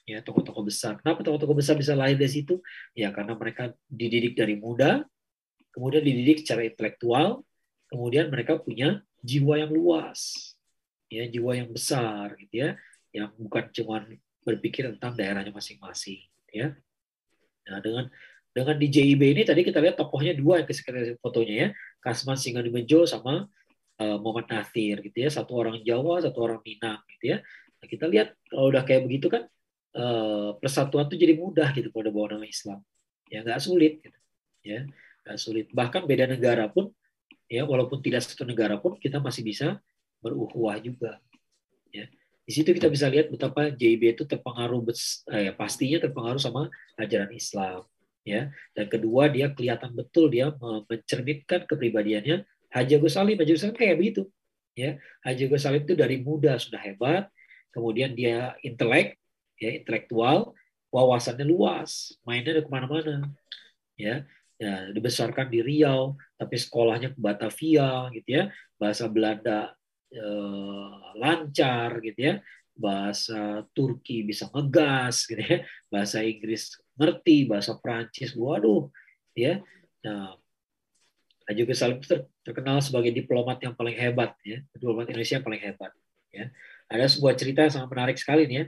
ya 0.09 0.25
tokoh-tokoh 0.25 0.65
besar. 0.65 0.97
Kenapa 0.97 1.21
tokoh-tokoh 1.21 1.61
besar 1.61 1.77
bisa 1.77 1.93
lahir 1.93 2.17
dari 2.17 2.33
situ? 2.33 2.57
Ya 2.97 3.13
karena 3.13 3.37
mereka 3.37 3.77
dididik 3.85 4.33
dari 4.33 4.57
muda, 4.57 5.05
kemudian 5.69 6.01
dididik 6.01 6.41
secara 6.41 6.65
intelektual, 6.65 7.45
kemudian 7.93 8.33
mereka 8.33 8.57
punya 8.57 9.05
jiwa 9.21 9.61
yang 9.61 9.69
luas, 9.69 10.53
ya 11.13 11.29
jiwa 11.29 11.53
yang 11.53 11.69
besar, 11.69 12.33
gitu 12.41 12.65
ya, 12.65 12.69
yang 13.13 13.29
bukan 13.37 13.69
cuma 13.69 14.01
berpikir 14.41 14.89
tentang 14.97 15.13
daerahnya 15.13 15.53
masing-masing, 15.53 16.25
ya. 16.49 16.73
Nah 17.69 17.79
dengan 17.85 18.09
dengan 18.49 18.75
di 18.75 18.87
JIB 18.89 19.21
ini 19.21 19.41
tadi 19.45 19.61
kita 19.61 19.77
lihat 19.79 19.95
tokohnya 19.95 20.33
dua 20.33 20.61
yang 20.61 20.67
kita 20.67 21.17
fotonya 21.21 21.55
ya, 21.55 21.67
Kasman 22.01 22.35
Singanimejo 22.35 23.05
sama 23.05 23.45
uh, 24.01 24.17
Muhammad 24.17 24.49
Nathir, 24.49 24.99
gitu 25.05 25.17
ya, 25.21 25.29
satu 25.29 25.53
orang 25.59 25.79
Jawa, 25.85 26.23
satu 26.23 26.41
orang 26.41 26.59
Minang, 26.65 26.99
gitu 27.17 27.37
ya. 27.37 27.37
Nah, 27.79 27.87
kita 27.87 28.05
lihat 28.09 28.33
kalau 28.49 28.73
udah 28.73 28.83
kayak 28.83 29.05
begitu 29.05 29.31
kan 29.31 29.47
uh, 29.95 30.57
persatuan 30.57 31.07
itu 31.07 31.15
jadi 31.15 31.33
mudah 31.37 31.69
gitu 31.77 31.93
pada 31.93 32.09
bawa 32.09 32.35
nama 32.35 32.45
Islam, 32.49 32.81
ya 33.29 33.45
nggak 33.45 33.61
sulit, 33.61 34.01
gitu. 34.01 34.19
ya 34.65 34.79
sulit. 35.37 35.69
Bahkan 35.69 36.09
beda 36.09 36.25
negara 36.25 36.65
pun, 36.71 36.89
ya 37.45 37.67
walaupun 37.67 38.01
tidak 38.01 38.25
satu 38.25 38.47
negara 38.47 38.81
pun 38.81 38.97
kita 38.97 39.21
masih 39.21 39.45
bisa 39.45 39.77
beruhuwah 40.23 40.79
juga. 40.81 41.21
Ya. 41.93 42.09
Di 42.45 42.51
situ 42.57 42.73
kita 42.73 42.89
bisa 42.89 43.05
lihat 43.05 43.29
betapa 43.29 43.69
JIB 43.69 44.17
itu 44.17 44.23
terpengaruh, 44.25 44.81
eh, 45.37 45.53
pastinya 45.53 46.01
terpengaruh 46.01 46.41
sama 46.41 46.65
ajaran 46.97 47.29
Islam. 47.29 47.85
Ya. 48.29 48.41
Dan 48.77 48.85
kedua 48.85 49.33
dia 49.33 49.49
kelihatan 49.49 49.97
betul 49.97 50.29
dia 50.29 50.53
mencerminkan 50.61 51.65
kepribadiannya 51.65 52.45
Haji 52.69 52.93
Agus 53.01 53.17
Salim. 53.17 53.33
Haji 53.41 53.51
Agus 53.57 53.61
Salim 53.65 53.77
kayak 53.77 53.97
begitu. 53.97 54.29
Ya. 54.77 55.01
Haji 55.25 55.49
Agus 55.49 55.65
Salim 55.65 55.81
itu 55.81 55.97
dari 55.97 56.21
muda 56.21 56.61
sudah 56.61 56.77
hebat, 56.77 57.25
kemudian 57.73 58.13
dia 58.13 58.53
intelek, 58.61 59.17
ya 59.57 59.81
intelektual, 59.81 60.53
wawasannya 60.93 61.45
luas, 61.49 62.13
mainnya 62.21 62.57
ada 62.57 62.61
ke 62.61 62.69
mana-mana. 62.69 63.25
Ya, 63.99 64.23
ya 64.59 64.91
dibesarkan 64.91 65.47
di 65.47 65.63
Riau 65.63 66.19
tapi 66.35 66.59
sekolahnya 66.59 67.15
ke 67.15 67.19
Batavia 67.19 68.11
gitu 68.11 68.27
ya 68.27 68.43
bahasa 68.75 69.07
Belanda 69.07 69.71
eh, 70.11 70.91
lancar 71.15 72.03
gitu 72.03 72.19
ya 72.19 72.33
bahasa 72.75 73.63
Turki 73.71 74.27
bisa 74.27 74.51
ngegas 74.51 75.27
gitu 75.31 75.39
ya 75.39 75.63
bahasa 75.87 76.19
Inggris 76.27 76.75
ngerti 76.99 77.47
bahasa 77.47 77.79
Prancis 77.79 78.35
waduh 78.35 78.91
ya 79.33 79.63
nah 80.03 80.35
juga 81.55 81.73
Salim 81.73 81.97
terkenal 82.45 82.77
sebagai 82.83 83.09
diplomat 83.09 83.57
yang 83.63 83.73
paling 83.73 83.97
hebat 83.97 84.37
ya 84.45 84.61
diplomat 84.75 85.09
Indonesia 85.09 85.41
yang 85.41 85.45
paling 85.47 85.63
hebat 85.63 85.91
ya 86.29 86.51
ada 86.91 87.09
sebuah 87.09 87.33
cerita 87.33 87.65
yang 87.65 87.73
sangat 87.73 87.89
menarik 87.89 88.17
sekali 88.21 88.45
nih 88.45 88.55
ya 88.61 88.65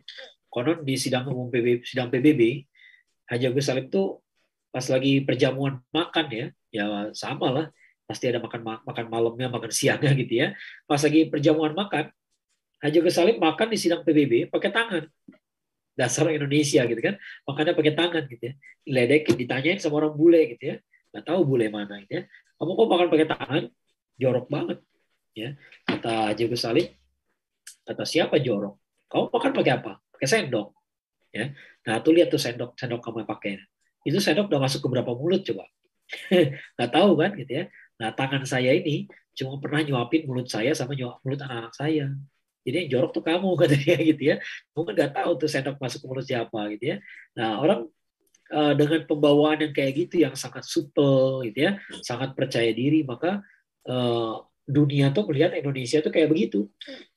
konon 0.50 0.82
di 0.82 0.98
sidang 0.98 1.30
umum 1.30 1.54
PBB 1.54 1.86
sidang 1.86 2.10
PBB 2.10 2.66
Haji 3.32 3.48
Agus 3.48 3.72
Salim 3.72 3.88
tuh 3.88 4.20
pas 4.76 4.84
lagi 4.92 5.24
perjamuan 5.24 5.80
makan 5.96 6.26
ya, 6.28 6.46
ya 6.68 6.84
sama 7.16 7.48
lah. 7.48 7.66
Pasti 8.04 8.28
ada 8.28 8.44
makan 8.44 8.84
makan 8.84 9.06
malamnya, 9.08 9.48
makan 9.48 9.72
siangnya 9.72 10.12
gitu 10.22 10.34
ya. 10.36 10.48
Pas 10.84 11.00
lagi 11.00 11.32
perjamuan 11.32 11.72
makan, 11.72 12.12
Haji 12.84 12.98
Salim 13.08 13.40
makan 13.40 13.68
di 13.72 13.78
sidang 13.80 14.04
PBB 14.04 14.52
pakai 14.52 14.72
tangan. 14.76 15.04
Dasar 15.94 16.32
Indonesia 16.32 16.82
gitu 16.88 17.02
kan. 17.02 17.16
Makannya 17.46 17.74
pakai 17.76 17.94
tangan 17.94 18.24
gitu 18.30 18.44
ya. 18.52 18.54
Ledek 18.88 19.32
ditanyain 19.36 19.78
sama 19.78 20.02
orang 20.04 20.14
bule 20.16 20.42
gitu 20.56 20.64
ya. 20.72 20.76
Nggak 21.12 21.24
tahu 21.28 21.40
bule 21.44 21.68
mana 21.68 22.02
gitu 22.04 22.22
ya. 22.22 22.24
Kamu 22.58 22.72
kok 22.78 22.88
makan 22.90 23.08
pakai 23.10 23.28
tangan? 23.28 23.64
Jorok 24.18 24.48
banget. 24.48 24.78
Ya. 25.34 25.50
Kata 25.88 26.32
Haji 26.32 26.44
Salim, 26.60 26.88
kata 27.88 28.04
siapa 28.04 28.38
jorok? 28.40 28.78
Kamu 29.12 29.32
makan 29.32 29.52
pakai 29.56 29.72
apa? 29.80 29.92
Pakai 30.14 30.28
sendok. 30.28 30.76
Ya. 31.32 31.56
Nah, 31.88 32.04
tuh 32.04 32.14
lihat 32.14 32.30
tuh 32.30 32.40
sendok, 32.40 32.76
sendok 32.78 33.02
kamu 33.02 33.24
pakai 33.24 33.60
itu 34.06 34.18
sendok 34.18 34.50
udah 34.50 34.62
masuk 34.62 34.80
ke 34.82 34.88
berapa 34.90 35.12
mulut 35.14 35.42
coba 35.46 35.66
nggak 36.76 36.92
tahu 36.92 37.12
kan 37.18 37.32
gitu 37.38 37.52
ya 37.54 37.64
nah 38.02 38.10
tangan 38.12 38.44
saya 38.44 38.74
ini 38.74 39.06
cuma 39.38 39.62
pernah 39.62 39.86
nyuapin 39.86 40.26
mulut 40.26 40.50
saya 40.50 40.74
sama 40.74 40.98
nyuap 40.98 41.22
mulut 41.22 41.40
anak-anak 41.40 41.74
saya 41.78 42.10
jadi 42.62 42.86
yang 42.86 42.90
jorok 42.98 43.12
tuh 43.16 43.24
kamu 43.26 43.50
kata 43.62 43.76
dia 43.78 43.98
gitu 44.00 44.24
ya 44.24 44.36
mungkin 44.74 44.94
nggak 44.98 45.12
tahu 45.18 45.32
tuh 45.38 45.50
sendok 45.50 45.78
masuk 45.78 46.00
ke 46.04 46.08
mulut 46.08 46.26
siapa 46.26 46.60
gitu 46.78 46.86
ya 46.94 46.98
nah 47.38 47.62
orang 47.62 47.88
uh, 48.54 48.74
dengan 48.78 49.02
pembawaan 49.06 49.58
yang 49.70 49.74
kayak 49.74 49.94
gitu 50.08 50.16
yang 50.24 50.36
sangat 50.38 50.66
supel 50.66 51.46
gitu 51.48 51.72
ya 51.72 51.72
sangat 52.06 52.34
percaya 52.34 52.70
diri 52.72 53.02
maka 53.06 53.42
uh, 53.90 54.42
dunia 54.66 55.10
tuh 55.12 55.26
melihat 55.28 55.58
Indonesia 55.58 56.00
tuh 56.00 56.14
kayak 56.14 56.30
begitu 56.30 56.70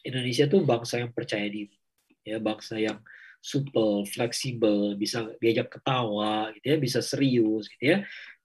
Indonesia 0.02 0.48
tuh 0.48 0.64
bangsa 0.64 1.00
yang 1.00 1.12
percaya 1.12 1.46
diri 1.46 1.76
ya 2.24 2.40
bangsa 2.40 2.80
yang 2.80 2.98
supel, 3.44 4.08
fleksibel, 4.08 4.96
bisa 4.96 5.28
diajak 5.36 5.68
ketawa, 5.68 6.48
gitu 6.56 6.64
ya, 6.64 6.76
bisa 6.80 7.04
serius, 7.04 7.68
gitu 7.76 7.84
ya. 7.92 7.98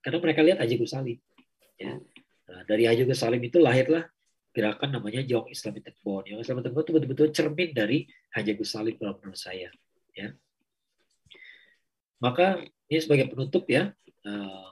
Karena 0.04 0.20
mereka 0.20 0.44
lihat 0.44 0.60
Haji 0.60 0.76
Gus 0.76 0.92
Salim. 0.92 1.16
Ya. 1.80 1.96
Nah, 2.52 2.62
dari 2.68 2.84
Haji 2.84 3.08
Gus 3.08 3.24
Salim 3.24 3.40
itu 3.40 3.64
lahirlah 3.64 4.12
gerakan 4.52 4.90
namanya 4.98 5.22
Young 5.24 5.48
Islamic 5.50 5.86
Techbone. 5.86 6.34
Young 6.34 6.42
Islamic 6.42 6.70
Techbone 6.70 6.86
itu 6.86 6.94
betul-betul 6.96 7.28
cermin 7.32 7.70
dari 7.72 8.10
Haji 8.34 8.52
Gus 8.58 8.70
Salim 8.74 8.96
kalau 8.98 9.18
menurut 9.22 9.40
saya. 9.40 9.70
Ya. 10.14 10.34
Maka 12.20 12.62
ini 12.92 13.00
sebagai 13.00 13.32
penutup 13.32 13.64
ya, 13.70 13.96
uh, 14.28 14.70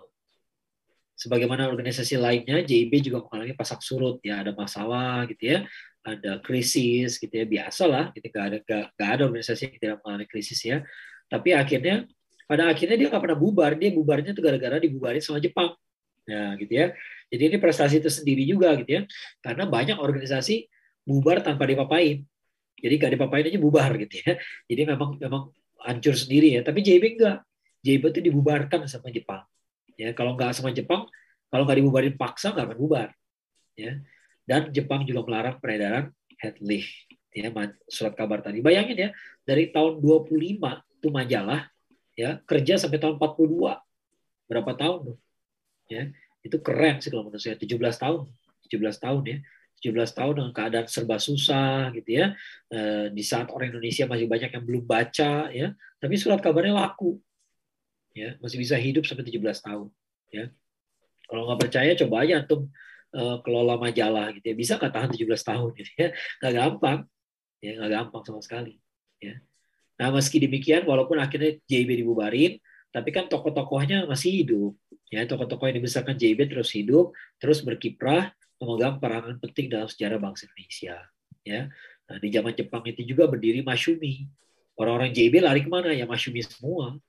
sebagaimana 1.15 1.71
organisasi 1.71 2.19
lainnya, 2.19 2.65
JIB 2.65 2.99
juga 2.99 3.23
mengalami 3.23 3.55
pasak 3.55 3.79
surut 3.79 4.19
ya, 4.19 4.43
ada 4.43 4.51
masalah 4.51 5.23
gitu 5.31 5.55
ya, 5.55 5.59
ada 6.07 6.39
krisis 6.39 7.19
gitu 7.19 7.35
ya 7.35 7.43
biasa 7.43 7.83
lah 7.83 8.05
gitu 8.15 8.31
gak 8.31 8.45
ada 8.47 8.57
gak, 8.63 8.85
gak 8.95 9.09
ada 9.19 9.21
organisasi 9.27 9.61
yang 9.67 9.73
tidak 9.75 9.95
mengalami 10.01 10.25
krisis 10.31 10.59
ya 10.63 10.79
tapi 11.27 11.51
akhirnya 11.51 12.07
pada 12.47 12.71
akhirnya 12.71 12.95
dia 12.95 13.07
nggak 13.11 13.19
pernah 13.19 13.35
bubar 13.35 13.75
dia 13.75 13.91
bubarnya 13.91 14.31
itu 14.31 14.39
gara-gara 14.39 14.79
dibubarin 14.79 15.19
sama 15.19 15.43
Jepang 15.43 15.75
ya 16.23 16.55
gitu 16.55 16.71
ya 16.71 16.87
jadi 17.27 17.43
ini 17.51 17.57
prestasi 17.59 17.99
itu 17.99 18.07
sendiri 18.07 18.43
juga 18.47 18.71
gitu 18.79 18.91
ya. 18.91 19.01
Karena 19.43 19.67
banyak 19.67 19.99
organisasi 19.99 20.67
bubar 21.03 21.43
tanpa 21.43 21.67
dipapain 21.67 22.23
jadi 22.77 22.93
gak 23.01 23.11
dipapain 23.17 23.45
aja 23.45 23.57
bubar 23.57 23.89
gitu 23.97 24.21
ya. 24.21 24.37
Jadi 24.69 24.81
memang 24.85 25.17
memang 25.17 25.49
hancur 25.81 26.13
sendiri 26.13 26.57
ya. 26.57 26.61
Tapi 26.61 26.85
JB 26.85 27.03
enggak 27.17 27.37
JB 27.81 28.03
itu 28.13 28.21
dibubarkan 28.29 28.85
sama 28.85 29.09
Jepang. 29.09 29.41
Ya 29.97 30.13
kalau 30.13 30.37
nggak 30.37 30.53
sama 30.53 30.69
Jepang 30.69 31.09
kalau 31.49 31.65
nggak 31.65 31.77
dibubarin 31.81 32.13
paksa 32.13 32.53
nggak 32.53 32.73
akan 32.73 32.77
bubar. 32.77 33.09
Ya. 33.73 34.01
Dan 34.47 34.71
Jepang 34.71 35.03
juga 35.03 35.25
melarang 35.25 35.57
peredaran 35.57 36.13
head 36.37 36.55
leaf 36.61 36.87
ya 37.37 37.53
surat 37.85 38.17
kabar 38.17 38.41
tadi. 38.41 38.65
Bayangin 38.65 38.97
ya, 38.97 39.09
dari 39.45 39.69
tahun 39.69 40.01
25 40.01 40.57
itu 40.97 41.07
majalah 41.13 41.69
ya 42.17 42.41
kerja 42.49 42.81
sampai 42.81 42.97
tahun 42.97 43.21
42. 43.21 43.77
Berapa 44.49 44.71
tahun 44.73 45.13
tuh? 45.13 45.17
Ya, 45.87 46.09
itu 46.47 46.57
keren 46.63 47.03
sih 47.03 47.11
kalau 47.11 47.27
menurut 47.27 47.43
saya 47.43 47.59
17 47.59 47.75
tahun. 47.77 48.25
17 48.67 49.03
tahun 49.03 49.21
ya. 49.27 49.37
17 49.77 49.93
tahun 50.17 50.33
dengan 50.41 50.53
keadaan 50.57 50.87
serba 50.89 51.21
susah 51.21 51.93
gitu 51.93 52.09
ya. 52.09 52.33
E, 52.71 53.11
di 53.13 53.21
saat 53.21 53.53
orang 53.53 53.69
Indonesia 53.69 54.09
masih 54.09 54.25
banyak 54.25 54.49
yang 54.49 54.63
belum 54.65 54.83
baca 54.89 55.53
ya, 55.53 55.77
tapi 56.01 56.15
surat 56.17 56.41
kabarnya 56.41 56.73
laku. 56.73 57.21
Ya, 58.17 58.33
masih 58.41 58.57
bisa 58.57 58.73
hidup 58.73 59.05
sampai 59.05 59.29
17 59.29 59.61
tahun 59.61 59.93
ya. 60.33 60.49
Kalau 61.29 61.45
nggak 61.45 61.69
percaya 61.69 61.91
coba 61.93 62.25
aja 62.25 62.41
antum 62.41 62.71
uh, 63.13 63.37
kelola 63.43 63.79
majalah 63.79 64.33
gitu 64.35 64.51
ya 64.51 64.55
bisa 64.57 64.75
nggak 64.75 64.91
tahan 64.91 65.09
17 65.13 65.49
tahun 65.49 65.69
gitu 65.77 65.91
ya 65.95 66.09
nggak 66.41 66.53
gampang 66.53 66.99
ya 67.63 67.71
nggak 67.79 67.91
gampang 67.91 68.21
sama 68.25 68.41
sekali 68.43 68.73
ya 69.21 69.39
nah 69.97 70.13
meski 70.13 70.37
demikian 70.37 70.83
walaupun 70.85 71.17
akhirnya 71.17 71.57
JB 71.65 72.05
dibubarin 72.05 72.59
tapi 72.91 73.09
kan 73.13 73.27
tokoh-tokohnya 73.27 74.05
masih 74.09 74.43
hidup 74.43 74.73
Ya, 75.07 75.23
tokoh-tokoh 75.23 75.71
yang 75.71 75.79
dibesarkan 75.79 76.19
JIB 76.19 76.51
terus 76.51 76.75
hidup, 76.75 77.15
terus 77.39 77.63
berkiprah, 77.63 78.35
memegang 78.59 78.99
peranan 78.99 79.39
penting 79.39 79.71
dalam 79.71 79.87
sejarah 79.87 80.19
bangsa 80.19 80.51
Indonesia. 80.51 80.99
Ya, 81.47 81.71
nah, 82.11 82.17
di 82.19 82.27
zaman 82.27 82.51
Jepang 82.51 82.83
itu 82.83 83.07
juga 83.07 83.23
berdiri 83.31 83.63
Masyumi. 83.63 84.27
Orang-orang 84.75 85.15
JIB 85.15 85.41
lari 85.41 85.63
ke 85.63 85.71
mana? 85.71 85.95
Ya 85.95 86.03
Masyumi 86.03 86.43
semua. 86.43 86.99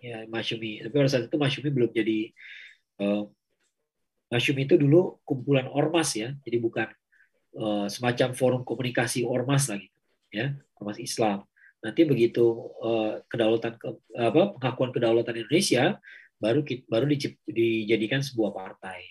Ya 0.00 0.24
Masyumi. 0.24 0.80
Tapi 0.80 0.94
pada 0.96 1.10
saat 1.12 1.28
itu 1.28 1.36
Masyumi 1.36 1.68
belum 1.68 1.90
jadi 1.92 2.32
uh, 3.04 3.28
Masyumi 4.30 4.64
itu 4.64 4.78
dulu 4.78 5.18
kumpulan 5.26 5.66
ormas 5.66 6.14
ya, 6.14 6.32
jadi 6.46 6.62
bukan 6.62 6.88
uh, 7.58 7.90
semacam 7.90 8.30
forum 8.30 8.62
komunikasi 8.62 9.26
ormas 9.26 9.66
lagi, 9.66 9.90
ya 10.30 10.54
ormas 10.78 11.02
Islam. 11.02 11.42
Nanti 11.82 12.06
begitu 12.06 12.70
uh, 12.78 13.18
kedaulatan 13.26 13.74
ke, 13.74 13.88
apa 14.14 14.54
pengakuan 14.54 14.94
kedaulatan 14.94 15.34
Indonesia 15.34 15.98
baru 16.40 16.64
baru 16.88 17.04
dijadikan 17.46 18.24
sebuah 18.24 18.50
partai 18.56 19.04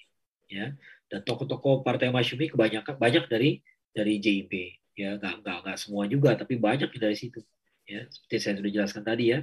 ya. 0.50 0.74
Dan 1.10 1.22
tokoh-tokoh 1.26 1.86
partai 1.86 2.10
Masyumi 2.10 2.50
kebanyakan 2.50 2.98
banyak 2.98 3.26
dari 3.30 3.62
dari 3.94 4.18
JIP 4.18 4.54
ya. 4.98 5.16
Nggak 5.22 5.46
nggak 5.46 5.58
nggak 5.64 5.78
semua 5.78 6.10
juga 6.10 6.34
tapi 6.34 6.58
banyak 6.58 6.90
dari 6.98 7.16
situ 7.16 7.40
ya. 7.86 8.04
Seperti 8.10 8.36
saya 8.42 8.54
sudah 8.58 8.72
jelaskan 8.74 9.04
tadi 9.06 9.38
ya. 9.38 9.40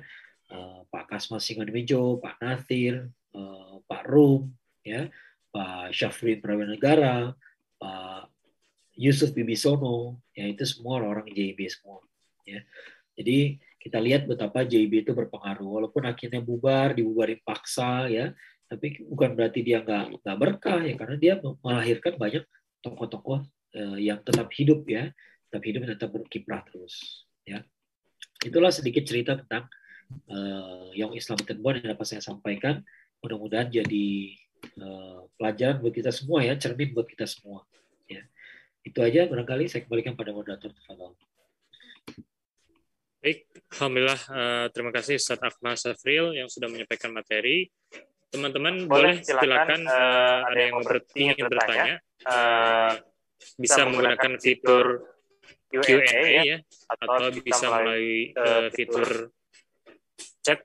Uh, 0.47 0.87
Pak 0.91 1.11
Kasmas 1.11 1.43
Singonemejo 1.43 2.23
Pak 2.23 2.39
Nathir 2.43 3.07
uh, 3.33 3.79
Pak 3.87 4.05
Rum 4.11 4.51
ya. 4.83 5.07
Pak 5.55 5.95
Syafrin 5.95 6.43
Negara 6.69 7.33
Pak 7.79 8.29
Yusuf 8.99 9.31
Bibisono 9.31 10.21
ya. 10.35 10.51
Itu 10.51 10.67
semua 10.67 10.99
orang-orang 10.99 11.31
semua 11.71 12.03
ya. 12.47 12.63
Jadi 13.17 13.59
kita 13.87 14.03
lihat 14.03 14.27
betapa 14.27 14.67
JB 14.67 15.07
itu 15.07 15.15
berpengaruh 15.15 15.63
walaupun 15.63 16.11
akhirnya 16.11 16.43
bubar 16.43 16.99
dibubarin 16.99 17.39
paksa 17.47 18.11
ya. 18.11 18.35
Tapi 18.67 19.07
bukan 19.07 19.39
berarti 19.39 19.63
dia 19.63 19.79
nggak 19.79 20.27
nggak 20.27 20.37
berkah 20.43 20.83
ya 20.83 20.99
karena 20.99 21.15
dia 21.15 21.35
melahirkan 21.39 22.19
banyak 22.19 22.43
tokoh-tokoh 22.83 23.47
uh, 23.79 23.99
yang 24.03 24.19
tetap 24.27 24.51
hidup 24.51 24.83
ya. 24.91 25.15
Tetap 25.47 25.63
hidup 25.63 25.87
dan 25.87 25.91
tetap 25.95 26.11
berkiprah 26.11 26.67
terus 26.67 27.23
ya. 27.47 27.63
Itulah 28.43 28.75
sedikit 28.75 29.07
cerita 29.07 29.39
tentang 29.39 29.71
uh, 30.35 30.91
Young 30.91 31.15
Islam 31.15 31.39
Tenbuan 31.47 31.79
yang 31.79 31.95
dapat 31.95 32.11
saya 32.11 32.23
sampaikan. 32.27 32.83
Mudah-mudahan 33.23 33.71
jadi 33.71 34.35
uh, 34.83 35.31
pelajaran 35.39 35.79
buat 35.79 35.95
kita 35.95 36.11
semua 36.11 36.43
ya 36.43 36.59
cermin 36.59 36.91
buat 36.91 37.07
kita 37.07 37.23
semua 37.23 37.63
ya. 38.11 38.27
Itu 38.83 38.99
aja 38.99 39.31
barangkali 39.31 39.71
saya 39.71 39.87
kembalikan 39.87 40.19
pada 40.19 40.35
moderator 40.35 40.75
Tafadol. 40.75 41.15
Alhamdulillah. 43.75 44.21
Uh, 44.31 44.67
terima 44.71 44.91
kasih 44.95 45.19
Ustaz 45.19 45.43
Akmal 45.43 45.75
Safril 45.75 46.39
yang 46.39 46.47
sudah 46.47 46.71
menyampaikan 46.71 47.11
materi. 47.11 47.67
Teman-teman 48.31 48.87
boleh, 48.87 49.23
boleh 49.23 49.27
silakan 49.27 49.81
uh, 49.87 50.39
ada 50.47 50.61
yang 50.61 50.75
ingin 51.15 51.47
bertanya, 51.47 51.95
uh, 52.27 52.93
bisa 53.59 53.87
menggunakan 53.87 54.33
fitur 54.39 54.87
Q&A 55.71 56.03
ya, 56.07 56.43
ya, 56.43 56.59
atau 56.95 57.29
bisa 57.43 57.67
melalui 57.69 58.31
uh, 58.39 58.69
fitur 58.71 59.35
chat 60.41 60.63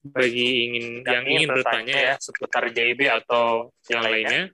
bagi 0.00 0.72
ingin 0.72 0.84
yang 1.04 1.24
ingin 1.28 1.48
bertanya 1.52 1.96
ya 1.96 2.14
seputar 2.16 2.72
JIB 2.72 3.12
atau 3.12 3.68
yang 3.92 4.02
lainnya. 4.08 4.48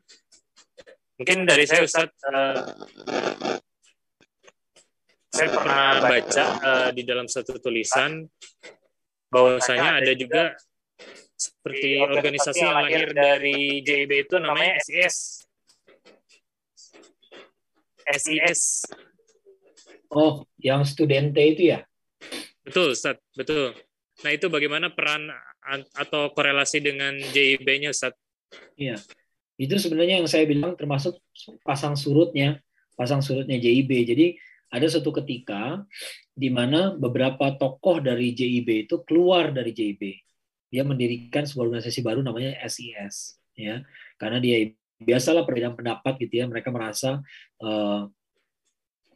Mungkin 1.17 1.49
dari 1.49 1.65
saya 1.65 1.87
Ustaz 1.87 2.11
uh, 2.27 3.56
saya 5.37 5.53
pernah 5.53 6.01
baca 6.01 6.45
uh, 6.65 6.89
di 6.97 7.03
dalam 7.05 7.29
satu 7.29 7.61
tulisan 7.61 8.25
bahwasanya 9.29 10.01
ada 10.01 10.13
juga 10.17 10.57
seperti 11.37 12.01
organisasi 12.01 12.65
yang 12.65 12.73
lahir 12.81 13.13
dari 13.13 13.85
JIB 13.85 14.25
itu 14.25 14.41
namanya 14.41 14.81
SIS. 14.81 15.45
SIS. 18.17 18.61
Oh, 20.09 20.49
yang 20.57 20.89
studente 20.89 21.45
itu 21.45 21.77
ya? 21.77 21.85
Betul, 22.65 22.97
Ustaz. 22.97 23.21
Betul. 23.37 23.77
Nah, 24.25 24.33
itu 24.33 24.49
bagaimana 24.49 24.89
peran 24.89 25.29
atau 25.93 26.33
korelasi 26.33 26.81
dengan 26.81 27.13
JIB-nya, 27.21 27.93
Ustaz? 27.93 28.17
Iya. 28.81 28.97
Itu 29.61 29.77
sebenarnya 29.77 30.25
yang 30.25 30.29
saya 30.31 30.49
bilang 30.49 30.73
termasuk 30.81 31.21
pasang 31.61 31.93
surutnya, 31.93 32.57
pasang 32.97 33.21
surutnya 33.21 33.61
JIB. 33.61 33.91
Jadi 34.09 34.27
ada 34.77 34.87
suatu 34.93 35.09
ketika 35.17 35.81
di 36.37 36.53
mana 36.53 36.93
beberapa 36.93 37.57
tokoh 37.57 38.05
dari 38.05 38.37
JIB 38.37 38.85
itu 38.85 39.01
keluar 39.09 39.49
dari 39.51 39.73
JIB. 39.73 40.03
Dia 40.69 40.85
mendirikan 40.85 41.49
sebuah 41.49 41.73
organisasi 41.73 42.05
baru 42.05 42.21
namanya 42.21 42.61
SIS, 42.69 43.41
ya. 43.57 43.81
Karena 44.21 44.37
dia 44.37 44.69
biasalah 45.01 45.49
perbedaan 45.49 45.73
pendapat 45.73 46.21
gitu 46.21 46.43
ya. 46.43 46.45
Mereka 46.45 46.69
merasa 46.69 47.25
uh, 47.65 48.05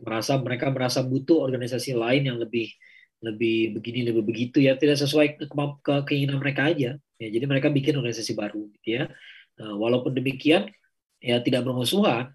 merasa 0.00 0.40
mereka 0.40 0.72
merasa 0.72 1.04
butuh 1.04 1.44
organisasi 1.44 1.92
lain 1.92 2.32
yang 2.32 2.40
lebih 2.40 2.72
lebih 3.20 3.76
begini 3.76 4.08
lebih 4.08 4.24
begitu 4.24 4.64
ya 4.64 4.80
tidak 4.80 4.96
sesuai 4.96 5.36
ke, 5.36 5.44
ke 5.84 5.94
keinginan 6.08 6.40
mereka 6.40 6.72
aja 6.72 6.96
ya 7.20 7.28
jadi 7.28 7.44
mereka 7.44 7.68
bikin 7.68 8.00
organisasi 8.00 8.32
baru 8.32 8.64
gitu 8.80 8.96
ya 8.96 9.12
uh, 9.60 9.76
walaupun 9.76 10.16
demikian 10.16 10.72
ya 11.20 11.36
tidak 11.44 11.68
bermusuhan 11.68 12.32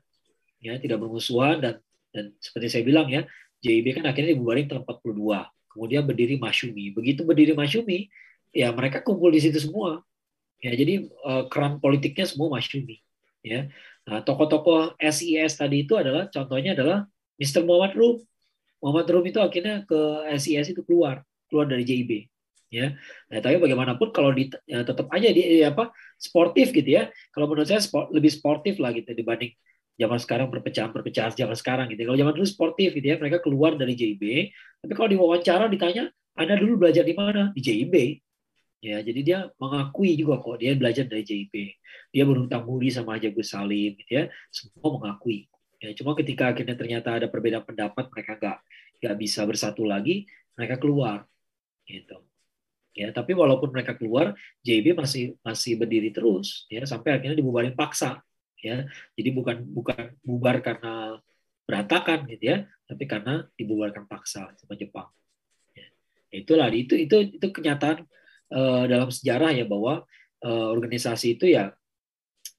ya 0.61 0.77
tidak 0.77 1.01
bermusuhan 1.01 1.57
dan 1.57 1.81
dan 2.15 2.31
seperti 2.39 2.71
saya 2.71 2.83
bilang 2.87 3.11
ya, 3.11 3.27
JIB 3.59 3.99
kan 3.99 4.07
akhirnya 4.07 4.31
dibubarin 4.31 4.71
tahun 4.71 4.87
42. 4.87 5.51
Kemudian 5.75 6.07
berdiri 6.07 6.39
Masyumi. 6.39 6.95
Begitu 6.95 7.27
berdiri 7.27 7.51
Masyumi, 7.51 8.07
ya 8.55 8.71
mereka 8.71 9.03
kumpul 9.03 9.35
di 9.35 9.43
situ 9.43 9.59
semua. 9.59 9.99
Ya, 10.63 10.71
jadi 10.71 11.11
uh, 11.27 11.51
keran 11.51 11.83
politiknya 11.83 12.23
semua 12.23 12.47
Masyumi. 12.55 13.03
Ya. 13.43 13.67
Nah, 14.07 14.23
tokoh-tokoh 14.23 14.95
SIS 14.97 15.59
tadi 15.59 15.83
itu 15.83 15.99
adalah 15.99 16.31
contohnya 16.31 16.71
adalah 16.71 17.03
Mr. 17.35 17.67
Muhammad 17.67 17.93
Rum. 17.99 18.15
Muhammad 18.79 19.07
Rum 19.11 19.25
itu 19.27 19.43
akhirnya 19.43 19.83
ke 19.83 19.99
SIS 20.39 20.71
itu 20.71 20.81
keluar, 20.87 21.27
keluar 21.51 21.67
dari 21.67 21.83
JIB. 21.83 22.31
Ya. 22.71 22.95
Nah, 23.27 23.39
tapi 23.43 23.59
bagaimanapun 23.59 24.15
kalau 24.15 24.31
di, 24.31 24.47
ya, 24.63 24.87
tetap 24.87 25.11
aja 25.11 25.27
dia 25.29 25.67
ya, 25.67 25.67
apa 25.75 25.91
sportif 26.15 26.71
gitu 26.71 26.87
ya. 26.87 27.11
Kalau 27.35 27.51
menurut 27.51 27.67
saya 27.67 27.83
sport, 27.83 28.15
lebih 28.15 28.31
sportif 28.31 28.79
lah 28.79 28.95
gitu 28.95 29.11
dibanding 29.11 29.51
zaman 29.95 30.19
sekarang 30.19 30.47
perpecahan-perpecahan 30.51 31.35
zaman 31.35 31.55
sekarang 31.55 31.85
gitu. 31.91 32.03
Kalau 32.03 32.19
zaman 32.19 32.33
dulu 32.35 32.47
sportif 32.47 32.91
gitu 32.91 33.07
ya, 33.07 33.15
mereka 33.15 33.39
keluar 33.39 33.79
dari 33.79 33.95
JIB, 33.95 34.51
tapi 34.83 34.93
kalau 34.93 35.09
diwawancara 35.09 35.65
ditanya, 35.71 36.11
Anda 36.35 36.59
dulu 36.59 36.83
belajar 36.87 37.07
di 37.07 37.15
mana? 37.15 37.55
Di 37.55 37.61
JIB. 37.63 37.95
Ya, 38.83 39.01
jadi 39.01 39.19
dia 39.25 39.39
mengakui 39.57 40.13
juga 40.13 40.37
kok 40.43 40.61
dia 40.61 40.75
belajar 40.75 41.07
dari 41.07 41.23
JIB. 41.25 41.55
Dia 42.11 42.23
berhutang 42.27 42.67
budi 42.67 42.91
sama 42.93 43.17
Haji 43.17 43.33
Gus 43.33 43.49
Salim 43.49 43.97
gitu 43.97 44.11
ya. 44.11 44.23
Semua 44.51 44.99
mengakui. 44.99 45.49
Ya, 45.81 45.95
cuma 45.97 46.13
ketika 46.13 46.53
akhirnya 46.53 46.75
ternyata 46.77 47.17
ada 47.17 47.27
perbedaan 47.31 47.65
pendapat, 47.65 48.11
mereka 48.11 48.37
nggak 48.37 48.57
nggak 49.01 49.15
bisa 49.17 49.41
bersatu 49.47 49.87
lagi, 49.87 50.27
mereka 50.53 50.77
keluar. 50.77 51.25
Gitu. 51.87 52.19
Ya, 52.95 53.09
tapi 53.11 53.33
walaupun 53.33 53.73
mereka 53.73 53.97
keluar, 53.97 54.37
JIB 54.61 54.95
masih 54.95 55.39
masih 55.41 55.79
berdiri 55.79 56.13
terus 56.15 56.69
ya 56.69 56.85
sampai 56.85 57.17
akhirnya 57.19 57.35
dibubarin 57.35 57.75
paksa 57.75 58.23
ya. 58.65 58.77
Jadi 59.13 59.29
bukan 59.29 59.61
bukan 59.69 60.17
bubar 60.25 60.65
karena 60.65 61.21
berantakan 61.65 62.29
gitu 62.29 62.45
ya 62.45 62.57
tapi 62.85 63.03
karena 63.09 63.45
dibubarkan 63.57 64.05
paksa 64.05 64.53
sama 64.57 64.77
Jepang. 64.77 65.09
Ya. 65.73 65.85
itulah 66.41 66.69
itu 66.69 66.93
itu 66.93 67.41
itu 67.41 67.47
kenyataan 67.49 68.05
uh, 68.53 68.85
dalam 68.85 69.09
sejarah 69.09 69.51
ya 69.53 69.65
bahwa 69.65 70.05
uh, 70.45 70.67
organisasi 70.69 71.37
itu 71.37 71.49
ya 71.49 71.73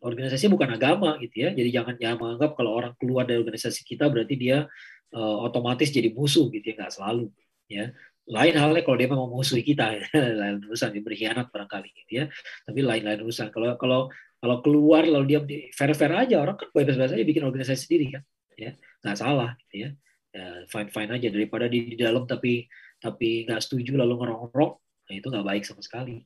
organisasi 0.03 0.51
bukan 0.51 0.75
agama 0.77 1.17
gitu 1.23 1.47
ya. 1.47 1.55
Jadi 1.55 1.71
jangan 1.71 1.95
jangan 1.97 2.17
menganggap 2.19 2.51
kalau 2.59 2.71
orang 2.75 2.93
keluar 2.99 3.25
dari 3.25 3.39
organisasi 3.41 3.87
kita 3.87 4.11
berarti 4.11 4.35
dia 4.35 4.67
uh, 5.15 5.37
otomatis 5.47 5.89
jadi 5.95 6.11
musuh 6.11 6.51
gitu 6.51 6.75
ya 6.75 6.75
nggak 6.83 6.93
selalu 6.93 7.31
ya. 7.71 7.95
Lain 8.27 8.59
halnya 8.59 8.83
kalau 8.83 8.99
dia 8.99 9.07
mau 9.07 9.31
memusuhi 9.31 9.63
kita 9.63 10.03
lain 10.43 10.59
urusan 10.67 10.91
dia 10.91 11.03
berkhianat 11.03 11.47
barangkali 11.55 11.89
gitu 12.05 12.13
ya. 12.23 12.25
Tapi 12.67 12.81
lain-lain 12.83 13.23
urusan. 13.23 13.55
Kalau 13.55 13.79
kalau 13.79 14.01
kalau 14.37 14.61
keluar 14.61 15.03
lalu 15.09 15.25
dia 15.37 15.41
fair 15.73 15.93
fair 15.97 16.13
aja 16.13 16.41
orang 16.43 16.57
kan 16.61 16.69
bebas-bebas 16.71 17.17
aja 17.17 17.25
bikin 17.25 17.45
organisasi 17.45 17.81
sendiri 17.89 18.21
kan 18.21 18.23
ya. 18.57 18.71
Nggak 19.05 19.17
salah 19.17 19.51
gitu 19.67 19.75
ya, 19.87 19.89
ya 20.35 20.47
fine 20.67 20.91
fine 20.91 21.11
aja 21.15 21.29
daripada 21.31 21.67
di, 21.71 21.95
di 21.95 21.97
dalam 21.97 22.27
tapi 22.27 22.67
tapi 22.99 23.47
nggak 23.47 23.61
setuju 23.63 23.95
lalu 24.01 24.25
ngerong-ngerong 24.25 24.75
nah 25.07 25.15
itu 25.15 25.27
nggak 25.31 25.47
baik 25.47 25.63
sama 25.65 25.83
sekali. 25.85 26.21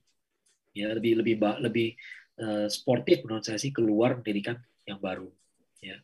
Ya 0.71 0.91
lebih 0.95 1.19
lebih 1.19 1.35
lebih 1.61 1.93
uh, 2.41 2.67
sportif 2.71 3.21
menurut 3.27 3.43
saya 3.43 3.59
sih 3.59 3.69
keluar 3.75 4.17
mendirikan 4.17 4.57
yang 4.87 4.97
baru 4.97 5.29
ya. 5.83 5.99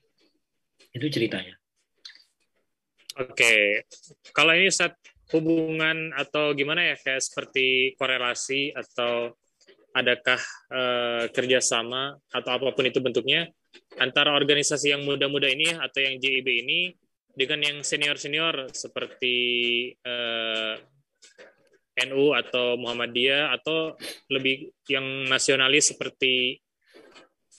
Itu 0.93 1.09
ceritanya. 1.09 1.57
Oke. 3.17 3.81
Kalau 4.29 4.53
ini 4.53 4.69
saat 4.69 4.93
hubungan 5.34 6.13
atau 6.13 6.53
gimana 6.53 6.93
ya? 6.93 6.95
Kayak 7.01 7.25
seperti 7.25 7.97
korelasi 7.97 8.77
atau 8.77 9.34
adakah 9.98 10.41
uh, 10.69 11.26
kerjasama 11.34 12.22
atau 12.30 12.52
apa 12.53 12.69
pun 12.72 12.86
itu 12.86 13.02
bentuknya 13.02 13.49
antara 13.98 14.38
organisasi 14.38 14.94
yang 14.94 15.02
muda-muda 15.02 15.49
ini 15.49 15.74
atau 15.74 15.99
yang 16.02 16.22
JIB 16.22 16.48
ini 16.65 16.80
dengan 17.38 17.61
yang 17.61 17.78
senior-senior 17.82 18.69
seperti 18.74 19.36
uh, 20.06 20.78
NU 22.06 22.34
atau 22.38 22.78
Muhammadiyah 22.78 23.53
atau 23.57 23.98
lebih 24.30 24.69
yang 24.86 25.26
nasionalis 25.26 25.94
seperti 25.94 26.61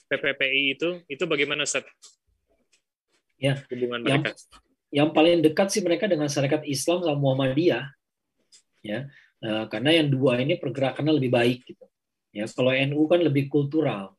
PPPI 0.07 0.79
itu 0.79 0.89
itu 1.11 1.23
bagaimana 1.27 1.67
Ustaz? 1.67 1.83
Ya, 3.39 3.55
hubungan 3.71 4.03
yang, 4.03 4.23
mereka. 4.23 4.31
Yang 4.91 5.09
paling 5.15 5.35
dekat 5.43 5.67
sih 5.71 5.83
mereka 5.83 6.05
dengan 6.11 6.27
Syarikat 6.27 6.67
Islam 6.67 7.03
sama 7.03 7.19
Muhammadiyah. 7.19 7.85
Ya. 8.83 9.07
Uh, 9.39 9.63
karena 9.71 10.03
yang 10.03 10.11
dua 10.11 10.43
ini 10.43 10.59
pergerakannya 10.59 11.15
lebih 11.15 11.31
baik 11.31 11.63
gitu. 11.63 11.88
Ya, 12.29 12.45
kalau 12.49 12.71
NU 12.73 13.09
kan 13.09 13.19
lebih 13.25 13.49
kultural. 13.49 14.13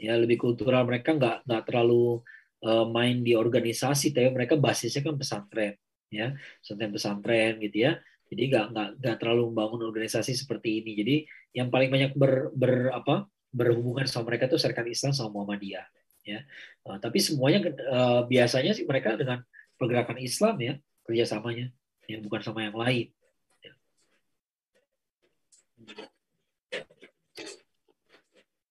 Ya, 0.00 0.16
lebih 0.16 0.40
kultural 0.40 0.84
mereka 0.88 1.16
nggak 1.16 1.44
nggak 1.48 1.62
terlalu 1.68 2.20
uh, 2.64 2.84
main 2.88 3.20
di 3.24 3.32
organisasi, 3.36 4.12
tapi 4.12 4.32
mereka 4.32 4.56
basisnya 4.56 5.04
kan 5.04 5.16
pesantren, 5.16 5.76
ya, 6.08 6.36
pesantren 6.60 6.92
pesantren 6.92 7.52
gitu 7.60 7.76
ya. 7.88 7.92
Jadi 8.28 8.42
nggak 8.52 8.66
nggak 8.72 8.88
nggak 9.00 9.16
terlalu 9.20 9.42
membangun 9.52 9.80
organisasi 9.88 10.32
seperti 10.36 10.82
ini. 10.84 10.92
Jadi 11.00 11.16
yang 11.56 11.68
paling 11.72 11.88
banyak 11.92 12.12
ber, 12.16 12.52
ber 12.52 12.92
apa 12.92 13.28
berhubungan 13.52 14.04
sama 14.04 14.32
mereka 14.32 14.52
itu 14.52 14.60
Serikat 14.60 14.84
Islam 14.88 15.12
sama 15.16 15.32
Muhammadiyah. 15.40 15.86
Ya, 16.26 16.42
uh, 16.88 16.98
tapi 16.98 17.22
semuanya 17.22 17.70
uh, 17.86 18.26
biasanya 18.26 18.74
sih 18.74 18.84
mereka 18.84 19.14
dengan 19.14 19.46
pergerakan 19.78 20.18
Islam 20.18 20.56
ya 20.58 20.74
kerjasamanya, 21.06 21.70
yang 22.10 22.20
bukan 22.26 22.40
sama 22.42 22.66
yang 22.66 22.76
lain. 22.76 23.15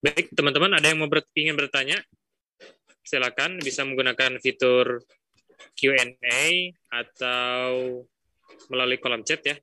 Baik, 0.06 0.38
teman-teman, 0.38 0.70
ada 0.78 0.86
yang 0.94 1.02
mau 1.02 1.10
ber 1.10 1.26
ingin 1.34 1.58
bertanya? 1.58 1.98
Silakan 3.02 3.58
bisa 3.58 3.82
menggunakan 3.82 4.38
fitur 4.38 5.02
Q&A 5.74 6.46
atau 6.94 8.06
melalui 8.70 9.02
kolom 9.02 9.26
chat 9.26 9.42
ya. 9.42 9.58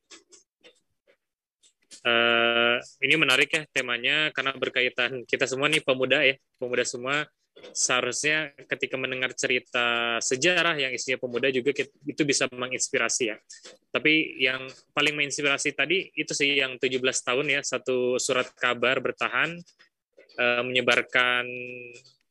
Uh, 2.03 2.83
ini 3.07 3.15
menarik 3.15 3.55
ya 3.55 3.63
temanya 3.71 4.35
karena 4.35 4.51
berkaitan 4.59 5.23
kita 5.31 5.47
semua 5.47 5.71
nih 5.71 5.79
pemuda 5.79 6.27
ya, 6.27 6.35
pemuda 6.59 6.83
semua 6.83 7.23
seharusnya 7.71 8.51
ketika 8.67 8.99
mendengar 8.99 9.31
cerita 9.39 10.19
sejarah 10.19 10.75
yang 10.75 10.91
isinya 10.91 11.23
pemuda 11.23 11.55
juga 11.55 11.71
itu 11.87 12.23
bisa 12.27 12.51
menginspirasi 12.51 13.31
ya. 13.31 13.39
Tapi 13.95 14.43
yang 14.43 14.67
paling 14.91 15.15
menginspirasi 15.15 15.71
tadi 15.79 16.11
itu 16.19 16.35
sih 16.35 16.59
yang 16.59 16.83
17 16.83 16.99
tahun 16.99 17.47
ya, 17.47 17.61
satu 17.63 18.19
surat 18.19 18.51
kabar 18.59 18.99
bertahan 18.99 19.55
uh, 20.39 20.63
menyebarkan 20.65 21.45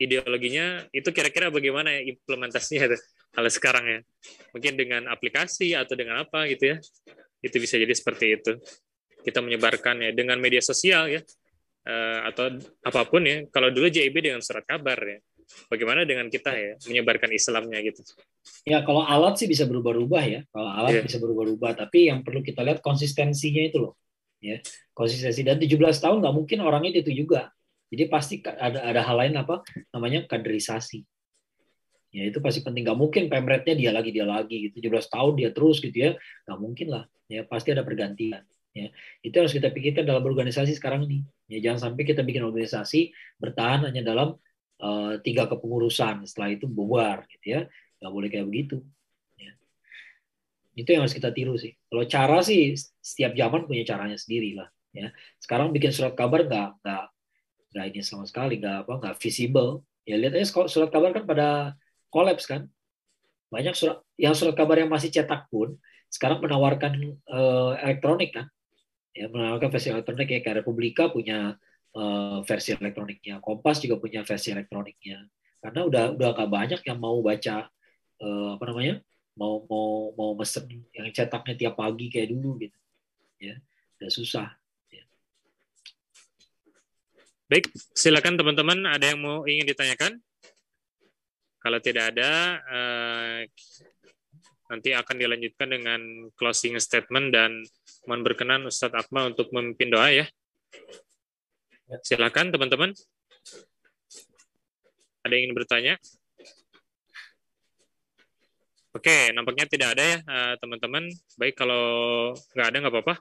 ideologinya 0.02 0.82
itu 0.90 1.14
kira-kira 1.14 1.54
bagaimana 1.54 1.94
ya 1.94 2.02
implementasinya 2.10 2.90
kalau 3.32 3.50
sekarang 3.50 3.86
ya? 3.88 4.00
Mungkin 4.52 4.74
dengan 4.76 5.08
aplikasi 5.08 5.72
atau 5.78 5.96
dengan 5.96 6.26
apa 6.26 6.50
gitu 6.52 6.76
ya? 6.76 6.78
Itu 7.40 7.58
bisa 7.62 7.80
jadi 7.80 7.94
seperti 7.96 8.26
itu. 8.36 8.52
Kita 9.22 9.40
menyebarkan 9.40 10.04
ya 10.04 10.12
dengan 10.12 10.42
media 10.42 10.60
sosial 10.60 11.08
ya. 11.08 11.22
Uh, 11.82 12.30
atau 12.30 12.62
apa 12.84 13.02
pun 13.08 13.24
ya. 13.24 13.48
Kalau 13.50 13.72
dulu 13.72 13.88
JIB 13.88 14.20
dengan 14.20 14.44
surat 14.44 14.68
kabar 14.68 15.00
ya. 15.00 15.20
Bagaimana 15.68 16.08
dengan 16.08 16.32
kita 16.32 16.56
ya 16.56 16.80
menyebarkan 16.88 17.32
Islamnya 17.36 17.84
gitu? 17.84 18.04
Ya 18.64 18.84
kalau 18.88 19.04
alat 19.04 19.36
sih 19.40 19.48
bisa 19.48 19.68
berubah-ubah 19.68 20.24
ya. 20.28 20.42
Kalau 20.52 20.70
alat 20.72 21.02
yeah. 21.02 21.06
bisa 21.08 21.18
berubah-ubah. 21.20 21.88
Tapi 21.88 22.12
yang 22.12 22.24
perlu 22.24 22.44
kita 22.44 22.64
lihat 22.68 22.84
konsistensinya 22.84 23.64
itu 23.64 23.80
loh. 23.80 23.94
Ya 24.44 24.60
konsistensi. 24.92 25.44
Dan 25.44 25.56
17 25.56 25.80
tahun 25.80 26.20
nggak 26.20 26.36
mungkin 26.36 26.60
orangnya 26.64 27.00
itu 27.00 27.16
juga 27.16 27.52
jadi 27.92 28.08
pasti 28.08 28.40
ada 28.40 28.88
ada 28.88 29.02
hal 29.04 29.20
lain 29.20 29.36
apa 29.36 29.68
namanya 29.92 30.24
kaderisasi. 30.24 31.04
Ya 32.16 32.24
itu 32.28 32.40
pasti 32.40 32.64
penting. 32.64 32.88
Gak 32.88 32.96
mungkin 32.96 33.28
pemretnya 33.28 33.76
dia 33.76 33.92
lagi 33.92 34.16
dia 34.16 34.24
lagi 34.24 34.72
gitu. 34.72 34.80
17 34.80 35.12
tahun 35.12 35.34
dia 35.36 35.50
terus 35.52 35.84
gitu 35.84 35.96
ya. 35.96 36.12
Gak 36.48 36.60
mungkin 36.60 36.88
lah. 36.88 37.04
Ya 37.28 37.44
pasti 37.44 37.76
ada 37.76 37.84
pergantian. 37.84 38.48
Ya 38.72 38.88
itu 39.20 39.36
harus 39.36 39.52
kita 39.52 39.68
pikirkan 39.76 40.08
dalam 40.08 40.24
organisasi 40.24 40.72
sekarang 40.80 41.04
ini 41.04 41.28
ya 41.52 41.60
jangan 41.60 41.92
sampai 41.92 42.08
kita 42.08 42.24
bikin 42.24 42.48
organisasi 42.48 43.12
bertahan 43.36 43.92
hanya 43.92 44.00
dalam 44.08 44.40
uh, 44.80 45.20
tiga 45.20 45.52
kepengurusan. 45.52 46.24
Setelah 46.24 46.56
itu 46.56 46.72
bubar 46.72 47.28
gitu 47.28 47.60
ya. 47.60 47.62
Nggak 48.00 48.12
boleh 48.16 48.30
kayak 48.32 48.48
begitu. 48.48 48.80
Ya. 49.36 49.52
itu 50.80 50.88
yang 50.96 51.04
harus 51.04 51.12
kita 51.12 51.36
tiru 51.36 51.60
sih. 51.60 51.76
Kalau 51.92 52.08
cara 52.08 52.40
sih 52.40 52.72
setiap 53.04 53.36
zaman 53.36 53.68
punya 53.68 53.84
caranya 53.84 54.16
sendiri 54.16 54.56
lah. 54.56 54.72
Ya. 54.96 55.12
Sekarang 55.44 55.76
bikin 55.76 55.92
surat 55.92 56.16
kabar 56.16 56.48
nggak 56.48 56.80
nggak 56.80 57.06
nggak 57.72 57.86
ini 57.92 58.02
sama 58.04 58.28
sekali 58.28 58.60
nggak 58.60 58.88
apa 58.88 58.94
nggak 59.00 59.16
visible 59.20 59.84
ya 60.04 60.16
lihat 60.20 60.34
aja 60.36 60.68
surat 60.68 60.90
kabar 60.92 61.16
kan 61.16 61.24
pada 61.26 61.48
kolaps 62.12 62.46
kan. 62.46 62.68
Banyak 63.52 63.76
surat 63.76 64.04
yang 64.16 64.36
surat 64.36 64.56
kabar 64.56 64.80
yang 64.80 64.92
masih 64.92 65.12
cetak 65.12 65.48
pun 65.52 65.76
sekarang 66.12 66.44
menawarkan 66.44 67.16
uh, 67.32 67.74
elektronik 67.80 68.36
kan. 68.36 68.48
Ya, 69.12 69.28
menawarkan 69.28 69.72
versi 69.72 69.92
elektronik 69.92 70.28
ya 70.28 70.40
kayak 70.40 70.64
Republika 70.64 71.12
punya 71.12 71.60
uh, 71.96 72.40
versi 72.48 72.72
elektroniknya, 72.76 73.44
Kompas 73.44 73.84
juga 73.84 74.00
punya 74.00 74.24
versi 74.24 74.56
elektroniknya. 74.56 75.28
Karena 75.60 75.84
udah 75.84 76.04
udah 76.16 76.30
gak 76.32 76.52
banyak 76.52 76.82
yang 76.88 77.00
mau 77.00 77.20
baca 77.20 77.68
uh, 78.22 78.50
apa 78.56 78.66
namanya? 78.68 79.00
mau 79.32 79.64
mau 79.64 80.12
mau 80.12 80.32
mesen 80.36 80.68
yang 80.92 81.08
cetaknya 81.16 81.56
tiap 81.56 81.80
pagi 81.80 82.12
kayak 82.12 82.36
dulu 82.36 82.60
gitu. 82.60 82.76
Ya, 83.40 83.56
udah 83.98 84.12
susah. 84.12 84.61
Baik, 87.52 87.68
silakan 87.92 88.40
teman-teman 88.40 88.80
ada 88.88 89.12
yang 89.12 89.20
mau 89.20 89.44
ingin 89.44 89.68
ditanyakan? 89.68 90.24
Kalau 91.60 91.84
tidak 91.84 92.16
ada, 92.16 92.64
uh, 92.64 93.44
nanti 94.72 94.96
akan 94.96 95.20
dilanjutkan 95.20 95.68
dengan 95.68 96.00
closing 96.40 96.80
statement 96.80 97.36
dan 97.36 97.60
mohon 98.08 98.24
berkenan 98.24 98.64
Ustadz 98.64 98.96
Akmal 98.96 99.36
untuk 99.36 99.52
memimpin 99.52 99.92
doa 99.92 100.08
ya. 100.16 100.32
Silakan 102.08 102.56
teman-teman. 102.56 102.96
Ada 105.28 105.36
yang 105.36 105.52
ingin 105.52 105.58
bertanya? 105.60 106.00
Oke, 108.96 109.36
nampaknya 109.36 109.68
tidak 109.68 110.00
ada 110.00 110.04
ya 110.08 110.18
eh, 110.24 110.54
teman-teman. 110.56 111.04
Baik 111.36 111.60
kalau 111.60 111.84
nggak 112.56 112.68
ada 112.72 112.78
nggak 112.80 112.96
apa-apa. 112.96 113.16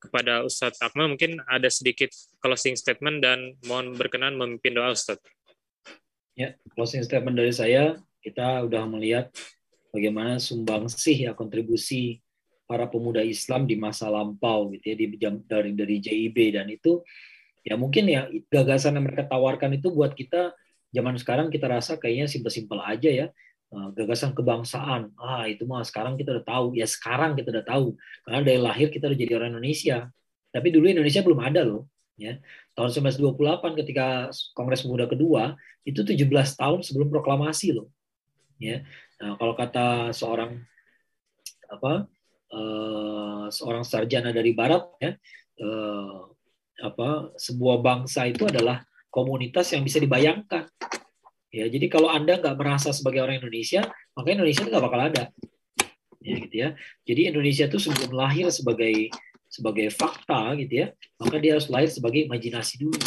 Kepada 0.00 0.42
Ustadz 0.42 0.80
Akmal 0.80 1.12
mungkin 1.12 1.44
ada 1.44 1.68
sedikit 1.68 2.08
closing 2.40 2.74
statement 2.74 3.20
dan 3.20 3.60
mohon 3.68 3.92
berkenan 3.92 4.40
memimpin 4.40 4.72
doa 4.72 4.96
Ustadz. 4.96 5.20
Ya, 6.34 6.56
closing 6.72 7.04
statement 7.04 7.36
dari 7.36 7.52
saya, 7.52 8.00
kita 8.24 8.64
udah 8.64 8.88
melihat 8.88 9.28
bagaimana 9.92 10.40
sumbangsih 10.40 11.28
ya 11.28 11.32
kontribusi 11.36 12.24
para 12.64 12.86
pemuda 12.86 13.20
Islam 13.20 13.66
di 13.66 13.74
masa 13.74 14.06
lampau 14.06 14.70
gitu 14.72 14.94
ya 14.94 14.96
di 14.96 15.06
dari 15.44 15.74
dari 15.74 15.96
JIB 15.98 16.54
dan 16.54 16.70
itu 16.70 17.02
ya 17.66 17.74
mungkin 17.74 18.06
ya 18.06 18.30
gagasan 18.46 18.96
yang 18.96 19.10
mereka 19.10 19.26
tawarkan 19.26 19.74
itu 19.74 19.90
buat 19.90 20.14
kita 20.14 20.54
zaman 20.94 21.18
sekarang 21.18 21.50
kita 21.50 21.66
rasa 21.66 21.98
kayaknya 21.98 22.30
simpel-simpel 22.30 22.78
aja 22.78 23.10
ya 23.10 23.26
gagasan 23.70 24.34
kebangsaan. 24.34 25.14
Ah 25.14 25.46
itu 25.46 25.62
mah 25.64 25.86
sekarang 25.86 26.18
kita 26.18 26.34
udah 26.34 26.46
tahu. 26.46 26.66
Ya 26.74 26.86
sekarang 26.90 27.38
kita 27.38 27.54
udah 27.54 27.64
tahu. 27.66 27.86
Karena 28.26 28.38
dari 28.42 28.58
lahir 28.58 28.88
kita 28.90 29.06
udah 29.06 29.18
jadi 29.18 29.32
orang 29.38 29.54
Indonesia. 29.54 30.10
Tapi 30.50 30.68
dulu 30.74 30.90
Indonesia 30.90 31.22
belum 31.22 31.40
ada 31.40 31.62
loh 31.62 31.86
ya. 32.18 32.36
Tahun 32.74 32.90
1928 32.90 33.80
ketika 33.84 34.28
Kongres 34.52 34.82
Pemuda 34.82 35.06
kedua 35.06 35.54
itu 35.86 36.02
17 36.02 36.26
tahun 36.58 36.78
sebelum 36.82 37.08
proklamasi 37.08 37.78
loh 37.78 37.88
ya. 38.60 38.84
Nah, 39.22 39.38
kalau 39.40 39.54
kata 39.56 40.12
seorang 40.12 40.60
apa 41.70 42.10
uh, 42.52 43.46
seorang 43.48 43.86
sarjana 43.86 44.34
dari 44.34 44.52
barat 44.52 44.84
ya 44.98 45.14
uh, 45.62 46.26
apa 46.80 47.36
sebuah 47.38 47.78
bangsa 47.78 48.26
itu 48.26 48.48
adalah 48.48 48.82
komunitas 49.12 49.70
yang 49.72 49.84
bisa 49.86 50.02
dibayangkan 50.02 50.66
ya 51.50 51.66
jadi 51.66 51.86
kalau 51.90 52.08
anda 52.10 52.38
nggak 52.38 52.56
merasa 52.56 52.94
sebagai 52.94 53.22
orang 53.22 53.42
Indonesia 53.42 53.86
maka 54.14 54.28
Indonesia 54.30 54.62
nggak 54.66 54.82
bakal 54.82 55.00
ada 55.02 55.24
ya 56.22 56.36
gitu 56.46 56.56
ya 56.56 56.68
jadi 57.02 57.34
Indonesia 57.34 57.66
itu 57.66 57.78
sebelum 57.82 58.14
lahir 58.14 58.48
sebagai 58.54 59.10
sebagai 59.50 59.90
fakta 59.90 60.54
gitu 60.62 60.86
ya, 60.86 60.94
maka 61.18 61.42
dia 61.42 61.58
harus 61.58 61.66
lahir 61.66 61.90
sebagai 61.90 62.30
imajinasi 62.30 62.86
dulu. 62.86 63.02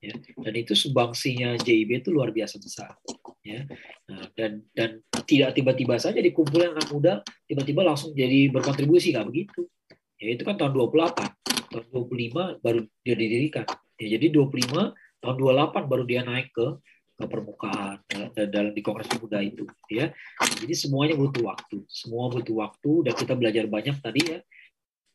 Ya. 0.00 0.12
Dan 0.16 0.54
itu 0.60 0.76
sumbangsinya 0.76 1.56
JIB 1.56 2.04
itu 2.04 2.12
luar 2.12 2.28
biasa 2.36 2.60
besar. 2.60 2.92
Ya. 3.40 3.64
Nah, 4.04 4.28
dan 4.36 4.60
dan 4.76 5.00
tidak 5.24 5.56
tiba-tiba 5.56 5.96
saja 5.96 6.20
dikumpulkan 6.20 6.76
anak 6.76 6.88
muda, 6.92 7.24
tiba-tiba 7.48 7.80
langsung 7.80 8.12
jadi 8.12 8.52
berkontribusi 8.52 9.16
nggak 9.16 9.26
begitu. 9.32 9.64
Ya 10.20 10.36
itu 10.36 10.44
kan 10.44 10.60
tahun 10.60 10.76
28, 10.76 11.72
tahun 11.72 11.84
25 11.96 12.60
baru 12.60 12.80
dia 13.00 13.16
didirikan. 13.16 13.64
Ya, 13.96 14.20
jadi 14.20 14.26
25 14.36 14.92
tahun 15.24 15.36
28 15.36 15.88
baru 15.88 16.04
dia 16.04 16.20
naik 16.28 16.52
ke 16.52 16.76
permukaan 17.28 18.00
dalam 18.48 18.72
di 18.72 18.80
Kongres 18.80 19.10
Pemuda 19.10 19.42
itu 19.42 19.66
ya. 19.90 20.12
Jadi 20.38 20.74
semuanya 20.76 21.18
butuh 21.18 21.44
waktu, 21.44 21.84
semua 21.90 22.30
butuh 22.32 22.56
waktu 22.62 23.10
dan 23.10 23.14
kita 23.16 23.32
belajar 23.36 23.64
banyak 23.68 23.96
tadi 24.00 24.22
ya 24.24 24.40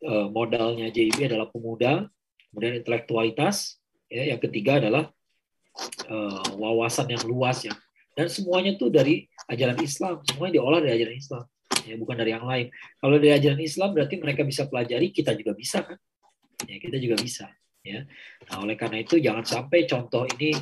Eh, 0.05 0.27
modalnya 0.29 0.93
JIB 0.93 1.31
adalah 1.31 1.49
pemuda, 1.49 2.05
kemudian 2.53 2.77
intelektualitas, 2.77 3.81
ya, 4.05 4.27
yang 4.29 4.37
ketiga 4.37 4.77
adalah 4.77 5.09
uh, 6.05 6.45
wawasan 6.61 7.09
yang 7.09 7.25
luas 7.25 7.65
ya. 7.65 7.73
Dan 8.13 8.29
semuanya 8.29 8.77
tuh 8.77 8.93
dari 8.93 9.25
ajaran 9.49 9.81
Islam, 9.81 10.21
semuanya 10.27 10.61
diolah 10.61 10.79
dari 10.83 10.93
ajaran 11.01 11.17
Islam, 11.17 11.43
ya 11.89 11.95
bukan 11.97 12.15
dari 12.21 12.31
yang 12.37 12.45
lain. 12.45 12.69
Kalau 13.01 13.17
dari 13.17 13.33
ajaran 13.33 13.61
Islam 13.65 13.89
berarti 13.97 14.15
mereka 14.21 14.41
bisa 14.45 14.69
pelajari, 14.69 15.09
kita 15.09 15.33
juga 15.33 15.57
bisa 15.57 15.79
kan. 15.81 15.97
ya 16.63 16.79
kita 16.79 16.95
juga 17.03 17.19
bisa 17.19 17.51
ya 17.85 18.01
nah 18.49 18.65
oleh 18.65 18.73
karena 18.73 19.03
itu 19.03 19.21
jangan 19.21 19.45
sampai 19.45 19.85
contoh 19.85 20.25
ini 20.25 20.55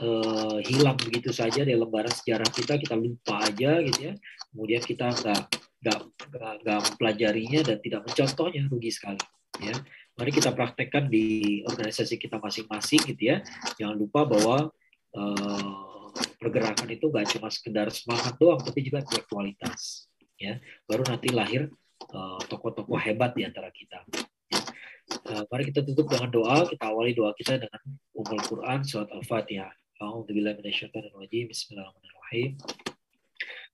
uh, 0.00 0.58
hilang 0.64 0.96
begitu 1.00 1.32
saja 1.32 1.64
di 1.64 1.72
lembaran 1.72 2.12
sejarah 2.12 2.48
kita 2.52 2.76
kita 2.76 2.94
lupa 2.96 3.40
aja 3.44 3.80
gitu 3.84 4.12
ya. 4.12 4.14
Kemudian 4.52 4.82
kita 4.84 5.06
nggak 5.12 5.42
nggak 5.86 5.98
nggak 6.64 6.80
mempelajarinya 6.90 7.60
dan 7.62 7.76
tidak 7.80 8.00
mencontohnya 8.04 8.62
rugi 8.68 8.90
sekali 8.92 9.22
ya. 9.62 9.76
Mari 10.16 10.30
kita 10.32 10.50
praktekkan 10.56 11.12
di 11.12 11.60
organisasi 11.68 12.16
kita 12.16 12.40
masing-masing 12.40 13.02
gitu 13.16 13.22
ya. 13.36 13.36
Jangan 13.76 13.96
lupa 13.96 14.24
bahwa 14.24 14.72
uh, 15.16 16.12
pergerakan 16.40 16.88
itu 16.92 17.12
nggak 17.12 17.36
cuma 17.36 17.48
sekedar 17.52 17.88
semangat 17.92 18.36
doang 18.40 18.60
tapi 18.60 18.80
juga 18.84 19.04
berkualitas 19.04 20.08
ya. 20.40 20.60
Baru 20.88 21.04
nanti 21.04 21.32
lahir 21.32 21.68
tokoh 21.96 22.44
tokoh-tokoh 22.48 23.00
hebat 23.00 23.32
di 23.32 23.42
antara 23.42 23.72
kita 23.72 24.04
ya. 24.52 24.60
uh, 25.32 25.44
mari 25.48 25.72
kita 25.72 25.80
tutup 25.80 26.12
dengan 26.12 26.28
doa 26.28 26.68
kita 26.68 26.84
awali 26.86 27.16
doa 27.16 27.32
kita 27.32 27.56
dengan 27.56 27.82
umul 28.12 28.40
Quran 28.44 28.84
surat 28.84 29.08
al-fatihah 29.10 29.72
A'udzubillahiminasyaitonirrojim. 29.96 31.48
Bismillahirrahmanirrahim. 31.48 32.60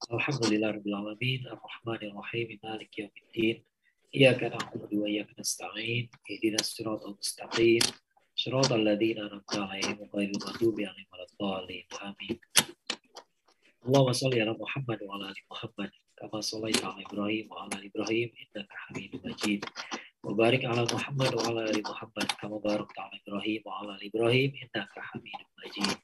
Alhamdulillahirrahmanirrahim. 0.06 1.40
Ar-Rahmanirrahim. 1.50 2.48
Malik 2.62 2.94
yawmiddin. 2.94 3.66
Iyaka 4.14 4.54
na'budu 4.54 5.02
wa 5.02 5.10
iyaka 5.10 5.34
nasta'in. 5.34 6.06
Ihdina 6.30 6.62
siratal 6.62 7.18
mustaqim. 7.18 7.82
Siratal 8.38 8.86
ladzina 8.86 9.26
an'amta 9.26 9.66
'alaihim 9.66 9.98
ghairil 10.14 10.38
maghdubi 10.46 10.86
'alaihim 10.86 11.10
waladdallin. 11.10 11.86
Amin. 12.06 12.38
Allahumma 13.82 14.14
shalli 14.14 14.38
ala 14.38 14.54
Muhammad 14.54 14.98
wa 15.02 15.18
ala 15.18 15.34
ali 15.34 15.42
Muhammad 15.50 15.90
kama 16.14 16.38
shallaita 16.38 16.86
ala 16.86 17.02
Ibrahim 17.02 17.50
wa 17.50 17.66
ala 17.66 17.82
Ibrahim 17.82 18.30
innaka 18.30 18.74
Hamidum 18.86 19.26
Majid. 19.26 19.66
Mubarik 20.22 20.62
ala 20.70 20.86
Muhammad 20.86 21.34
wa 21.34 21.50
ala 21.50 21.66
ali 21.66 21.82
Muhammad 21.82 22.28
kama 22.38 22.62
barakta 22.62 23.10
ala 23.10 23.14
Ibrahim 23.26 23.60
wa 23.66 23.74
ala 23.82 23.98
Ibrahim 23.98 24.54
innaka 24.54 25.02
Hamidum 25.10 25.50
Majid. 25.58 25.98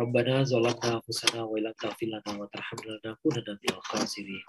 ربنا 0.00 0.42
ظلمنا 0.44 0.94
انفسنا 0.94 1.42
وان 1.42 1.62
لم 1.62 1.72
تغفر 1.72 2.06
لنا 2.06 2.40
وترحمنا 2.40 3.00
لنكونن 3.04 3.44
من 3.48 3.70
الخاسرين 3.76 4.44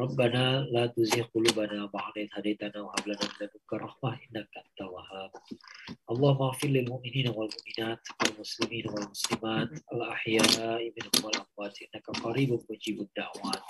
ربنا 0.00 0.60
لا 0.60 0.86
تزغ 0.86 1.22
قلوبنا 1.34 1.86
بعد 1.86 2.12
إذ 2.16 2.28
هديتنا 2.32 2.80
وهب 2.80 3.08
لنا 3.08 3.18
من 3.22 3.34
لدنك 3.40 3.72
رحمة 3.72 4.10
إنك 4.12 4.48
أنت 4.56 4.80
الوهاب 4.80 5.30
اللهم 6.10 6.42
اغفر 6.42 6.68
للمؤمنين 6.68 7.28
والمؤمنات 7.28 8.02
والمسلمين 8.22 8.84
والمسلمات 8.88 9.68
الأحياء 9.92 10.82
منهم 10.96 11.24
والأموات 11.24 11.78
إنك 11.82 12.06
قريب 12.24 12.60
مجيب 12.70 13.00
الدعوات 13.00 13.66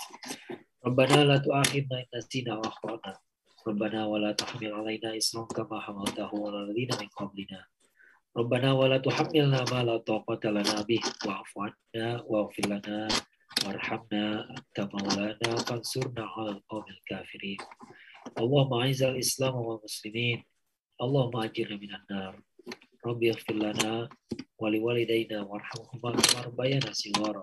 ربنا 0.85 1.23
لا 1.25 1.37
تؤاخذنا 1.37 1.99
إن 1.99 2.05
نسينا 2.17 2.55
وأخطأنا 2.57 3.17
ربنا 3.67 4.05
ولا 4.05 4.31
تحمل 4.31 4.73
علينا 4.73 5.17
إصرا 5.17 5.45
كما 5.45 5.79
حملته 5.79 6.47
على 6.47 6.63
الذين 6.63 6.89
من 7.01 7.07
قبلنا 7.07 7.65
Rabbana 8.30 8.78
wala 8.78 9.02
tuhammilna 9.02 9.66
ma 9.74 9.82
la 9.82 9.98
taqata 10.06 10.54
lana 10.54 10.86
bih 10.86 11.02
wa'fu 11.26 11.66
anna 11.66 12.22
wa'fir 12.30 12.62
lana 12.70 13.10
warhamna 13.66 14.46
anta 14.54 14.86
maulana 14.86 15.50
fansurna 15.66 16.30
'alal 16.30 16.62
qawmil 16.70 17.00
kafirin. 17.10 17.58
Allahumma 18.38 18.86
aizal 18.86 19.18
Islam 19.18 19.58
wa 19.58 19.82
muslimin. 19.82 20.46
Allahumma 21.02 21.50
ajirna 21.50 21.74
minan 21.74 22.06
nar. 22.06 22.38
Rabbi 23.02 23.34
ighfir 23.34 23.58
lana 23.58 24.06
wa 24.06 24.66
liwalidayna 24.70 25.42
warhamhuma 25.50 26.14
kama 26.14 26.38
rabbayana 26.46 26.94
sighara. 26.94 27.42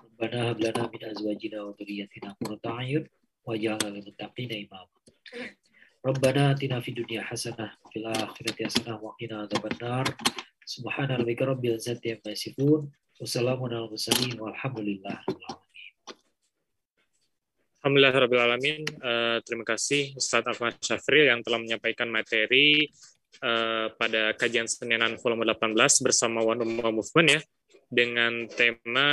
Rabbana 0.00 0.48
hab 0.48 0.58
lana 0.64 0.88
min 0.96 1.02
azwajina 1.12 1.60
wa 1.60 1.76
duriyatina 1.76 2.32
kurta'ayun 2.40 3.04
wa 3.44 3.52
waj'alna 3.52 3.92
lil 3.92 4.08
muttaqina. 4.08 4.56
ربنا 6.05 6.51
آتنا 6.51 6.79
في 6.79 6.89
الدنيا 6.91 7.21
حسنة 7.21 7.71
وفي 7.85 7.99
الآخرة 7.99 8.65
حسنة 8.65 9.03
وقنا 9.03 9.35
عذاب 9.41 9.63
النار 9.71 10.05
سبحان 10.65 11.09
ربك 11.11 11.41
رب 11.41 11.65
العزة 11.65 12.01
عما 12.05 12.29
يصفون 12.33 12.91
وسلام 13.21 13.63
على 13.63 13.77
المرسلين 13.85 14.41
والحمد 14.41 14.79
لله 14.79 15.15
رب 15.29 15.41
العالمين 15.41 15.61
Alhamdulillah 17.81 18.13
Uh, 19.01 19.37
terima 19.41 19.65
kasih 19.65 20.13
Ustadz 20.13 20.53
Ahmad 20.53 20.77
Syafril 20.85 21.33
yang 21.33 21.41
telah 21.41 21.57
menyampaikan 21.57 22.13
materi 22.13 22.85
uh, 23.41 23.89
pada 23.97 24.37
kajian 24.37 24.69
Seninan 24.69 25.17
volume 25.17 25.49
18 25.49 25.73
bersama 26.05 26.45
One 26.45 26.61
Ummah 26.61 26.93
Movement 26.93 27.29
ya 27.33 27.41
dengan 27.89 28.45
tema 28.53 29.09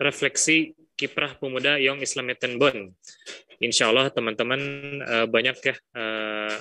refleksi 0.00 0.72
kiprah 1.01 1.33
pemuda 1.41 1.81
Young 1.81 2.05
Islamic 2.05 2.37
Bond 2.61 2.93
insya 3.61 3.89
Allah 3.89 4.13
teman-teman 4.13 4.61
uh, 5.01 5.25
banyak 5.29 5.57
ya 5.61 5.75
uh, 5.97 6.57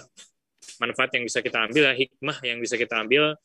manfaat 0.81 1.13
yang 1.17 1.25
bisa 1.29 1.45
kita 1.45 1.69
ambil, 1.69 1.93
ya, 1.93 1.95
hikmah 1.97 2.39
yang 2.41 2.59
bisa 2.61 2.81
kita 2.81 3.05
ambil. 3.05 3.37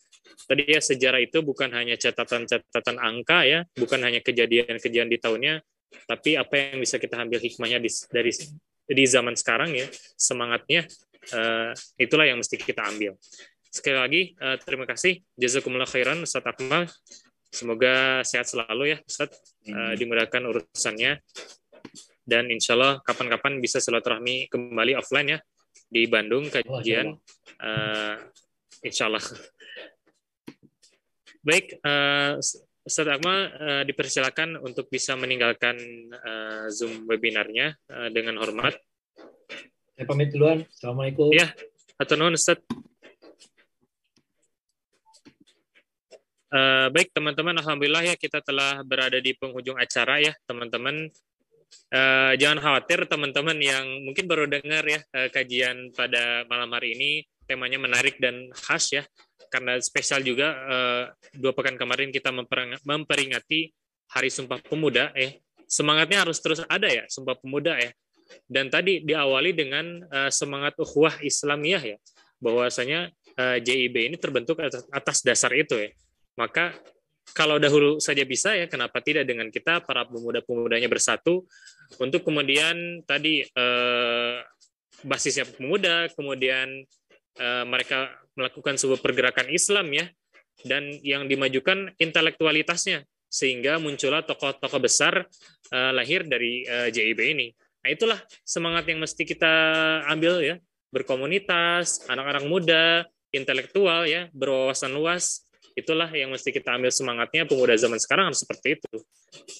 Tadi 0.47 0.63
ya 0.67 0.79
sejarah 0.79 1.19
itu 1.23 1.43
bukan 1.43 1.71
hanya 1.71 1.95
catatan-catatan 1.95 2.95
angka 2.99 3.43
ya, 3.47 3.63
bukan 3.75 3.99
hanya 4.03 4.19
kejadian-kejadian 4.23 5.07
di 5.11 5.19
tahunnya, 5.19 5.63
tapi 6.07 6.35
apa 6.35 6.75
yang 6.75 6.79
bisa 6.83 6.99
kita 6.99 7.19
ambil 7.19 7.39
hikmahnya 7.39 7.79
di, 7.79 7.91
dari 8.11 8.31
di 8.85 9.03
zaman 9.07 9.35
sekarang 9.35 9.75
ya, 9.75 9.87
semangatnya 10.19 10.87
uh, 11.35 11.71
itulah 11.99 12.27
yang 12.27 12.39
mesti 12.39 12.59
kita 12.59 12.83
ambil. 12.87 13.15
Sekali 13.71 13.97
lagi 13.99 14.21
uh, 14.39 14.55
terima 14.59 14.87
kasih 14.87 15.19
jazakumullah 15.35 15.87
khairan 15.87 16.23
Ustaz 16.23 16.43
Akmal. 16.43 16.87
Semoga 17.55 18.19
sehat 18.27 18.51
selalu 18.51 18.91
ya 18.91 18.97
Ustaz, 19.07 19.31
uh, 19.71 19.95
dimudahkan 19.95 20.43
urusannya. 20.43 21.23
Dan 22.25 22.51
insya 22.51 22.75
Allah 22.75 22.99
kapan-kapan 23.05 23.63
bisa 23.63 23.79
silaturahmi 23.79 24.51
kembali 24.51 24.99
offline 24.99 25.37
ya 25.37 25.39
di 25.87 26.03
Bandung 26.11 26.51
kajian. 26.51 27.15
Uh, 27.63 28.15
insya 28.83 29.07
Allah. 29.07 29.23
Baik 31.47 31.79
uh, 31.79 32.35
Ustaz 32.83 33.07
Akmal 33.07 33.39
uh, 33.55 33.83
dipersilakan 33.87 34.59
untuk 34.59 34.91
bisa 34.91 35.15
meninggalkan 35.15 35.79
uh, 36.11 36.67
Zoom 36.67 37.07
webinarnya 37.07 37.71
uh, 37.87 38.11
dengan 38.11 38.35
hormat. 38.41 38.75
Saya 39.95 40.03
pamit 40.03 40.35
duluan. 40.35 40.67
Assalamualaikum. 40.67 41.31
Ya 41.31 41.55
atau 41.95 42.19
non 42.19 42.35
Ustaz 42.35 42.59
Uh, 46.55 46.87
baik 46.87 47.11
teman-teman, 47.11 47.51
alhamdulillah 47.59 48.07
ya 48.07 48.15
kita 48.15 48.39
telah 48.39 48.79
berada 48.87 49.19
di 49.19 49.35
penghujung 49.35 49.75
acara 49.75 50.23
ya 50.23 50.31
teman-teman. 50.47 51.11
Uh, 51.91 52.31
jangan 52.39 52.63
khawatir 52.63 53.03
teman-teman 53.11 53.59
yang 53.59 53.83
mungkin 54.07 54.23
baru 54.23 54.47
dengar 54.47 54.87
ya 54.87 55.03
uh, 55.11 55.27
kajian 55.27 55.91
pada 55.91 56.47
malam 56.47 56.71
hari 56.71 56.95
ini 56.95 57.11
temanya 57.43 57.75
menarik 57.75 58.15
dan 58.23 58.47
khas 58.55 58.95
ya. 58.95 59.03
Karena 59.51 59.75
spesial 59.83 60.23
juga 60.23 60.55
uh, 60.55 61.03
dua 61.35 61.51
pekan 61.51 61.75
kemarin 61.75 62.15
kita 62.15 62.31
memperingati 62.87 63.75
Hari 64.15 64.29
Sumpah 64.31 64.63
Pemuda 64.63 65.11
eh. 65.11 65.43
Semangatnya 65.67 66.23
harus 66.23 66.39
terus 66.39 66.63
ada 66.71 66.87
ya 66.87 67.03
Sumpah 67.11 67.35
Pemuda 67.35 67.75
ya 67.75 67.91
dan 68.49 68.69
tadi 68.69 69.01
diawali 69.05 69.51
dengan 69.53 70.01
uh, 70.09 70.31
semangat 70.33 70.77
ukhuwah 70.81 71.21
Islamiyah 71.21 71.83
ya 71.83 71.97
bahwasanya 72.41 73.09
uh, 73.37 73.57
JIB 73.61 74.13
ini 74.13 74.17
terbentuk 74.17 74.59
atas, 74.61 74.85
atas 74.89 75.17
dasar 75.21 75.53
itu 75.53 75.77
ya 75.77 75.89
maka 76.35 76.75
kalau 77.33 77.57
dahulu 77.57 77.97
saja 77.97 78.21
bisa 78.21 78.53
ya 78.53 78.69
kenapa 78.69 79.01
tidak 79.01 79.25
dengan 79.25 79.49
kita 79.49 79.81
para 79.81 80.05
pemuda-pemudanya 80.05 80.85
bersatu 80.85 81.43
untuk 81.97 82.21
kemudian 82.21 83.01
tadi 83.07 83.41
eh, 83.41 84.37
basisnya 85.01 85.49
pemuda 85.49 86.11
kemudian 86.13 86.85
eh, 87.39 87.65
mereka 87.65 88.13
melakukan 88.37 88.77
sebuah 88.77 89.01
pergerakan 89.01 89.49
Islam 89.49 89.89
ya 89.95 90.05
dan 90.63 90.87
yang 91.01 91.25
dimajukan 91.25 91.91
intelektualitasnya 91.97 93.03
sehingga 93.27 93.81
muncullah 93.81 94.23
tokoh-tokoh 94.23 94.79
besar 94.79 95.27
eh, 95.73 95.91
lahir 95.91 96.23
dari 96.23 96.63
eh, 96.63 96.87
JIB 96.93 97.19
ini. 97.19 97.47
Nah 97.83 97.89
itulah 97.91 98.19
semangat 98.47 98.87
yang 98.89 99.03
mesti 99.03 99.27
kita 99.27 99.53
ambil 100.09 100.41
ya 100.41 100.55
berkomunitas 100.89 102.07
anak-anak 102.07 102.43
muda 102.47 103.03
intelektual 103.35 104.07
ya 104.07 104.31
berwawasan 104.31 104.95
luas 104.95 105.44
itulah 105.75 106.07
yang 106.15 106.31
mesti 106.31 106.49
kita 106.55 106.73
ambil 106.73 106.89
semangatnya. 106.89 107.43
Pemuda 107.43 107.75
zaman 107.75 107.99
sekarang 107.99 108.31
harus 108.31 108.41
seperti 108.41 108.79
itu. 108.79 108.95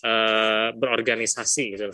Uh, 0.02 0.72
berorganisasi 0.80 1.76
gitu. 1.76 1.92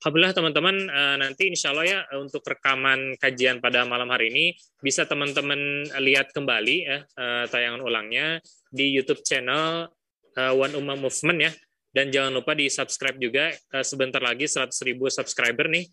Alhamdulillah 0.00 0.36
teman-teman 0.36 0.76
uh, 0.88 1.16
nanti 1.16 1.48
insya 1.48 1.72
Allah 1.72 1.84
ya 1.88 2.00
untuk 2.20 2.44
rekaman 2.44 3.16
kajian 3.16 3.60
pada 3.64 3.88
malam 3.88 4.08
hari 4.12 4.28
ini 4.28 4.44
bisa 4.84 5.08
teman-teman 5.08 5.88
lihat 5.96 6.28
kembali 6.36 6.76
ya 6.84 6.98
uh, 7.16 7.44
tayangan 7.48 7.80
ulangnya 7.80 8.36
di 8.68 8.92
YouTube 8.92 9.24
channel 9.24 9.88
One 10.34 10.74
Ummah 10.74 10.98
Movement 10.98 11.40
ya. 11.40 11.52
Dan 11.94 12.10
jangan 12.10 12.34
lupa 12.34 12.58
di 12.58 12.66
subscribe 12.66 13.14
juga 13.22 13.54
sebentar 13.86 14.18
lagi 14.18 14.50
100 14.50 14.66
ribu 14.82 15.06
subscriber 15.06 15.70
nih. 15.70 15.86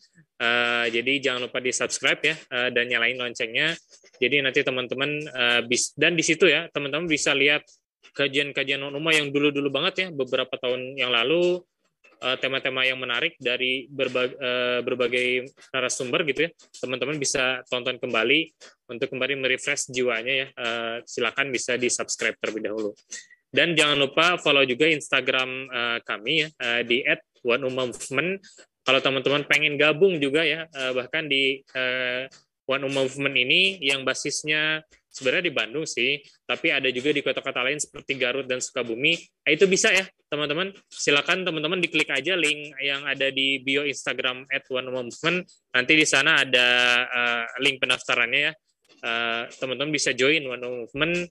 Jadi 0.89 1.21
jangan 1.21 1.45
lupa 1.45 1.61
di 1.61 1.69
subscribe 1.69 2.17
ya 2.25 2.33
dan 2.73 2.89
nyalain 2.89 3.21
loncengnya 3.21 3.77
jadi 4.21 4.45
nanti 4.45 4.61
teman-teman 4.61 5.25
uh, 5.33 5.61
dan 5.97 6.13
di 6.13 6.21
situ 6.21 6.45
ya 6.45 6.69
teman-teman 6.69 7.09
bisa 7.09 7.33
lihat 7.33 7.65
kajian-kajian 8.13 8.81
rumah 8.91 9.15
yang 9.15 9.31
dulu-dulu 9.31 9.71
banget 9.71 9.93
ya 9.95 10.07
beberapa 10.11 10.51
tahun 10.59 10.99
yang 10.99 11.09
lalu 11.13 11.63
eh, 12.21 12.37
tema-tema 12.37 12.85
yang 12.85 13.01
menarik 13.01 13.33
dari 13.41 13.89
berbagai, 13.89 14.37
eh, 14.37 14.79
berbagai 14.85 15.27
narasumber 15.73 16.21
gitu 16.29 16.45
ya. 16.47 16.49
Teman-teman 16.77 17.17
bisa 17.17 17.65
tonton 17.65 17.97
kembali 17.97 18.39
untuk 18.93 19.09
kembali 19.09 19.41
merefresh 19.41 19.89
jiwanya 19.89 20.33
ya. 20.45 20.47
Eh, 20.53 20.97
silakan 21.07 21.49
bisa 21.49 21.75
di 21.81 21.89
subscribe 21.89 22.37
terlebih 22.37 22.69
dahulu. 22.69 22.91
Dan 23.51 23.75
jangan 23.75 23.99
lupa 23.99 24.39
follow 24.39 24.63
juga 24.63 24.87
Instagram 24.87 25.49
eh, 25.67 25.99
kami 26.05 26.33
ya 26.45 26.47
eh, 26.61 26.81
di 26.85 26.97
@oneummovement. 27.41 28.37
Kalau 28.81 28.99
teman-teman 29.01 29.45
pengen 29.45 29.77
gabung 29.77 30.17
juga 30.17 30.45
ya, 30.45 30.69
eh, 30.69 30.91
bahkan 30.93 31.25
di 31.25 31.61
eh, 31.61 32.25
One 32.69 32.87
Movement 32.87 33.35
ini 33.35 33.81
yang 33.81 34.05
basisnya 34.05 34.85
sebenarnya 35.11 35.51
di 35.51 35.53
Bandung 35.53 35.83
sih, 35.83 36.23
tapi 36.47 36.71
ada 36.71 36.87
juga 36.87 37.11
di 37.11 37.19
kota-kota 37.19 37.67
lain 37.67 37.83
seperti 37.83 38.15
Garut 38.15 38.47
dan 38.47 38.63
Sukabumi. 38.63 39.19
Nah, 39.43 39.51
itu 39.51 39.67
bisa 39.67 39.91
ya, 39.91 40.07
teman-teman. 40.31 40.71
Silakan 40.87 41.43
teman-teman 41.43 41.83
diklik 41.83 42.07
aja 42.07 42.39
link 42.39 42.71
yang 42.79 43.03
ada 43.03 43.27
di 43.27 43.59
bio 43.59 43.83
Instagram 43.83 44.47
@one_movement. 44.47 45.43
Nanti 45.75 45.93
di 45.99 46.07
sana 46.07 46.47
ada 46.47 46.67
uh, 47.11 47.45
link 47.59 47.83
pendaftarannya 47.83 48.39
ya. 48.39 48.53
Uh, 49.01 49.43
teman-teman 49.59 49.91
bisa 49.91 50.15
join 50.15 50.47
One 50.47 50.63
Movement. 50.63 51.27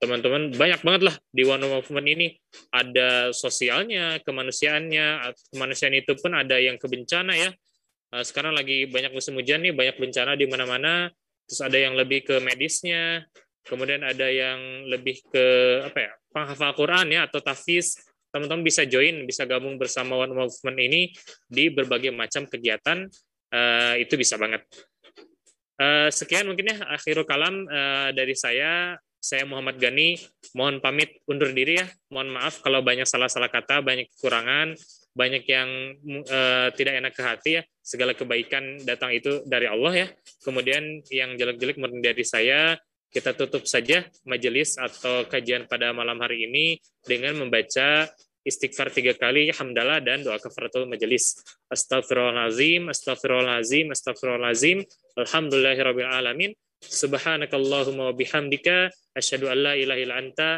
Teman-teman 0.00 0.56
banyak 0.56 0.80
banget 0.80 1.02
lah 1.12 1.16
di 1.30 1.46
One 1.46 1.70
Movement 1.70 2.08
ini. 2.10 2.34
Ada 2.74 3.30
sosialnya, 3.30 4.18
kemanusiaannya. 4.26 5.36
Kemanusiaan 5.54 5.94
itu 5.94 6.18
pun 6.18 6.34
ada 6.34 6.58
yang 6.58 6.80
kebencana 6.80 7.36
ya. 7.36 7.54
Uh, 8.10 8.26
sekarang 8.26 8.52
lagi 8.54 8.90
banyak 8.90 9.14
musim 9.14 9.38
hujan 9.38 9.62
nih, 9.62 9.70
banyak 9.70 9.96
bencana 9.98 10.34
di 10.34 10.46
mana-mana 10.50 11.08
terus 11.50 11.66
ada 11.66 11.74
yang 11.74 11.98
lebih 11.98 12.22
ke 12.22 12.38
medisnya, 12.38 13.26
kemudian 13.66 14.06
ada 14.06 14.30
yang 14.30 14.86
lebih 14.86 15.18
ke 15.34 15.46
apa 15.82 15.98
ya 15.98 16.12
penghafal 16.30 16.70
Quran 16.78 17.10
ya 17.10 17.26
atau 17.26 17.42
tafis. 17.42 17.98
Teman-teman 18.30 18.62
bisa 18.62 18.86
join, 18.86 19.26
bisa 19.26 19.42
gabung 19.42 19.74
bersama 19.74 20.14
One 20.14 20.30
Movement 20.30 20.78
ini 20.78 21.10
di 21.50 21.66
berbagai 21.66 22.14
macam 22.14 22.46
kegiatan. 22.46 23.10
Uh, 23.50 23.98
itu 23.98 24.14
bisa 24.14 24.38
banget. 24.38 24.62
Uh, 25.74 26.06
sekian 26.14 26.46
mungkin 26.46 26.70
ya 26.70 26.78
akhirul 26.94 27.26
kalam 27.26 27.66
uh, 27.66 28.14
dari 28.14 28.38
saya. 28.38 28.94
Saya 29.20 29.44
Muhammad 29.44 29.76
Gani, 29.76 30.16
mohon 30.56 30.80
pamit 30.80 31.20
undur 31.28 31.52
diri 31.52 31.76
ya. 31.76 31.84
Mohon 32.08 32.40
maaf 32.40 32.64
kalau 32.64 32.80
banyak 32.80 33.04
salah-salah 33.04 33.52
kata, 33.52 33.84
banyak 33.84 34.08
kekurangan, 34.16 34.72
banyak 35.10 35.44
yang 35.46 35.68
uh, 36.30 36.68
tidak 36.74 36.94
enak 37.02 37.12
ke 37.12 37.22
hati 37.22 37.50
ya. 37.58 37.62
Segala 37.82 38.14
kebaikan 38.14 38.82
datang 38.86 39.10
itu 39.10 39.42
dari 39.46 39.66
Allah 39.66 40.06
ya. 40.06 40.08
Kemudian 40.46 41.02
yang 41.10 41.34
jelek-jelek 41.34 41.76
murni 41.78 42.00
dari 42.02 42.22
saya. 42.22 42.78
Kita 43.10 43.34
tutup 43.34 43.66
saja 43.66 44.06
majelis 44.22 44.78
atau 44.78 45.26
kajian 45.26 45.66
pada 45.66 45.90
malam 45.90 46.22
hari 46.22 46.46
ini 46.46 46.78
dengan 47.02 47.42
membaca 47.42 48.06
istighfar 48.46 48.94
tiga 48.94 49.18
kali, 49.18 49.50
hamdalah 49.50 49.98
dan 49.98 50.22
doa 50.22 50.38
kafaratul 50.38 50.86
majelis. 50.86 51.42
Astaghfirullahalazim, 51.74 52.86
astaghfirullahalazim, 52.86 53.90
astaghfirullahalazim. 53.90 54.86
Alhamdulillahirabbil 55.18 56.06
alamin. 56.06 56.50
Subhanakallahumma 56.80 58.08
wa 58.08 58.14
bihamdika 58.16 58.88
asyhadu 59.12 59.52
an 59.52 59.58
la 59.60 59.72
ilaha 59.76 60.00
illa 60.00 60.16
anta 60.16 60.50